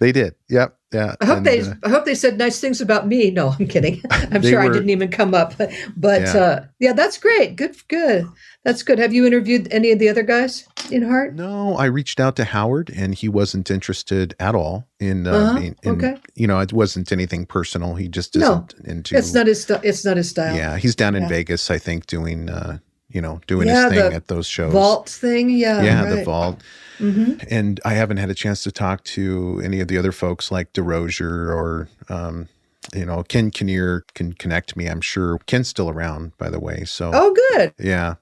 they 0.00 0.12
did. 0.12 0.34
Yep. 0.50 0.76
Yeah. 0.94 1.14
I 1.20 1.26
hope 1.26 1.38
And, 1.38 1.46
they 1.46 1.60
uh, 1.60 1.74
I 1.82 1.88
hope 1.90 2.04
they 2.04 2.14
said 2.14 2.38
nice 2.38 2.60
things 2.60 2.80
about 2.80 3.06
me. 3.06 3.30
No, 3.30 3.54
I'm 3.58 3.66
kidding. 3.66 4.00
I'm 4.10 4.42
sure 4.42 4.60
I 4.60 4.68
didn't 4.68 4.90
even 4.90 5.10
come 5.10 5.34
up. 5.34 5.54
But 5.96 6.22
Yeah. 6.22 6.36
uh 6.36 6.64
yeah, 6.78 6.92
that's 6.94 7.18
great. 7.18 7.56
Good 7.56 7.76
good. 7.88 8.26
That's 8.64 8.82
good. 8.82 8.98
Have 8.98 9.12
you 9.12 9.26
interviewed 9.26 9.68
any 9.70 9.90
of 9.92 9.98
the 9.98 10.08
other 10.08 10.22
guys 10.22 10.66
in 10.90 11.02
Heart? 11.02 11.34
No, 11.34 11.74
I 11.76 11.84
reached 11.86 12.18
out 12.20 12.36
to 12.36 12.44
Howard 12.44 12.90
and 12.96 13.14
he 13.14 13.28
wasn't 13.28 13.70
interested 13.70 14.34
at 14.40 14.54
all 14.54 14.86
in, 15.00 15.26
uh, 15.26 15.32
Uh-huh, 15.32 15.58
being, 15.58 15.76
in 15.82 15.90
okay. 15.96 16.16
you 16.34 16.46
know, 16.46 16.60
it 16.60 16.72
wasn't 16.72 17.12
anything 17.12 17.44
personal. 17.44 17.94
He 17.96 18.08
just 18.08 18.34
No, 18.36 18.64
isn't 18.72 18.74
into, 18.86 19.16
It's 19.18 19.34
not 19.34 19.46
his 19.46 19.62
st- 19.64 19.84
it's 19.84 20.02
not 20.04 20.16
his 20.16 20.30
style. 20.30 20.56
yeah, 20.56 20.78
he's 20.78 20.94
down 20.96 21.14
in 21.14 21.22
Yeah. 21.24 21.28
Vegas, 21.36 21.70
I 21.70 21.78
think, 21.78 22.06
doing, 22.06 22.48
uh, 22.48 22.78
you 23.10 23.20
know, 23.20 23.40
doing 23.46 23.68
Yeah, 23.68 23.90
his 23.90 23.92
thing 24.00 24.12
at 24.14 24.28
those 24.28 24.46
shows. 24.46 24.72
Vault 24.72 25.08
thing, 25.10 25.50
yeah. 25.50 25.82
yeah, 25.82 26.04
the 26.06 26.24
vault. 26.24 26.62
Mhm. 26.98 27.44
And 27.50 27.80
I 27.84 27.94
haven't 27.94 28.18
had 28.18 28.30
a 28.30 28.34
chance 28.34 28.62
to 28.64 28.72
talk 28.72 29.04
to 29.04 29.60
any 29.64 29.80
of 29.80 29.88
the 29.88 29.98
other 29.98 30.12
folks 30.12 30.50
like 30.50 30.72
Derosier 30.72 31.48
or, 31.48 31.88
um, 32.08 32.48
you 32.94 33.04
know, 33.04 33.22
Ken 33.22 33.50
Kinnear 33.50 34.04
can 34.14 34.32
connect 34.34 34.76
me. 34.76 34.86
I'm 34.88 35.00
sure 35.00 35.38
Ken's 35.46 35.68
still 35.68 35.88
around, 35.90 36.36
by 36.38 36.50
the 36.50 36.60
way. 36.60 36.84
So 36.84 37.10
Oh, 37.14 37.34
good. 37.52 37.72
yeah. 37.78 38.14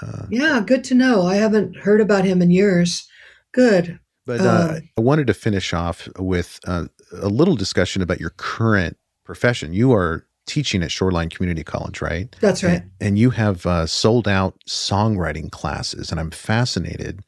Uh, 0.00 0.26
Yeah, 0.30 0.60
good 0.66 0.84
to 0.84 0.94
know. 0.94 1.22
I 1.26 1.36
haven't 1.36 1.76
heard 1.76 2.00
about 2.00 2.24
him 2.24 2.42
in 2.42 2.50
years. 2.50 3.06
Good. 3.52 3.98
But 4.26 4.40
uh, 4.40 4.68
Um, 4.76 4.88
I 4.98 5.00
wanted 5.00 5.26
to 5.28 5.34
finish 5.34 5.72
off 5.72 6.08
with 6.18 6.58
uh, 6.66 6.86
a 7.12 7.28
little 7.28 7.54
discussion 7.56 8.02
about 8.02 8.20
your 8.20 8.30
current 8.36 8.96
profession. 9.24 9.72
You 9.72 9.92
are 9.92 10.24
teaching 10.46 10.82
at 10.82 10.90
Shoreline 10.92 11.28
Community 11.28 11.62
College, 11.64 12.00
right? 12.00 12.34
That's 12.40 12.62
right. 12.62 12.82
And, 12.82 12.90
and 13.00 13.18
you 13.18 13.30
have 13.30 13.66
uh, 13.66 13.86
sold 13.86 14.28
out 14.28 14.54
songwriting 14.68 15.50
classes, 15.50 16.10
and 16.10 16.18
I'm 16.20 16.30
fascinated 16.30 17.20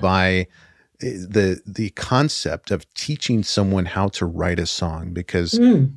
by 0.00 0.46
eh, 1.02 1.10
the 1.28 1.60
the 1.66 1.90
concept 1.90 2.70
of 2.70 2.92
teaching 2.94 3.42
someone 3.42 3.86
how 3.86 4.08
to 4.08 4.26
write 4.26 4.58
a 4.58 4.66
song 4.66 5.12
because 5.12 5.52
Mm. 5.52 5.96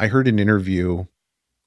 I 0.00 0.06
heard 0.08 0.26
an 0.28 0.38
interview 0.38 1.04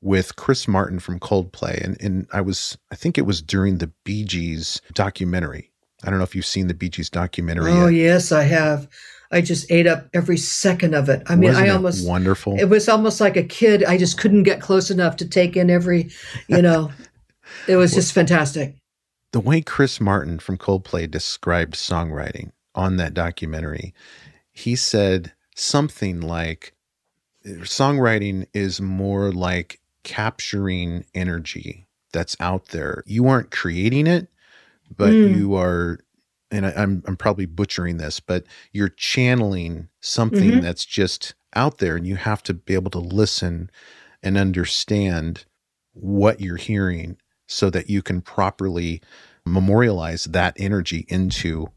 with 0.01 0.35
Chris 0.35 0.67
Martin 0.67 0.99
from 0.99 1.19
Coldplay, 1.19 1.81
and, 1.83 1.99
and 2.01 2.27
I 2.33 2.41
was 2.41 2.77
I 2.91 2.95
think 2.95 3.17
it 3.17 3.25
was 3.25 3.41
during 3.41 3.77
the 3.77 3.91
Bee 4.03 4.23
Gees 4.23 4.81
documentary. 4.93 5.71
I 6.03 6.09
don't 6.09 6.19
know 6.19 6.23
if 6.25 6.35
you've 6.35 6.45
seen 6.45 6.67
the 6.67 6.73
Bee 6.73 6.89
Gees 6.89 7.09
documentary 7.09 7.71
Oh, 7.71 7.87
yet. 7.87 7.97
yes, 8.13 8.31
I 8.31 8.43
have. 8.43 8.87
I 9.31 9.41
just 9.41 9.71
ate 9.71 9.87
up 9.87 10.07
every 10.13 10.37
second 10.37 10.93
of 10.93 11.09
it. 11.09 11.23
I 11.27 11.35
mean, 11.35 11.49
Wasn't 11.49 11.65
I 11.65 11.69
it 11.69 11.75
almost 11.75 12.07
wonderful. 12.07 12.59
it 12.59 12.65
was 12.69 12.87
almost 12.87 13.19
like 13.19 13.35
a 13.37 13.43
kid. 13.43 13.83
I 13.83 13.97
just 13.97 14.17
couldn't 14.19 14.43
get 14.43 14.61
close 14.61 14.91
enough 14.91 15.15
to 15.17 15.27
take 15.27 15.57
in 15.57 15.69
every, 15.71 16.11
you 16.47 16.61
know. 16.61 16.91
it 17.67 17.75
was 17.77 17.93
just 17.93 18.13
fantastic. 18.13 18.75
The 19.35 19.41
way 19.41 19.59
Chris 19.59 19.99
Martin 19.99 20.39
from 20.39 20.57
Coldplay 20.57 21.11
described 21.11 21.73
songwriting 21.73 22.53
on 22.73 22.95
that 22.95 23.13
documentary, 23.13 23.93
he 24.53 24.77
said 24.77 25.33
something 25.57 26.21
like 26.21 26.73
songwriting 27.45 28.47
is 28.53 28.79
more 28.79 29.33
like 29.33 29.81
capturing 30.03 31.03
energy 31.13 31.85
that's 32.13 32.37
out 32.39 32.67
there. 32.67 33.03
You 33.05 33.27
aren't 33.27 33.51
creating 33.51 34.07
it, 34.07 34.29
but 34.95 35.17
Mm. 35.17 35.27
you 35.27 35.55
are 35.55 35.99
and 36.49 36.65
I, 36.65 36.71
I'm 36.71 37.03
I'm 37.05 37.17
probably 37.17 37.45
butchering 37.45 37.97
this, 37.97 38.21
but 38.21 38.45
you're 38.71 38.87
channeling 38.87 39.89
something 39.99 40.59
Mhm. 40.59 40.61
that's 40.61 40.85
just 40.85 41.35
out 41.57 41.79
there 41.79 41.97
and 41.97 42.07
you 42.07 42.15
have 42.15 42.41
to 42.43 42.53
be 42.53 42.73
able 42.73 42.91
to 42.91 42.99
listen 42.99 43.69
and 44.23 44.37
understand 44.37 45.43
what 45.91 46.39
you're 46.39 46.55
hearing 46.55 47.17
so 47.47 47.69
that 47.69 47.89
you 47.89 48.01
can 48.01 48.21
properly 48.21 49.01
memorialize 49.45 50.25
that 50.25 50.55
energy 50.57 51.05
into 51.07 51.67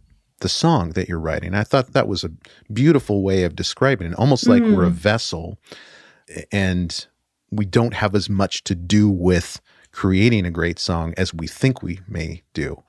the 0.41 0.49
song 0.49 0.91
that 0.91 1.09
you're 1.09 1.19
writing. 1.21 1.55
I 1.55 1.65
thought 1.65 1.93
that 1.93 2.09
was 2.09 2.25
a 2.25 2.31
beautiful 2.73 3.23
way 3.23 3.43
of 3.43 3.57
describing 3.57 4.13
it, 4.13 4.15
almost 4.19 4.47
like 4.49 4.63
we're 4.63 4.85
a 4.87 4.91
Mm. 4.91 4.93
vessel 4.93 5.59
and 6.53 7.07
we 7.51 7.65
don't 7.65 7.95
have 7.95 8.15
as 8.15 8.29
much 8.31 8.63
to 8.65 8.75
do 8.75 9.09
with 9.11 9.61
creating 9.93 10.47
a 10.47 10.51
great 10.51 10.79
song 10.79 11.13
as 11.17 11.33
we 11.35 11.47
think 11.47 11.83
we 11.83 12.01
may 12.07 12.43
do. 12.55 12.83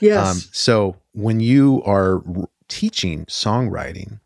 Yes. 0.00 0.26
Um, 0.28 0.42
so 0.52 0.96
when 1.12 1.40
you 1.40 1.82
are 1.84 2.16
r- 2.26 2.48
teaching 2.68 3.24
songwriting, 3.26 4.20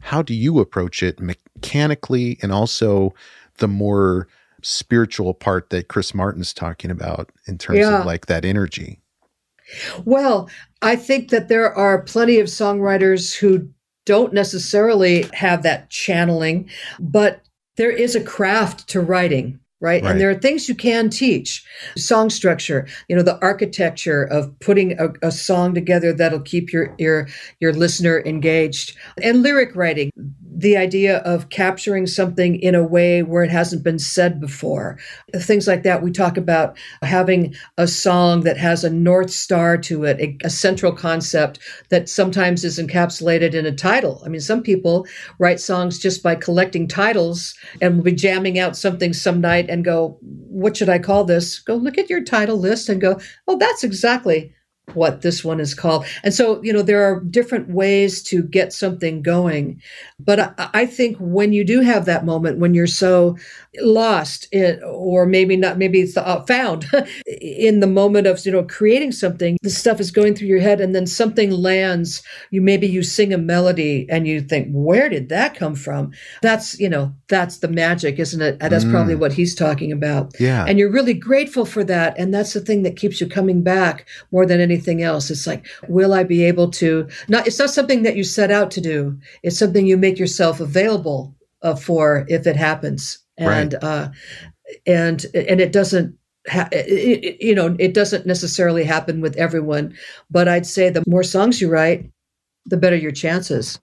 how 0.00 0.20
do 0.20 0.34
you 0.34 0.58
approach 0.58 1.02
it 1.02 1.20
mechanically 1.20 2.38
and 2.42 2.52
also 2.52 3.14
the 3.58 3.68
more 3.68 4.26
spiritual 4.64 5.34
part 5.34 5.70
that 5.70 5.88
Chris 5.88 6.14
Martin's 6.14 6.52
talking 6.52 6.90
about 6.90 7.30
in 7.46 7.58
terms 7.58 7.80
Yeah. 7.80 8.00
of 8.00 8.06
like 8.06 8.26
that 8.26 8.44
energy? 8.44 9.00
Well, 10.04 10.48
I 10.82 10.96
think 10.96 11.30
that 11.30 11.48
there 11.48 11.72
are 11.72 12.02
plenty 12.02 12.38
of 12.38 12.48
songwriters 12.48 13.34
who 13.34 13.68
don't 14.06 14.34
necessarily 14.34 15.26
have 15.32 15.62
that 15.62 15.90
channeling, 15.90 16.68
but 17.00 17.40
there 17.76 17.90
is 17.90 18.14
a 18.14 18.20
craft 18.20 18.88
to 18.88 19.00
writing. 19.00 19.58
Right? 19.80 20.02
Right. 20.02 20.12
And 20.12 20.20
there 20.20 20.30
are 20.30 20.34
things 20.34 20.66
you 20.66 20.74
can 20.74 21.10
teach 21.10 21.62
song 21.98 22.30
structure, 22.30 22.86
you 23.08 23.16
know, 23.16 23.22
the 23.22 23.38
architecture 23.42 24.22
of 24.22 24.58
putting 24.60 24.98
a, 24.98 25.08
a 25.20 25.30
song 25.30 25.74
together 25.74 26.14
that'll 26.14 26.40
keep 26.40 26.72
your, 26.72 26.94
your, 26.98 27.28
your 27.60 27.74
listener 27.74 28.22
engaged 28.24 28.96
and 29.22 29.42
lyric 29.42 29.76
writing, 29.76 30.10
the 30.56 30.76
idea 30.76 31.18
of 31.18 31.48
capturing 31.48 32.06
something 32.06 32.60
in 32.60 32.74
a 32.74 32.82
way 32.82 33.22
where 33.22 33.42
it 33.42 33.50
hasn't 33.50 33.82
been 33.82 33.98
said 33.98 34.40
before, 34.40 34.98
things 35.34 35.66
like 35.66 35.82
that. 35.82 36.02
We 36.02 36.12
talk 36.12 36.36
about 36.36 36.78
having 37.02 37.54
a 37.76 37.88
song 37.88 38.42
that 38.42 38.56
has 38.56 38.84
a 38.84 38.90
north 38.90 39.30
star 39.30 39.76
to 39.78 40.04
it, 40.04 40.20
a, 40.20 40.36
a 40.46 40.50
central 40.50 40.92
concept 40.92 41.58
that 41.88 42.08
sometimes 42.08 42.64
is 42.64 42.78
encapsulated 42.78 43.54
in 43.54 43.66
a 43.66 43.72
title. 43.72 44.22
I 44.24 44.28
mean, 44.28 44.40
some 44.40 44.62
people 44.62 45.06
write 45.38 45.60
songs 45.60 45.98
just 45.98 46.22
by 46.22 46.36
collecting 46.36 46.86
titles 46.86 47.54
and 47.82 47.96
will 47.96 48.04
be 48.04 48.12
jamming 48.12 48.58
out 48.58 48.76
something 48.76 49.12
some 49.12 49.40
night 49.40 49.68
and 49.68 49.84
go, 49.84 50.18
What 50.22 50.76
should 50.76 50.88
I 50.88 50.98
call 51.00 51.24
this? 51.24 51.58
Go 51.58 51.74
look 51.74 51.98
at 51.98 52.10
your 52.10 52.22
title 52.22 52.56
list 52.56 52.88
and 52.88 53.00
go, 53.00 53.18
Oh, 53.48 53.58
that's 53.58 53.82
exactly 53.82 54.54
what 54.92 55.22
this 55.22 55.42
one 55.42 55.60
is 55.60 55.74
called. 55.74 56.04
And 56.22 56.34
so, 56.34 56.62
you 56.62 56.72
know, 56.72 56.82
there 56.82 57.02
are 57.02 57.20
different 57.20 57.70
ways 57.70 58.22
to 58.24 58.42
get 58.42 58.72
something 58.72 59.22
going. 59.22 59.80
But 60.20 60.38
I, 60.40 60.52
I 60.74 60.86
think 60.86 61.16
when 61.18 61.52
you 61.54 61.64
do 61.64 61.80
have 61.80 62.04
that 62.04 62.24
moment, 62.26 62.58
when 62.58 62.74
you're 62.74 62.86
so 62.86 63.36
lost 63.80 64.46
in, 64.52 64.80
or 64.84 65.26
maybe 65.26 65.56
not, 65.56 65.78
maybe 65.78 66.00
it's 66.02 66.16
uh, 66.16 66.42
found 66.42 66.86
in 67.26 67.80
the 67.80 67.86
moment 67.86 68.26
of, 68.26 68.44
you 68.44 68.52
know, 68.52 68.62
creating 68.64 69.12
something, 69.12 69.56
the 69.62 69.70
stuff 69.70 70.00
is 70.00 70.10
going 70.10 70.34
through 70.34 70.48
your 70.48 70.60
head 70.60 70.80
and 70.80 70.94
then 70.94 71.06
something 71.06 71.50
lands. 71.50 72.22
You 72.50 72.60
maybe 72.60 72.86
you 72.86 73.02
sing 73.02 73.32
a 73.32 73.38
melody 73.38 74.06
and 74.10 74.26
you 74.28 74.40
think, 74.42 74.68
where 74.70 75.08
did 75.08 75.28
that 75.30 75.54
come 75.54 75.74
from? 75.74 76.12
That's, 76.42 76.78
you 76.78 76.88
know, 76.88 77.14
that's 77.28 77.58
the 77.58 77.68
magic, 77.68 78.18
isn't 78.18 78.40
it? 78.42 78.58
And 78.60 78.72
that's 78.72 78.84
probably 78.84 79.14
Mm. 79.14 79.18
what 79.20 79.32
he's 79.32 79.54
talking 79.54 79.92
about 79.92 80.32
Yeah. 80.40 80.64
and 80.66 80.78
you're 80.78 80.90
really 80.90 81.14
grateful 81.14 81.64
for 81.64 81.84
that 81.84 82.18
and 82.18 82.32
that's 82.34 82.52
the 82.52 82.60
thing 82.60 82.82
that 82.82 82.96
keeps 82.96 83.20
you 83.20 83.26
coming 83.28 83.62
back 83.62 84.06
more 84.32 84.44
than 84.46 84.60
anything 84.60 84.73
else 85.02 85.30
it's 85.30 85.46
like 85.46 85.66
will 85.88 86.12
i 86.14 86.22
be 86.22 86.42
able 86.44 86.70
to 86.70 87.06
not 87.28 87.46
it's 87.46 87.58
not 87.58 87.70
something 87.70 88.02
that 88.02 88.16
you 88.16 88.24
set 88.24 88.50
out 88.50 88.70
to 88.70 88.80
do 88.80 89.18
it's 89.42 89.58
something 89.58 89.86
you 89.86 89.96
make 89.96 90.18
yourself 90.18 90.60
available 90.60 91.34
uh, 91.62 91.74
for 91.74 92.24
if 92.28 92.46
it 92.46 92.56
happens 92.56 93.18
and 93.36 93.74
uh 93.82 94.08
and 94.86 95.26
and 95.34 95.60
it 95.60 95.72
doesn't 95.72 96.16
ha- 96.48 96.68
it, 96.72 96.86
it- 97.24 97.44
you 97.44 97.54
know 97.54 97.74
it 97.78 97.94
doesn't 97.94 98.26
necessarily 98.26 98.84
happen 98.84 99.20
with 99.20 99.36
everyone 99.36 99.94
but 100.30 100.48
i'd 100.48 100.66
say 100.66 100.88
the 100.90 101.02
more 101.06 101.22
songs 101.22 101.60
you 101.60 101.68
write 101.70 102.10
the 102.66 102.76
better 102.76 102.96
your 102.96 103.12
chances 103.12 103.78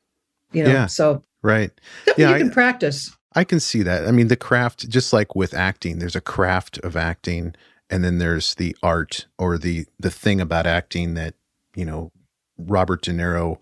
you 0.52 0.64
know 0.64 0.72
Yeah. 0.72 0.86
so 0.88 1.24
right. 1.44 1.72
Yeah, 2.18 2.30
you 2.30 2.36
I- 2.36 2.40
can 2.40 2.52
practice 2.52 3.16
I 3.34 3.46
can 3.46 3.62
see 3.62 3.82
that. 3.84 4.06
I 4.10 4.12
mean, 4.12 4.28
the 4.28 4.36
craft, 4.36 4.90
just 4.90 5.14
like 5.14 5.36
with 5.38 5.54
acting, 5.54 6.00
there's 6.00 6.18
a 6.18 6.22
craft 6.22 6.78
of 6.80 6.98
acting, 6.98 7.56
and 7.92 8.04
then 8.04 8.18
there's 8.18 8.56
the 8.56 8.76
art 8.82 9.28
or 9.38 9.58
the 9.58 9.86
the 10.00 10.10
thing 10.12 10.42
about 10.42 10.66
acting 10.66 11.14
that 11.16 11.36
you 11.76 11.86
know 11.86 12.12
Robert 12.58 13.02
De 13.04 13.12
Niro 13.12 13.58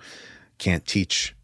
can't 0.58 0.86
teach 0.86 1.36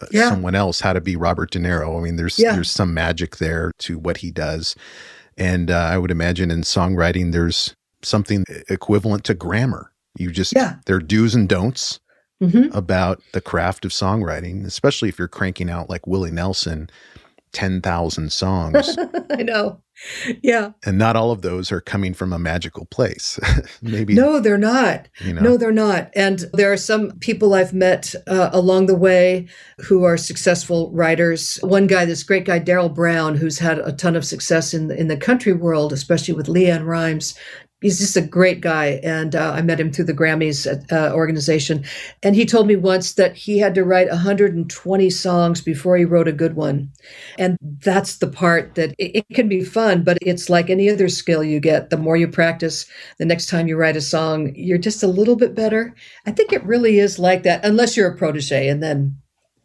uh, 0.00 0.06
Yeah. 0.10 0.28
someone 0.28 0.54
else 0.54 0.80
how 0.80 0.92
to 0.92 1.00
be 1.00 1.14
Robert 1.16 1.50
De 1.50 1.58
Niro. 1.58 1.98
I 1.98 2.02
mean, 2.02 2.16
there's 2.16 2.38
Yeah. 2.38 2.54
there's 2.54 2.70
some 2.70 2.94
magic 2.94 3.36
there 3.36 3.70
to 3.80 3.98
what 3.98 4.18
he 4.18 4.30
does, 4.30 4.74
and 5.36 5.70
uh, 5.70 5.76
I 5.92 5.98
would 5.98 6.10
imagine 6.10 6.50
in 6.50 6.62
songwriting 6.62 7.32
there's 7.32 7.74
something 8.02 8.44
equivalent 8.68 9.24
to 9.24 9.34
grammar. 9.34 9.92
You 10.18 10.30
just 10.32 10.54
Yeah. 10.54 10.76
there 10.86 10.96
are 10.96 11.00
do's 11.00 11.34
and 11.34 11.48
don'ts 11.48 12.00
hmm 12.40 12.66
about 12.72 13.22
the 13.32 13.40
craft 13.40 13.84
of 13.84 13.92
songwriting, 13.92 14.64
especially 14.66 15.08
if 15.08 15.18
you're 15.18 15.28
cranking 15.28 15.70
out 15.70 15.88
like 15.88 16.06
Willie 16.08 16.32
Nelson, 16.32 16.90
10,000 17.52 18.32
songs. 18.32 18.96
i 19.30 19.42
know 19.42 19.78
yeah 20.42 20.72
and 20.84 20.98
not 20.98 21.16
all 21.16 21.30
of 21.30 21.42
those 21.42 21.70
are 21.70 21.80
coming 21.80 22.14
from 22.14 22.32
a 22.32 22.38
magical 22.38 22.86
place. 22.86 23.38
Maybe, 23.82 24.14
no 24.14 24.40
they're 24.40 24.58
not 24.58 25.08
you 25.20 25.32
know, 25.32 25.42
No, 25.42 25.56
they're 25.56 25.72
not. 25.72 26.10
And 26.14 26.44
there 26.52 26.72
are 26.72 26.76
some 26.76 27.18
people 27.18 27.54
I've 27.54 27.72
met 27.72 28.14
uh, 28.26 28.50
along 28.52 28.86
the 28.86 28.96
way 28.96 29.48
who 29.78 30.04
are 30.04 30.16
successful 30.16 30.90
writers. 30.92 31.56
One 31.62 31.86
guy, 31.86 32.04
this 32.04 32.22
great 32.22 32.44
guy, 32.44 32.58
Darrell 32.58 32.88
Brown, 32.88 33.36
who's 33.36 33.58
had 33.58 33.78
a 33.78 33.92
ton 33.92 34.16
of 34.16 34.24
success 34.24 34.74
in 34.74 34.88
the, 34.88 34.98
in 34.98 35.08
the 35.08 35.16
country 35.16 35.52
world, 35.52 35.92
especially 35.92 36.34
with 36.34 36.46
LeAnn 36.46 36.86
Rimes. 36.86 37.34
He's 37.82 37.98
just 37.98 38.16
a 38.16 38.22
great 38.22 38.60
guy. 38.60 39.00
And 39.02 39.34
uh, 39.34 39.52
I 39.52 39.60
met 39.60 39.78
him 39.80 39.92
through 39.92 40.06
the 40.06 40.14
Grammys 40.14 40.66
uh, 40.90 41.12
organization. 41.12 41.84
And 42.22 42.34
he 42.34 42.46
told 42.46 42.66
me 42.68 42.76
once 42.76 43.14
that 43.14 43.36
he 43.36 43.58
had 43.58 43.74
to 43.74 43.84
write 43.84 44.08
120 44.08 45.10
songs 45.10 45.60
before 45.60 45.96
he 45.96 46.04
wrote 46.04 46.28
a 46.28 46.32
good 46.32 46.54
one. 46.54 46.90
And 47.38 47.58
that's 47.84 48.16
the 48.18 48.28
part 48.28 48.76
that 48.76 48.94
it, 48.98 49.24
it 49.28 49.34
can 49.34 49.48
be 49.48 49.64
fun, 49.64 50.04
but 50.04 50.16
it's 50.22 50.48
like 50.48 50.70
any 50.70 50.88
other 50.88 51.08
skill 51.08 51.42
you 51.42 51.60
get. 51.60 51.90
The 51.90 51.98
more 51.98 52.16
you 52.16 52.28
practice, 52.28 52.86
the 53.18 53.26
next 53.26 53.46
time 53.48 53.66
you 53.66 53.76
write 53.76 53.96
a 53.96 54.00
song, 54.00 54.52
you're 54.54 54.78
just 54.78 55.02
a 55.02 55.08
little 55.08 55.36
bit 55.36 55.54
better. 55.54 55.94
I 56.26 56.30
think 56.30 56.52
it 56.52 56.64
really 56.64 56.98
is 57.00 57.18
like 57.18 57.42
that, 57.42 57.64
unless 57.64 57.96
you're 57.96 58.12
a 58.12 58.16
protege, 58.16 58.68
and 58.68 58.82
then, 58.82 59.16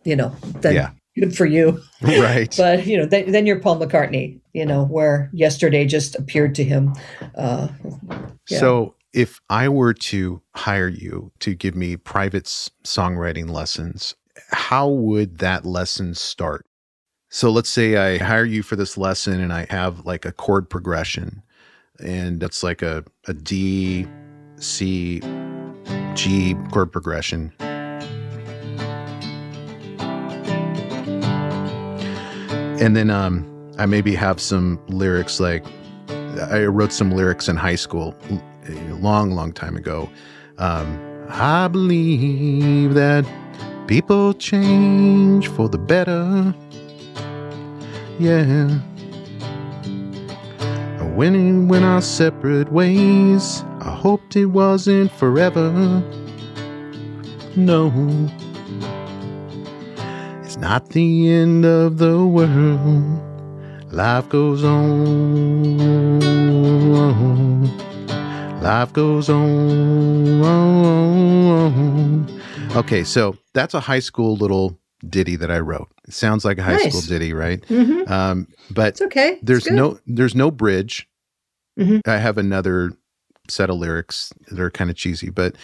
you 0.04 0.16
know, 0.16 0.36
then 0.62 0.74
Yeah. 0.74 0.90
good 1.16 1.38
for 1.38 1.46
you. 1.46 1.80
right. 2.02 2.54
But 2.58 2.88
you 2.88 2.98
know, 2.98 3.06
then, 3.06 3.32
then 3.32 3.46
you're 3.46 3.60
Paul 3.60 3.80
McCartney. 3.80 4.40
You 4.58 4.66
know, 4.66 4.86
where 4.86 5.30
yesterday 5.34 5.86
just 5.86 6.16
appeared 6.16 6.56
to 6.56 6.64
him. 6.64 6.96
Uh, 7.36 7.68
yeah. 8.50 8.60
So 8.60 8.96
if 9.14 9.40
I 9.52 9.70
were 9.70 9.94
to 9.94 10.42
hire 10.56 10.88
you 10.88 11.32
to 11.42 11.54
give 11.54 11.76
me 11.76 11.96
private 11.96 12.46
songwriting 12.84 13.52
lessons, 13.52 14.16
how 14.50 14.90
would 14.90 15.38
that 15.38 15.64
lesson 15.64 16.16
start? 16.16 16.66
So 17.30 17.52
let's 17.52 17.70
say 17.70 17.98
I 17.98 18.18
hire 18.18 18.46
you 18.46 18.64
for 18.64 18.76
this 18.76 18.98
lesson 18.98 19.40
and 19.40 19.54
I 19.54 19.68
have 19.70 20.08
like 20.08 20.26
a 20.26 20.32
chord 20.32 20.72
progression 20.72 21.44
and 22.00 22.42
it's 22.42 22.64
like 22.64 22.82
a, 22.82 23.04
a 23.28 23.34
D, 23.36 24.08
C, 24.56 25.20
G 26.16 26.56
chord 26.72 26.92
progression. 26.92 27.54
And 32.80 32.96
then 32.96 33.10
um, 33.10 33.57
I 33.78 33.86
maybe 33.86 34.16
have 34.16 34.40
some 34.40 34.80
lyrics 34.88 35.40
like 35.40 35.66
I 36.52 36.66
wrote 36.66 36.92
some 36.92 37.12
lyrics 37.12 37.48
in 37.48 37.56
high 37.56 37.76
school 37.76 38.16
a 38.68 38.94
long, 38.94 39.32
long 39.32 39.54
time 39.54 39.76
ago. 39.76 40.10
Um, 40.58 41.00
I 41.30 41.68
believe 41.68 42.94
that 42.94 43.26
people 43.88 44.34
change 44.34 45.48
for 45.50 45.70
the 45.70 45.78
better. 45.78 46.54
Yeah. 48.20 48.80
When 51.16 51.34
we 51.34 51.66
went 51.66 51.86
our 51.86 52.02
separate 52.02 52.72
ways, 52.72 53.64
I 53.80 53.92
hoped 53.92 54.36
it 54.36 54.46
wasn't 54.46 55.12
forever. 55.12 55.72
No. 57.56 57.92
It's 60.44 60.58
not 60.58 60.90
the 60.90 61.30
end 61.32 61.66
of 61.66 61.98
the 61.98 62.26
world. 62.26 63.37
Life 63.92 64.30
goes 64.30 64.64
on. 64.64 65.78
Life 68.62 68.94
goes 68.94 69.30
on. 69.30 70.38
Okay, 72.76 73.04
so 73.04 73.38
that's 73.54 73.74
a 73.74 73.80
high 73.80 74.00
school 74.00 74.36
little 74.36 74.78
ditty 75.10 75.36
that 75.38 75.50
I 75.52 75.60
wrote. 75.60 75.88
It 76.08 76.14
sounds 76.14 76.44
like 76.46 76.58
a 76.58 76.64
high 76.64 76.76
Nice. 76.76 76.90
school 76.90 77.02
ditty, 77.02 77.34
right? 77.34 77.62
Mm-hmm. 77.68 78.12
Um, 78.12 78.48
but 78.72 78.90
It's 78.90 79.02
okay. 79.02 79.40
There's 79.42 79.64
good. 79.64 79.74
no 79.74 80.00
there's 80.06 80.36
no 80.36 80.52
bridge. 80.52 81.08
Mhm. 81.80 82.02
I 82.08 82.18
have 82.18 82.38
another 82.38 82.92
set 83.50 83.70
of 83.70 83.78
lyrics 83.78 84.34
that 84.50 84.60
are 84.60 84.70
kind 84.72 84.90
of 84.90 84.96
cheesy, 84.98 85.30
but 85.30 85.56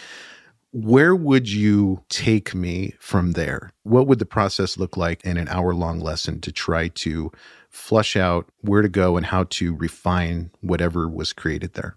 where 0.72 1.14
would 1.14 1.48
you 1.48 2.02
take 2.08 2.54
me 2.54 2.94
from 2.98 3.32
there? 3.32 3.70
What 3.84 4.06
would 4.08 4.18
the 4.18 4.26
process 4.26 4.76
look 4.78 4.96
like 4.96 5.22
in 5.24 5.36
an 5.36 5.46
hour 5.48 5.72
long 5.74 6.00
lesson 6.00 6.40
to 6.40 6.50
try 6.50 6.88
to 6.88 7.30
flush 7.74 8.16
out 8.16 8.46
where 8.60 8.82
to 8.82 8.88
go 8.88 9.16
and 9.16 9.26
how 9.26 9.44
to 9.50 9.74
refine 9.74 10.50
whatever 10.60 11.08
was 11.08 11.32
created 11.32 11.74
there? 11.74 11.96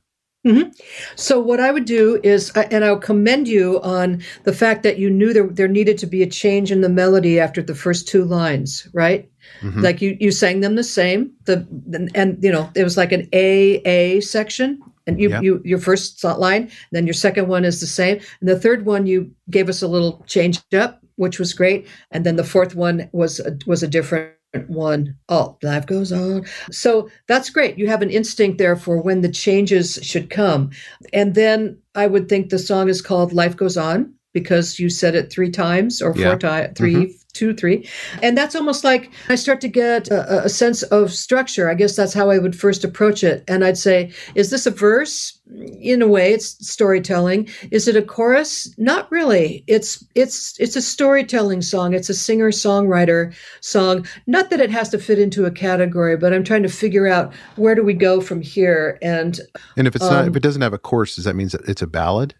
So 1.15 1.41
what 1.41 1.59
I 1.59 1.71
would 1.71 1.83
do 1.85 2.21
is, 2.23 2.51
and 2.51 2.85
I'll 2.85 2.97
commend 2.97 3.49
you 3.49 3.81
on 3.81 4.21
the 4.45 4.53
fact 4.53 4.83
that 4.83 4.97
you 4.97 5.09
knew 5.09 5.33
there 5.33 5.47
there 5.47 5.67
needed 5.67 5.97
to 5.97 6.07
be 6.07 6.23
a 6.23 6.27
change 6.27 6.71
in 6.71 6.79
the 6.81 6.89
melody 6.89 7.37
after 7.37 7.61
the 7.61 7.75
first 7.75 8.07
two 8.07 8.23
lines, 8.23 8.87
right? 8.93 9.29
Mhm. 9.61 9.81
Like 9.83 10.01
you 10.01 10.15
you 10.19 10.31
sang 10.31 10.61
them 10.61 10.75
the 10.75 10.85
same. 10.85 11.31
The 11.45 11.67
and, 11.93 12.09
and 12.15 12.37
you 12.41 12.51
know 12.51 12.69
it 12.75 12.83
was 12.83 12.95
like 12.95 13.11
an 13.11 13.27
A 13.33 13.81
A 13.83 14.21
section, 14.21 14.79
and 15.05 15.19
you 15.19 15.29
you 15.41 15.61
your 15.65 15.79
first 15.79 16.23
line, 16.23 16.69
then 16.91 17.05
your 17.05 17.13
second 17.13 17.49
one 17.49 17.65
is 17.65 17.81
the 17.81 17.87
same, 17.87 18.21
and 18.39 18.47
the 18.47 18.59
third 18.59 18.85
one 18.85 19.05
you 19.05 19.29
gave 19.49 19.67
us 19.67 19.81
a 19.81 19.87
little 19.87 20.23
change 20.27 20.61
up, 20.73 21.01
which 21.17 21.39
was 21.39 21.53
great, 21.53 21.87
and 22.11 22.25
then 22.25 22.37
the 22.37 22.43
fourth 22.43 22.73
one 22.73 23.09
was 23.11 23.41
a, 23.41 23.57
was 23.65 23.83
a 23.83 23.87
different 23.87 24.31
one. 24.67 25.15
Oh, 25.29 25.57
life 25.61 25.85
goes 25.85 26.11
on. 26.11 26.45
So 26.71 27.09
that's 27.27 27.49
great. 27.49 27.77
You 27.77 27.87
have 27.87 28.01
an 28.01 28.09
instinct 28.09 28.57
there 28.57 28.75
for 28.75 29.01
when 29.01 29.21
the 29.21 29.31
changes 29.31 29.99
should 30.01 30.29
come. 30.29 30.71
And 31.13 31.35
then 31.35 31.77
I 31.95 32.07
would 32.07 32.29
think 32.29 32.49
the 32.49 32.59
song 32.59 32.89
is 32.89 33.01
called 33.01 33.33
Life 33.33 33.55
Goes 33.55 33.77
On 33.77 34.13
because 34.39 34.79
you 34.79 34.89
said 34.89 35.15
it 35.15 35.31
three 35.31 35.49
times 35.49 36.01
or 36.01 36.13
Yeah. 36.15 36.29
four 36.29 36.39
times, 36.39 36.77
3 36.77 37.15
two, 37.37 37.53
three. 37.53 37.87
And 38.23 38.35
that's 38.37 38.55
almost 38.55 38.83
like 38.83 39.11
I 39.29 39.35
start 39.35 39.61
to 39.61 39.67
get 39.67 40.07
a, 40.09 40.45
a 40.45 40.49
sense 40.49 40.81
of 40.83 41.13
structure. 41.13 41.69
I 41.69 41.75
guess 41.75 41.95
that's 41.95 42.13
how 42.13 42.31
I 42.31 42.39
would 42.39 42.55
first 42.55 42.83
approach 42.83 43.23
it. 43.23 43.43
And 43.47 43.63
I'd 43.63 43.77
say, 43.77 44.11
is 44.33 44.49
this 44.49 44.65
a 44.65 44.71
verse? 44.71 45.33
In 45.79 46.01
a 46.01 46.07
way, 46.07 46.33
it's 46.33 46.67
storytelling. 46.67 47.47
Is 47.71 47.87
it 47.87 47.95
a 47.95 48.01
chorus? 48.01 48.73
Not 48.77 49.09
really. 49.11 49.63
It's 49.67 50.03
it's 50.13 50.59
it's 50.59 50.75
a 50.75 50.81
storytelling 50.81 51.61
song. 51.61 51.93
It's 51.93 52.09
a 52.09 52.13
singer-songwriter 52.13 53.33
song. 53.61 54.05
Not 54.25 54.49
that 54.49 54.59
it 54.59 54.71
has 54.71 54.89
to 54.89 54.97
fit 54.97 55.19
into 55.19 55.45
a 55.45 55.51
category, 55.51 56.17
but 56.17 56.33
I'm 56.33 56.43
trying 56.43 56.63
to 56.63 56.69
figure 56.69 57.07
out 57.07 57.33
where 57.55 57.75
do 57.75 57.83
we 57.83 57.93
go 57.93 58.19
from 58.19 58.41
here. 58.41 58.97
And 59.01 59.39
And 59.77 59.87
if 59.87 59.95
it's 59.95 60.03
not 60.03 60.23
Um, 60.23 60.29
if 60.29 60.35
it 60.35 60.43
doesn't 60.43 60.61
have 60.61 60.73
a 60.73 60.77
chorus, 60.77 61.15
does 61.15 61.23
that 61.23 61.35
mean 61.35 61.47
that 61.49 61.61
it's 61.69 61.81
a 61.81 61.87
ballad? 61.87 62.35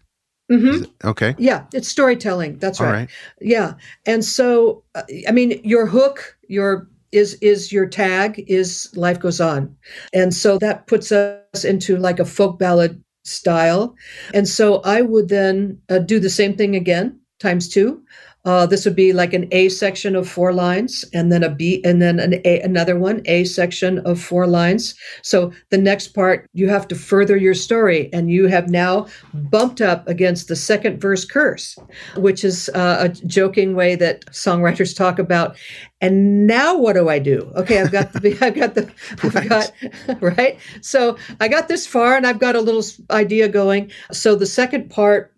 Mhm, 0.50 0.82
it- 0.82 0.90
okay. 1.04 1.34
yeah, 1.38 1.64
it's 1.72 1.88
storytelling. 1.88 2.58
That's 2.58 2.80
right. 2.80 2.92
right. 2.92 3.10
Yeah. 3.40 3.74
And 4.06 4.24
so 4.24 4.82
uh, 4.94 5.02
I 5.28 5.32
mean 5.32 5.60
your 5.64 5.86
hook, 5.86 6.36
your 6.48 6.88
is 7.12 7.34
is 7.40 7.72
your 7.72 7.86
tag 7.86 8.44
is 8.48 8.90
life 8.96 9.18
goes 9.20 9.40
on. 9.40 9.74
And 10.12 10.34
so 10.34 10.58
that 10.58 10.86
puts 10.86 11.10
us 11.12 11.64
into 11.64 11.96
like 11.96 12.18
a 12.20 12.24
folk 12.24 12.58
ballad 12.58 13.02
style. 13.24 13.94
And 14.34 14.48
so 14.48 14.80
I 14.84 15.02
would 15.02 15.28
then 15.28 15.78
uh, 15.88 15.98
do 15.98 16.20
the 16.20 16.30
same 16.30 16.56
thing 16.56 16.76
again 16.76 17.18
times 17.40 17.68
2. 17.68 18.02
Uh, 18.48 18.64
this 18.64 18.86
would 18.86 18.96
be 18.96 19.12
like 19.12 19.34
an 19.34 19.46
A 19.52 19.68
section 19.68 20.16
of 20.16 20.26
four 20.26 20.54
lines, 20.54 21.04
and 21.12 21.30
then 21.30 21.42
a 21.42 21.50
B, 21.50 21.82
and 21.84 22.00
then 22.00 22.18
an 22.18 22.40
A, 22.46 22.60
another 22.60 22.98
one, 22.98 23.20
A 23.26 23.44
section 23.44 23.98
of 24.06 24.18
four 24.18 24.46
lines. 24.46 24.94
So 25.22 25.52
the 25.68 25.76
next 25.76 26.08
part, 26.14 26.48
you 26.54 26.70
have 26.70 26.88
to 26.88 26.94
further 26.94 27.36
your 27.36 27.52
story, 27.52 28.08
and 28.10 28.30
you 28.30 28.46
have 28.46 28.70
now 28.70 29.06
bumped 29.34 29.82
up 29.82 30.08
against 30.08 30.48
the 30.48 30.56
second 30.56 30.98
verse 30.98 31.26
curse, 31.26 31.76
which 32.16 32.42
is 32.42 32.70
uh, 32.70 32.96
a 33.00 33.08
joking 33.26 33.74
way 33.74 33.96
that 33.96 34.24
songwriters 34.32 34.96
talk 34.96 35.18
about. 35.18 35.54
And 36.00 36.46
now 36.46 36.78
what 36.78 36.94
do 36.94 37.10
I 37.10 37.18
do? 37.18 37.52
Okay, 37.54 37.82
I've 37.82 37.92
got 37.92 38.14
the, 38.14 38.38
I've 38.40 38.54
got 38.54 38.74
the, 38.74 38.90
I've 39.22 39.34
Right. 39.34 39.48
got 39.50 40.22
right. 40.38 40.58
So 40.80 41.18
I 41.38 41.48
got 41.48 41.68
this 41.68 41.86
far, 41.86 42.16
and 42.16 42.26
I've 42.26 42.38
got 42.38 42.56
a 42.56 42.62
little 42.62 42.82
idea 43.10 43.46
going. 43.48 43.90
So 44.10 44.34
the 44.36 44.46
second 44.46 44.88
part 44.88 45.34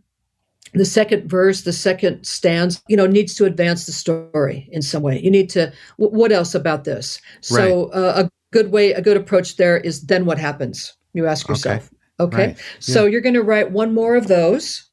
the 0.75 0.85
second 0.85 1.29
verse, 1.29 1.63
the 1.63 1.73
second 1.73 2.25
stanza, 2.25 2.81
you 2.89 2.97
know, 2.97 3.07
needs 3.07 3.35
to 3.35 3.45
advance 3.45 3.87
the 3.87 3.93
story 3.93 4.69
in 4.73 4.83
some 4.83 5.03
way. 5.03 5.21
You 5.21 5.31
need 5.31 5.51
to. 5.51 5.73
wh- 5.97 6.13
what 6.13 6.33
else 6.33 6.55
about 6.55 6.85
this? 6.85 7.21
So 7.41 7.87
uh, 7.91 8.25
a 8.25 8.31
good 8.53 8.71
way, 8.71 8.93
a 8.93 9.03
good 9.03 9.17
approach 9.17 9.57
there 9.57 9.79
is 9.79 10.03
then 10.03 10.25
what 10.27 10.39
happens? 10.39 10.95
You 11.13 11.27
ask 11.27 11.49
yourself. 11.49 11.91
Okay. 12.21 12.47
Right. 12.49 12.59
So 12.79 13.07
you're 13.07 13.21
going 13.21 13.35
to 13.35 13.43
write 13.43 13.73
one 13.73 13.95
more 13.95 14.15
of 14.15 14.29
those. 14.29 14.89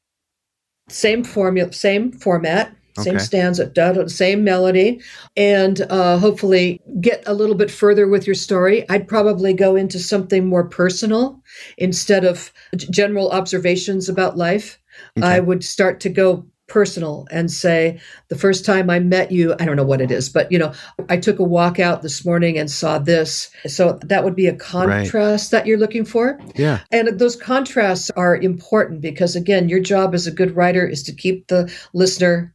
Same 0.88 1.22
formula, 1.22 1.72
same 1.72 2.12
format, 2.12 2.74
same 2.98 3.16
Okay. 3.16 3.24
stanza, 3.24 4.08
same 4.08 4.42
melody, 4.42 5.00
and 5.36 5.82
uh, 5.90 6.18
hopefully 6.18 6.80
get 7.00 7.22
a 7.26 7.34
little 7.34 7.54
bit 7.54 7.70
further 7.70 8.08
with 8.08 8.26
your 8.26 8.34
story. 8.34 8.88
I'd 8.88 9.06
probably 9.06 9.52
go 9.52 9.76
into 9.76 9.98
something 9.98 10.46
more 10.46 10.64
personal 10.64 11.40
instead 11.76 12.24
of 12.24 12.50
general 12.90 13.30
observations 13.30 14.08
about 14.08 14.36
life. 14.38 14.78
I 15.22 15.40
would 15.40 15.64
start 15.64 16.00
to 16.00 16.08
go 16.08 16.46
personal 16.68 17.26
and 17.30 17.50
say, 17.50 17.98
the 18.28 18.36
first 18.36 18.64
time 18.64 18.90
I 18.90 18.98
met 18.98 19.32
you, 19.32 19.54
I 19.58 19.64
don't 19.64 19.76
know 19.76 19.84
what 19.84 20.02
it 20.02 20.10
is, 20.10 20.28
but 20.28 20.52
you 20.52 20.58
know, 20.58 20.74
I 21.08 21.16
took 21.16 21.38
a 21.38 21.44
walk 21.44 21.78
out 21.78 22.02
this 22.02 22.26
morning 22.26 22.58
and 22.58 22.70
saw 22.70 22.98
this. 22.98 23.50
So 23.66 23.98
that 24.02 24.22
would 24.22 24.36
be 24.36 24.46
a 24.46 24.54
contrast 24.54 25.50
that 25.50 25.66
you're 25.66 25.78
looking 25.78 26.04
for. 26.04 26.38
Yeah. 26.56 26.80
And 26.92 27.18
those 27.18 27.36
contrasts 27.36 28.10
are 28.10 28.36
important 28.36 29.00
because, 29.00 29.34
again, 29.34 29.70
your 29.70 29.80
job 29.80 30.14
as 30.14 30.26
a 30.26 30.30
good 30.30 30.54
writer 30.54 30.86
is 30.86 31.02
to 31.04 31.12
keep 31.12 31.46
the 31.46 31.72
listener 31.94 32.54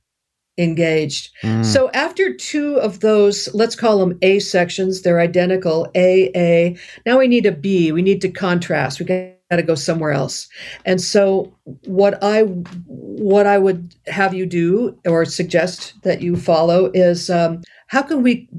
engaged. 0.60 1.32
Mm. 1.42 1.66
So 1.66 1.90
after 1.96 2.36
two 2.36 2.76
of 2.76 3.00
those, 3.00 3.50
let's 3.56 3.76
call 3.76 3.98
them 3.98 4.20
A 4.22 4.38
sections, 4.38 5.02
they're 5.02 5.20
identical, 5.20 5.90
A, 5.96 6.30
A. 6.36 6.78
Now 7.08 7.18
we 7.18 7.28
need 7.28 7.48
a 7.48 7.52
B. 7.52 7.92
We 7.92 8.04
need 8.04 8.22
to 8.22 8.30
contrast. 8.30 9.00
We 9.00 9.33
got 9.54 9.62
to 9.62 9.64
go 9.64 9.76
somewhere 9.76 10.12
else. 10.12 10.48
And 10.86 11.00
so 11.00 11.54
what 11.86 12.22
I 12.24 12.42
what 12.42 13.46
I 13.46 13.58
would 13.58 13.96
have 14.08 14.34
you 14.34 14.46
do 14.46 14.98
or 15.06 15.26
suggest 15.26 15.94
that 16.02 16.22
you 16.22 16.36
follow 16.36 16.90
is 16.94 17.30
um, 17.30 17.62
how 17.88 18.02
can 18.02 18.24
we 18.24 18.50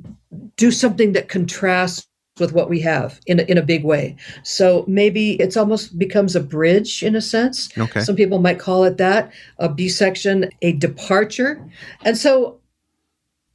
do 0.57 0.71
something 0.71 1.12
that 1.12 1.29
contrasts 1.29 2.07
with 2.41 2.53
what 2.53 2.69
we 2.69 2.81
have 2.81 3.21
in 3.27 3.39
a, 3.39 3.43
in 3.45 3.57
a 3.57 3.62
big 3.62 3.85
way. 3.85 4.16
So 4.43 4.85
maybe 4.89 5.35
it's 5.35 5.57
almost 5.57 5.97
becomes 5.97 6.35
a 6.35 6.41
bridge 6.41 7.01
in 7.01 7.15
a 7.15 7.21
sense. 7.21 7.69
Okay. 7.79 8.01
Some 8.01 8.16
people 8.16 8.41
might 8.41 8.59
call 8.59 8.83
it 8.83 8.97
that 8.97 9.33
a 9.59 9.69
B 9.69 9.89
section, 9.89 10.51
a 10.61 10.73
departure. 10.73 11.65
And 12.05 12.19
so 12.19 12.59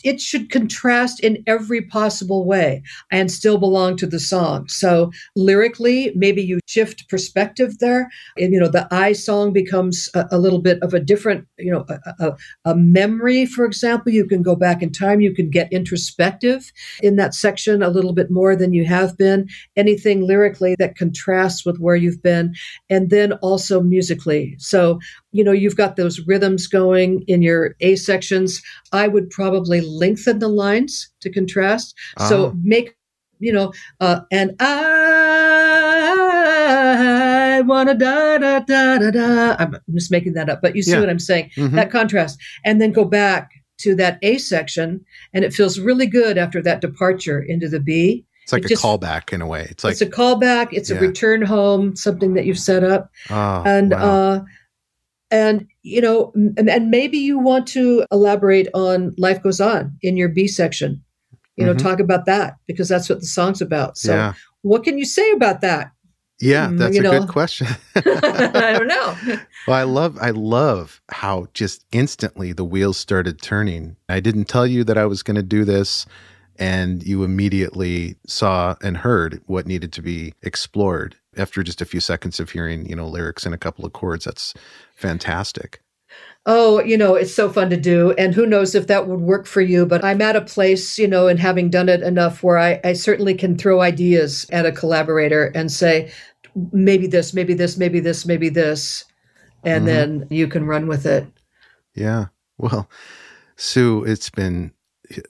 it 0.03 0.21
should 0.21 0.49
contrast 0.49 1.19
in 1.19 1.43
every 1.47 1.81
possible 1.81 2.45
way 2.45 2.81
and 3.11 3.31
still 3.31 3.57
belong 3.57 3.97
to 3.97 4.07
the 4.07 4.19
song. 4.19 4.67
So 4.67 5.11
lyrically, 5.35 6.11
maybe 6.15 6.41
you 6.41 6.59
shift 6.67 7.09
perspective 7.09 7.79
there. 7.79 8.09
And, 8.37 8.53
you 8.53 8.59
know, 8.59 8.69
the 8.69 8.87
I 8.91 9.13
song 9.13 9.51
becomes 9.51 10.09
a, 10.13 10.25
a 10.31 10.37
little 10.37 10.59
bit 10.59 10.81
of 10.81 10.93
a 10.93 10.99
different, 10.99 11.47
you 11.57 11.71
know, 11.71 11.85
a, 11.89 12.25
a, 12.25 12.37
a 12.65 12.75
memory, 12.75 13.45
for 13.45 13.65
example. 13.65 14.11
You 14.11 14.25
can 14.25 14.41
go 14.41 14.55
back 14.55 14.81
in 14.81 14.91
time, 14.91 15.21
you 15.21 15.33
can 15.33 15.49
get 15.49 15.71
introspective 15.73 16.71
in 17.01 17.15
that 17.17 17.33
section 17.33 17.83
a 17.83 17.89
little 17.89 18.13
bit 18.13 18.31
more 18.31 18.55
than 18.55 18.73
you 18.73 18.85
have 18.85 19.17
been. 19.17 19.47
Anything 19.75 20.25
lyrically 20.25 20.75
that 20.79 20.97
contrasts 20.97 21.65
with 21.65 21.79
where 21.79 21.95
you've 21.95 22.23
been. 22.23 22.53
And 22.89 23.09
then 23.09 23.33
also 23.33 23.81
musically. 23.81 24.55
So, 24.59 24.99
you 25.31 25.43
know, 25.43 25.51
you've 25.51 25.75
got 25.77 25.95
those 25.95 26.19
rhythms 26.25 26.65
going 26.67 27.23
in 27.27 27.41
your 27.41 27.75
A 27.81 27.95
sections. 27.95 28.61
I 28.91 29.07
would 29.07 29.29
probably 29.29 29.81
lengthen 29.81 30.39
the 30.39 30.47
lines 30.47 31.07
to 31.21 31.29
contrast. 31.31 31.93
So 32.27 32.47
Ah. 32.47 32.53
make, 32.63 32.95
you 33.39 33.53
know, 33.53 33.71
uh, 33.99 34.21
and 34.31 34.55
I 36.19 37.61
wanna 37.65 37.93
da 37.95 38.37
da 38.37 38.59
da 38.59 38.97
da 38.97 39.11
da. 39.11 39.55
I'm 39.59 39.77
just 39.93 40.11
making 40.11 40.33
that 40.33 40.49
up, 40.49 40.61
but 40.61 40.75
you 40.75 40.81
see 40.81 40.91
Yeah. 40.91 40.99
what 41.01 41.09
I'm 41.09 41.19
saying. 41.19 41.51
Mhm. 41.57 41.71
That 41.75 41.91
contrast, 41.91 42.39
and 42.65 42.81
then 42.81 42.91
go 42.91 43.05
back 43.05 43.49
to 43.79 43.95
that 43.95 44.17
A 44.21 44.37
section, 44.37 45.01
and 45.33 45.45
it 45.45 45.53
feels 45.53 45.79
really 45.79 46.05
good 46.07 46.37
after 46.37 46.61
that 46.61 46.81
departure 46.81 47.41
into 47.41 47.69
the 47.69 47.79
B. 47.79 48.25
It's 48.43 48.51
like 48.51 48.63
it 48.63 48.65
a 48.65 48.69
just- 48.69 48.83
callback 48.83 49.31
in 49.31 49.41
a 49.41 49.47
way. 49.47 49.67
It's 49.69 49.83
like, 49.83 49.91
it's 49.93 50.01
a 50.01 50.05
callback. 50.07 50.69
It's 50.71 50.89
Yeah. 50.89 50.97
a 50.97 51.01
return 51.01 51.41
home, 51.43 51.95
something 51.95 52.33
that 52.33 52.45
you've 52.45 52.59
set 52.59 52.83
up 52.83 53.09
oh, 53.29 53.63
and 53.65 53.91
wow. 53.91 53.99
uh 53.99 54.41
and 55.31 55.67
you 55.83 56.01
know 56.01 56.31
and 56.57 56.89
maybe 56.89 57.17
you 57.17 57.37
want 57.39 57.67
to 57.67 58.05
elaborate 58.11 58.67
on 58.73 59.13
life 59.17 59.41
goes 59.43 59.61
on 59.61 59.95
in 60.01 60.17
your 60.17 60.29
b 60.29 60.47
section 60.47 61.03
you 61.55 61.65
know 61.65 61.73
Mhm. 61.73 61.79
talk 61.81 61.99
about 61.99 62.25
that 62.25 62.55
because 62.67 62.87
that's 62.89 63.09
what 63.09 63.19
the 63.19 63.25
song's 63.27 63.61
about 63.61 63.97
so 63.97 64.13
yeah. 64.13 64.33
what 64.61 64.83
can 64.83 64.97
you 64.97 65.05
say 65.05 65.31
about 65.31 65.61
that 65.61 65.91
Yeah, 66.41 66.69
mm, 66.69 66.77
that's 66.77 66.95
you 66.95 67.01
a 67.01 67.03
know. 67.03 67.19
good 67.19 67.27
question. 67.29 67.67
i 67.95 68.73
don't 68.73 68.87
know 68.87 69.15
Well, 69.67 69.77
I 69.77 69.83
love 69.83 70.17
I 70.21 70.31
love 70.31 71.01
how 71.11 71.47
just 71.53 71.85
instantly 71.91 72.53
the 72.53 72.63
wheels 72.63 72.97
started 72.97 73.41
turning. 73.41 73.97
I 74.07 74.19
didn't 74.19 74.45
tell 74.45 74.65
you 74.65 74.83
that 74.85 74.97
I 74.97 75.05
was 75.05 75.21
going 75.21 75.35
to 75.35 75.43
do 75.43 75.63
this 75.65 76.05
and 76.57 77.03
you 77.03 77.23
immediately 77.23 78.15
saw 78.25 78.75
and 78.81 78.97
heard 78.97 79.41
what 79.45 79.67
needed 79.67 79.91
to 79.93 80.01
be 80.01 80.33
explored 80.41 81.15
after 81.39 81.63
just 81.63 81.81
a 81.81 81.85
few 81.85 81.99
seconds 81.99 82.39
of 82.39 82.51
hearing, 82.51 82.87
you 82.89 82.95
know, 82.95 83.07
lyrics 83.07 83.45
and 83.45 83.55
a 83.55 83.57
couple 83.57 83.85
of 83.85 83.93
chords. 83.93 84.25
That's 84.25 84.53
fantastic. 84.95 85.81
oh 86.45 86.81
you 86.83 86.97
know 86.97 87.15
it's 87.15 87.33
so 87.35 87.49
fun 87.51 87.69
to 87.69 87.77
do 87.77 88.11
and 88.13 88.33
who 88.33 88.45
knows 88.45 88.73
if 88.73 88.87
that 88.87 89.07
would 89.07 89.19
work 89.19 89.45
for 89.45 89.61
you 89.61 89.85
but 89.85 90.03
i'm 90.03 90.21
at 90.21 90.35
a 90.37 90.41
place 90.41 90.97
you 90.97 91.07
know 91.07 91.27
and 91.27 91.39
having 91.39 91.69
done 91.69 91.89
it 91.89 92.01
enough 92.01 92.41
where 92.41 92.57
i, 92.57 92.79
I 92.83 92.93
certainly 92.93 93.33
can 93.35 93.57
throw 93.57 93.81
ideas 93.81 94.47
at 94.51 94.65
a 94.65 94.71
collaborator 94.71 95.51
and 95.53 95.69
say 95.71 96.11
maybe 96.71 97.07
this 97.07 97.33
maybe 97.33 97.53
this 97.53 97.77
maybe 97.77 97.99
this 97.99 98.25
maybe 98.25 98.49
this 98.49 99.05
and 99.63 99.83
Mhm. 99.83 99.85
then 99.85 100.27
you 100.29 100.47
can 100.47 100.65
run 100.65 100.87
with 100.87 101.05
it 101.05 101.27
Yeah. 101.93 102.27
Well, 102.57 102.89
Sue, 103.57 104.03
it's 104.05 104.29
been 104.29 104.71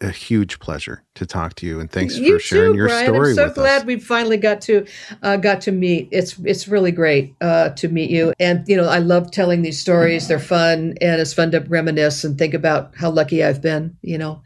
a 0.02 0.10
huge 0.10 0.60
pleasure 0.60 1.04
to 1.16 1.26
talk 1.26 1.56
to 1.56 1.66
you 1.66 1.80
and 1.80 1.90
thanks 1.90 2.18
you 2.18 2.34
for 2.34 2.40
sharing 2.40 2.74
too, 2.74 2.78
your 2.78 2.88
Brian. 2.88 3.06
story 3.06 3.30
I'm 3.30 3.36
so 3.36 3.50
glad 3.50 3.82
us. 3.82 3.86
we 3.86 4.00
finally 4.00 4.38
got 4.38 4.62
to 4.62 4.86
uh, 5.24 5.38
got 5.38 5.62
to 5.62 5.72
meet. 5.72 6.10
It's 6.12 6.38
it's 6.40 6.68
really 6.68 6.92
great 6.92 7.34
uh, 7.42 7.70
to 7.70 7.88
meet 7.88 8.10
you, 8.10 8.34
and 8.40 8.68
you 8.68 8.76
know 8.76 8.88
I 8.88 9.00
love 9.00 9.32
telling 9.32 9.62
these 9.62 9.80
stories. 9.80 10.28
They're 10.28 10.40
fun, 10.40 10.96
and 11.02 11.22
it's 11.22 11.34
fun 11.34 11.52
to 11.52 11.60
reminisce 11.60 12.24
and 12.24 12.38
think 12.38 12.54
about 12.54 12.96
how 12.96 13.10
lucky 13.10 13.44
I've 13.44 13.62
been. 13.62 13.98
You 14.02 14.18
know, 14.18 14.44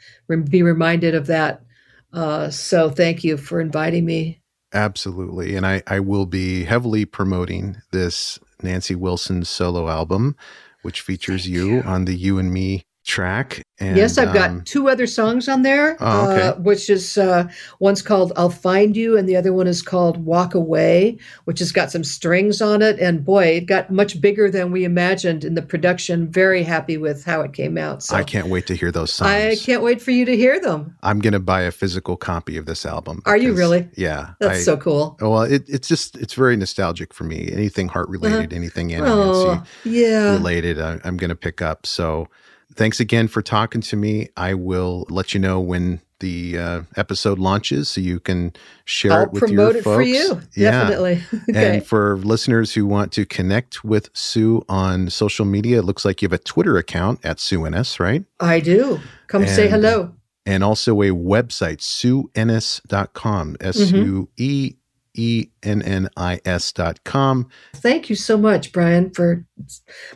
be 0.49 0.63
reminded 0.63 1.15
of 1.15 1.27
that. 1.27 1.63
Uh, 2.11 2.49
so 2.49 2.89
thank 2.89 3.23
you 3.23 3.37
for 3.37 3.59
inviting 3.59 4.05
me. 4.05 4.39
Absolutely. 4.71 5.55
And 5.55 5.65
I, 5.65 5.83
I 5.85 5.99
will 5.99 6.25
be 6.25 6.63
heavily 6.63 7.05
promoting 7.05 7.77
this 7.91 8.39
Nancy 8.61 8.95
Wilson 8.95 9.45
solo 9.45 9.87
album, 9.87 10.35
which 10.81 11.01
features 11.01 11.47
you, 11.47 11.81
on 11.85 12.05
the 12.05 12.15
You 12.15 12.39
and 12.39 12.51
Me 12.51 12.85
track. 13.03 13.63
And, 13.79 13.97
yes, 13.97 14.17
I've 14.17 14.33
got 14.33 14.49
um, 14.51 14.61
two 14.61 14.87
other 14.87 15.05
songs 15.07 15.49
on 15.49 15.63
there, 15.63 15.97
Oh, 15.99 16.31
okay. 16.31 16.47
uh, 16.47 16.53
which 16.55 16.89
is 16.89 17.17
uh, 17.17 17.49
one's 17.79 18.01
called 18.01 18.31
"I'll 18.37 18.49
Find 18.49 18.95
You" 18.95 19.17
and 19.17 19.27
the 19.27 19.35
other 19.35 19.51
one 19.51 19.67
is 19.67 19.81
called 19.81 20.23
"Walk 20.23 20.53
Away," 20.53 21.17
which 21.45 21.59
has 21.59 21.71
got 21.73 21.91
some 21.91 22.03
strings 22.03 22.61
on 22.61 22.81
it. 22.81 22.99
And 22.99 23.25
boy, 23.25 23.45
it 23.47 23.65
got 23.65 23.91
much 23.91 24.21
bigger 24.21 24.49
than 24.49 24.71
we 24.71 24.85
imagined 24.85 25.43
in 25.43 25.55
the 25.55 25.61
production. 25.61 26.31
Very 26.31 26.63
happy 26.63 26.97
with 26.97 27.25
how 27.25 27.41
it 27.41 27.51
came 27.53 27.77
out. 27.77 28.03
So 28.03 28.15
I 28.15 28.23
can't 28.23 28.47
wait 28.47 28.67
to 28.67 28.75
hear 28.75 28.91
those 28.91 29.11
songs. 29.13 29.31
I 29.31 29.55
can't 29.55 29.81
wait 29.83 30.01
for 30.01 30.11
you 30.11 30.23
to 30.25 30.35
hear 30.37 30.59
them. 30.61 30.95
I'm 31.03 31.19
going 31.19 31.33
to 31.33 31.39
buy 31.41 31.61
a 31.63 31.71
physical 31.71 32.15
copy 32.15 32.55
of 32.57 32.65
this 32.67 32.85
album. 32.85 33.21
Are 33.25 33.37
you 33.37 33.53
really? 33.53 33.89
Yeah. 33.97 34.31
That's 34.39 34.59
I- 34.59 34.61
so 34.61 34.77
cool. 34.77 35.17
Well, 35.19 35.41
it, 35.41 35.63
it's 35.67 35.87
just, 35.87 36.15
it's 36.17 36.35
very 36.35 36.55
nostalgic 36.55 37.13
for 37.13 37.23
me. 37.25 37.49
Anything 37.51 37.89
heart 37.89 38.07
related, 38.07 38.53
anything 38.53 38.93
Anna 38.93 39.07
Oh, 39.13 39.53
Nancy 39.55 39.69
yeah. 39.89 40.33
related, 40.33 40.79
I, 40.79 40.99
I'm 41.03 41.17
going 41.17 41.29
to 41.29 41.35
pick 41.35 41.61
up. 41.61 41.85
So 41.85 42.27
thanks 42.75 42.99
again 42.99 43.27
for 43.27 43.41
talking 43.41 43.81
to 43.81 43.95
me. 43.95 44.29
I 44.37 44.53
will 44.53 45.05
let 45.09 45.33
you 45.33 45.39
know 45.39 45.59
when 45.59 46.01
the 46.19 46.57
uh, 46.57 46.81
episode 46.95 47.37
launches 47.37 47.89
so 47.89 47.99
you 47.99 48.19
can 48.19 48.53
share 48.85 49.11
I'll 49.11 49.23
it 49.23 49.31
with 49.33 49.41
promote 49.41 49.73
your 49.73 49.77
it 49.77 49.83
folks. 49.83 49.95
for 49.95 50.01
you. 50.01 50.41
Yeah. 50.55 50.71
Definitely. 50.71 51.21
okay. 51.49 51.77
And 51.77 51.85
for 51.85 52.17
listeners 52.17 52.73
who 52.73 52.85
want 52.85 53.11
to 53.13 53.25
connect 53.25 53.83
with 53.83 54.09
Sue 54.13 54.63
on 54.69 55.09
social 55.09 55.45
media, 55.45 55.79
it 55.79 55.83
looks 55.83 56.05
like 56.05 56.21
you 56.21 56.27
have 56.27 56.33
a 56.33 56.37
Twitter 56.37 56.77
account 56.77 57.19
at 57.25 57.39
Sue 57.39 57.65
Ennis, 57.65 57.99
right? 57.99 58.23
I 58.39 58.61
do. 58.61 58.99
Come 59.27 59.45
say 59.47 59.67
hello. 59.67 60.13
And 60.45 60.63
also 60.63 61.01
a 61.01 61.09
website, 61.09 61.79
sueennis.com, 61.79 63.57
S 63.61 63.91
U 63.91 64.29
E 64.37 64.75
E 65.15 65.47
N 65.61 65.81
N 65.81 66.09
I 66.17 66.39
S 66.45 66.71
dot 66.71 67.03
com. 67.03 67.47
Thank 67.75 68.09
you 68.09 68.15
so 68.15 68.37
much, 68.37 68.71
Brian, 68.71 69.11
for 69.11 69.45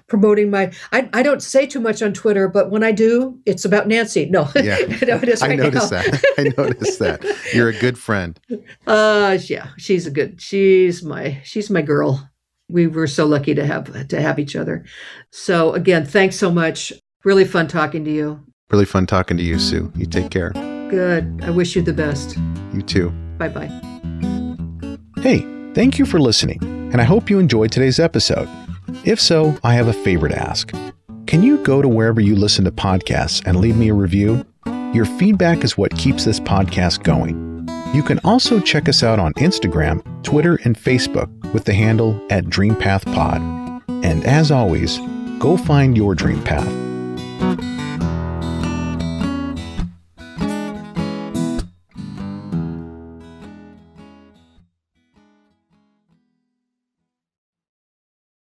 promoting 0.07 0.49
my. 0.49 0.71
I, 0.91 1.09
I 1.13 1.23
don't 1.23 1.41
say 1.41 1.65
too 1.67 1.79
much 1.79 2.01
on 2.01 2.13
Twitter, 2.13 2.47
but 2.47 2.69
when 2.71 2.83
I 2.83 2.91
do, 2.91 3.39
it's 3.45 3.63
about 3.65 3.87
Nancy. 3.87 4.25
No, 4.25 4.49
Yeah. 4.55 4.77
no, 5.07 5.17
it 5.17 5.29
is 5.29 5.41
I 5.41 5.55
noticed 5.55 5.91
now. 5.91 6.01
that. 6.01 6.23
I 6.37 6.43
noticed 6.57 6.99
that. 6.99 7.23
You're 7.53 7.69
a 7.69 7.77
good 7.79 7.97
friend. 7.97 8.39
Uh, 8.87 9.37
yeah, 9.45 9.67
she's 9.77 10.07
a 10.07 10.11
good. 10.11 10.41
She's 10.41 11.03
my. 11.03 11.39
She's 11.43 11.69
my 11.69 11.81
girl. 11.81 12.29
We 12.69 12.87
were 12.87 13.07
so 13.07 13.25
lucky 13.25 13.53
to 13.55 13.65
have 13.65 14.07
to 14.07 14.21
have 14.21 14.39
each 14.39 14.55
other. 14.55 14.85
So 15.31 15.73
again, 15.73 16.05
thanks 16.05 16.35
so 16.37 16.51
much. 16.51 16.91
Really 17.23 17.45
fun 17.45 17.67
talking 17.67 18.03
to 18.05 18.11
you. 18.11 18.39
Really 18.71 18.85
fun 18.85 19.05
talking 19.05 19.37
to 19.37 19.43
you, 19.43 19.59
Sue. 19.59 19.91
You 19.95 20.05
take 20.05 20.29
care. 20.31 20.51
Good. 20.89 21.39
I 21.43 21.49
wish 21.49 21.75
you 21.75 21.81
the 21.81 21.93
best. 21.93 22.37
You 22.73 22.81
too. 22.81 23.09
Bye 23.37 23.49
bye. 23.49 23.96
Hey, 25.27 25.45
thank 25.73 25.99
you 25.99 26.05
for 26.05 26.21
listening, 26.21 26.57
and 26.63 27.01
I 27.01 27.03
hope 27.03 27.29
you 27.29 27.37
enjoyed 27.37 27.69
today's 27.69 27.99
episode. 27.99 28.47
If 29.03 29.19
so, 29.19 29.57
I 29.61 29.73
have 29.73 29.89
a 29.89 29.91
favor 29.91 30.29
to 30.29 30.41
ask. 30.41 30.71
Can 31.25 31.43
you 31.43 31.57
go 31.65 31.81
to 31.81 31.89
wherever 31.89 32.21
you 32.21 32.33
listen 32.33 32.63
to 32.63 32.71
podcasts 32.71 33.45
and 33.45 33.59
leave 33.59 33.75
me 33.75 33.89
a 33.89 33.93
review? 33.93 34.45
Your 34.93 35.03
feedback 35.03 35.65
is 35.65 35.77
what 35.77 35.97
keeps 35.97 36.23
this 36.23 36.39
podcast 36.39 37.03
going. 37.03 37.67
You 37.93 38.03
can 38.03 38.21
also 38.23 38.61
check 38.61 38.87
us 38.87 39.03
out 39.03 39.19
on 39.19 39.33
Instagram, 39.33 40.01
Twitter, 40.23 40.61
and 40.63 40.77
Facebook 40.77 41.27
with 41.53 41.65
the 41.65 41.73
handle 41.73 42.25
at 42.29 42.45
DreamPathPod. 42.45 43.83
And 44.05 44.23
as 44.23 44.49
always, 44.49 44.97
go 45.39 45.57
find 45.57 45.97
your 45.97 46.15
dream 46.15 46.41
path 46.41 46.86